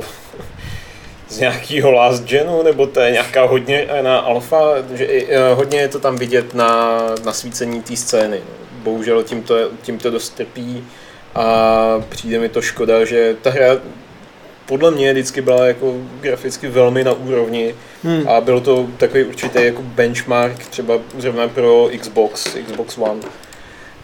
z 1.29 1.39
nějakého 1.39 1.91
last 1.91 2.23
genu, 2.23 2.63
nebo 2.63 2.87
to 2.87 2.99
je 2.99 3.11
nějaká 3.11 3.45
hodně 3.45 3.87
na 4.01 4.17
alfa, 4.17 4.73
že 4.93 5.07
eh, 5.07 5.53
hodně 5.53 5.79
je 5.79 5.87
to 5.87 5.99
tam 5.99 6.15
vidět 6.15 6.53
na, 6.53 7.01
na 7.25 7.33
svícení 7.33 7.81
té 7.81 7.95
scény. 7.95 8.41
Bohužel 8.83 9.23
tím 9.23 9.43
to, 9.43 9.55
tím 9.81 9.97
to 9.97 10.11
dost 10.11 10.29
trpí. 10.29 10.87
A 11.35 12.03
přijde 12.09 12.39
mi 12.39 12.49
to 12.49 12.61
škoda, 12.61 13.05
že 13.05 13.35
ta 13.41 13.49
hra 13.49 13.77
podle 14.67 14.91
mě 14.91 15.11
vždycky 15.13 15.41
byla 15.41 15.65
jako 15.65 15.93
graficky 16.21 16.67
velmi 16.67 17.03
na 17.03 17.13
úrovni 17.13 17.75
Hmm. 18.03 18.27
a 18.29 18.41
byl 18.41 18.61
to 18.61 18.87
takový 18.97 19.23
určitý 19.23 19.63
jako 19.65 19.81
benchmark 19.81 20.57
třeba 20.67 20.93
zrovna 21.17 21.47
pro 21.47 21.89
Xbox, 21.99 22.47
Xbox 22.67 22.97
One. 22.97 23.19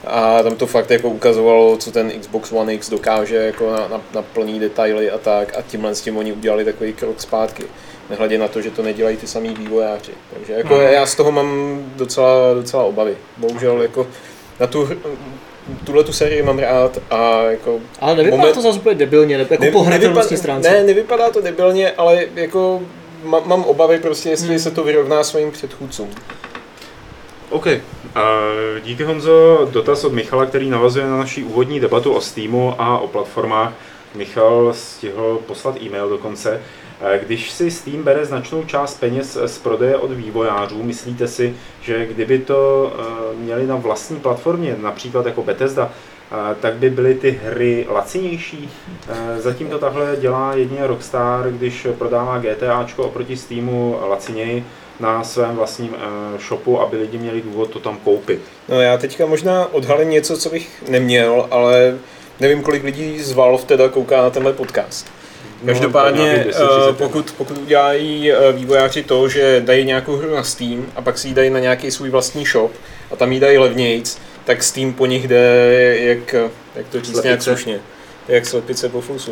A 0.08 0.44
tam 0.44 0.56
to 0.56 0.68
fakt 0.68 0.92
jako 0.92 1.10
ukazovalo, 1.10 1.78
co 1.78 1.92
ten 1.92 2.12
Xbox 2.20 2.52
One 2.52 2.74
X 2.74 2.90
dokáže 2.90 3.36
jako 3.36 3.72
na, 3.72 3.88
na, 3.88 4.02
na 4.14 4.22
plný 4.22 4.60
detaily 4.60 5.12
a 5.12 5.18
tak. 5.18 5.58
A 5.58 5.62
tímhle 5.62 5.96
s 5.96 6.02
tím 6.02 6.18
oni 6.18 6.34
udělali 6.34 6.66
takový 6.66 6.94
krok 6.94 7.22
zpátky. 7.22 7.64
Nehledě 8.10 8.38
na 8.38 8.48
to, 8.48 8.62
že 8.62 8.72
to 8.72 8.84
nedělají 8.84 9.18
ty 9.18 9.28
samý 9.28 9.50
vývojáři. 9.50 10.12
Takže 10.34 10.54
jako 10.54 10.74
Mhm. 10.76 10.84
já 10.84 11.06
z 11.06 11.16
toho 11.16 11.32
mám 11.32 11.80
docela, 11.96 12.54
docela 12.54 12.84
obavy. 12.84 13.18
Bohužel 13.38 13.82
jako 13.82 14.08
na 14.60 14.68
tu, 14.68 14.90
tuhle 15.86 16.04
tu 16.04 16.14
sérii 16.14 16.42
mám 16.44 16.60
rád 16.60 16.98
a 17.12 17.42
jako 17.42 17.80
Ale 18.02 18.16
nevypadá 18.16 18.42
Moment- 18.44 18.54
to 18.56 18.62
zase 18.62 18.80
úplně 18.80 18.96
debilně, 18.96 19.38
nebo 19.38 19.54
jako 19.54 19.64
Ne- 19.64 19.72
po 19.72 19.84
hratelnostní 19.84 20.36
nevypadá- 20.36 20.38
stránce. 20.38 20.70
Ne, 20.72 20.84
nevypadá 20.84 21.30
to 21.32 21.42
debilně, 21.42 21.92
ale 21.92 22.26
jako 22.36 22.82
má, 23.24 23.40
mám 23.40 23.64
obavy 23.64 24.00
prostě, 24.00 24.30
jestli 24.30 24.48
Hmm. 24.50 24.60
se 24.60 24.72
to 24.72 24.84
vyrovná 24.84 25.24
svým 25.24 25.52
předchůdcům. 25.52 26.10
OK. 27.50 27.66
Uh, 27.66 28.80
díky 28.84 29.04
Honzo, 29.04 29.68
dotaz 29.72 30.04
od 30.04 30.14
Michala, 30.14 30.46
který 30.46 30.70
navazuje 30.70 31.06
na 31.06 31.18
naší 31.18 31.44
úvodní 31.44 31.80
debatu 31.80 32.14
o 32.14 32.22
Steamu 32.22 32.76
a 32.82 32.98
o 33.00 33.08
platformách. 33.08 33.74
Michal 34.16 34.74
stihl 34.74 35.40
poslat 35.48 35.82
e-mail 35.82 36.10
dokonce. 36.10 36.62
Eh, 36.62 36.62
Když 37.26 37.52
si 37.52 37.72
Steam 37.72 38.04
bere 38.04 38.26
značnou 38.26 38.64
část 38.64 39.00
peněz 39.00 39.38
z 39.46 39.58
prodeje 39.58 39.98
od 39.98 40.12
vývojářů, 40.12 40.84
myslíte 40.84 41.28
si, 41.28 41.56
že 41.82 42.06
kdyby 42.06 42.40
to 42.40 42.92
eh, 43.00 43.36
měli 43.36 43.68
na 43.68 43.76
vlastní 43.76 44.20
platformě, 44.20 44.76
například 44.82 45.26
jako 45.26 45.44
Bethesda, 45.44 45.92
eh, 46.32 46.56
tak 46.62 46.74
by 46.74 46.90
byly 46.90 47.16
ty 47.16 47.40
hry 47.46 47.86
lacinější? 47.90 48.70
Eh, 49.10 49.42
Zatím 49.42 49.70
to 49.70 49.80
takhle 49.80 50.16
dělá 50.22 50.56
jedině 50.56 50.88
Rockstar, 50.88 51.52
když 51.52 51.88
prodává 51.98 52.38
GTAčko 52.38 53.04
oproti 53.04 53.38
Steamu 53.38 54.00
laciněji 54.10 54.66
na 55.00 55.24
svém 55.24 55.56
vlastním 55.56 55.96
eh, 55.96 56.40
shopu, 56.40 56.82
aby 56.82 56.98
lidi 56.98 57.18
měli 57.18 57.42
důvod 57.42 57.70
to 57.70 57.80
tam 57.80 57.98
koupit. 58.04 58.42
No 58.70 58.82
já 58.82 58.98
teďka 58.98 59.26
možná 59.26 59.74
odhalím 59.74 60.10
něco, 60.10 60.38
co 60.38 60.50
bych 60.50 60.84
neměl, 60.90 61.48
ale 61.52 61.98
nevím, 62.40 62.62
kolik 62.62 62.84
lidí 62.84 63.20
z 63.20 63.32
Valve 63.32 63.64
teda 63.64 63.90
kouká 63.90 64.22
na 64.22 64.30
tenhle 64.30 64.54
podcast. 64.54 65.23
No, 65.64 65.74
Každopádně, 65.74 66.24
nějakých 66.24 66.46
10, 66.46 66.68
30. 66.70 66.98
pokud, 66.98 67.34
pokud 67.38 67.58
udělají 67.58 68.32
eh, 68.32 68.52
vývojáři 68.52 69.04
to, 69.04 69.30
že 69.30 69.62
dají 69.66 69.86
nějakou 69.86 70.16
hru 70.16 70.36
na 70.36 70.44
Steam 70.44 70.86
a 70.96 71.02
pak 71.02 71.18
si 71.18 71.28
ji 71.28 71.34
dají 71.34 71.50
na 71.50 71.60
nějaký 71.60 71.92
svůj 71.92 72.10
vlastní 72.10 72.46
shop 72.46 72.72
a 73.12 73.16
tam 73.16 73.32
ji 73.32 73.40
dají 73.40 73.58
levnějc, 73.58 74.18
tak 74.46 74.64
Steam 74.64 74.94
po 74.94 75.06
nich 75.06 75.28
jde 75.28 75.96
jak, 76.00 76.34
jak 76.76 76.88
to 76.90 76.98
říct 76.98 77.06
Slepice. 77.08 77.28
nějak 77.28 77.42
slušně. 77.42 77.80
Jak 78.28 78.46
slepice 78.46 78.90
po 78.90 79.02
fusu. 79.02 79.32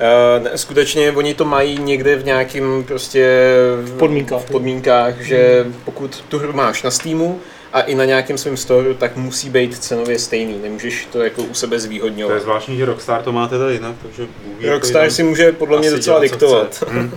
Eh, 0.00 0.58
Skutečně 0.58 1.12
oni 1.12 1.34
to 1.34 1.44
mají 1.44 1.78
někde 1.78 2.16
v 2.16 2.24
nějakým 2.24 2.84
prostě 2.88 3.38
v 3.82 3.96
podmínkách. 3.98 4.40
v 4.42 4.50
podmínkách, 4.50 5.20
že 5.20 5.66
pokud 5.84 6.24
tu 6.28 6.38
hru 6.38 6.52
máš 6.52 6.82
na 6.82 6.90
Steamu 6.90 7.40
a 7.72 7.80
i 7.80 7.94
na 7.94 8.04
nějakém 8.04 8.38
svém 8.38 8.56
storu, 8.56 8.94
tak 8.94 9.16
musí 9.16 9.50
být 9.50 9.78
cenově 9.78 10.18
stejný. 10.18 10.58
Nemůžeš 10.62 11.08
to 11.12 11.22
jako 11.22 11.42
u 11.42 11.54
sebe 11.54 11.70
To 11.70 11.74
je 11.74 11.80
zvýhodňovat. 11.80 12.42
zvláštní, 12.42 12.76
že 12.76 12.84
Rockstar 12.84 13.22
to 13.22 13.32
má 13.32 13.48
teda 13.48 13.70
jinak, 13.70 13.94
takže 14.02 14.26
Rockstar 14.70 15.02
jinak 15.02 15.12
si 15.12 15.22
může 15.22 15.52
podle 15.52 15.78
mě 15.78 15.90
docela 15.90 16.18
dělat, 16.18 16.32
diktovat. 16.32 16.66
chce. 16.74 16.86
Hm. 16.88 17.10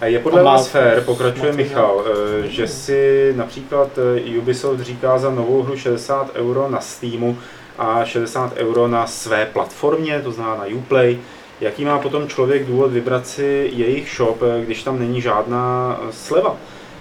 A 0.00 0.06
je 0.06 0.18
podle 0.18 0.40
A 0.40 0.44
vás 0.44 0.68
fér, 0.68 1.00
pokračuje 1.00 1.52
Michal, 1.52 2.04
eh, 2.44 2.48
že 2.48 2.68
si 2.68 3.32
například 3.36 3.88
eh, 4.16 4.38
Ubisoft 4.38 4.80
říká 4.80 5.18
za 5.18 5.30
novou 5.30 5.62
hru 5.62 5.76
60 5.76 6.30
euro 6.34 6.68
na 6.68 6.80
Steamu 6.80 7.38
a 7.78 8.04
60 8.04 8.52
euro 8.56 8.88
na 8.88 9.06
své 9.06 9.46
platformě, 9.46 10.20
to 10.24 10.32
znamená 10.32 10.56
na 10.56 10.66
Uplay. 10.76 11.18
Jaký 11.60 11.84
má 11.84 11.98
potom 11.98 12.28
člověk 12.28 12.66
důvod 12.66 12.92
vybrat 12.92 13.26
si 13.26 13.70
jejich 13.74 14.10
shop, 14.16 14.40
když 14.64 14.82
tam 14.82 14.98
není 14.98 15.20
žádná 15.20 16.00
sleva? 16.10 16.56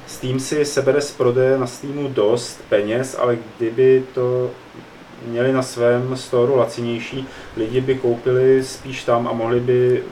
Steam 0.10 0.40
si 0.40 0.66
sebere 0.66 1.02
z 1.02 1.12
prodeje 1.12 1.58
na 1.58 1.68
Steamu 1.68 2.08
dost 2.08 2.62
peněz, 2.70 3.16
ale 3.20 3.38
kdyby 3.58 4.04
to 4.14 4.52
měli 5.26 5.54
na 5.54 5.62
svém 5.62 6.18
storu 6.18 6.56
lacinější, 6.58 7.28
lidi 7.58 7.82
by 7.82 7.96
koupili 7.96 8.64
spíš 8.64 9.04
tam 9.04 9.28
a 9.28 9.34
mohli 9.34 9.60
by 9.60 10.04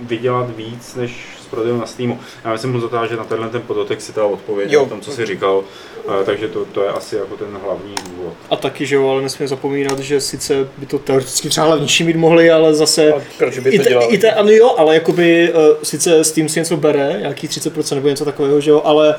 vydělat 0.00 0.56
víc 0.56 0.94
než 0.94 1.37
z 1.48 1.50
prodeju 1.50 1.76
na 1.76 1.86
Steamu. 1.86 2.18
Já 2.44 2.52
myslím, 2.52 2.72
mu 2.72 2.80
že 3.08 3.16
na 3.16 3.24
tenhle 3.24 3.48
ten 3.48 3.62
podotek 3.62 4.00
si 4.00 4.12
teda 4.12 4.26
odpověděl 4.26 4.80
Jo. 4.80 4.86
o 4.86 4.88
tom, 4.88 5.00
co 5.00 5.10
si 5.10 5.26
říkal, 5.26 5.64
eh, 6.20 6.24
takže 6.24 6.48
to, 6.48 6.64
to 6.64 6.82
je 6.82 6.88
asi 6.88 7.16
jako 7.16 7.36
ten 7.36 7.48
hlavní 7.64 7.94
důvod. 8.10 8.32
A 8.50 8.56
taky, 8.56 8.86
že 8.86 8.96
jo, 8.96 9.08
ale 9.08 9.22
nesmíme 9.22 9.48
zapomínat, 9.48 9.98
že 9.98 10.20
sice 10.20 10.68
by 10.78 10.86
to 10.86 10.98
teoreticky 10.98 11.48
třeba 11.48 11.66
levnější 11.66 12.04
mít 12.04 12.16
mohli, 12.16 12.50
ale 12.50 12.74
zase... 12.74 13.12
A 13.12 13.22
proč 13.38 13.58
by 13.58 13.70
I 13.70 13.78
to 13.78 13.84
te, 13.84 13.90
dělal? 13.90 14.08
i 14.14 14.18
te, 14.18 14.32
ano 14.32 14.50
jo, 14.50 14.74
ale 14.78 14.94
jakoby 14.94 15.52
uh, 15.52 15.60
sice 15.82 16.24
Steam 16.24 16.48
si 16.48 16.60
něco 16.60 16.76
bere, 16.76 17.16
nějaký 17.20 17.48
30% 17.48 17.94
nebo 17.94 18.08
něco 18.08 18.24
takového, 18.24 18.60
že 18.60 18.70
jo, 18.70 18.82
ale 18.84 19.14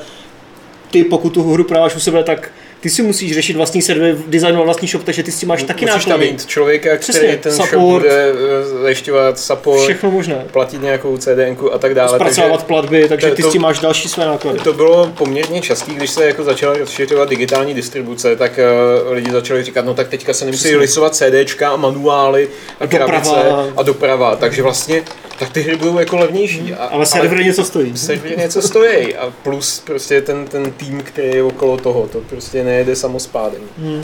ty 0.92 1.04
pokud 1.04 1.34
tu 1.34 1.54
hru 1.54 1.64
prodáváš 1.64 1.96
u 1.96 2.00
sebe, 2.00 2.24
tak 2.24 2.52
ty 2.82 2.90
si 2.90 3.02
musíš 3.02 3.34
řešit 3.34 3.56
vlastní 3.56 3.82
server, 3.82 4.16
designovat 4.28 4.66
vlastní 4.66 4.88
shop, 4.88 5.04
takže 5.04 5.24
ty 5.24 5.32
s 5.32 5.40
tím 5.40 5.50
máš 5.50 5.64
taky 5.64 5.86
Musíš 5.86 6.04
tam 6.06 6.10
náklady. 6.12 6.32
mít 6.32 6.46
člověka, 6.46 6.90
Přesně, 7.00 7.22
který 7.22 7.38
ten 7.38 7.52
support. 7.52 7.70
shop 7.72 7.82
bude 7.84 8.32
eh, 8.32 8.82
zajišťovat 8.82 9.40
support, 9.40 9.82
Všechno 9.84 10.12
možné. 10.12 10.46
platit 10.52 10.82
nějakou 10.82 11.18
CDNku 11.18 11.74
a 11.74 11.78
tak 11.78 11.94
dále. 11.96 12.18
Zpracovat 12.18 12.64
platby, 12.64 13.06
takže 13.10 13.30
to- 13.30 13.36
ty 13.36 13.42
to- 13.42 13.50
s 13.50 13.52
tím 13.52 13.62
máš 13.62 13.80
další 13.80 14.10
své 14.10 14.26
náklady. 14.26 14.60
To 14.60 14.74
bylo 14.74 15.12
poměrně 15.18 15.62
častý, 15.62 15.94
když 15.96 16.10
se 16.10 16.26
jako 16.26 16.44
začala 16.44 16.78
rozšiřovat 16.78 17.30
digitální 17.30 17.74
distribuce, 17.74 18.36
tak 18.36 18.60
uh, 19.08 19.14
lidi 19.14 19.32
začali 19.32 19.64
říkat, 19.64 19.86
no 19.86 19.94
tak 19.94 20.08
teďka 20.08 20.34
se 20.34 20.46
nemusí 20.46 20.76
lisovat 20.76 21.16
CDčka 21.16 21.70
a 21.70 21.76
manuály 21.76 22.50
a 22.80 22.86
doprava. 22.86 23.06
krabice 23.08 23.36
a 23.78 23.84
doprava, 23.84 24.36
takže 24.36 24.62
vlastně 24.64 25.04
tak 25.40 25.50
ty 25.50 25.62
hry 25.62 25.76
budou 25.76 26.00
jako 26.00 26.18
levnější. 26.18 26.74
A, 26.74 26.86
Ale 26.86 27.06
server 27.06 27.44
něco 27.44 27.66
stojí. 27.66 27.98
servery 27.98 28.38
něco 28.38 28.62
stojí 28.62 29.16
a 29.16 29.34
plus 29.44 29.80
prostě 29.80 30.22
ten, 30.22 30.46
ten 30.48 30.72
tým, 30.72 31.02
který 31.02 31.30
je 31.30 31.44
okolo 31.44 31.78
toho, 31.78 32.08
to 32.08 32.20
prostě 32.22 32.64
nejede 32.64 32.96
samospádem. 32.96 33.62
Hmm. 33.78 34.04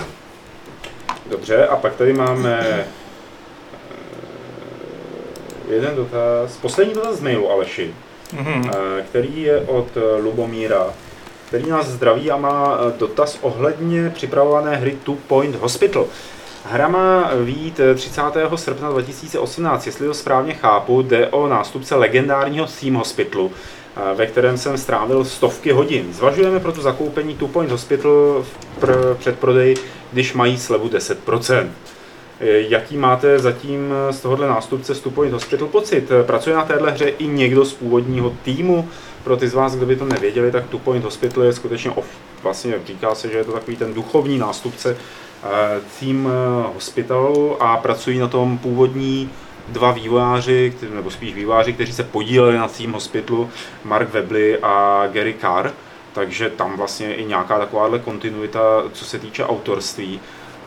Dobře, 1.30 1.68
a 1.68 1.76
pak 1.76 1.96
tady 1.96 2.14
máme 2.14 2.66
eh, 2.70 2.86
jeden 5.70 5.96
dotaz, 5.96 6.58
poslední 6.62 6.94
dotaz 6.94 7.16
z 7.16 7.22
mailu 7.22 7.52
Aleši, 7.52 7.94
Mhm. 8.34 8.72
eh, 8.74 9.02
který 9.10 9.42
je 9.42 9.60
od 9.60 9.88
eh, 9.98 10.22
Lubomíra, 10.22 10.94
který 11.48 11.70
nás 11.70 11.86
zdraví 11.88 12.32
a 12.32 12.38
má 12.38 12.78
dotaz 13.00 13.38
ohledně 13.42 14.10
připravované 14.10 14.76
hry 14.76 14.98
Two 15.04 15.16
Point 15.28 15.56
Hospital. 15.56 16.06
Hra 16.70 16.88
má 16.88 17.32
výjít 17.44 17.80
eh, 17.80 17.96
30. 17.96 18.22
srpna 18.56 18.90
2018, 18.90 19.86
jestli 19.86 20.08
to 20.08 20.14
správně 20.14 20.54
chápu, 20.54 21.02
jde 21.02 21.28
o 21.28 21.48
nástupce 21.48 21.96
legendárního 21.96 22.66
Theme 22.80 22.98
Hospitalu, 22.98 23.52
eh, 23.98 24.16
ve 24.16 24.26
kterém 24.28 24.58
jsem 24.58 24.78
strávil 24.78 25.26
stovky 25.26 25.72
hodin. 25.72 26.14
Zvažujeme 26.14 26.60
proto 26.60 26.82
zakoupení 26.82 27.36
Two 27.36 27.48
Point 27.48 27.72
Hospital 27.72 28.44
v 28.44 28.82
pr- 28.84 29.16
předprodej, 29.16 29.76
když 30.12 30.34
mají 30.34 30.58
slevu 30.58 30.88
10%. 30.90 31.68
Eh, 32.40 32.48
Jaký 32.70 32.98
máte 32.98 33.40
zatím 33.40 33.94
z 34.12 34.22
tohohle 34.22 34.48
nástupce 34.48 34.96
z 34.96 35.00
Two 35.00 35.12
Point 35.12 35.34
Hospital 35.34 35.68
pocit? 35.68 36.12
Eh, 36.12 36.24
Pracuje 36.24 36.56
na 36.56 36.64
téhle 36.66 36.92
hře 36.92 37.06
i 37.10 37.28
někdo 37.28 37.66
z 37.66 37.74
původního 37.74 38.34
týmu? 38.44 38.90
Pro 39.24 39.38
ty 39.38 39.48
z 39.48 39.54
vás, 39.54 39.76
kdo 39.76 39.86
by 39.86 39.96
to 39.96 40.06
nevěděli, 40.06 40.52
tak 40.52 40.68
Two 40.70 40.80
Point 40.80 41.04
Hospital 41.04 41.44
je 41.44 41.54
skutečně 41.54 41.92
off, 41.92 42.06
vlastně 42.44 42.74
říká 42.86 43.16
se, 43.16 43.30
že 43.30 43.38
je 43.38 43.44
to 43.44 43.52
takový 43.52 43.78
ten 43.78 43.94
duchovní 43.94 44.38
nástupce 44.38 44.98
eh, 45.44 45.82
Team 46.00 46.28
eh, 46.28 46.74
Hospitalu 46.74 47.64
a 47.64 47.78
pracují 47.78 48.20
na 48.20 48.28
tom 48.28 48.58
původní 48.58 49.30
dva 49.68 49.92
vývojáři, 49.92 50.74
nebo 50.96 51.12
spíš 51.12 51.34
vývojáři, 51.34 51.74
kteří 51.74 51.94
se 51.94 52.04
podíleli 52.04 52.58
na 52.58 52.68
Team 52.68 52.92
Hospitalu, 52.92 53.50
Mark 53.84 54.14
Webley 54.14 54.58
a 54.64 55.04
Gary 55.08 55.36
Carr, 55.42 55.72
takže 56.14 56.50
tam 56.50 56.78
vlastně 56.78 57.16
i 57.16 57.26
nějaká 57.26 57.60
takováhle 57.60 58.00
kontinuita, 58.00 58.60
co 58.94 59.06
se 59.06 59.20
týče 59.20 59.46
autorství. 59.46 60.20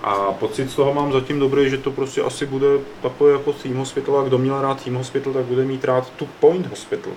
A 0.03 0.15
pocit 0.15 0.71
z 0.71 0.75
toho 0.75 0.95
mám 0.95 1.13
zatím 1.13 1.39
dobrý, 1.41 1.71
že 1.71 1.79
to 1.79 1.91
prostě 1.91 2.23
asi 2.23 2.47
bude 2.47 2.67
takové 3.03 3.33
jako 3.33 3.53
Team 3.53 3.77
Hospital 3.77 4.19
a 4.19 4.23
kdo 4.23 4.39
měl 4.39 4.63
rád 4.63 4.85
Team 4.85 4.97
Hospital, 4.97 5.33
tak 5.33 5.45
bude 5.45 5.65
mít 5.65 5.85
rád 5.85 6.11
Two 6.17 6.29
Point 6.41 6.67
Hospital. 6.67 7.13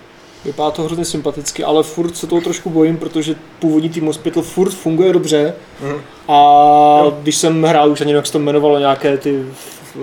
Vypadá 0.46 0.72
to 0.72 0.82
hrozně 0.84 1.06
sympaticky, 1.06 1.64
ale 1.64 1.84
furt 1.84 2.18
se 2.18 2.28
toho 2.28 2.42
trošku 2.42 2.70
bojím, 2.70 2.98
protože 2.98 3.36
původní 3.60 3.90
Team 3.90 4.06
Hospital 4.08 4.44
furt 4.44 4.70
funguje 4.72 5.14
dobře. 5.14 5.54
Mhm. 5.82 6.02
A 6.28 7.04
když 7.22 7.36
jsem 7.36 7.64
hrál, 7.64 7.92
už 7.92 8.02
ani 8.02 8.14
jak 8.14 8.26
se 8.26 8.32
to 8.32 8.40
jmenovalo, 8.40 8.80
nějaké 8.80 9.18
ty 9.18 9.44
f- 9.52 9.98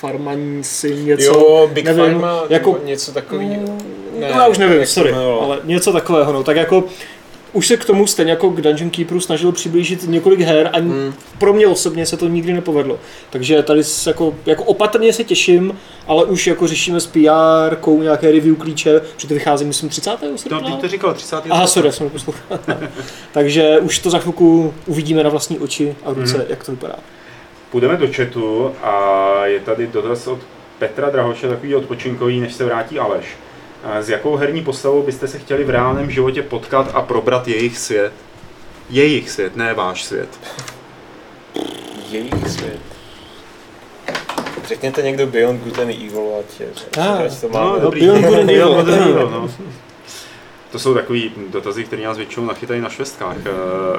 farmaníci, 0.00 0.94
něco. 1.04 1.24
jo, 1.24 1.70
Big 1.72 1.84
nevím, 1.84 2.04
Pharma, 2.04 2.42
jako- 2.48 2.78
něco 2.84 3.12
takového. 3.12 3.62
No, 4.20 4.26
já 4.26 4.46
už 4.46 4.58
nevím, 4.58 4.86
sorry, 4.86 5.12
ale 5.12 5.58
něco 5.64 5.92
takového, 5.92 6.32
no, 6.32 6.42
tak 6.44 6.56
jako 6.56 6.84
už 7.52 7.66
se 7.66 7.76
k 7.76 7.84
tomu 7.84 8.06
stejně 8.06 8.30
jako 8.32 8.50
k 8.50 8.60
Dungeon 8.60 8.90
Keeperu 8.90 9.20
snažil 9.20 9.52
přiblížit 9.52 10.08
několik 10.08 10.40
her 10.40 10.70
a 10.72 10.78
Hmm. 10.78 11.14
pro 11.38 11.52
mě 11.52 11.66
osobně 11.66 12.06
se 12.06 12.16
to 12.16 12.28
nikdy 12.28 12.52
nepovedlo. 12.52 12.98
Takže 13.30 13.62
tady 13.62 13.84
s- 13.84 14.06
jako, 14.06 14.34
jako 14.46 14.64
opatrně 14.64 15.12
se 15.12 15.24
těším, 15.24 15.78
ale 16.06 16.24
už 16.24 16.46
jako 16.46 16.66
řešíme 16.66 17.00
s 17.00 17.06
PR, 17.06 17.76
kou 17.80 18.02
nějaké 18.02 18.32
review 18.32 18.56
klíče, 18.56 19.00
že 19.16 19.28
to 19.28 19.34
vychází 19.34 19.64
myslím 19.64 19.88
30. 19.88 20.10
No, 20.30 20.38
srpna. 20.38 20.60
ty 20.60 20.72
to 20.80 20.88
říkal 20.88 21.14
30. 21.14 21.42
Aha, 21.50 21.66
sorry, 21.66 21.92
jsem 21.92 22.06
neposlouchal. 22.06 22.58
Takže 23.32 23.78
už 23.78 23.98
to 23.98 24.10
za 24.10 24.18
chvilku 24.18 24.74
uvidíme 24.86 25.22
na 25.24 25.30
vlastní 25.30 25.58
oči 25.58 25.94
a 26.04 26.12
ruce, 26.12 26.36
Mhm. 26.38 26.46
jak 26.48 26.64
to 26.64 26.72
vypadá. 26.72 26.94
Půjdeme 27.70 27.96
do 27.96 28.08
chatu 28.16 28.70
a 28.82 29.46
je 29.46 29.60
tady 29.60 29.86
dotaz 29.86 30.26
od 30.26 30.38
Petra 30.78 31.10
Drahoše, 31.10 31.48
takový 31.48 31.74
odpočinkový, 31.74 32.40
než 32.40 32.54
se 32.54 32.64
vrátí 32.64 32.98
Aleš. 32.98 33.24
A 33.84 34.02
S 34.02 34.08
jakou 34.08 34.36
herní 34.36 34.64
postavou 34.64 35.02
byste 35.02 35.28
se 35.28 35.38
chtěli 35.38 35.64
v 35.64 35.70
reálném 35.70 36.10
životě 36.10 36.42
potkat 36.42 36.90
a 36.94 37.02
probrat 37.02 37.48
jejich 37.48 37.78
svět? 37.78 38.12
Jejich 38.90 39.30
svět, 39.30 39.56
ne 39.56 39.74
váš 39.74 40.04
svět. 40.04 40.28
Jejich 42.10 42.48
svět. 42.48 42.78
Řekněte 44.66 45.02
někdo 45.02 45.26
Beyond 45.26 45.64
Good 45.64 45.78
and 45.78 45.90
Evil, 45.90 46.28
ať, 46.40 46.60
je- 46.60 46.68
Ah, 47.00 47.22
ať 47.26 47.40
to 47.40 47.48
No, 47.48 47.58
máme. 47.60 47.72
no, 47.72 47.80
dobrý. 47.80 48.00
Beyond 48.00 48.24
Good 48.24 48.34
and 48.38 48.50
Evil. 48.50 48.68
Beyond 48.68 48.86
Good 48.88 48.98
and 48.98 49.08
Evil, 49.10 49.30
no. 49.30 49.50
To 50.72 50.78
jsou 50.78 50.94
takový 50.94 51.32
dotazy, 51.50 51.84
které 51.84 52.02
nás 52.02 52.16
většinou 52.16 52.46
nachytají 52.46 52.80
na 52.80 52.88
švestkách. 52.88 53.36
eh, 53.46 53.50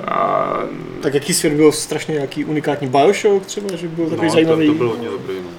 A, 0.08 0.54
Tak 1.02 1.14
jaký 1.14 1.34
svět 1.34 1.54
byl 1.54 1.72
strašně 1.72 2.14
nějaký 2.14 2.46
unikátní 2.46 2.88
Bioshock 2.88 3.46
třeba, 3.46 3.76
že 3.76 3.88
byl 3.88 4.10
takový 4.10 4.28
no, 4.28 4.34
zajímavý. 4.34 4.66
To, 4.68 4.72
to 4.74 4.78
byl 4.78 4.90
hodně 4.90 5.10
dobrý. 5.10 5.36
No. 5.36 5.50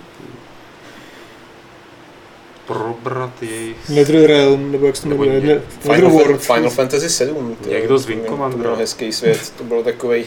Probrat 2.67 3.43
jejich 3.43 3.89
Netherrealm, 3.89 4.73
nebo 4.73 4.87
jak 4.87 4.97
se 4.97 5.03
to 5.03 5.09
Nebo 5.09 5.25
jmenuje, 5.25 5.41
ně- 5.41 5.55
ne, 5.55 5.61
Final, 5.81 5.97
Netherworld. 5.97 6.41
Fan, 6.43 6.57
Final 6.57 6.71
Fantasy 6.71 7.09
7. 7.11 7.57
To, 7.63 7.69
Někdo 7.69 7.99
z 7.99 8.07
Wing 8.07 8.27
To 8.63 8.77
hezký 8.77 9.13
svět, 9.13 9.53
to 9.59 9.65
byl 9.65 9.83
takový 9.83 10.25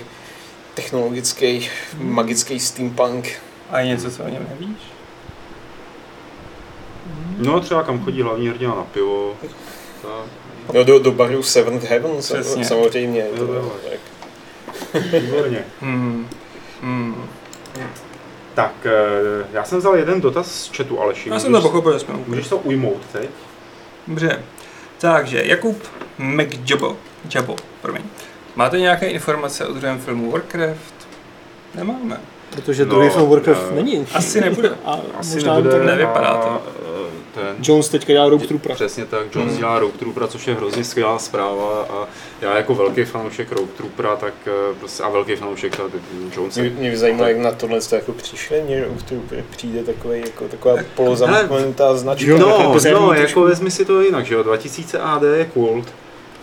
technologický, 0.73 1.69
magický 2.01 2.59
steampunk. 2.59 3.29
A 3.69 3.79
je 3.79 3.87
něco, 3.87 4.11
co 4.11 4.23
o 4.23 4.29
něm 4.29 4.47
nevíš? 4.49 4.77
No 7.37 7.59
třeba 7.59 7.83
kam 7.83 8.03
chodí 8.03 8.21
hlavní 8.21 8.47
hrdina 8.49 8.75
na 8.75 8.83
pivo. 8.83 9.33
Tak. 10.01 10.11
No 10.73 10.83
do, 10.83 10.99
do 10.99 11.11
baru 11.11 11.43
Seventh 11.43 11.83
Heaven 11.83 12.17
Přesně. 12.19 12.65
samozřejmě. 12.65 13.25
Jo, 13.37 13.45
To, 13.47 13.53
jo. 13.53 13.71
tak. 13.89 15.03
Výborně. 15.21 15.65
Hmm. 15.81 16.27
Hmm. 16.81 17.15
Tak, 18.57 18.73
eh, 18.85 19.45
já 19.53 19.63
jsem 19.63 19.77
vzal 19.79 19.95
jeden 19.95 20.21
dotaz 20.21 20.51
z 20.51 20.77
chatu 20.77 21.01
Aleši. 21.01 21.29
Já 21.29 21.39
jsem 21.39 21.51
to 21.51 21.57
Můžeš- 21.57 21.63
pochopil, 21.71 21.93
že 21.93 21.99
jsme 21.99 22.13
Můžeš 22.27 22.47
to 22.47 22.57
ujmout 22.57 23.01
teď? 23.11 23.29
Dobře. 24.07 24.39
Takže, 24.97 25.41
Jakub 25.45 25.83
McJabo. 26.17 26.97
Jabo, 27.35 27.55
promiň. 27.81 28.01
Máte 28.55 28.79
nějaké 28.79 29.07
informace 29.07 29.65
o 29.67 29.73
druhém 29.73 29.99
filmu 29.99 30.31
Warcraft? 30.31 30.93
Nemáme. 31.75 32.19
Protože 32.55 32.85
No, 32.85 32.89
druhý 32.91 33.09
film 33.09 33.29
Warcraft 33.29 33.69
no. 33.69 33.75
není. 33.75 34.05
Asi 34.15 34.41
nebude. 34.41 34.69
A 34.85 34.99
Asi 35.19 35.33
možná 35.35 35.55
nebude. 35.55 35.79
to 35.79 35.83
nevypadá 35.85 36.33
to. 36.37 36.61
A, 37.37 37.41
eh, 37.41 37.53
Ten, 37.53 37.63
Jones 37.63 37.89
teďka 37.89 38.13
dělá 38.13 38.29
Rogue 38.29 38.47
Troopera. 38.47 38.75
Přesně 38.75 39.05
tak, 39.05 39.35
Jones 39.35 39.51
Hmm. 39.51 39.59
dělá 39.59 39.79
Rogue 39.79 39.97
Troopera, 39.99 40.27
což 40.27 40.47
je 40.47 40.53
hrozně 40.53 40.83
skvělá 40.83 41.19
zpráva 41.19 41.85
a 41.89 42.07
já 42.41 42.57
jako 42.57 42.75
velký 42.75 43.03
fanoušek 43.03 43.51
Rogue 43.51 43.71
Troopera, 43.77 44.15
tak 44.15 44.33
eh, 44.45 44.75
prostě, 44.79 45.03
a 45.03 45.09
velký 45.09 45.35
fanoušek 45.35 45.75
teda 45.75 45.89
Jonesa. 46.35 46.61
Mě, 46.61 46.69
mě 46.69 46.91
by 46.91 46.97
zajímalo, 46.97 47.27
jak 47.27 47.37
na 47.37 47.51
tohle 47.51 47.81
to 47.81 47.95
jako 47.95 48.11
přišli, 48.11 48.61
mě 48.61 48.87
u 48.87 48.97
Trooper 49.01 49.43
přijde 49.49 49.83
takový, 49.83 50.19
jako, 50.19 50.47
taková 50.47 50.75
polozamknutá 50.95 51.95
značka. 51.97 52.37
No, 52.37 52.47
jako 52.47 52.73
bizarní 52.73 52.99
no, 52.99 53.07
trošku. 53.07 53.27
jako 53.27 53.41
vezmi 53.41 53.71
si 53.71 53.85
to 53.85 54.01
jinak, 54.01 54.25
že 54.25 54.33
jo, 54.33 54.43
2000 54.43 54.99
AD 54.99 55.23
je 55.23 55.45
kult 55.45 55.87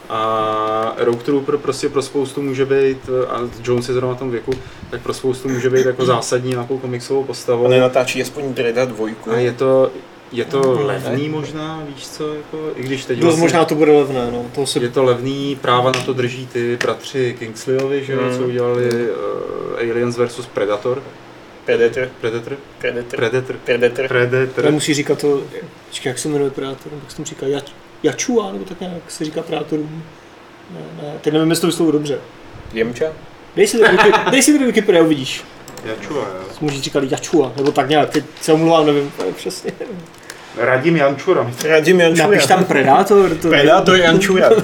a 0.08 0.94
Rogue 0.98 1.24
Trooper 1.24 1.56
prostě 1.56 1.88
pro 1.88 2.02
spoustu 2.02 2.42
může 2.42 2.66
být, 2.66 3.10
a 3.28 3.40
Jones 3.64 3.88
je 3.88 3.94
zrovna 3.94 4.14
v 4.14 4.18
tom 4.18 4.30
věku, 4.30 4.52
tak 4.90 5.00
pro 5.00 5.14
spoustu 5.14 5.48
může 5.48 5.70
být 5.70 5.86
jako 5.86 6.06
zásadní 6.06 6.50
nějakou 6.50 6.78
komiksovou 6.78 7.24
postavou. 7.24 7.64
On 7.64 7.70
nenatáčí 7.70 8.22
aspoň 8.22 8.44
Breda 8.52 8.84
dvojku. 8.84 9.30
A 9.30 9.36
je 9.36 9.52
to, 9.52 9.90
je 10.32 10.44
to 10.44 10.80
levný 10.82 11.28
možná, 11.28 11.82
víš 11.94 12.08
co, 12.08 12.34
jako, 12.34 12.70
i 12.76 12.82
když 12.82 13.04
teď 13.04 13.18
Dost 13.18 13.24
vlastně, 13.24 13.42
možná 13.42 13.64
to 13.64 13.74
bude 13.74 13.92
levné, 13.92 14.30
no. 14.30 14.46
To 14.54 14.66
se 14.66 14.78
je 14.78 14.88
to 14.88 15.04
levný, 15.04 15.56
práva 15.60 15.92
na 15.92 16.00
to 16.00 16.12
drží 16.12 16.46
ty 16.46 16.76
bratři 16.82 17.36
Kingsleyovi, 17.38 18.04
že 18.04 18.16
Mhm. 18.16 18.36
co 18.38 18.44
udělali 18.44 18.90
uh, 18.90 19.78
Aliens 19.78 20.18
vs 20.18 20.46
Predator. 20.46 21.02
Predator, 21.64 22.08
Predator? 22.20 22.56
Predator, 22.78 23.16
Predator. 23.16 23.56
Predator. 23.64 24.08
Predator. 24.08 24.64
Nemusí 24.64 24.94
říkat 24.94 25.18
to, 25.20 25.42
počkej, 25.88 26.10
jak 26.10 26.18
se 26.18 26.28
jmenuje 26.28 26.50
Predator, 26.50 26.92
jak 27.02 27.10
se 27.10 27.16
tomu 27.16 27.26
říká, 27.26 27.46
Jač, 27.46 27.70
Jačua, 28.02 28.52
nebo 28.52 28.64
tak 28.64 28.80
nějak 28.80 29.10
se 29.10 29.24
říká 29.24 29.42
Predatorům. 29.42 30.02
Ne, 30.70 31.02
ne, 31.02 31.14
teď 31.20 31.32
nevím, 31.32 31.50
jestli 31.50 31.60
to 31.60 31.66
vyslovu 31.66 31.90
dobře. 31.90 32.18
Jemča? 32.72 33.04
Dej 33.56 33.66
si 34.42 34.52
to 34.52 34.58
do 34.58 34.66
Wikipedia, 34.66 35.02
uvidíš. 35.02 35.44
Jačua, 35.84 36.20
jo. 36.20 36.44
Můžeš 36.60 36.80
říkat 36.80 37.04
Jačua, 37.04 37.52
nebo 37.56 37.72
tak 37.72 37.88
nějak, 37.88 38.10
teď 38.10 38.24
se 38.40 38.52
omlouvám, 38.52 38.86
nevím, 38.86 39.12
to 39.16 39.24
je 39.24 39.32
přesně. 39.32 39.72
Radim 40.56 40.96
Jančura. 40.96 41.50
Radim 41.64 42.00
Jančura. 42.00 42.28
Napiš 42.28 42.46
tam 42.46 42.64
Predator, 42.64 43.34
to 43.34 43.48
Predator 43.48 43.96
Jančura. 43.96 44.50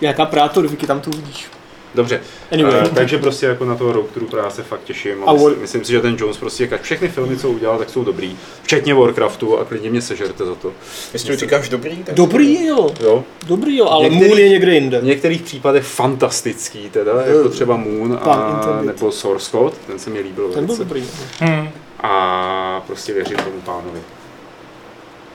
Jaká 0.00 0.26
Predator, 0.26 0.68
Wiki, 0.68 0.86
tam 0.86 1.00
to 1.00 1.10
uvidíš. 1.10 1.46
Dobře, 1.94 2.20
Anyway. 2.52 2.80
uh, 2.82 2.88
takže 2.94 3.18
prostě 3.18 3.46
jako 3.46 3.64
na 3.64 3.74
toho 3.76 3.92
Rogue 3.92 4.10
Trooper 4.14 4.38
já 4.44 4.50
se 4.50 4.62
fakt 4.62 4.84
těším. 4.84 5.24
A 5.26 5.30
A 5.30 5.32
myslím, 5.32 5.50
War- 5.52 5.60
myslím 5.60 5.84
si, 5.84 5.92
že 5.92 6.00
ten 6.00 6.16
Jones 6.18 6.36
prostě, 6.36 6.68
jak 6.70 6.82
všechny 6.82 7.08
filmy, 7.08 7.36
co 7.36 7.50
udělal, 7.50 7.78
tak 7.78 7.90
jsou 7.90 8.04
dobrý. 8.04 8.36
Včetně 8.62 8.94
Warcraftu 8.94 9.58
a 9.58 9.64
klidně 9.64 9.90
mě 9.90 10.02
sežerte 10.02 10.44
za 10.46 10.54
to. 10.54 10.72
Jestli 11.12 11.36
říkáš 11.36 11.68
dobrý, 11.68 11.96
tak... 11.96 12.14
Dobrý 12.14 12.64
jo, 12.66 12.90
Jo, 13.00 13.24
dobrý 13.46 13.76
jo, 13.76 13.86
ale 13.88 14.08
Některý- 14.08 14.28
Moon 14.28 14.38
je 14.38 14.48
někde 14.48 14.74
jinde. 14.74 15.00
v 15.00 15.04
některých 15.04 15.42
případech 15.42 15.84
fantastický 15.84 16.90
teda, 16.90 17.12
jako 17.26 17.48
třeba 17.48 17.76
Moon 17.76 18.18
a, 18.22 18.50
Intended. 18.60 18.86
nebo 18.86 19.12
Source 19.12 19.50
Code, 19.50 19.76
ten 19.86 19.98
se 19.98 20.10
mi 20.10 20.20
líbil 20.20 20.48
Ten 20.48 20.66
byl 20.66 20.76
velice. 20.76 20.84
dobrý. 20.84 21.04
Hmm. 21.40 21.68
A 22.00 22.82
prostě 22.86 23.12
věřím 23.12 23.36
tomu 23.36 23.60
pánovi. 23.64 24.00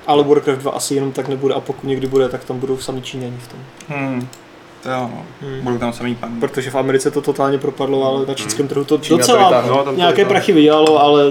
Ale 0.07 0.23
Warcraft 0.23 0.61
2 0.61 0.71
asi 0.71 0.95
jenom 0.95 1.11
tak 1.11 1.27
nebude 1.27 1.53
a 1.53 1.59
pokud 1.59 1.87
někdy 1.87 2.07
bude, 2.07 2.29
tak 2.29 2.43
tam 2.43 2.59
budou 2.59 2.77
sami 2.77 3.01
Číňani 3.01 3.37
v 3.39 3.47
tom. 3.47 3.59
Hmm. 3.87 4.27
To 4.83 4.89
jo, 4.89 5.09
no. 5.15 5.25
Hmm. 5.41 5.61
Budou 5.61 5.77
tam 5.77 5.93
samý 5.93 6.15
pan. 6.15 6.39
Protože 6.39 6.71
v 6.71 6.75
Americe 6.75 7.11
to 7.11 7.21
totálně 7.21 7.57
propadlo, 7.57 8.05
ale 8.07 8.25
na 8.25 8.33
čínském 8.33 8.67
trhu 8.67 8.83
to 8.83 8.97
Čína 8.97 9.17
to 9.17 9.21
docela 9.21 9.47
vytáhne. 9.49 9.69
No, 9.69 9.75
tam 9.83 9.93
to 9.93 9.99
nějaké 9.99 10.25
prachy 10.25 10.51
vydělalo, 10.53 11.01
ale 11.01 11.23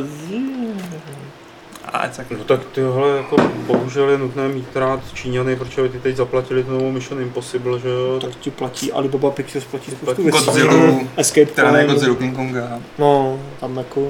A 1.92 2.08
tak 2.08 2.30
No 2.30 2.44
tak 2.44 2.60
tyhle 2.72 3.16
jako 3.16 3.36
bohužel 3.66 4.10
je 4.10 4.18
nutné 4.18 4.48
mít 4.48 4.76
rád 4.76 5.00
Číňany, 5.14 5.56
protože 5.56 5.88
ty 5.88 5.98
teď 5.98 6.16
zaplatili 6.16 6.64
tu 6.64 6.72
novou 6.72 6.90
Mission 6.92 7.20
Impossible, 7.20 7.78
že 7.80 7.88
jo? 7.88 8.20
tak 8.20 8.30
ti 8.36 8.50
platí 8.50 8.92
Alibaba 8.92 9.30
Pictures, 9.30 9.64
platí 9.64 9.90
spoustu 9.90 10.04
Platí 10.04 10.22
věcí. 10.22 10.46
Godzilla. 10.46 10.74
Escape 11.16 11.46
Plan. 11.46 11.86
Godzilla 11.86 12.16
King 12.16 12.36
Konga. 12.36 12.80
No, 12.98 13.38
tam 13.60 13.76
jako... 13.76 14.08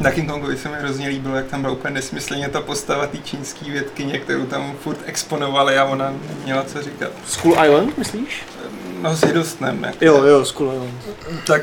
Na 0.00 0.10
King 0.10 0.30
Kongovi 0.30 0.56
se 0.56 0.68
mi 0.68 0.76
hrozně 0.78 1.08
líbilo, 1.08 1.36
jak 1.36 1.46
tam 1.46 1.60
byla 1.60 1.72
úplně 1.72 1.94
nesmyslně 1.94 2.48
ta 2.48 2.60
postava 2.60 3.06
té 3.06 3.18
čínské 3.18 3.64
vědkyně, 3.70 4.18
kterou 4.18 4.46
tam 4.46 4.72
furt 4.80 4.98
exponovali 5.06 5.78
a 5.78 5.84
ona 5.84 6.12
neměla 6.38 6.64
co 6.64 6.82
říkat. 6.82 7.10
School 7.26 7.52
Island, 7.64 7.98
myslíš? 7.98 8.42
No 9.02 9.16
s 9.16 9.20
Hiddlestanem, 9.24 9.84
jak 9.84 10.02
Jo, 10.02 10.22
jo, 10.24 10.44
School 10.44 10.72
Island. 10.72 10.94
tak 11.46 11.62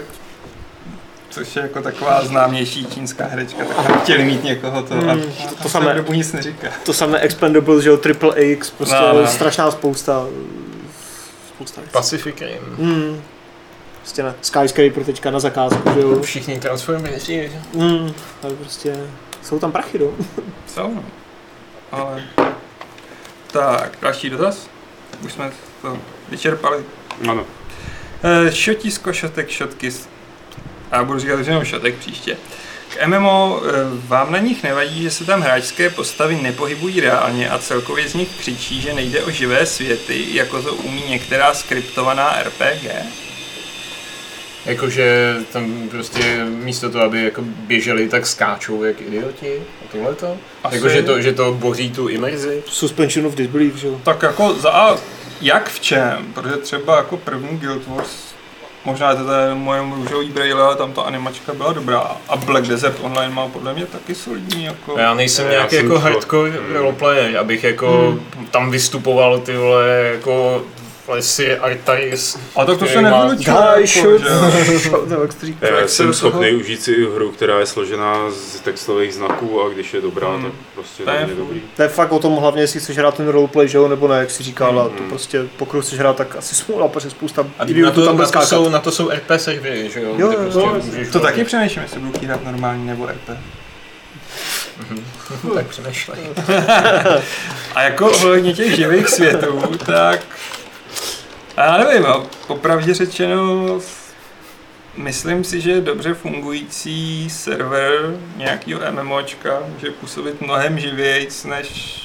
což 1.30 1.55
je 1.55 1.61
jako 1.61 1.82
taková 1.82 2.25
známější 2.25 2.86
čínská 2.86 3.25
herečka, 3.25 3.65
tak 3.65 3.88
tam 3.88 3.99
chtěli 3.99 4.23
mít 4.23 4.43
někoho 4.43 4.84
to 4.84 4.93
a, 4.93 4.97
Mm, 5.13 5.21
a 5.47 5.49
to 5.49 5.55
to 5.63 5.69
samé. 5.69 5.93
dobu 5.93 6.13
nic 6.13 6.34
neříká. 6.34 6.67
To 6.86 6.93
samé 6.93 7.19
Expendables, 7.19 7.84
že 7.84 7.89
jo, 7.89 7.97
Triple 7.97 8.36
X, 8.36 8.69
prostě 8.69 8.95
No, 8.95 9.21
no. 9.21 9.27
strašná 9.27 9.71
spousta. 9.71 10.25
Spousta. 11.55 11.82
Pacific 11.91 12.36
Rim. 12.41 12.75
Hmm. 12.77 13.21
Prostě 14.10 14.24
ne. 14.24 14.36
Skyscraper 14.41 15.03
teďka 15.03 15.32
na 15.32 15.39
zakázku, 15.39 15.93
že 15.93 15.99
jo. 15.99 16.22
Všichni 16.22 16.60
Transformers. 16.60 17.30
Hmm. 17.74 18.14
Ale 18.43 18.53
prostě 18.53 18.97
jsou 19.41 19.60
tam 19.60 19.72
prachy, 19.72 19.99
no. 19.99 20.07
Jsou, 20.68 20.93
no. 20.95 21.03
Ale... 21.91 22.24
Tak, 23.51 23.97
další 24.01 24.30
dotaz? 24.30 24.70
Už 25.26 25.34
jsme 25.34 25.51
to 25.82 25.97
vyčerpali. 26.30 26.84
Ano. 27.30 27.45
Eh, 28.24 28.51
Šotisko, 28.51 29.14
šotek, 29.14 29.49
šotky. 29.49 29.91
A 30.91 30.97
já 30.97 31.03
budu 31.03 31.20
říkat 31.20 31.39
už 31.39 31.47
jenom 31.47 31.66
šotek 31.66 31.95
příště. 31.95 32.38
K 32.89 33.07
MMO 33.07 33.62
eh, 33.64 33.72
vám 34.07 34.32
na 34.32 34.39
nich 34.39 34.64
nevadí, 34.64 35.01
že 35.03 35.12
se 35.12 35.26
tam 35.26 35.41
hráčské 35.41 35.89
postavy 35.89 36.36
nepohybují 36.41 37.01
reálně 37.01 37.49
a 37.49 37.57
celkově 37.57 38.10
z 38.10 38.14
nich 38.14 38.30
křičí, 38.39 38.82
že 38.82 38.93
nejde 38.93 39.24
o 39.24 39.32
živé 39.32 39.66
světy, 39.66 40.26
jako 40.36 40.62
to 40.62 40.74
umí 40.74 41.03
některá 41.10 41.53
skriptovaná 41.53 42.43
RPG? 42.43 43.28
Jakože 44.70 45.36
tam 45.53 45.89
prostě 45.89 46.45
místo 46.45 46.89
toho, 46.89 47.03
aby 47.03 47.24
jako 47.24 47.41
běželi, 47.45 48.09
tak 48.09 48.28
skáčou 48.28 48.84
jak 48.84 49.01
idioti 49.01 49.53
a 49.86 49.91
tohleto. 49.91 50.38
Jakože 50.72 51.03
to, 51.03 51.22
že 51.22 51.34
to 51.34 51.53
boří 51.53 51.91
tu 51.91 52.07
imerzi. 52.07 52.63
Suspension 52.65 53.26
of 53.26 53.36
disbelief, 53.36 53.76
že 53.76 53.88
jo. 53.88 54.01
Tak 54.03 54.24
jako 54.24 54.53
za 54.53 54.72
A, 54.72 54.97
jak 55.41 55.70
v 55.70 55.80
čem? 55.80 56.34
Protože 56.34 56.57
třeba 56.57 56.97
jako 56.97 57.17
první 57.17 57.57
Guild 57.57 57.88
Wars, 57.88 58.09
možná 58.86 59.15
to 59.15 59.32
je 59.32 59.55
moje 59.55 59.82
růžový 59.95 60.30
brýle, 60.30 60.61
ale 60.63 60.76
tam 60.76 60.93
ta 60.93 61.01
animačka 61.01 61.53
byla 61.53 61.74
dobrá. 61.74 62.17
A 62.30 62.38
Black 62.38 62.67
Desert 62.67 62.97
Online 63.01 63.34
má 63.34 63.47
podle 63.47 63.74
mě 63.74 63.86
taky 63.86 64.15
solidní 64.15 64.65
jako... 64.65 64.99
Já 64.99 65.13
nejsem 65.13 65.45
Já 65.45 65.51
nějaký 65.51 65.76
jako 65.76 65.99
hardcore 65.99 66.53
roleplayer, 66.74 67.38
abych 67.38 67.63
jako 67.63 68.20
tam 68.51 68.72
vystupoval 68.72 69.39
ty 69.39 69.57
vole 69.57 70.11
jako 70.13 70.65
vole, 71.10 71.22
Sir 71.22 71.57
Artaris. 71.62 72.38
A 72.55 72.66
tak 72.66 72.78
to 72.80 72.86
se 72.88 73.01
nevylučuje. 73.01 73.55
Guy 73.55 73.88
jak 75.22 75.34
to? 75.60 75.66
Já 75.66 75.88
jsem 75.88 76.14
schopný 76.14 76.51
užít 76.51 76.82
si 76.84 77.05
hru, 77.16 77.32
která 77.32 77.60
je 77.60 77.66
složená 77.66 78.16
z 78.32 78.60
textových 78.60 79.14
znaků 79.14 79.64
a 79.64 79.70
když 79.70 79.93
je 79.93 80.01
dobrá, 80.01 80.30
Hmm. 80.30 80.43
tak 80.43 80.51
prostě 80.76 81.03
To 81.03 81.10
je 81.12 81.24
to 81.26 81.30
je 81.30 81.36
dobrý. 81.36 81.62
To 81.76 81.82
je 81.82 81.88
fakt 81.88 82.12
o 82.12 82.20
tom 82.20 82.36
hlavně, 82.36 82.62
jestli 82.64 82.80
chceš 82.80 82.97
hrát 82.97 83.16
ten 83.18 83.28
roleplay, 83.28 83.68
že 83.68 83.78
jo, 83.78 83.88
nebo 83.88 84.07
ne, 84.07 84.20
jak 84.20 84.32
si 84.32 84.43
říkala, 84.43 84.84
Mhm. 84.84 84.97
to 84.97 85.03
prostě 85.03 85.43
pokud 85.57 85.82
chceš 85.82 85.99
hrát, 85.99 86.16
tak 86.16 86.36
asi 86.36 86.55
smůla, 86.55 86.88
protože 86.88 87.10
spousta 87.10 87.41
A 87.60 87.66
na 87.66 87.91
to, 87.91 88.05
tam 88.05 88.18
na, 88.18 88.26
to 88.28 88.41
jsou, 88.41 88.70
na 88.70 88.80
to 88.80 88.91
jsou 88.91 89.10
RP 89.10 89.32
servery, 89.39 89.89
že 89.93 90.01
jo? 90.01 90.14
Jo, 90.18 90.32
jo, 90.32 90.38
prostě 90.41 90.60
jo, 90.60 90.66
můžeš 90.86 90.91
To 90.91 90.93
vlastně- 90.93 91.20
taky 91.20 91.43
přemýšlím, 91.43 91.84
jestli 91.84 91.99
budu 91.99 92.12
chtít 92.12 92.26
hrát 92.26 92.43
normální 92.45 92.88
nebo 92.88 93.05
RP. 93.07 93.30
tak 95.55 95.68
přemýšlej. 95.68 96.20
A 97.76 97.82
jako 97.82 98.12
ohledně 98.12 98.53
těch 98.53 98.76
živých 98.76 99.07
světů, 99.10 99.62
tak... 99.86 100.20
A 101.60 101.64
já 101.66 101.78
nevím, 101.78 102.05
a 102.05 102.24
popravdě 102.47 102.93
řečeno, 102.93 103.66
myslím 104.97 105.43
si, 105.43 105.62
že 105.62 105.82
dobře 105.82 106.14
fungující 106.14 107.30
server 107.30 108.18
nějakého 108.36 108.82
MMOčka 108.91 109.60
může 109.74 109.91
působit 109.91 110.41
mnohem 110.41 110.80
živějc 110.80 111.43
než 111.45 111.99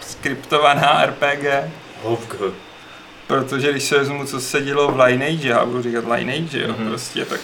skriptovaná 0.00 1.06
RPG. 1.06 1.70
Hovg. 2.02 2.34
Protože 3.26 3.70
když 3.70 3.84
se 3.84 3.98
vezmu, 3.98 4.26
co 4.26 4.40
se 4.40 4.60
dělo 4.62 4.88
v 4.92 5.00
Lineage, 5.00 5.48
já 5.48 5.64
budu 5.64 5.82
říkat 5.82 6.04
Lineage, 6.14 6.60
jo, 6.62 6.68
Mhm. 6.78 6.88
prostě 6.88 7.24
tak 7.24 7.40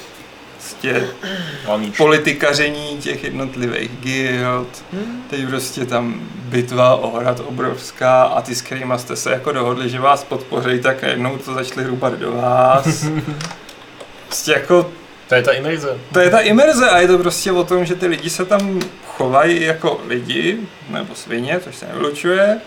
prostě 0.65 1.09
politikaření 1.97 2.99
těch 2.99 3.25
jednotlivých 3.25 3.91
guild, 4.01 4.85
teď 5.31 5.47
prostě 5.49 5.87
tam 5.87 6.21
bitva 6.35 6.95
o 6.95 7.19
hrad 7.19 7.41
obrovská 7.41 8.23
a 8.23 8.43
ty 8.43 8.55
s 8.55 8.63
kterýma 8.63 8.99
jste 8.99 9.17
se 9.17 9.31
jako 9.31 9.53
dohodli, 9.53 9.89
že 9.89 10.01
vás 10.01 10.25
podpoří, 10.25 10.81
tak 10.81 11.03
najednou 11.03 11.39
to 11.39 11.55
začali 11.55 11.85
hrubat 11.85 12.13
do 12.13 12.33
vás. 12.33 13.07
Prostě 14.27 14.53
jako, 14.53 14.91
To 15.29 15.35
je 15.35 15.43
ta 15.43 15.53
imerze. 15.53 15.99
to 16.13 16.21
je 16.21 16.31
ta 16.31 16.39
imerze 16.41 16.91
a 16.91 16.99
je 16.99 17.09
to 17.09 17.19
prostě 17.19 17.53
o 17.53 17.65
tom, 17.65 17.85
že 17.85 17.95
ty 17.95 18.07
lidi 18.07 18.31
se 18.31 18.45
tam 18.45 18.81
chovají 19.07 19.63
jako 19.63 20.01
lidi, 20.09 20.59
nebo 20.91 21.15
svině, 21.15 21.61
což 21.65 21.77
se 21.77 21.87
nevylučuje, 21.87 22.61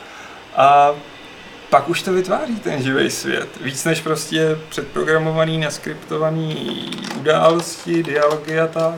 a 0.55 0.91
pak 1.69 1.89
už 1.89 2.01
to 2.01 2.13
vytváří 2.13 2.55
ten 2.59 2.83
živý 2.83 3.09
svět. 3.11 3.47
Víc 3.61 3.83
než 3.85 3.99
prostě 4.01 4.57
předprogramovaný, 4.69 5.57
naskriptovaný 5.57 6.91
události, 7.19 8.03
dialogy 8.03 8.59
a 8.59 8.67
tak. 8.67 8.93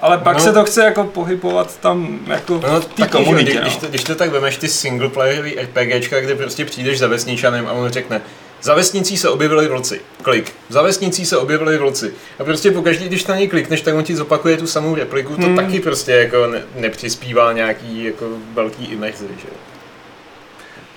Ale 0.00 0.18
pak 0.18 0.36
No. 0.36 0.42
se 0.44 0.52
to 0.52 0.64
chce 0.64 0.84
jako 0.84 1.04
pohybovat 1.04 1.78
tam 1.80 2.18
jako 2.26 2.60
No, 2.66 2.80
v 2.80 2.84
té 2.84 3.02
tak 3.02 3.10
komunitě, 3.10 3.58
když, 3.60 3.74
no. 3.74 3.80
to, 3.80 3.86
když 3.86 4.04
to 4.04 4.14
tak 4.14 4.30
vemeš 4.30 4.56
ty 4.56 4.68
singleplayerový 4.68 5.56
RPGčka, 5.60 6.20
kde 6.20 6.34
prostě 6.34 6.64
přijdeš 6.64 6.98
za 6.98 7.06
vesničanem 7.08 7.66
a 7.66 7.72
on 7.72 7.90
řekne 7.90 8.20
za 8.62 8.74
vesnicí 8.74 9.16
se 9.16 9.28
objevili 9.28 9.68
vlci. 9.68 10.00
Klik. 10.22 10.52
Za 10.68 10.82
vesnicí 10.82 11.26
se 11.26 11.36
objevili 11.36 11.78
vlci. 11.78 12.14
A 12.38 12.44
prostě 12.44 12.70
pokaždé, 12.70 13.04
když 13.06 13.26
na 13.26 13.36
něj 13.36 13.48
klikneš, 13.48 13.80
tak 13.80 13.94
on 13.94 14.04
ti 14.04 14.16
zopakuje 14.16 14.56
tu 14.56 14.66
samou 14.66 14.94
repliku. 14.94 15.36
To 15.36 15.42
Hmm. 15.42 15.56
taky 15.56 15.80
prostě 15.80 16.12
jako 16.12 16.46
ne, 16.46 16.62
nepřispívá 16.76 17.52
nějaký 17.52 18.04
jako 18.04 18.26
velký 18.54 18.84
imerzi, 18.84 19.26
že. 19.42 19.48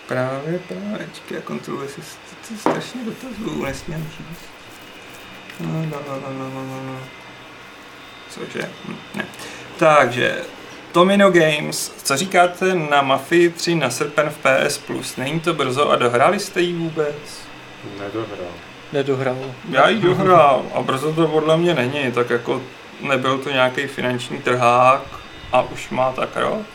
Právě, 0.08 0.60
právě, 0.60 1.10
čekaj, 1.14 1.38
já 1.38 1.42
kontroluji, 1.42 1.84
jestli 1.84 2.04
to 2.48 2.54
je 2.54 2.60
strašně 2.60 3.02
dotazů, 3.06 3.66
nesmím 3.66 4.10
říct. 4.18 4.46
No, 5.60 5.70
no, 5.70 5.98
no, 6.08 6.20
no, 6.22 6.50
no, 6.50 6.50
no, 6.50 6.84
no. 6.84 7.00
Cože? 8.30 8.70
Hm, 8.88 8.96
ne. 9.16 9.26
Takže, 9.78 10.42
Tomino 10.92 11.32
Games, 11.32 11.94
co 12.04 12.18
říkáte 12.18 12.76
na 12.76 13.02
Mafii 13.02 13.50
3 13.50 13.76
na 13.76 13.90
srpen 13.90 14.30
v 14.30 14.38
PS 14.38 14.78
Plus? 14.78 15.18
Není 15.18 15.40
to 15.40 15.54
brzo 15.54 15.90
a 15.90 15.96
dohráli 15.96 16.40
jste 16.40 16.62
ji 16.62 16.74
vůbec? 16.74 17.16
Nedohrál. 18.00 18.52
Nedohrál. 18.94 19.54
Já 19.70 19.90
ji 19.90 20.02
dohrál 20.02 20.66
a 20.74 20.82
brzo 20.82 21.14
to 21.14 21.28
podle 21.28 21.58
mě 21.58 21.74
není, 21.74 22.12
tak 22.12 22.30
jako 22.30 22.62
nebyl 23.02 23.38
to 23.38 23.50
nějaký 23.50 23.88
finanční 23.88 24.38
trhák 24.38 25.02
a 25.52 25.62
už 25.62 25.90
má 25.90 26.12
tak 26.12 26.30
rok, 26.36 26.66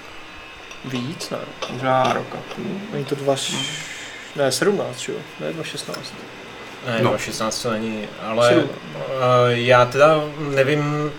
Víc, 0.85 1.31
ne. 1.31 1.39
možná 1.73 2.13
rok 2.13 2.27
a 2.35 2.55
půl. 2.55 2.65
Není 2.93 3.05
to 3.05 3.15
dva, 3.15 3.37
š... 3.37 3.55
ne, 4.37 4.53
17, 4.53 4.99
že 4.99 5.13
jo, 5.13 5.19
ne, 5.41 5.53
2, 5.53 5.65
16. 5.65 5.99
Ne, 6.87 6.99
No. 7.03 7.13
no, 7.13 7.19
16 7.19 7.63
to 7.63 7.71
není, 7.71 8.09
ale 8.23 8.55
uh, 8.55 8.65
já 9.49 9.85
teda 9.87 10.21
nevím, 10.39 10.81
uh, 11.05 11.11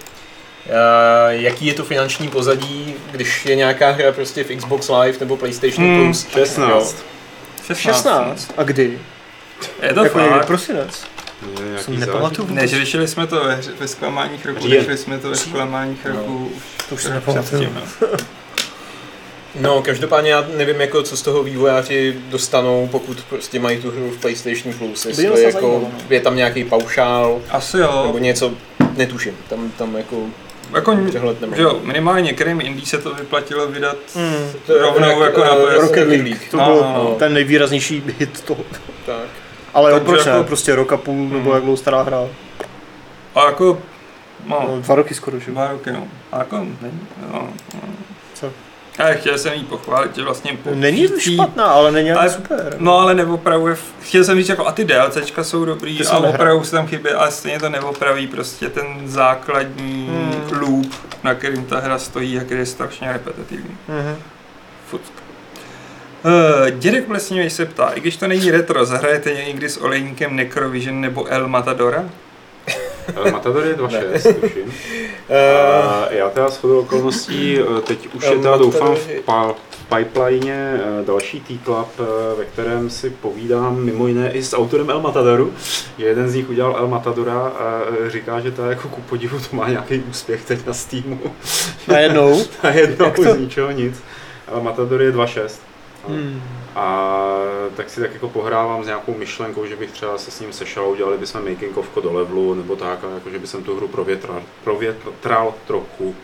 jaký 1.29 1.65
je 1.65 1.73
to 1.73 1.83
finanční 1.83 2.27
pozadí, 2.27 2.95
když 3.11 3.45
je 3.45 3.55
nějaká 3.55 3.91
hra 3.91 4.11
prostě 4.11 4.43
v 4.43 4.55
Xbox 4.57 4.89
Live 4.89 5.17
nebo 5.19 5.37
PlayStation 5.37 5.85
Hmm, 5.87 6.05
Plus. 6.05 6.27
16. 6.33 6.95
16. 7.73 8.53
A 8.57 8.63
kdy? 8.63 8.99
Je 9.81 9.93
to 9.93 10.03
jako 10.03 10.19
někdy 10.19 10.35
fakt. 10.35 10.47
prosinec. 10.47 11.05
Jsem 11.81 11.99
nepamatuju 11.99 12.47
vůbec. 12.47 12.71
Neřešili 12.71 13.07
jsme 13.07 13.27
to 13.27 13.43
ve, 13.43 13.59
ve 13.79 13.87
zklamáních 13.87 14.45
roku, 14.45 14.69
řešili 14.69 14.97
jsme 14.97 15.19
to 15.19 15.29
ve 15.29 15.35
zklamáních 15.35 16.05
roku 16.05 16.51
už 16.55 16.85
To 16.89 16.95
už 16.95 17.01
před 17.01 17.13
nepamatuju. 17.13 17.75
no. 19.59 19.81
Každopádně 19.81 20.31
já 20.31 20.45
nevím, 20.57 20.81
jako, 20.81 21.03
co 21.03 21.17
z 21.17 21.21
toho 21.21 21.43
vývojáři 21.43 22.15
dostanou, 22.29 22.87
pokud 22.91 23.21
prostě 23.29 23.59
mají 23.59 23.77
tu 23.81 23.91
hru 23.91 24.11
v 24.11 24.17
PlayStation 24.21 24.73
Plus. 24.77 25.05
Jestli 25.05 25.43
jako, 25.43 25.79
no. 25.83 25.91
je 26.09 26.19
tam 26.21 26.35
nějaký 26.35 26.63
paušál, 26.63 27.41
Asi 27.49 27.77
jo. 27.77 28.03
nebo 28.05 28.17
něco, 28.17 28.51
netuším. 28.97 29.37
Tam, 29.49 29.71
tam 29.77 29.95
jako 29.95 30.15
Jako, 30.75 30.97
přehled 31.09 31.41
nemám. 31.41 31.55
že 31.55 31.61
jo, 31.61 31.79
minimálně 31.83 32.21
některým 32.21 32.61
indie 32.61 32.85
se 32.85 32.97
to 32.97 33.13
vyplatilo 33.13 33.67
vydat 33.67 33.97
Hmm. 34.15 34.51
To 34.67 34.77
rovnou 34.77 35.07
jak, 35.09 35.19
jako 35.19 35.39
na 35.43 35.55
eh, 35.55 35.75
PS. 35.77 35.81
Rocket 35.81 36.07
League. 36.07 36.37
To 36.51 36.57
byl 36.57 36.65
no, 36.75 36.93
no. 36.97 37.15
ten 37.19 37.33
nejvýraznější 37.33 38.03
hit 38.19 38.41
toho. 38.41 38.63
Tak. 39.05 39.15
Ale 39.73 39.91
Takže 39.91 40.05
proč 40.05 40.25
ne? 40.25 40.31
jako- 40.31 40.43
Prostě 40.43 40.75
rok 40.75 40.93
a 40.93 40.97
půl, 40.97 41.29
nebo 41.29 41.39
Hmm. 41.43 41.53
jak 41.53 41.61
dlouho 41.63 41.77
stará 41.77 42.01
hra. 42.01 42.27
A 43.35 43.45
jako, 43.45 43.79
No, 44.47 44.65
no, 44.67 44.81
dva 44.81 44.95
roky 44.95 45.13
skoro, 45.13 45.39
že? 45.39 45.51
dva 45.51 45.71
roky, 45.71 45.91
no. 45.91 46.07
A 46.31 46.37
jako, 46.39 46.57
není, 46.57 46.99
no, 47.31 47.49
no. 47.73 47.81
A 48.99 49.03
chtěl 49.13 49.37
jsem 49.37 49.53
jí 49.53 49.63
pochválit, 49.63 50.15
že 50.15 50.23
vlastně 50.23 50.57
po 50.63 50.69
Není 50.75 51.07
to 51.07 51.19
špatná, 51.19 51.65
ale 51.65 51.91
není 51.91 52.11
Ale- 52.11 52.29
super. 52.29 52.75
No 52.79 52.97
ale 52.99 53.13
neopravuje, 53.13 53.75
chtěl 54.01 54.23
jsem 54.23 54.37
říct 54.37 54.49
jako 54.49 54.67
a 54.67 54.71
ty 54.71 54.85
DLCčka 54.85 55.43
jsou 55.43 55.65
dobrý 55.65 55.97
Ty 55.97 56.05
a 56.07 56.17
opravdu 56.17 56.63
se 56.63 56.71
tam 56.71 56.87
chybí, 56.87 57.09
ale 57.09 57.31
stejně 57.31 57.59
to 57.59 57.69
neopraví 57.69 58.27
prostě 58.27 58.69
ten 58.69 58.85
základní 59.05 60.07
Hmm. 60.09 60.59
loop, 60.61 60.93
na 61.23 61.35
kterým 61.35 61.65
ta 61.65 61.79
hra 61.79 61.99
stojí 61.99 62.37
a 62.39 62.43
který 62.43 62.59
je 62.59 62.65
strašně 62.65 63.11
repetitivní. 63.13 63.77
Fuck. 64.87 65.01
Uh, 66.25 66.69
dědek 66.79 67.05
Plesnivý 67.05 67.49
se 67.49 67.65
ptá, 67.65 67.89
i 67.95 67.99
když 67.99 68.17
to 68.17 68.27
není 68.27 68.51
retro, 68.51 68.85
zahrajete 68.85 69.33
někdy 69.33 69.69
s 69.69 69.77
olejníkem 69.81 70.35
Necrovision 70.35 71.01
nebo 71.01 71.25
El 71.27 71.47
Matadora? 71.47 72.03
Matador 73.31 73.65
je 73.65 73.73
2.6, 73.75 74.33
tuším. 74.41 74.73
Eh, 75.29 76.15
já 76.17 76.29
teda 76.29 76.49
s 76.51 76.57
chodou 76.57 76.79
okolností, 76.79 77.59
eh, 77.59 77.81
teď 77.81 78.07
už 78.13 78.23
je 78.23 78.37
teda 78.37 78.57
doufám 78.57 78.95
v 78.95 79.07
pa- 79.25 79.53
v 79.69 79.95
pipeline 79.97 80.81
eh, 81.01 81.05
další 81.05 81.39
T-Club, 81.39 81.87
ve 82.37 82.45
kterém 82.45 82.89
si 82.89 83.09
povídám 83.09 83.75
mimo 83.83 84.07
jiné 84.07 84.31
i 84.31 84.43
s 84.43 84.53
autorem 84.57 84.89
El 84.89 85.01
Matadoru. 85.01 85.53
Jeden 85.97 86.29
z 86.29 86.35
nich 86.35 86.49
udělal 86.49 86.75
El 86.77 86.87
Matadora 86.87 87.39
a 87.39 87.81
říká, 88.07 88.39
že 88.39 88.51
to 88.51 88.65
jako 88.65 88.87
ku 88.87 89.01
podivu 89.01 89.39
to 89.39 89.55
má 89.55 89.69
nějaký 89.69 90.03
úspěch 90.09 90.45
teď 90.45 90.65
na 90.65 90.73
Steamu. 90.73 91.19
Najednou. 91.87 92.43
A 92.61 92.67
jednou 92.69 93.05
Jak 93.05 93.15
to? 93.15 93.23
z 93.33 93.37
ničeho 93.37 93.71
nic. 93.71 94.03
El 94.53 94.61
Matador 94.61 95.01
je 95.01 95.11
2.6. 95.11 95.49
Hmm. 96.07 96.41
A 96.75 97.17
tak 97.75 97.89
si 97.89 98.01
tak 98.01 98.13
jako 98.13 98.29
pohrávám 98.29 98.83
s 98.83 98.85
nějakou 98.85 99.17
myšlenkou, 99.17 99.65
že 99.65 99.75
bych 99.75 99.91
třeba 99.91 100.17
se 100.17 100.31
s 100.31 100.39
ním 100.39 100.53
sešel 100.53 100.83
a 100.83 100.87
udělali 100.87 101.17
bychom 101.17 101.49
making 101.49 101.77
ofko 101.77 102.01
do 102.01 102.13
levelu 102.13 102.53
nebo 102.53 102.75
tak, 102.75 103.03
a 103.03 103.09
jako 103.13 103.29
že 103.29 103.39
bych 103.39 103.51
tu 103.51 103.75
hru 103.75 103.87
provětral, 103.87 104.41
provětral 104.63 105.53
trochu. 105.67 106.15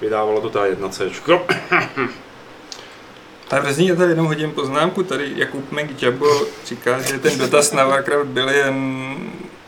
Vydávalo 0.00 0.40
to 0.40 0.50
ta 0.50 0.66
1C. 0.66 1.10
A 3.50 3.60
vezmi 3.60 3.96
tady 3.96 4.10
jenom 4.10 4.26
hodím 4.26 4.50
poznámku, 4.52 5.02
tady 5.02 5.32
Jakub 5.36 5.72
McJabo 5.72 6.26
říká, 6.66 7.00
že 7.00 7.18
ten 7.18 7.38
dotaz 7.38 7.72
na 7.72 7.84
Warcraft 7.84 8.26
byl 8.26 8.48
jen 8.48 9.16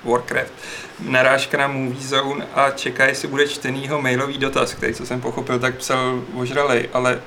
Warcraft. 0.04 0.52
Narážka 1.00 1.58
na 1.58 1.68
Movie 1.68 2.00
Zone 2.00 2.46
a 2.54 2.70
čeká, 2.70 3.06
jestli 3.06 3.28
bude 3.28 3.48
čtenýho 3.48 4.02
mailový 4.02 4.38
dotaz, 4.38 4.74
který, 4.74 4.94
co 4.94 5.06
jsem 5.06 5.20
pochopil, 5.20 5.58
tak 5.58 5.74
psal 5.74 6.22
ožralej, 6.34 6.88
ale 6.92 7.20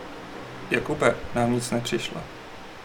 Jakube, 0.71 1.15
nám 1.35 1.53
nic 1.53 1.71
nepřišlo. 1.71 2.17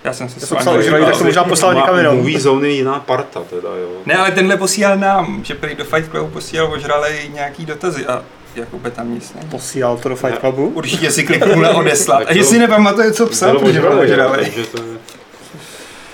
Já 0.04 0.12
jsem 0.12 0.28
si 0.28 0.34
Já 0.40 0.46
s 0.46 0.48
jsem 0.48 0.56
vámi 0.56 0.82
psal 0.82 0.82
díval. 0.82 1.04
tak 1.10 1.18
to 1.18 1.24
možná 1.24 1.44
poslal 1.44 1.74
někam 1.74 1.96
jinam. 1.98 2.16
Movie 2.16 2.40
Zone 2.40 2.68
je 2.68 2.74
jiná 2.74 3.00
parta 3.00 3.40
teda, 3.50 3.68
jo. 3.68 3.88
Ne, 4.06 4.14
ale 4.14 4.30
tenhle 4.30 4.56
posílal 4.56 4.98
nám, 4.98 5.44
že 5.44 5.54
prý 5.54 5.74
do 5.74 5.84
Fight 5.84 6.10
Clubu 6.10 6.26
posílal 6.30 6.72
ožralej 6.72 7.30
nějaký 7.34 7.66
dotazy 7.66 8.06
a 8.06 8.24
Jakube 8.56 8.90
tam 8.90 9.14
nic 9.14 9.34
není. 9.34 9.48
Posílal 9.48 9.96
to 9.96 10.08
do 10.08 10.16
Fight 10.16 10.38
Clubu. 10.40 10.68
Určitě 10.68 11.10
si 11.10 11.22
kliknul 11.22 11.56
na 11.62 11.70
odeslat. 11.76 12.22
A 12.28 12.44
si 12.44 12.58
nepamatuje, 12.58 13.12
co 13.12 13.26
psal, 13.26 13.58
protože 13.58 13.80
byl 13.80 13.98
ožralej, 14.00 14.52
je... 14.56 14.64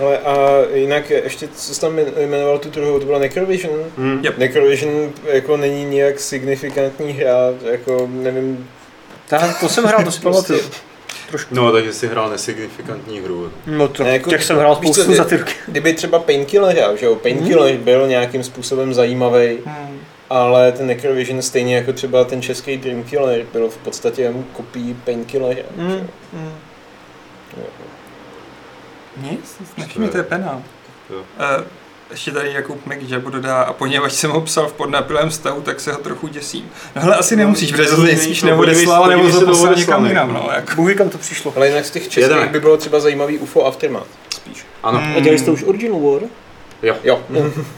Ale 0.01 0.19
a 0.19 0.37
jinak 0.75 1.11
ještě, 1.11 1.49
co 1.49 1.75
jsi 1.75 1.81
tam 1.81 1.99
jmenoval 2.27 2.59
tu 2.59 2.71
druhou, 2.71 2.99
to 2.99 3.07
byla 3.07 3.19
Necrovision? 3.19 3.75
Hmm. 3.97 4.21
Yep. 4.25 4.39
Necrovision 4.39 5.11
jako 5.25 5.57
není 5.57 5.85
nějak 5.85 6.21
signifikantní 6.21 7.13
hra, 7.13 7.37
jako 7.71 8.09
nevím, 8.11 8.69
Tak, 9.29 9.61
to 9.61 9.69
jsem 9.69 9.85
hrál, 9.85 10.05
to 10.05 10.11
si 10.11 10.21
pamatuju. 10.21 10.61
No, 11.51 11.73
takže 11.73 11.93
si 11.93 12.07
hrál 12.07 12.31
nesignifikantní 12.31 13.21
hru. 13.21 13.53
No 13.67 13.89
to, 13.89 14.05
Ne, 14.05 14.13
jako- 14.13 14.31
těch 14.31 14.45
jsem 14.45 14.57
hrál 14.59 14.75
co, 14.77 14.83
spoustu 14.83 15.11
je- 15.11 15.17
za 15.17 15.25
ty 15.25 15.37
roky. 15.37 15.53
kdyby 15.69 15.93
třeba 15.95 16.19
Painkiller 16.19 16.77
hrál, 16.77 16.97
že 16.97 17.07
jo, 17.07 17.15
Painkiller 17.15 17.77
byl 17.77 18.07
nějakým 18.09 18.45
způsobem 18.45 18.95
zajímavý, 18.95 19.59
Hmm. 19.65 19.99
ale 20.31 20.73
ten 20.73 20.87
Necrovision 20.87 21.43
stejně 21.43 21.77
jako 21.77 21.93
třeba 21.93 22.25
ten 22.25 22.43
český 22.43 22.77
Dreamkiller 22.77 23.47
byl 23.53 23.69
v 23.69 23.77
podstatě 23.77 24.23
jenom 24.23 24.45
kopií 24.53 24.95
Painkillera, 25.05 25.55
že 25.55 25.61
jo. 25.61 25.67
Mm. 25.77 26.09
Nic, 29.31 29.57
nevšimni, 29.79 30.09
to 30.09 30.17
je. 30.19 30.27
Jo. 31.11 31.17
Uh, 31.19 31.65
ještě 32.11 32.31
tady 32.31 32.53
Jakub 32.53 32.87
McJabu 32.87 33.31
dodá, 33.31 33.63
a 33.63 33.73
poněvadž 33.73 34.13
jsem 34.13 34.31
ho 34.31 34.41
psal 34.41 34.67
v 34.67 34.73
podnapilém 34.73 35.31
stavu, 35.31 35.61
tak 35.61 35.81
se 35.81 35.93
ho 35.93 35.99
trochu 35.99 36.29
děsím. 36.29 36.71
No 36.97 37.03
hele, 37.03 37.17
asi 37.17 37.37
nemusíš, 37.37 37.73
protože 37.73 37.89
to 37.89 37.97
to, 37.97 38.47
neodeslal, 38.47 39.07
nebo 39.09 39.31
to 39.31 39.47
poslal 39.47 39.75
někam 39.75 40.07
jinam, 40.07 40.33
no. 40.33 40.49
jako. 40.55 40.75
Bůh 40.75 40.95
kam 40.95 41.09
to 41.09 41.19
přišlo. 41.19 41.53
Ale 41.57 41.69
jinak 41.69 41.85
z 41.85 41.91
těch 41.91 42.03
českých 42.03 42.23
Jedeme. 42.23 42.47
by 42.47 42.61
bylo 42.61 42.77
třeba 42.77 43.01
zajímavý 43.01 43.39
UFO 43.39 43.67
Aftermath, 43.67 44.07
spíš. 44.35 44.67
Ano. 44.83 44.99
Hmm. 44.99 45.17
A 45.17 45.21
dělali 45.21 45.39
jste 45.39 45.51
už 45.51 45.63
Original 45.63 46.01
War? 46.01 46.21
Jo. 46.83 46.97
Jo, 47.05 47.21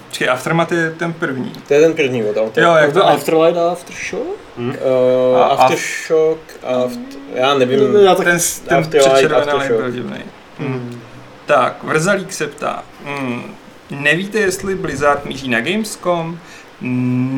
Počkej, 0.09 0.29
Aftermath 0.29 0.73
je 0.73 0.91
ten 0.91 1.13
první. 1.13 1.53
to 1.69 1.75
je 1.75 1.81
ten 1.81 1.93
první 1.95 2.25
od 2.25 2.37
autora. 2.37 2.67
Jo, 2.67 2.75
jak 2.75 2.93
To 2.93 3.07
Afterlight 3.07 3.59
a 3.59 3.71
Aftershock? 3.73 4.37
Uh, 4.57 5.39
A- 5.39 5.45
Aftershock, 5.45 6.39
after, 6.63 7.21
já 7.35 7.55
nevím, 7.55 7.97
Já 7.97 8.15
tak... 8.15 8.27
Ten, 8.27 8.39
ten 8.69 8.79
Afterlight, 8.79 9.69
byl 9.69 9.91
divný. 9.91 10.21
Hmm. 10.59 11.01
Tak, 11.47 11.85
Vrzalík 11.85 12.33
se 12.33 12.47
ptá, 12.47 12.83
hmm, 13.05 13.55
nevíte, 13.91 14.39
jestli 14.39 14.75
Blizzard 14.75 15.25
míří 15.25 15.49
na 15.49 15.61
Gamescom? 15.61 16.39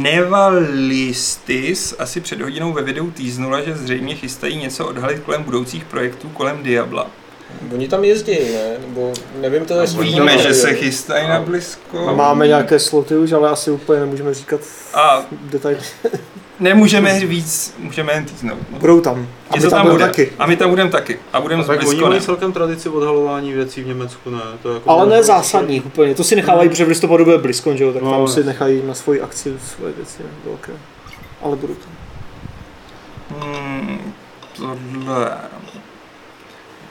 Nevalistis 0.03 1.95
asi 1.99 2.21
před 2.21 2.41
hodinou 2.41 2.73
ve 2.73 2.83
videu 2.83 3.11
týznula, 3.11 3.61
že 3.61 3.77
zřejmě 3.77 4.15
chystají 4.15 4.57
něco 4.57 4.87
odhalit 4.87 5.19
kolem 5.19 5.43
budoucích 5.43 5.85
projektů 5.85 6.29
kolem 6.29 6.63
Diabla. 6.63 7.11
oni 7.75 7.89
tam 7.89 8.05
jezdí, 8.05 8.33
ne? 8.33 8.77
Nebo 8.87 9.13
nevím 9.41 9.65
to, 9.65 9.81
jestli... 9.81 10.05
Víme, 10.05 10.39
že 10.39 10.55
se 10.55 10.75
chystají 10.75 11.29
na 11.29 11.41
Blizzco. 11.41 12.15
Máme 12.15 12.49
nějaké 12.49 12.79
sloty 12.79 13.17
už, 13.17 13.33
ale 13.33 13.51
asi 13.51 13.71
úplně 13.71 14.01
nemůžeme 14.01 14.35
říkat 14.35 14.61
A 14.95 15.27
detaily. 15.33 15.81
Nemůžeme 16.63 17.21
víc, 17.21 17.75
můžeme 17.79 18.13
jen 18.13 18.25
týznout. 18.25 18.59
No. 18.73 18.79
Budou 18.79 19.01
tam. 19.01 19.29
A 19.51 19.57
my 19.57 19.63
tam 19.63 19.71
tam 19.71 19.91
bude. 19.91 20.05
taky. 20.05 20.33
A 20.39 20.47
my 20.47 20.57
tam 20.57 20.71
budeme 20.71 20.91
taky. 20.91 21.19
A 21.33 21.41
budeme 21.41 21.65
tak 21.65 21.87
oni 21.87 22.01
mají 22.01 22.21
celkem 22.21 22.53
tradici 22.53 22.89
odhalování 22.89 23.53
věcí 23.53 23.83
v 23.83 23.87
Německu, 23.87 24.31
ne? 24.31 24.41
To 24.63 24.69
je 24.69 24.75
jako 24.75 24.91
Ale 24.91 25.07
ne 25.07 25.23
zásadních 25.23 25.87
úplně. 25.87 26.15
To 26.15 26.25
si 26.25 26.37
nechávají, 26.37 26.69
protože 26.69 26.85
v 26.85 26.89
listopadu 26.89 27.25
bude 27.25 27.39
BlizzCon, 27.39 27.77
že 27.77 27.85
jo? 27.85 27.93
Tak 27.93 28.03
No, 28.03 28.11
tam 28.11 28.29
si 28.29 28.45
nechají 28.45 28.83
na 28.87 28.95
svoji 28.95 29.21
akci 29.21 29.53
svoje 29.77 29.93
věci 29.93 30.23
velké. 30.45 30.73
Ale 31.43 31.57
budou 31.57 31.75
tam. 31.75 31.93
Hmm, 33.41 34.13
tohle. 34.57 35.31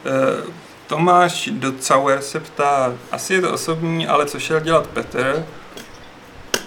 Eh, 0.06 0.52
Tomáš 0.88 1.50
Docauer 1.54 2.22
se 2.22 2.40
ptá, 2.40 2.94
asi 3.12 3.34
je 3.34 3.42
to 3.42 3.54
osobní, 3.54 4.08
ale 4.08 4.26
co 4.26 4.40
šel 4.40 4.60
dělat 4.60 4.88
Petr? 4.88 5.46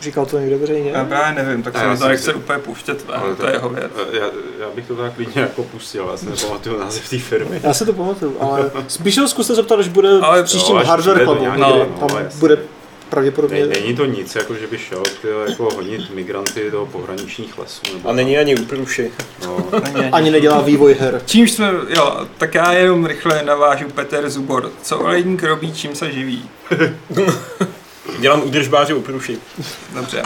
Říkal 0.05 0.27
to 0.27 0.39
někde 0.39 0.57
veřejně? 0.57 0.91
Já 0.91 1.05
právě 1.05 1.45
nevím, 1.45 1.63
tak 1.63 1.75
Ne, 1.75 1.97
se 1.97 2.03
to 2.03 2.09
nechce 2.09 2.35
úplně 2.35 2.59
pouštět, 2.59 3.05
Ale 3.09 3.19
ale 3.19 3.35
to 3.37 3.47
je 3.47 3.53
jeho 3.53 3.69
věc. 3.69 3.93
Já, 4.13 4.25
já 4.61 4.67
bych 4.75 4.87
to 4.87 4.97
tak 4.97 5.15
klidně 5.15 5.43
jako 5.43 5.63
pustil, 5.63 6.09
já 6.11 6.17
si 6.17 6.27
nepamatuju 6.27 6.79
název 6.81 7.11
té 7.11 7.19
firmy. 7.19 7.61
Já 7.63 7.75
si 7.75 7.87
to 7.87 7.93
pamatuju, 7.93 8.37
ale 8.41 8.71
spíš 8.89 9.19
ho 9.19 9.29
zkuste 9.29 9.55
zeptat, 9.55 9.79
až 9.81 9.89
bude 9.89 10.09
Ale- 10.23 10.43
v 10.43 10.45
příštím 10.45 10.77
až 10.77 10.87
Hardware 10.87 11.25
to 11.25 11.35
nějaký, 11.41 11.61
někdy. 11.61 11.79
no, 11.79 12.07
tam 12.09 12.19
jasně. 12.25 12.41
bude 12.41 12.59
pravděpodobně... 13.11 13.67
Ne, 13.67 13.75
není 13.81 13.97
to 13.97 14.05
nic, 14.05 14.35
jako 14.35 14.55
že 14.55 14.67
by 14.67 14.79
šel 14.79 15.03
tyjo, 15.23 15.41
jako 15.49 15.69
honit 15.75 16.15
migranty 16.15 16.71
do 16.71 16.89
pohraničních 16.93 17.59
lesů. 17.59 17.81
Nebo 17.93 18.09
A 18.09 18.13
není 18.13 18.39
ani 18.39 18.57
uprůši. 18.57 19.11
No, 19.47 19.57
Není 19.85 19.95
ani- 19.97 20.11
Ani 20.11 20.31
nedělá 20.31 20.61
vývoj 20.61 20.97
her. 21.01 21.23
Čímž 21.27 21.51
jsme, 21.53 21.71
jo, 21.89 22.27
tak 22.39 22.55
já 22.55 22.73
jenom 22.73 23.07
rychle 23.07 23.43
navážu 23.45 23.89
Petr 23.89 24.31
Zubor. 24.31 24.71
Co 24.83 24.99
olejník 24.99 25.43
robí, 25.43 25.73
čím 25.73 25.95
se 25.95 26.13
živí? 26.13 26.51
Dělám 28.25 28.43
údržbáře 28.45 28.95
uprůši. 28.95 29.39
Dobře. 29.95 30.23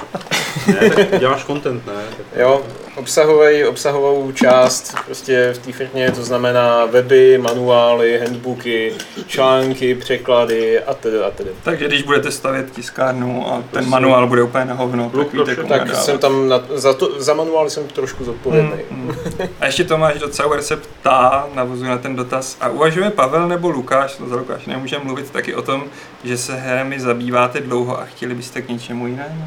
Ne, 0.67 0.91
tak 0.91 1.21
děláš 1.21 1.45
content, 1.45 1.87
ne? 1.87 1.93
Jo, 2.37 2.63
obsahovej, 2.99 3.67
obsahovou 3.67 4.33
část 4.33 4.95
prostě 5.07 5.53
v 5.53 5.59
té 5.59 5.73
firmě, 5.73 6.13
to 6.13 6.25
znamená 6.25 6.87
weby, 6.87 7.39
manuály, 7.39 8.19
handbooky, 8.19 8.93
články, 9.27 9.95
překlady 9.95 10.81
a 10.81 10.95
tedy 10.95 11.19
a 11.19 11.31
tedy. 11.31 11.51
Takže 11.63 11.89
když 11.89 12.03
budete 12.03 12.31
stavět 12.31 12.71
tiskárnu 12.71 13.53
a 13.53 13.63
ten 13.71 13.89
manuál 13.89 14.27
bude 14.27 14.43
úplně 14.43 14.65
na 14.65 14.75
hovno, 14.75 15.11
tak 15.11 15.33
víte 15.33 15.57
Tak 15.57 15.97
jsem 15.97 16.19
tam, 16.19 16.49
na, 16.49 16.63
za, 16.75 16.95
to, 16.95 17.23
za 17.23 17.35
manuály 17.35 17.71
jsem 17.71 17.89
trošku 17.89 18.25
zodpovědný. 18.25 18.73
Hmm, 18.91 19.09
hmm. 19.09 19.49
A 19.61 19.67
ještě 19.67 19.85
Tomáš 19.85 20.19
docela 20.19 20.63
se 20.63 20.77
ptá, 20.77 21.47
navozuje 21.55 21.91
na 21.91 21.99
ten 21.99 22.17
dotaz, 22.17 22.57
a 22.61 22.69
uvažuje 22.69 23.11
Pavel 23.11 23.49
nebo 23.49 23.71
Lukáš, 23.71 24.19
no 24.19 24.29
za 24.29 24.37
Lukáš 24.37 24.67
nemůžeme 24.67 25.05
mluvit 25.05 25.31
taky 25.31 25.55
o 25.55 25.63
tom, 25.63 25.85
že 26.25 26.39
se 26.39 26.55
hrami 26.55 27.01
zabýváte 27.01 27.61
dlouho 27.61 28.01
a 28.01 28.05
chtěli 28.05 28.35
byste 28.35 28.63
k 28.63 28.69
něčemu 28.69 29.07
jinému? 29.07 29.45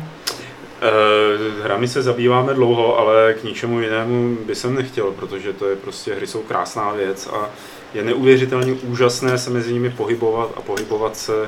Eh, 0.83 1.63
Hrami 1.63 1.87
se 1.87 2.01
zabýváme 2.01 2.53
dlouho, 2.53 2.99
ale 2.99 3.33
k 3.33 3.43
ničemu 3.43 3.81
jinému 3.81 4.37
by 4.45 4.55
jsem 4.55 4.75
nechtěl, 4.75 5.11
protože 5.11 5.53
to 5.53 5.69
je 5.69 5.75
prostě, 5.75 6.15
hry 6.15 6.27
jsou 6.27 6.41
krásná 6.41 6.91
věc 6.91 7.27
a 7.27 7.49
je 7.93 8.03
neuvěřitelně 8.03 8.73
úžasné 8.73 9.37
se 9.37 9.49
mezi 9.49 9.73
nimi 9.73 9.89
pohybovat 9.89 10.51
a 10.55 10.61
pohybovat 10.61 11.17
se 11.17 11.47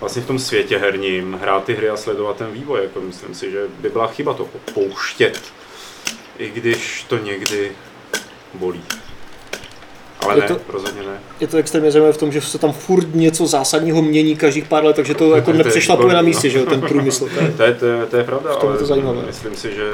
vlastně 0.00 0.22
v 0.22 0.26
tom 0.26 0.38
světě 0.38 0.78
herním, 0.78 1.32
hrát 1.32 1.64
ty 1.64 1.74
hry 1.74 1.88
a 1.88 1.96
sledovat 1.96 2.36
ten 2.36 2.52
vývoj. 2.52 2.82
Jako 2.82 3.00
myslím 3.00 3.34
si, 3.34 3.50
že 3.50 3.66
by 3.80 3.90
byla 3.90 4.06
chyba 4.06 4.34
to 4.34 4.48
opouštět, 4.54 5.52
i 6.38 6.50
když 6.50 7.04
to 7.08 7.18
někdy 7.18 7.72
bolí. 8.54 8.82
Ale 10.30 10.36
Je 10.38 10.40
ne, 10.42 10.48
to- 10.48 10.72
rozhodně 10.72 11.02
ne. 11.02 11.20
Je 11.40 11.46
to 11.46 11.56
extrémně 11.56 11.90
zajímavé 11.90 12.12
v 12.12 12.16
tom, 12.16 12.32
že 12.32 12.40
se 12.40 12.58
tam 12.58 12.72
furt 12.72 13.14
něco 13.14 13.46
zásadního 13.46 14.02
mění 14.02 14.36
každých 14.36 14.64
pár 14.68 14.84
let, 14.84 14.96
takže 14.96 15.14
to 15.14 15.30
jako 15.36 15.50
To 15.50 15.56
je 15.58 15.64
nepřešlapuje 15.64 16.08
na 16.08 16.20
výborný, 16.20 16.28
místě, 16.28 16.48
no. 16.48 16.52
že 16.52 16.58
jo, 16.58 16.66
ten 16.66 16.80
průmysl. 16.80 17.28
To 17.34 17.40
je. 17.40 17.50
To 17.56 17.62
je, 17.62 17.74
to 17.74 17.86
je, 17.86 18.06
to 18.06 18.16
je 18.16 18.24
pravda, 18.24 18.52
V 18.52 18.56
tom 18.56 18.68
je 18.68 18.70
ale 18.70 18.78
to 18.78 18.86
zajímavé. 18.86 19.22
myslím 19.26 19.54
si, 19.56 19.74
že 19.74 19.92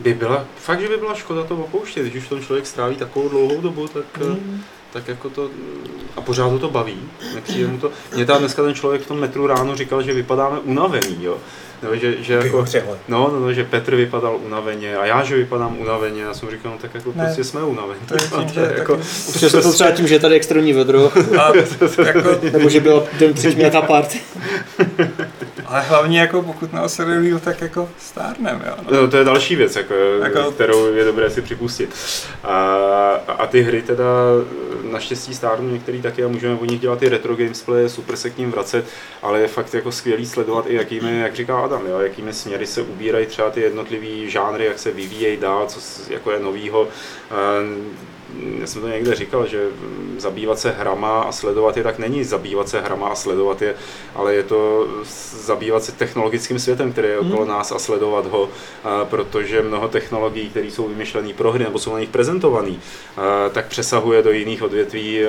by 0.00 0.14
byla, 0.14 0.44
fakt, 0.56 0.80
že 0.80 0.88
by 0.88 0.96
byla 0.96 1.14
škoda 1.14 1.44
to 1.44 1.54
opouštět, 1.56 2.06
když 2.06 2.22
už 2.22 2.28
ten 2.28 2.40
člověk 2.42 2.66
stráví 2.66 2.96
takovou 2.96 3.28
dlouhou 3.28 3.60
dobu, 3.60 3.88
tak, 3.88 4.04
mm. 4.18 4.62
Tak 4.94 5.08
jako 5.08 5.30
to, 5.30 5.50
a 6.16 6.20
pořád 6.20 6.46
ho 6.46 6.58
to 6.58 6.70
baví, 6.70 6.98
nepřijde 7.34 7.66
mu 7.66 7.78
to. 7.78 7.90
Mě 8.14 8.26
tam 8.26 8.38
dneska 8.38 8.62
ten 8.62 8.74
člověk 8.74 9.02
v 9.02 9.06
tom 9.06 9.20
metru 9.20 9.46
ráno 9.46 9.76
říkal, 9.76 10.02
že 10.02 10.12
vypadáme 10.12 10.58
unavený, 10.58 11.18
jo. 11.20 11.36
Nebo 11.82 11.96
že, 11.96 12.22
že 12.22 12.34
jako, 12.34 12.64
no, 13.08 13.30
no, 13.32 13.40
no, 13.40 13.52
že 13.52 13.64
Petr 13.64 13.96
vypadal 13.96 14.36
unaveně 14.36 14.96
a 14.96 15.06
já, 15.06 15.24
že 15.24 15.36
vypadám 15.36 15.78
unaveně, 15.78 16.22
já 16.22 16.34
jsem 16.34 16.50
říkal, 16.50 16.72
no 16.72 16.78
tak 16.78 16.94
jako 16.94 17.12
Ne. 17.16 17.24
prostě 17.24 17.44
jsme 17.44 17.62
unavení. 17.62 18.00
To 18.08 18.14
je 18.14 18.28
tím, 18.28 18.48
že 18.54 18.72
jako, 18.78 19.00
to 19.62 19.72
třeba 19.72 19.90
tím, 19.90 20.06
že 20.06 20.14
je 20.14 20.20
tady 20.20 20.34
extrémní 20.34 20.72
vedro, 20.72 21.12
A, 21.38 21.52
jako, 22.06 22.28
nebo 22.52 22.68
že 22.68 22.80
byla 22.80 23.02
den 23.18 23.34
předtím 23.34 23.58
nějaká 23.58 23.82
party. 23.82 24.20
ale 25.66 25.80
hlavně 25.80 26.20
jako 26.20 26.42
pokud 26.42 26.72
neosledují, 26.72 27.40
tak 27.40 27.60
jako 27.60 27.88
stárnem, 27.98 28.62
jo. 28.66 28.74
No. 28.90 29.00
No, 29.02 29.10
to 29.10 29.16
je 29.16 29.24
další 29.24 29.56
věc, 29.56 29.76
jako, 29.76 29.94
Jako- 30.22 30.50
kterou 30.52 30.94
je 30.94 31.04
dobré 31.04 31.30
si 31.30 31.42
připustit. 31.42 31.94
A, 32.44 32.56
a 33.28 33.46
ty 33.46 33.62
hry 33.62 33.82
teda 33.82 34.04
naštěstí 34.92 35.34
stárnou 35.34 35.68
některý 35.70 36.02
taky 36.02 36.24
a 36.24 36.28
můžeme 36.28 36.54
o 36.54 36.64
nich 36.64 36.80
dělat 36.80 37.02
i 37.02 37.08
retro 37.08 37.36
gamesplay, 37.36 37.88
super 37.88 38.16
se 38.16 38.30
k 38.30 38.38
ním 38.38 38.50
vracet, 38.50 38.84
ale 39.22 39.40
je 39.40 39.48
fakt 39.48 39.74
jako 39.74 39.92
skvělý 39.92 40.26
sledovat 40.26 40.64
i 40.68 40.74
jakými, 40.74 41.18
jak 41.20 41.34
říká 41.34 41.58
Adam, 41.58 41.86
jo, 41.86 41.98
jakými 42.00 42.32
směry 42.32 42.66
se 42.66 42.82
ubírají 42.82 43.26
třeba 43.26 43.50
ty 43.50 43.60
jednotlivý 43.60 44.30
žánry, 44.30 44.64
jak 44.64 44.78
se 44.78 44.90
vyvíjejí 44.90 45.36
dál, 45.36 45.66
co 45.66 45.80
jako 46.12 46.30
je 46.30 46.40
novýho. 46.40 46.88
A, 47.30 47.34
já 48.60 48.66
jsem 48.66 48.82
to 48.82 48.88
někde 48.88 49.14
říkal, 49.14 49.46
že 49.46 49.68
zabývat 50.18 50.58
se 50.58 50.70
hrama 50.70 51.22
a 51.22 51.32
sledovat 51.32 51.76
je, 51.76 51.82
tak 51.82 51.98
není 51.98 52.24
zabývat 52.24 52.68
se 52.68 52.80
hrama 52.80 53.08
a 53.08 53.14
sledovat 53.14 53.62
je, 53.62 53.74
ale 54.14 54.34
je 54.34 54.42
to 54.42 54.88
zabývat 55.44 55.84
se 55.84 55.92
technologickým 55.92 56.58
světem, 56.58 56.92
který 56.92 57.08
je 57.08 57.18
okolo 57.18 57.44
nás 57.44 57.72
a 57.72 57.78
sledovat 57.78 58.26
ho, 58.26 58.48
protože 59.04 59.62
mnoho 59.62 59.88
technologií, 59.88 60.50
které 60.50 60.66
jsou 60.66 60.88
vymyšlené 60.88 61.34
pro 61.34 61.52
hry 61.52 61.64
nebo 61.64 61.78
jsou 61.78 61.92
na 61.92 62.00
nich 62.00 62.08
prezentované, 62.08 62.74
tak 63.52 63.66
přesahuje 63.66 64.22
do 64.22 64.30
jiných 64.30 64.62
odvětví 64.62 65.20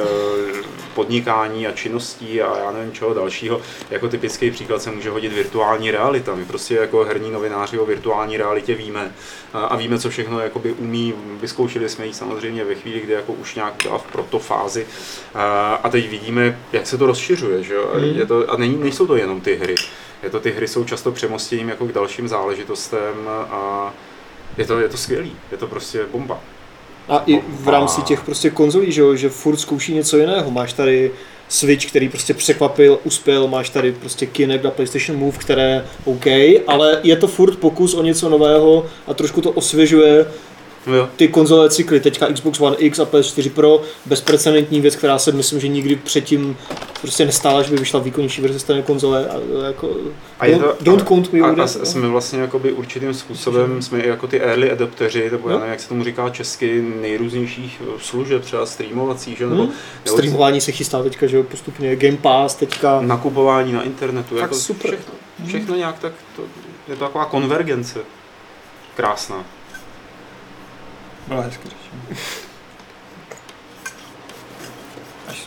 podnikání 0.96 1.68
a 1.68 1.72
činností 1.72 2.42
a 2.42 2.58
já 2.60 2.72
nevím 2.72 2.92
čeho 2.94 3.14
dalšího. 3.14 3.62
Jako 3.90 4.08
typický 4.10 4.52
příklad 4.52 4.82
se 4.82 4.92
může 4.92 5.10
hodit 5.10 5.34
virtuální 5.34 5.92
realita. 5.92 6.36
My 6.36 6.46
prostě 6.46 6.76
jako 6.76 7.04
herní 7.04 7.32
novináři 7.32 7.80
o 7.80 7.86
virtuální 7.86 8.38
realitě 8.38 8.76
víme 8.76 9.12
a- 9.54 9.76
víme, 9.76 10.00
co 10.00 10.10
všechno 10.10 10.40
jakoby 10.40 10.72
umí. 10.72 11.14
Vyzkoušeli 11.42 11.90
jsme 11.90 12.06
ji 12.06 12.14
samozřejmě 12.14 12.64
ve 12.66 12.76
chvíli, 12.76 13.00
kdy 13.00 13.14
jako 13.14 13.34
už 13.34 13.56
nějak 13.56 13.74
byla 13.84 13.98
v 13.98 14.04
protofázi 14.12 14.88
a, 15.84 15.90
teď 15.90 16.10
vidíme, 16.10 16.60
jak 16.74 16.88
se 16.88 16.98
to 16.98 17.06
rozšiřuje. 17.06 17.64
Že? 17.64 17.76
A 17.78 17.98
Je 17.98 18.26
to, 18.26 18.52
a 18.52 18.58
není, 18.58 18.78
nejsou 18.78 19.08
to 19.08 19.16
jenom 19.16 19.42
ty 19.42 19.56
hry. 19.56 19.76
Je 20.24 20.30
to, 20.30 20.40
ty 20.40 20.52
hry 20.52 20.68
jsou 20.68 20.84
často 20.84 21.12
přemostěním 21.12 21.70
jako 21.70 21.86
k 21.86 21.92
dalším 21.92 22.28
záležitostem 22.28 23.14
a 23.30 23.94
je 24.58 24.66
to, 24.66 24.80
je 24.80 24.90
to 24.90 24.98
skvělý, 24.98 25.36
je 25.52 25.58
to 25.58 25.68
prostě 25.68 26.06
bomba. 26.12 26.40
A 27.10 27.24
i 27.26 27.42
v 27.50 27.68
rámci 27.70 28.02
těch 28.02 28.22
prostě 28.22 28.50
konzolí, 28.50 28.92
že, 28.92 29.02
jo, 29.02 29.16
že 29.16 29.30
furt 29.30 29.58
zkouší 29.58 29.94
něco 29.94 30.18
jiného. 30.18 30.52
Máš 30.52 30.74
tady 30.74 31.12
Switch, 31.50 31.86
který 31.86 32.10
prostě 32.10 32.34
překvapil, 32.34 33.00
uspěl, 33.04 33.48
máš 33.48 33.70
tady 33.70 33.92
prostě 33.92 34.26
Kinect 34.26 34.66
a 34.66 34.72
PlayStation 34.72 35.20
Move, 35.20 35.38
které 35.38 35.86
OK, 36.06 36.26
ale 36.68 37.00
je 37.04 37.16
to 37.16 37.28
furt 37.28 37.56
pokus 37.56 37.94
o 37.94 38.04
něco 38.04 38.30
nového 38.30 38.86
a 39.08 39.14
trošku 39.14 39.42
to 39.42 39.52
osvěžuje 39.52 40.26
jo. 40.94 41.10
ty 41.16 41.28
konzole 41.28 41.70
cykly. 41.70 42.00
Teďka 42.00 42.34
Xbox 42.34 42.60
One 42.60 42.76
X 42.80 43.00
a 43.00 43.06
PS4 43.06 43.50
Pro, 43.50 43.82
bezprecedentní 44.06 44.82
věc, 44.82 44.96
která 44.96 45.20
se 45.20 45.32
myslím, 45.32 45.60
že 45.60 45.68
nikdy 45.68 45.96
předtím 45.96 46.58
prostě 47.02 47.26
nestála, 47.26 47.62
že 47.62 47.72
by 47.72 47.78
vyšla 47.78 48.00
výkonnější 48.00 48.42
verze 48.42 48.60
stejné 48.60 48.82
konzole. 48.82 49.28
A 49.30 49.66
jako, 49.68 49.90
A 50.40 50.46
je 50.46 50.56
don't, 50.56 50.78
to- 50.78 50.84
don't 50.84 51.08
count 51.08 51.34
me 51.34 51.40
A, 51.40 51.48
a 51.48 51.56
no. 51.56 51.68
jsme 51.68 52.08
vlastně 52.08 52.40
jakoby 52.42 52.72
určitým 52.72 53.14
způsobem, 53.14 53.82
jsme 53.82 54.06
jako 54.08 54.28
ty 54.28 54.42
early 54.42 54.72
adopteři, 54.72 55.30
nebo 55.32 55.50
já 55.50 55.54
No. 55.54 55.60
nevím, 55.60 55.72
jak 55.72 55.80
se 55.82 55.90
tomu 55.90 56.04
říká 56.04 56.30
česky, 56.30 56.82
nejrůznějších 57.02 57.82
služeb, 58.02 58.44
třeba 58.44 58.66
streamovacích, 58.66 59.38
že? 59.38 59.46
nebo, 59.48 59.62
Hmm. 59.64 59.72
nebo 60.06 60.18
Streamování 60.18 60.62
se 60.62 60.72
chystá 60.72 61.04
teďka, 61.04 61.28
že 61.28 61.44
postupně 61.44 61.96
Game 61.96 62.18
Pass 62.18 62.56
teďka. 62.56 63.02
nakupování 63.02 63.74
na 63.74 63.82
internetu, 63.84 64.36
Tak 64.36 64.42
jako 64.42 64.56
super. 64.56 64.92
Všechno, 64.92 65.14
všechno 65.48 65.76
nějak 65.76 66.00
tak, 66.00 66.12
to, 66.36 66.42
je 66.88 66.96
to 66.96 67.06
taková 67.06 67.26
konvergence. 67.26 68.00
Krásná. 68.96 69.46
Bylo 71.28 71.42
hezky 71.42 71.64
řečeno. 71.70 72.20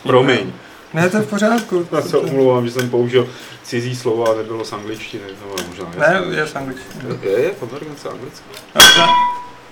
Promiň. 0.03 0.53
Ne, 0.93 1.09
to 1.09 1.17
je 1.17 1.23
v 1.23 1.27
pořádku. 1.29 1.87
Já 1.95 2.01
se 2.01 2.17
omlouvám, 2.17 2.65
že 2.65 2.71
jsem 2.71 2.89
použil 2.89 3.29
cizí 3.63 3.95
slovo 3.95 4.31
a 4.31 4.35
nebylo 4.37 4.65
z 4.65 4.73
angličtiny, 4.73 5.23
no 5.41 5.55
možná 5.69 5.85
Ne, 5.97 6.37
je 6.37 6.47
z 6.47 6.55
angličtiny. 6.55 7.03
Je, 7.21 7.31
je 7.39 7.49
konvergence. 7.51 8.09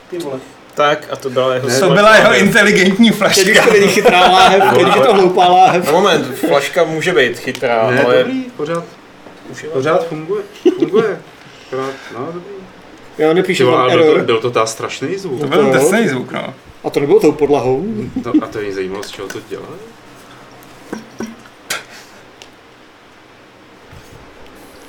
Ty 0.10 0.18
vole. 0.18 0.40
Tak 0.74 1.08
a 1.12 1.16
to 1.16 1.30
byla 1.30 1.54
jeho 1.54 1.68
Ne, 1.68 1.80
To 1.80 1.90
byla 1.90 2.16
jeho 2.16 2.36
inteligentní 2.36 3.10
Teď 3.10 3.18
flaška. 3.18 3.66
to 3.66 3.74
není 3.74 3.88
chytrá 3.88 4.20
láhev, 4.22 4.64
teď 4.74 4.96
je 4.96 5.02
to 5.02 5.14
hloupá 5.14 5.48
láhev. 5.48 5.92
Moment, 5.92 6.36
flaška 6.38 6.84
může 6.84 7.14
být 7.14 7.40
chytrá, 7.40 7.92
Ne, 7.92 8.04
ale 8.04 8.18
dobrý, 8.24 8.44
pořád, 8.44 8.84
už 9.52 9.64
je 9.64 9.70
pořád 9.70 10.08
funguje, 10.08 10.44
funguje. 10.78 11.22
Pořád, 11.70 11.94
no, 12.18 12.26
dobrý. 12.34 12.57
Já 13.18 13.34
nepíšu 13.34 13.58
Tyvo, 13.64 13.72
tam 13.72 13.82
ale 13.82 13.94
byl, 13.94 14.04
to, 14.04 14.12
error. 14.12 14.26
byl 14.26 14.40
to 14.42 14.52
ta 14.52 14.66
strašný 14.66 15.16
zvuk. 15.18 15.40
To 15.40 15.48
byl 15.48 15.64
No. 15.64 15.72
drsný 15.72 16.08
zvuk, 16.08 16.32
no. 16.32 16.54
A 16.84 16.90
to 16.90 17.00
nebylo 17.00 17.20
tou 17.20 17.32
podlahou. 17.32 17.86
To, 18.24 18.34
a 18.42 18.48
to 18.48 18.60
je 18.62 18.74
zajímalo, 18.74 19.04
z 19.04 19.12
čeho 19.12 19.28
to 19.28 19.40
dělá? 19.50 19.68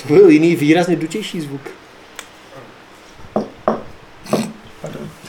To 0.02 0.14
byl 0.14 0.28
jiný 0.28 0.56
výrazně 0.56 0.96
dutější 0.96 1.40
zvuk. 1.40 1.60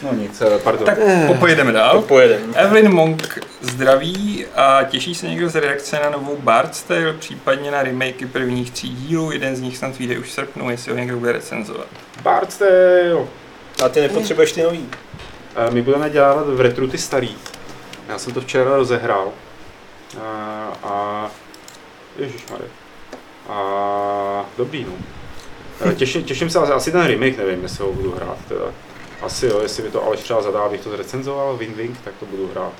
No 0.03 0.13
nic, 0.13 0.41
eh, 0.41 0.59
pardon. 0.63 0.85
Tak 0.85 0.97
popojedeme 1.27 1.71
To 1.71 1.77
dál. 1.77 2.01
pojedem. 2.01 2.41
Evelyn 2.55 2.93
Monk 2.93 3.39
zdraví 3.61 4.45
a 4.55 4.83
těší 4.83 5.15
se 5.15 5.27
někdo 5.27 5.49
z 5.49 5.55
redakce 5.55 5.99
na 6.03 6.09
novou 6.09 6.35
Bard's 6.37 6.83
Tale, 6.83 7.13
případně 7.13 7.71
na 7.71 7.83
remakey 7.83 8.27
prvních 8.27 8.71
tří 8.71 8.89
dílů. 8.89 9.31
Jeden 9.31 9.55
z 9.55 9.61
nich 9.61 9.77
snad 9.77 9.97
vyjde 9.97 10.19
už 10.19 10.27
v 10.27 10.31
srpnu, 10.31 10.69
jestli 10.69 10.91
ho 10.91 10.97
někdo 10.97 11.17
bude 11.19 11.31
recenzovat. 11.31 11.87
Bard's 12.23 12.57
Tale. 12.57 13.25
A 13.85 13.89
ty 13.89 14.01
nepotřebuješ 14.01 14.51
ty 14.51 14.63
nový. 14.63 14.89
Eh, 15.55 15.71
My 15.71 15.81
budeme 15.81 16.09
dělat 16.09 16.47
v 16.47 16.61
retru 16.61 16.87
ty 16.87 16.97
starý. 16.97 17.35
Já 18.09 18.17
jsem 18.19 18.33
to 18.33 18.41
včera 18.41 18.75
rozehrál. 18.75 19.31
A, 20.21 20.67
a 20.83 21.29
Ježišmarja. 22.17 22.67
A 23.49 24.45
dobrý, 24.57 24.83
no. 24.89 24.93
Eh, 25.91 25.95
Těším, 25.95 26.23
těším 26.23 26.49
se, 26.49 26.59
asi 26.59 26.91
ten 26.91 27.05
remake, 27.07 27.37
nevím, 27.37 27.63
jestli 27.63 27.83
ho 27.85 27.93
budu 27.93 28.11
hrát 28.11 28.37
teda. 28.47 28.65
Asi 29.21 29.45
jo, 29.45 29.59
jestli 29.61 29.83
mi 29.83 29.91
to 29.91 30.03
Aleš 30.05 30.19
třeba 30.19 30.41
zadá, 30.41 30.59
abych 30.59 30.81
to 30.81 30.89
zrecenzoval, 30.89 31.57
Wing 31.57 31.75
Wing, 31.75 31.97
tak 32.03 32.13
to 32.19 32.25
budu 32.25 32.47
hrát. 32.47 32.73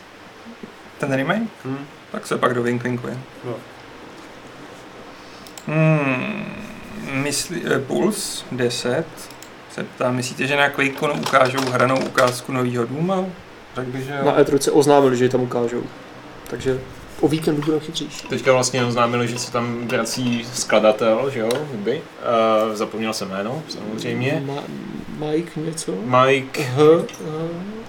Ten 0.97 1.13
remake? 1.13 1.49
Hm. 1.65 1.85
Tak 2.11 2.27
se 2.27 2.37
pak 2.37 2.53
do 2.53 2.63
Winklinkuje. 2.63 3.17
No. 3.43 3.55
Hmm, 5.67 6.45
myslí, 7.13 7.61
eh, 7.65 7.79
Puls 7.79 8.45
10 8.51 9.05
se 9.71 9.83
ptá, 9.83 10.11
myslíte, 10.11 10.47
že 10.47 10.57
na 10.57 10.69
QuakeConu 10.69 11.13
ukážou 11.13 11.61
hranou 11.71 11.99
ukázku 11.99 12.51
nového 12.51 12.85
Duma? 12.85 13.25
Řekl 13.75 13.91
bych, 13.91 14.03
že 14.03 14.11
jo. 14.11 14.25
Na 14.25 14.39
E3 14.39 14.71
oznámili, 14.73 15.17
že 15.17 15.23
ji 15.23 15.29
tam 15.29 15.41
ukážou. 15.41 15.83
Takže 16.47 16.79
o 17.21 17.27
víkendu 17.27 17.61
budeme 17.61 17.79
chytřejší. 17.79 18.27
Teďka 18.27 18.53
vlastně 18.53 18.85
oznámili, 18.85 19.27
že 19.27 19.39
se 19.39 19.51
tam 19.51 19.87
vrací 19.87 20.45
skladatel, 20.53 21.29
že 21.29 21.39
jo, 21.39 21.49
hudby. 21.71 22.01
Uh, 22.69 22.75
zapomněl 22.75 23.13
jsem 23.13 23.29
jméno, 23.29 23.63
samozřejmě. 23.69 24.43
Ma- 24.47 24.63
Mike 25.19 25.59
něco? 25.59 25.91
Mike, 25.91 26.63
H, 26.63 26.77
H. 26.77 27.79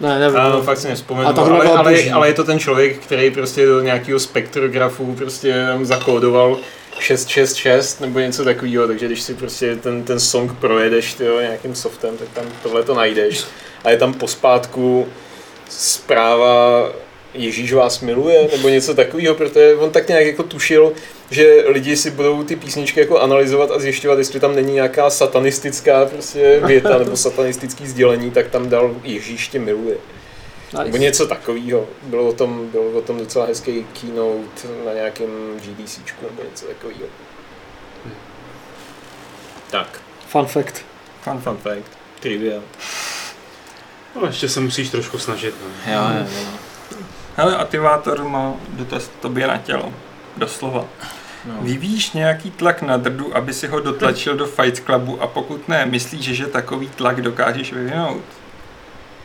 Ne, 0.00 0.18
nevím. 0.18 0.36
a 0.36 0.48
no. 0.48 0.62
fakt 0.62 0.78
si 0.78 0.88
nevzpomenu, 0.88 1.28
ale, 1.28 1.68
ale, 1.68 1.92
boží. 1.92 2.10
ale, 2.10 2.28
je 2.28 2.34
to 2.34 2.44
ten 2.44 2.58
člověk, 2.58 2.98
který 2.98 3.30
prostě 3.30 3.66
do 3.66 3.80
nějakého 3.80 4.18
spektrografu 4.18 5.14
prostě 5.14 5.66
tam 5.66 5.84
zakódoval 5.84 6.58
666 6.98 8.00
nebo 8.00 8.18
něco 8.18 8.44
takového, 8.44 8.86
takže 8.86 9.06
když 9.06 9.22
si 9.22 9.34
prostě 9.34 9.76
ten, 9.76 10.02
ten 10.02 10.20
song 10.20 10.52
projedeš 10.52 11.14
tyjo, 11.14 11.40
nějakým 11.40 11.74
softem, 11.74 12.16
tak 12.16 12.28
tam 12.28 12.44
tohle 12.62 12.82
to 12.82 12.94
najdeš. 12.94 13.44
A 13.84 13.90
je 13.90 13.96
tam 13.96 14.14
pospátku 14.14 15.06
zpráva 15.68 16.88
Ježíš 17.36 17.72
vás 17.72 18.00
miluje, 18.00 18.48
nebo 18.52 18.68
něco 18.68 18.94
takového, 18.94 19.34
protože 19.34 19.74
on 19.74 19.90
tak 19.90 20.08
nějak 20.08 20.26
jako 20.26 20.42
tušil, 20.42 20.92
že 21.30 21.64
lidi 21.66 21.96
si 21.96 22.10
budou 22.10 22.42
ty 22.44 22.56
písničky 22.56 23.00
jako 23.00 23.20
analyzovat 23.20 23.70
a 23.70 23.78
zjišťovat, 23.78 24.18
jestli 24.18 24.40
tam 24.40 24.54
není 24.54 24.72
nějaká 24.74 25.10
satanistická 25.10 26.06
prostě 26.06 26.60
věta 26.66 26.98
nebo 26.98 27.16
satanistický 27.16 27.86
sdělení, 27.86 28.30
tak 28.30 28.48
tam 28.48 28.68
dal 28.68 28.96
Ježíš 29.04 29.48
tě 29.48 29.58
miluje. 29.58 29.96
Nebo 30.72 30.84
Nice. 30.86 30.98
něco 30.98 31.26
takového. 31.26 31.88
Bylo 32.02 32.28
o 32.28 32.32
tom, 32.32 32.68
bylo 32.72 32.90
o 32.90 33.02
tom 33.02 33.18
docela 33.18 33.46
hezký 33.46 33.86
keynote 34.00 34.68
na 34.86 34.92
nějakém 34.92 35.28
GDC 35.56 35.98
nebo 36.22 36.42
něco 36.50 36.66
takového. 36.66 37.06
Tak, 39.70 40.00
Fun 40.28 40.46
fact. 40.46 40.84
fun, 41.22 41.40
fun 41.40 41.56
fact. 41.56 41.90
Trivia. 42.20 42.60
No, 44.14 44.26
ještě 44.26 44.48
se 44.48 44.60
musíš 44.60 44.90
trošku 44.90 45.18
snažit. 45.18 45.54
No. 45.62 45.92
Jo, 45.92 46.00
jo, 46.18 46.26
jo. 46.40 46.58
Hele, 47.36 47.56
aktivátor 47.56 48.24
má 48.24 48.54
dotaz 48.68 49.10
tobě 49.20 49.46
na 49.46 49.58
tělo. 49.58 49.92
Doslova. 50.36 50.84
No. 51.44 51.54
Vyvíjíš 51.60 52.12
nějaký 52.12 52.50
tlak 52.50 52.82
na 52.82 52.96
drdu, 52.96 53.36
aby 53.36 53.54
si 53.54 53.66
ho 53.66 53.80
dotlačil 53.80 54.36
do 54.36 54.46
Fight 54.46 54.84
Clubu 54.84 55.22
a 55.22 55.26
pokud 55.26 55.68
ne, 55.68 55.86
myslíš, 55.86 56.24
že 56.24 56.46
takový 56.46 56.88
tlak 56.88 57.20
dokážeš 57.20 57.72
vyvinout? 57.72 58.22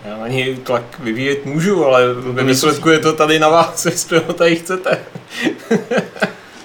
Já 0.05 0.17
na 0.17 0.27
něj 0.27 0.55
tlak 0.55 0.99
vyvíjet 0.99 1.45
můžu, 1.45 1.85
ale 1.85 2.13
ve 2.13 2.43
výsledku 2.43 2.89
je 2.89 2.99
to 2.99 3.13
tady 3.13 3.39
na 3.39 3.49
vás, 3.49 3.85
jestli 3.85 4.19
ho 4.19 4.33
tady 4.33 4.55
chcete. 4.55 4.99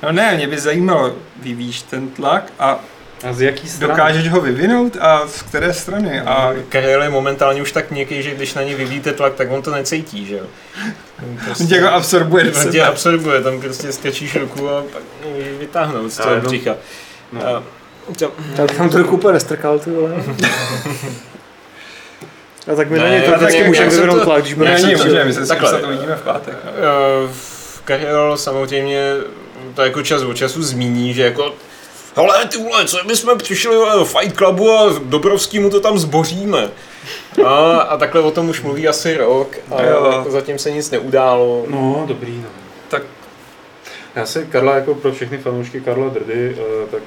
No 0.02 0.12
ne, 0.12 0.34
mě 0.36 0.46
by 0.46 0.58
zajímalo, 0.58 1.16
vyvíjíš 1.42 1.82
ten 1.82 2.08
tlak 2.08 2.52
a 2.58 2.80
A 3.28 3.32
z 3.32 3.40
jaký 3.40 3.68
strany? 3.68 3.92
dokážeš 3.92 4.28
ho 4.28 4.40
vyvinout 4.40 4.96
a 5.00 5.28
z 5.28 5.42
které 5.42 5.72
strany? 5.74 6.20
A 6.20 6.52
Karel 6.68 7.02
je 7.02 7.08
momentálně 7.08 7.62
už 7.62 7.72
tak 7.72 7.90
měkký, 7.90 8.22
že 8.22 8.34
když 8.34 8.54
na 8.54 8.62
něj 8.62 8.74
vyvíjíte 8.74 9.12
tlak, 9.12 9.34
tak 9.34 9.50
on 9.50 9.62
to 9.62 9.70
necítí, 9.70 10.26
že 10.26 10.36
jo. 10.36 10.44
on 11.60 11.66
tě 11.66 11.80
ho 11.80 11.94
absorbuje 11.94 12.52
On 12.64 12.70
tě 12.72 12.82
absorbuje, 12.82 13.40
tam 13.40 13.60
prostě 13.60 13.92
strčíš 13.92 14.36
ruku 14.36 14.68
a 14.70 14.82
pak 14.92 15.02
můžeš 15.34 15.58
vytáhnout 15.58 16.12
z 16.12 16.20
A 16.20 16.22
toho 16.22 16.36
břicha. 16.40 16.74
No. 17.32 17.46
A, 17.46 17.62
to, 18.18 18.32
bych 18.62 18.76
tam 18.76 18.90
to 18.90 18.98
úplně 18.98 19.32
nestrkal, 19.32 19.78
ty 19.78 19.90
vole. 19.90 20.10
A 22.72 22.74
tak 22.74 22.90
my 22.90 22.98
na 22.98 23.04
Ne, 23.04 23.10
něj 23.10 23.20
tak 23.20 23.28
teoreticky 23.28 23.64
můžeme 23.68 23.90
vyvinout 23.90 24.18
to- 24.18 24.24
tlak, 24.24 24.42
když 24.42 24.54
budeme 24.54 24.80
to- 24.80 24.86
ne, 24.86 24.96
můžeme, 24.96 25.24
my 25.24 25.32
se 25.32 25.46
to 25.46 25.86
uvidíme 25.86 26.16
v 26.16 26.22
pátek. 26.22 26.54
No. 26.64 26.70
Eh, 26.76 27.30
Karel 27.84 28.36
samozřejmě 28.36 29.12
to 29.74 29.82
jako 29.82 30.02
čas 30.02 30.22
od 30.22 30.36
času 30.36 30.62
zmíní, 30.62 31.14
že 31.14 31.22
jako 31.22 31.54
Hele, 32.16 32.46
ty 32.46 32.58
vole, 32.58 32.84
co 32.84 33.04
my 33.06 33.16
jsme 33.16 33.36
přišli 33.36 33.76
do 33.92 34.04
Fight 34.04 34.36
Clubu 34.36 34.72
a 34.72 34.98
Dobrovskýmu 35.04 35.70
to 35.70 35.80
tam 35.80 35.98
zboříme. 35.98 36.70
A, 37.46 37.76
a 37.78 37.96
takhle 37.96 38.20
o 38.20 38.30
tom 38.30 38.48
už 38.48 38.62
mluví 38.62 38.88
asi 38.88 39.16
rok 39.16 39.56
a 39.76 39.82
Jo. 39.82 40.12
jako 40.12 40.30
zatím 40.30 40.58
se 40.58 40.70
nic 40.70 40.90
neudálo. 40.90 41.64
No, 41.68 42.04
dobrý, 42.08 42.40
no. 42.42 42.48
Tak 42.88 43.02
Já 44.14 44.26
si 44.26 44.46
Karla 44.46 44.74
jako 44.74 44.94
pro 44.94 45.12
všechny 45.12 45.38
fanoušky 45.38 45.80
Karla 45.80 46.08
Drdy, 46.08 46.56
eh, 46.58 46.86
tak 46.90 47.02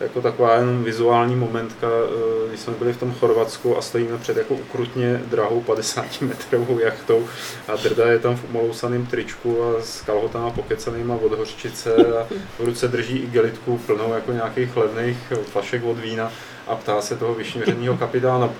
jako 0.00 0.22
taková 0.22 0.54
jen 0.54 0.84
vizuální 0.84 1.36
momentka, 1.36 1.86
eh, 1.86 2.48
když 2.48 2.60
jsme 2.60 2.72
byli 2.72 2.92
v 2.92 2.96
tom 2.96 3.14
Chorvatsku 3.14 3.76
a 3.76 3.82
stojíme 3.82 4.18
před 4.18 4.36
jako 4.36 4.54
ukrutně 4.54 5.20
drahou 5.26 5.60
50 5.60 6.20
metrovou 6.20 6.78
jachtou 6.78 7.28
a 7.68 7.76
Drda 7.76 8.06
je 8.10 8.18
tam 8.18 8.36
v 8.36 8.44
umolousaném 8.50 9.06
tričku 9.06 9.64
a 9.64 9.82
s 9.82 10.00
kalhotama 10.00 10.50
pokecanýma 10.50 11.14
od 11.14 11.38
hořčice 11.38 11.94
a 11.94 12.26
v 12.58 12.64
ruce 12.64 12.88
drží 12.88 13.16
igelitku 13.18 13.78
plnou 13.78 14.14
jako 14.14 14.32
nějakých 14.32 14.76
levných 14.76 15.32
flašek 15.52 15.84
od 15.84 15.98
vína 15.98 16.32
a 16.66 16.76
ptá 16.76 17.00
se 17.00 17.16
toho 17.16 17.34
vyšněřeného 17.34 17.96
kapitána 17.96 18.50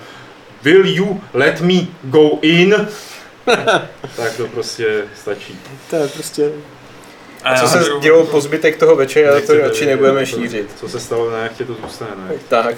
Will 0.62 0.86
you 0.86 1.20
let 1.34 1.60
me 1.60 1.86
go 2.02 2.30
in? 2.42 2.88
tak 4.16 4.36
to 4.36 4.46
prostě 4.46 5.04
stačí. 5.14 5.58
To 5.90 5.96
je 5.96 6.08
prostě... 6.08 6.52
A 7.46 7.54
co 7.60 7.68
se 7.68 7.84
dělo 8.00 8.24
po 8.26 8.40
zbytek 8.40 8.76
toho 8.76 8.96
večera, 8.96 9.40
to 9.46 9.54
radši 9.58 9.86
nebudeme 9.86 10.20
to- 10.20 10.26
šířit. 10.26 10.70
Co 10.80 10.88
se 10.88 11.00
stalo 11.00 11.30
na 11.30 11.38
jachtě, 11.38 11.64
to 11.64 11.74
zůstane 11.74 12.10
na 12.16 12.32
jachtě. 12.32 12.46
Tak. 12.48 12.76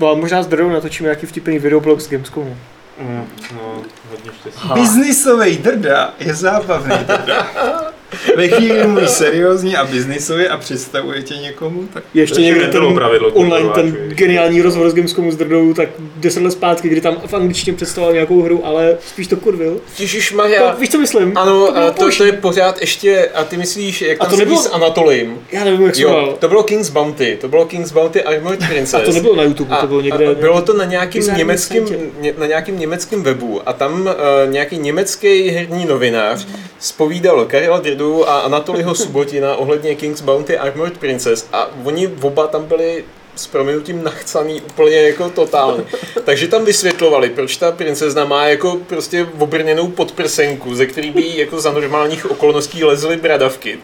No 0.00 0.10
a 0.10 0.14
možná 0.14 0.42
s 0.42 0.46
Drodou 0.46 0.70
natočíme 0.70 1.06
nějaký 1.06 1.26
vtipný 1.26 1.58
videoblog 1.58 2.00
z 2.00 2.08
Gamescomu. 2.10 2.56
Mm, 2.98 3.26
no, 3.54 3.82
hodně 4.10 4.30
štěstí. 4.40 4.68
Biznisový 4.74 5.56
drda 5.56 6.14
je 6.18 6.34
zábavný 6.34 6.96
drda. 7.06 7.46
Ve 8.36 8.48
chvíli 8.48 8.78
kdy 8.78 8.86
mluvíš 8.86 9.10
seriózně 9.10 9.78
a 9.78 9.84
biznisově 9.84 10.48
a 10.48 10.56
představuje 10.56 11.22
tě 11.22 11.34
někomu, 11.34 11.88
tak 11.94 12.04
Ještě 12.14 12.34
To 12.34 12.40
nebylo 12.40 12.68
ten 12.86 12.94
pravidlo, 12.94 13.28
online, 13.28 13.68
ten 13.74 13.96
geniální 14.08 14.62
rozhovor 14.62 14.90
s 14.90 14.94
Gamescomu 14.94 15.30
s 15.32 15.36
Drdou, 15.36 15.74
tak 15.74 15.88
10 16.16 16.42
let 16.42 16.50
zpátky, 16.50 16.88
kdy 16.88 17.00
tam 17.00 17.16
v 17.26 17.34
angličtině 17.34 17.76
představoval 17.76 18.14
nějakou 18.14 18.42
hru, 18.42 18.66
ale 18.66 18.96
spíš 19.06 19.26
to 19.26 19.36
kurvil. 19.36 19.80
Ježíš 19.98 20.30
To, 20.30 20.36
Maria. 20.36 20.74
víš, 20.74 20.90
co 20.90 20.98
myslím? 20.98 21.32
Ano, 21.38 21.76
a 21.76 21.90
to, 21.90 22.04
boží. 22.04 22.18
to 22.18 22.24
je 22.24 22.32
pořád 22.32 22.80
ještě, 22.80 23.28
a 23.34 23.44
ty 23.44 23.56
myslíš, 23.56 24.02
jak 24.02 24.16
A 24.20 24.24
tam 24.24 24.30
to 24.30 24.36
nebylo- 24.36 24.62
s 24.62 24.70
Anatolím. 24.72 25.38
Já 25.52 25.64
nevím, 25.64 25.82
jak 25.86 25.96
Jo, 25.98 26.36
to 26.38 26.48
bylo 26.48 26.62
King's 26.62 26.90
Bounty, 26.90 27.38
to 27.40 27.48
bylo 27.48 27.64
King's 27.66 27.92
Bounty 27.92 28.22
Armored 28.22 28.60
Princess. 28.68 28.94
A 28.94 29.00
to 29.00 29.12
nebylo 29.12 29.36
na 29.36 29.42
YouTube, 29.42 29.76
to 29.80 29.86
bylo 29.86 30.00
někde... 30.00 30.26
a 30.26 30.34
bylo 30.34 30.62
to 30.62 30.72
na 30.72 30.84
nějakým 30.84 31.22
německým, 31.36 31.84
ně, 32.20 32.34
na 32.38 32.46
nějakým 32.46 32.78
německém 32.78 33.22
webu 33.22 33.60
a 33.66 33.72
tam 33.72 34.00
uh, 34.02 34.08
nějaký 34.52 34.78
německý 34.78 35.48
herní 35.48 35.84
novinář 35.84 36.46
spovídal 36.78 37.44
Karela 37.44 37.80
Drdu 37.96 38.28
a 38.28 38.38
Anatoliho 38.40 38.94
Subotina 38.94 39.56
ohledně 39.56 39.94
King's 39.94 40.20
Bounty 40.20 40.58
Armored 40.58 40.98
Princess 40.98 41.46
a 41.52 41.70
oni 41.84 42.08
oba 42.22 42.46
tam 42.46 42.64
byli 42.64 43.04
s 43.36 43.46
prominutím 43.46 44.04
nachcaný 44.04 44.60
úplně 44.60 44.96
jako 44.96 45.30
totálně. 45.30 45.84
Takže 46.24 46.48
tam 46.48 46.64
vysvětlovali, 46.64 47.30
proč 47.30 47.56
ta 47.56 47.72
princezna 47.72 48.24
má 48.24 48.46
jako 48.46 48.80
prostě 48.86 49.26
obrněnou 49.38 49.88
podprsenku, 49.88 50.74
ze 50.74 50.86
který 50.86 51.10
by 51.10 51.36
jako 51.36 51.60
za 51.60 51.72
normálních 51.72 52.30
okolností 52.30 52.84
lezly 52.84 53.16
bradavky. 53.16 53.78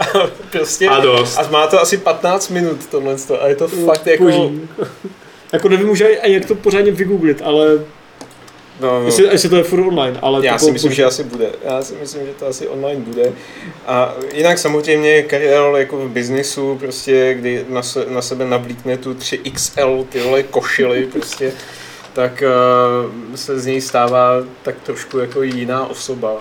A 0.00 0.04
prostě 0.50 0.88
A 0.88 1.00
dost. 1.00 1.38
a 1.38 1.48
má 1.50 1.66
to 1.66 1.80
asi 1.80 1.96
15 1.96 2.48
minut 2.48 2.86
tohle 2.90 3.16
a 3.40 3.48
je 3.48 3.54
to 3.54 3.68
fakt 3.68 4.06
jako... 4.06 4.24
Boží. 4.24 4.68
Jako 5.52 5.68
nevím 5.68 5.90
už 5.90 6.00
ani 6.22 6.34
jak 6.34 6.44
to 6.44 6.54
pořádně 6.54 6.92
vygooglit, 6.92 7.42
ale 7.44 7.66
No, 8.80 9.00
no. 9.00 9.06
jestli, 9.06 9.24
jestli 9.24 9.48
to 9.48 9.56
je 9.56 9.62
furt 9.62 9.86
online, 9.86 10.18
ale 10.22 10.46
Já 10.46 10.52
to 10.52 10.64
si 10.64 10.72
myslím, 10.72 10.92
že 10.92 11.04
asi 11.04 11.24
bude. 11.24 11.50
Já 11.64 11.82
si 11.82 11.94
myslím, 12.00 12.26
že 12.26 12.32
to 12.32 12.46
asi 12.46 12.68
online 12.68 13.00
bude. 13.00 13.32
A 13.86 14.14
jinak 14.32 14.58
samozřejmě 14.58 15.22
Karel 15.22 15.76
jako 15.76 15.96
v 15.96 16.10
biznisu, 16.10 16.76
prostě, 16.80 17.34
kdy 17.34 17.64
na, 17.68 17.82
se, 17.82 18.06
na 18.08 18.22
sebe 18.22 18.44
navlíkne 18.44 18.96
tu 18.96 19.14
3XL 19.14 20.06
ty 20.08 20.20
vole 20.20 20.42
košily, 20.42 21.06
prostě, 21.12 21.52
tak 22.12 22.42
uh, 22.42 23.34
se 23.34 23.60
z 23.60 23.66
něj 23.66 23.80
stává 23.80 24.32
tak 24.62 24.74
trošku 24.82 25.18
jako 25.18 25.42
jiná 25.42 25.86
osoba. 25.86 26.32
Uh, 26.32 26.40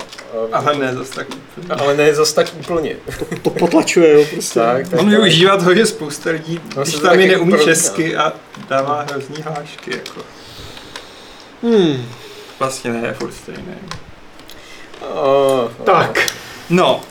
ale 0.51 0.77
ne 0.77 0.93
zase 0.93 1.13
tak 1.15 1.27
úplně. 1.29 1.67
ale 1.81 1.97
ne 1.97 2.15
zas 2.15 2.33
tak 2.33 2.47
úplně. 2.59 2.95
To 3.41 3.49
potlačuje, 3.49 4.13
jo, 4.13 4.25
prostě. 4.33 4.59
Tak, 4.59 4.89
tak, 4.89 4.99
On 4.99 5.05
tak. 5.05 5.19
využívá 5.19 5.57
toho, 5.57 5.75
že 5.75 5.85
spousta 5.85 6.29
lidí, 6.29 6.59
No, 6.75 6.83
když 6.83 6.95
to 6.95 7.01
tam 7.01 7.19
je 7.19 7.27
taky 7.27 7.39
neumí 7.39 7.63
česky 7.63 8.15
a 8.15 8.33
dává 8.69 9.05
hrozný 9.11 9.35
hlášky, 9.41 9.91
jako. 9.91 10.21
Hmm. 11.63 12.05
Vlastně 12.59 12.91
ne, 12.93 13.07
je 13.07 13.13
furt 13.13 13.33
stejný. 13.33 13.75
Uh, 15.01 15.71
Tak. 15.85 16.19
No, 16.69 17.01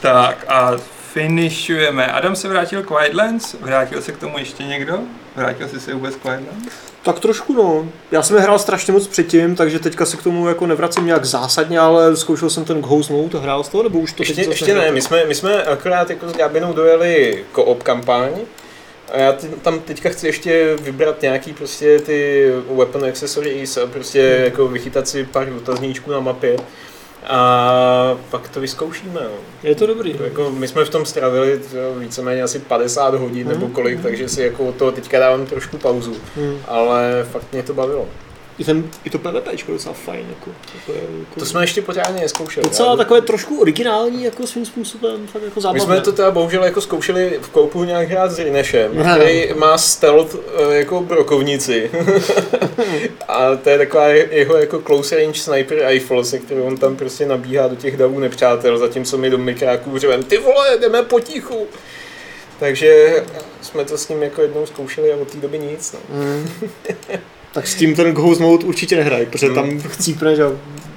tak 0.00 0.44
a 0.48 0.72
finišujeme. 1.12 2.06
Adam 2.06 2.36
se 2.36 2.48
vrátil 2.48 2.82
k 2.82 2.90
Wildlands, 2.90 3.54
vrátil 3.60 4.02
se 4.02 4.12
k 4.12 4.18
tomu 4.18 4.38
ještě 4.38 4.62
někdo? 4.64 4.98
Vrátil 5.36 5.68
jsi 5.68 5.80
se 5.80 5.94
vůbec 5.94 6.14
k 6.14 6.24
Wildlands? 6.24 6.74
Tak 7.02 7.20
trošku 7.20 7.52
no. 7.52 7.88
Já 8.10 8.22
jsem 8.22 8.36
je 8.36 8.42
hrál 8.42 8.58
strašně 8.58 8.92
moc 8.92 9.06
předtím, 9.06 9.56
takže 9.56 9.78
teďka 9.78 10.06
se 10.06 10.16
k 10.16 10.22
tomu 10.22 10.48
jako 10.48 10.66
nevracím 10.66 11.06
nějak 11.06 11.24
zásadně, 11.24 11.78
ale 11.78 12.16
zkoušel 12.16 12.50
jsem 12.50 12.64
ten 12.64 12.80
Ghost 12.80 13.10
Mode, 13.10 13.38
hrál 13.38 13.64
z 13.64 13.68
toho, 13.68 13.82
nebo 13.82 13.98
už 13.98 14.12
to 14.12 14.22
ještě, 14.22 14.42
ještě 14.42 14.74
ne, 14.74 14.90
my 14.90 15.02
jsme, 15.02 15.24
my 15.24 15.34
jsme 15.34 15.62
akorát 15.62 16.10
jako 16.10 16.28
s 16.28 16.32
Gabinou 16.32 16.72
dojeli 16.72 17.44
co-op 17.54 17.82
kampaň 17.82 18.30
a 19.12 19.18
já 19.18 19.32
t- 19.32 19.46
tam 19.62 19.80
teďka 19.80 20.08
chci 20.08 20.26
ještě 20.26 20.76
vybrat 20.82 21.22
nějaký 21.22 21.52
prostě 21.52 21.98
ty 22.00 22.50
weapon 22.76 23.04
accessories 23.04 23.76
a 23.76 23.86
prostě 23.86 24.32
Hmm. 24.34 24.44
jako 24.44 24.68
vychytat 24.68 25.08
si 25.08 25.24
pár 25.24 25.48
otazníčků 25.56 26.10
na 26.10 26.20
mapě 26.20 26.56
a 27.26 28.18
pak 28.30 28.48
to 28.48 28.60
vyzkoušíme. 28.60 29.20
No. 29.24 29.30
Je 29.62 29.74
to 29.74 29.86
dobrý. 29.86 30.14
To 30.14 30.24
Jako, 30.24 30.50
my 30.50 30.68
jsme 30.68 30.84
v 30.84 30.90
tom 30.90 31.06
strávili 31.06 31.58
to 31.58 31.94
víceméně 31.98 32.42
asi 32.42 32.58
50 32.58 33.14
hodin 33.14 33.48
nebo 33.48 33.64
Hmm. 33.66 33.74
kolik, 33.74 34.02
takže 34.02 34.28
si 34.28 34.42
jako 34.42 34.72
toho 34.72 34.92
teďka 34.92 35.18
dávám 35.18 35.46
trošku 35.46 35.78
pauzu, 35.78 36.16
Hmm. 36.36 36.58
ale 36.68 37.26
fakt 37.32 37.46
mě 37.52 37.62
to 37.62 37.74
bavilo. 37.74 38.08
I, 38.58 38.64
ten, 38.64 38.90
i 39.04 39.10
to 39.10 39.18
PvP 39.18 39.46
je 39.46 39.58
docela 39.68 39.94
fajn. 39.94 40.26
Jako, 40.28 40.50
jako, 40.74 40.92
jako, 41.00 41.40
To 41.40 41.46
jsme 41.46 41.62
ještě 41.62 41.82
pořádně 41.82 42.20
neskoušeli. 42.20 42.64
docela 42.68 42.90
Já- 42.90 42.96
takové 42.96 43.20
trošku 43.20 43.60
originální, 43.60 44.24
jako 44.24 44.46
svým 44.46 44.66
způsobem, 44.66 45.26
fakt 45.26 45.42
jako 45.42 45.54
My 45.56 45.62
zábavné. 45.62 45.80
jsme 45.80 46.00
to 46.00 46.12
teda 46.12 46.30
bohužel 46.30 46.64
jako 46.64 46.80
zkoušeli 46.80 47.38
v 47.42 47.48
koupu 47.48 47.84
nějak 47.84 48.08
hrát 48.08 48.30
s 48.32 48.38
Rinešem, 48.38 49.00
Aha. 49.00 49.16
který 49.16 49.48
má 49.54 49.78
stealth 49.78 50.36
eh, 50.70 50.74
jako 50.74 51.00
brokovnici. 51.00 51.90
a 53.28 53.56
to 53.56 53.70
je 53.70 53.78
taková 53.78 54.06
jeho 54.08 54.56
jako 54.56 54.78
close 54.86 55.16
range 55.16 55.40
sniper 55.40 55.86
rifle, 55.88 56.24
se 56.24 56.38
kterou 56.38 56.62
on 56.62 56.76
tam 56.76 56.96
prostě 56.96 57.26
nabíhá 57.26 57.68
do 57.68 57.76
těch 57.76 57.96
davů 57.96 58.18
nepřátel, 58.20 58.78
zatímco 58.78 59.18
my 59.18 59.30
do 59.30 59.38
mikráků 59.38 59.98
řvem, 59.98 60.22
ty 60.22 60.38
vole, 60.38 60.78
jdeme 60.80 61.02
potichu. 61.02 61.66
Takže 62.58 63.22
jsme 63.62 63.84
to 63.84 63.98
s 63.98 64.08
ním 64.08 64.22
jako 64.22 64.42
jednou 64.42 64.66
zkoušeli 64.66 65.12
a 65.12 65.16
od 65.16 65.28
té 65.32 65.38
doby 65.38 65.58
nic. 65.58 65.92
No. 65.92 65.98
Mm. 66.24 66.48
tak 67.54 67.66
s 67.66 67.74
tím 67.74 67.94
ten 67.96 68.12
Ghost 68.12 68.40
Mode 68.40 68.64
určitě 68.66 68.96
nehraje, 68.96 69.26
protože 69.26 69.48
Mm. 69.48 69.54
tam 69.54 69.80
chcípne, 69.80 70.36
že 70.36 70.42
jo, 70.42 70.52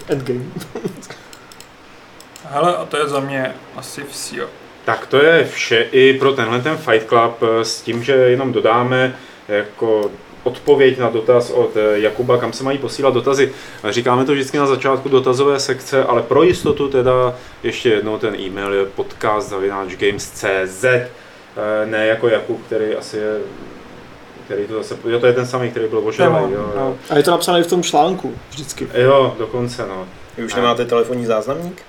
endgame. 0.07 0.41
Hele, 2.49 2.75
a 2.75 2.85
to 2.85 2.97
je 2.97 3.07
za 3.07 3.19
mě 3.19 3.51
asi 3.75 4.01
vsio. 4.11 4.47
Tak 4.85 5.07
to 5.07 5.17
je 5.23 5.45
vše 5.53 5.87
i 5.91 6.13
pro 6.19 6.33
tenhle 6.33 6.61
ten 6.61 6.77
Fight 6.77 7.07
Club 7.09 7.43
eh, 7.43 7.65
s 7.65 7.81
tím, 7.81 8.03
že 8.03 8.13
jenom 8.13 8.53
dodáme 8.53 9.15
jako 9.47 10.11
odpověď 10.43 10.97
na 10.97 11.09
dotaz 11.09 11.49
od 11.49 11.77
eh, 11.77 11.99
Jakuba, 11.99 12.37
kam 12.37 12.53
se 12.53 12.63
mají 12.63 12.77
posílat 12.77 13.13
dotazy. 13.13 13.51
Říkáme 13.89 14.25
to 14.25 14.31
vždycky 14.31 14.57
na 14.57 14.67
začátku 14.67 15.09
dotazové 15.09 15.59
sekce, 15.59 16.03
ale 16.03 16.21
pro 16.21 16.43
jistotu 16.43 16.87
teda 16.89 17.35
ještě 17.63 17.89
jednou 17.89 18.17
ten 18.17 18.35
e-mail 18.35 18.73
je 18.73 18.85
podcast.games.cz 18.85 20.85
Eh, 21.59 21.85
ne 21.85 22.07
jako 22.07 22.27
Jakub, 22.27 22.65
který 22.65 22.95
asi 22.95 23.17
je 23.17 23.37
který 24.47 24.67
to 24.67 24.73
zase, 24.73 24.97
jo, 25.09 25.19
to 25.19 25.25
je 25.27 25.33
ten 25.33 25.45
samý, 25.47 25.69
který 25.71 25.87
byl 25.87 26.01
ožralý, 26.07 26.33
Jo, 26.33 26.49
jo, 26.49 26.59
jo. 26.59 26.73
No. 26.75 26.95
A 27.09 27.17
je 27.17 27.23
to 27.23 27.31
napsané 27.31 27.59
i 27.59 27.63
v 27.63 27.67
tom 27.67 27.83
článku, 27.83 28.33
vždycky. 28.49 28.87
Jo, 28.93 29.35
dokonce, 29.39 29.87
no. 29.87 30.07
Vy 30.37 30.43
už 30.45 30.53
A- 30.53 30.57
nemáte 30.57 30.85
telefonní 30.85 31.25
záznamník? 31.25 31.81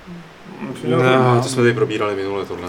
No, 0.85 1.41
to 1.43 1.49
jsme 1.49 1.63
tady 1.63 1.75
probírali 1.75 2.15
minule 2.17 2.45
tohle. 2.45 2.69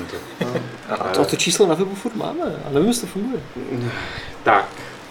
Aha. 0.90 1.10
To, 1.14 1.26
to 1.26 1.36
číslo 1.36 1.68
na 1.68 1.76
webu 1.76 1.96
furt 1.96 2.16
máme, 2.16 2.42
ale 2.44 2.74
nevím, 2.74 2.88
jestli 2.88 3.02
to 3.08 3.14
funguje. 3.14 3.42
Tak, 4.44 4.66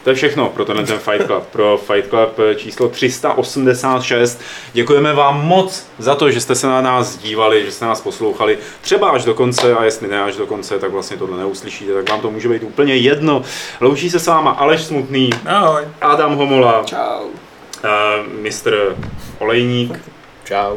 to 0.04 0.10
je 0.10 0.16
všechno 0.16 0.48
pro 0.48 0.64
tenhle 0.64 0.86
ten 0.86 0.98
Fight 0.98 1.26
Club, 1.26 1.44
pro 1.46 1.78
Fight 1.78 2.08
Club 2.10 2.38
číslo 2.56 2.88
386. 2.88 4.40
Děkujeme 4.72 5.12
vám 5.12 5.46
moc 5.46 5.86
za 5.98 6.14
to, 6.14 6.30
že 6.30 6.40
jste 6.40 6.54
se 6.54 6.66
na 6.66 6.80
nás 6.80 7.16
dívali, 7.16 7.64
že 7.64 7.72
jste 7.72 7.84
nás 7.84 8.00
poslouchali 8.00 8.58
třeba 8.80 9.10
až 9.10 9.24
do 9.24 9.34
konce 9.34 9.74
a 9.74 9.84
jestli 9.84 10.08
ne 10.08 10.22
až 10.22 10.36
do 10.36 10.46
konce, 10.46 10.78
tak 10.78 10.90
vlastně 10.90 11.16
tohle 11.16 11.38
neuslyšíte, 11.38 11.94
tak 11.94 12.10
vám 12.10 12.20
to 12.20 12.30
může 12.30 12.48
být 12.48 12.62
úplně 12.62 12.96
jedno. 12.96 13.42
Loučí 13.80 14.10
se 14.10 14.18
s 14.18 14.26
váma 14.26 14.50
Aleš 14.50 14.80
Smutný, 14.82 15.30
Ahoj. 15.46 15.82
Adam 16.00 16.36
Homola, 16.36 16.82
Čau. 16.84 17.24
uh, 17.24 18.32
mistr 18.42 18.96
Olejník, 19.38 19.98
Čau. 20.44 20.76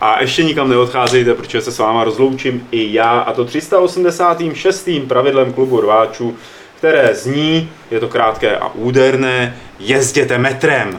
a 0.00 0.20
ještě 0.20 0.44
nikam 0.44 0.68
neodcházejte, 0.68 1.34
protože 1.34 1.60
se 1.60 1.72
s 1.72 1.78
váma 1.78 2.04
rozloučím 2.04 2.68
i 2.70 2.92
já, 2.92 3.10
a 3.10 3.32
to 3.32 3.44
386. 3.44 4.88
pravidlem 5.08 5.52
klubu 5.52 5.80
rváčů, 5.80 6.36
které 6.84 7.14
zní, 7.14 7.70
je 7.90 8.00
to 8.00 8.08
krátké 8.08 8.56
a 8.56 8.68
úderné, 8.68 9.56
jezděte 9.78 10.38
metrem. 10.38 10.96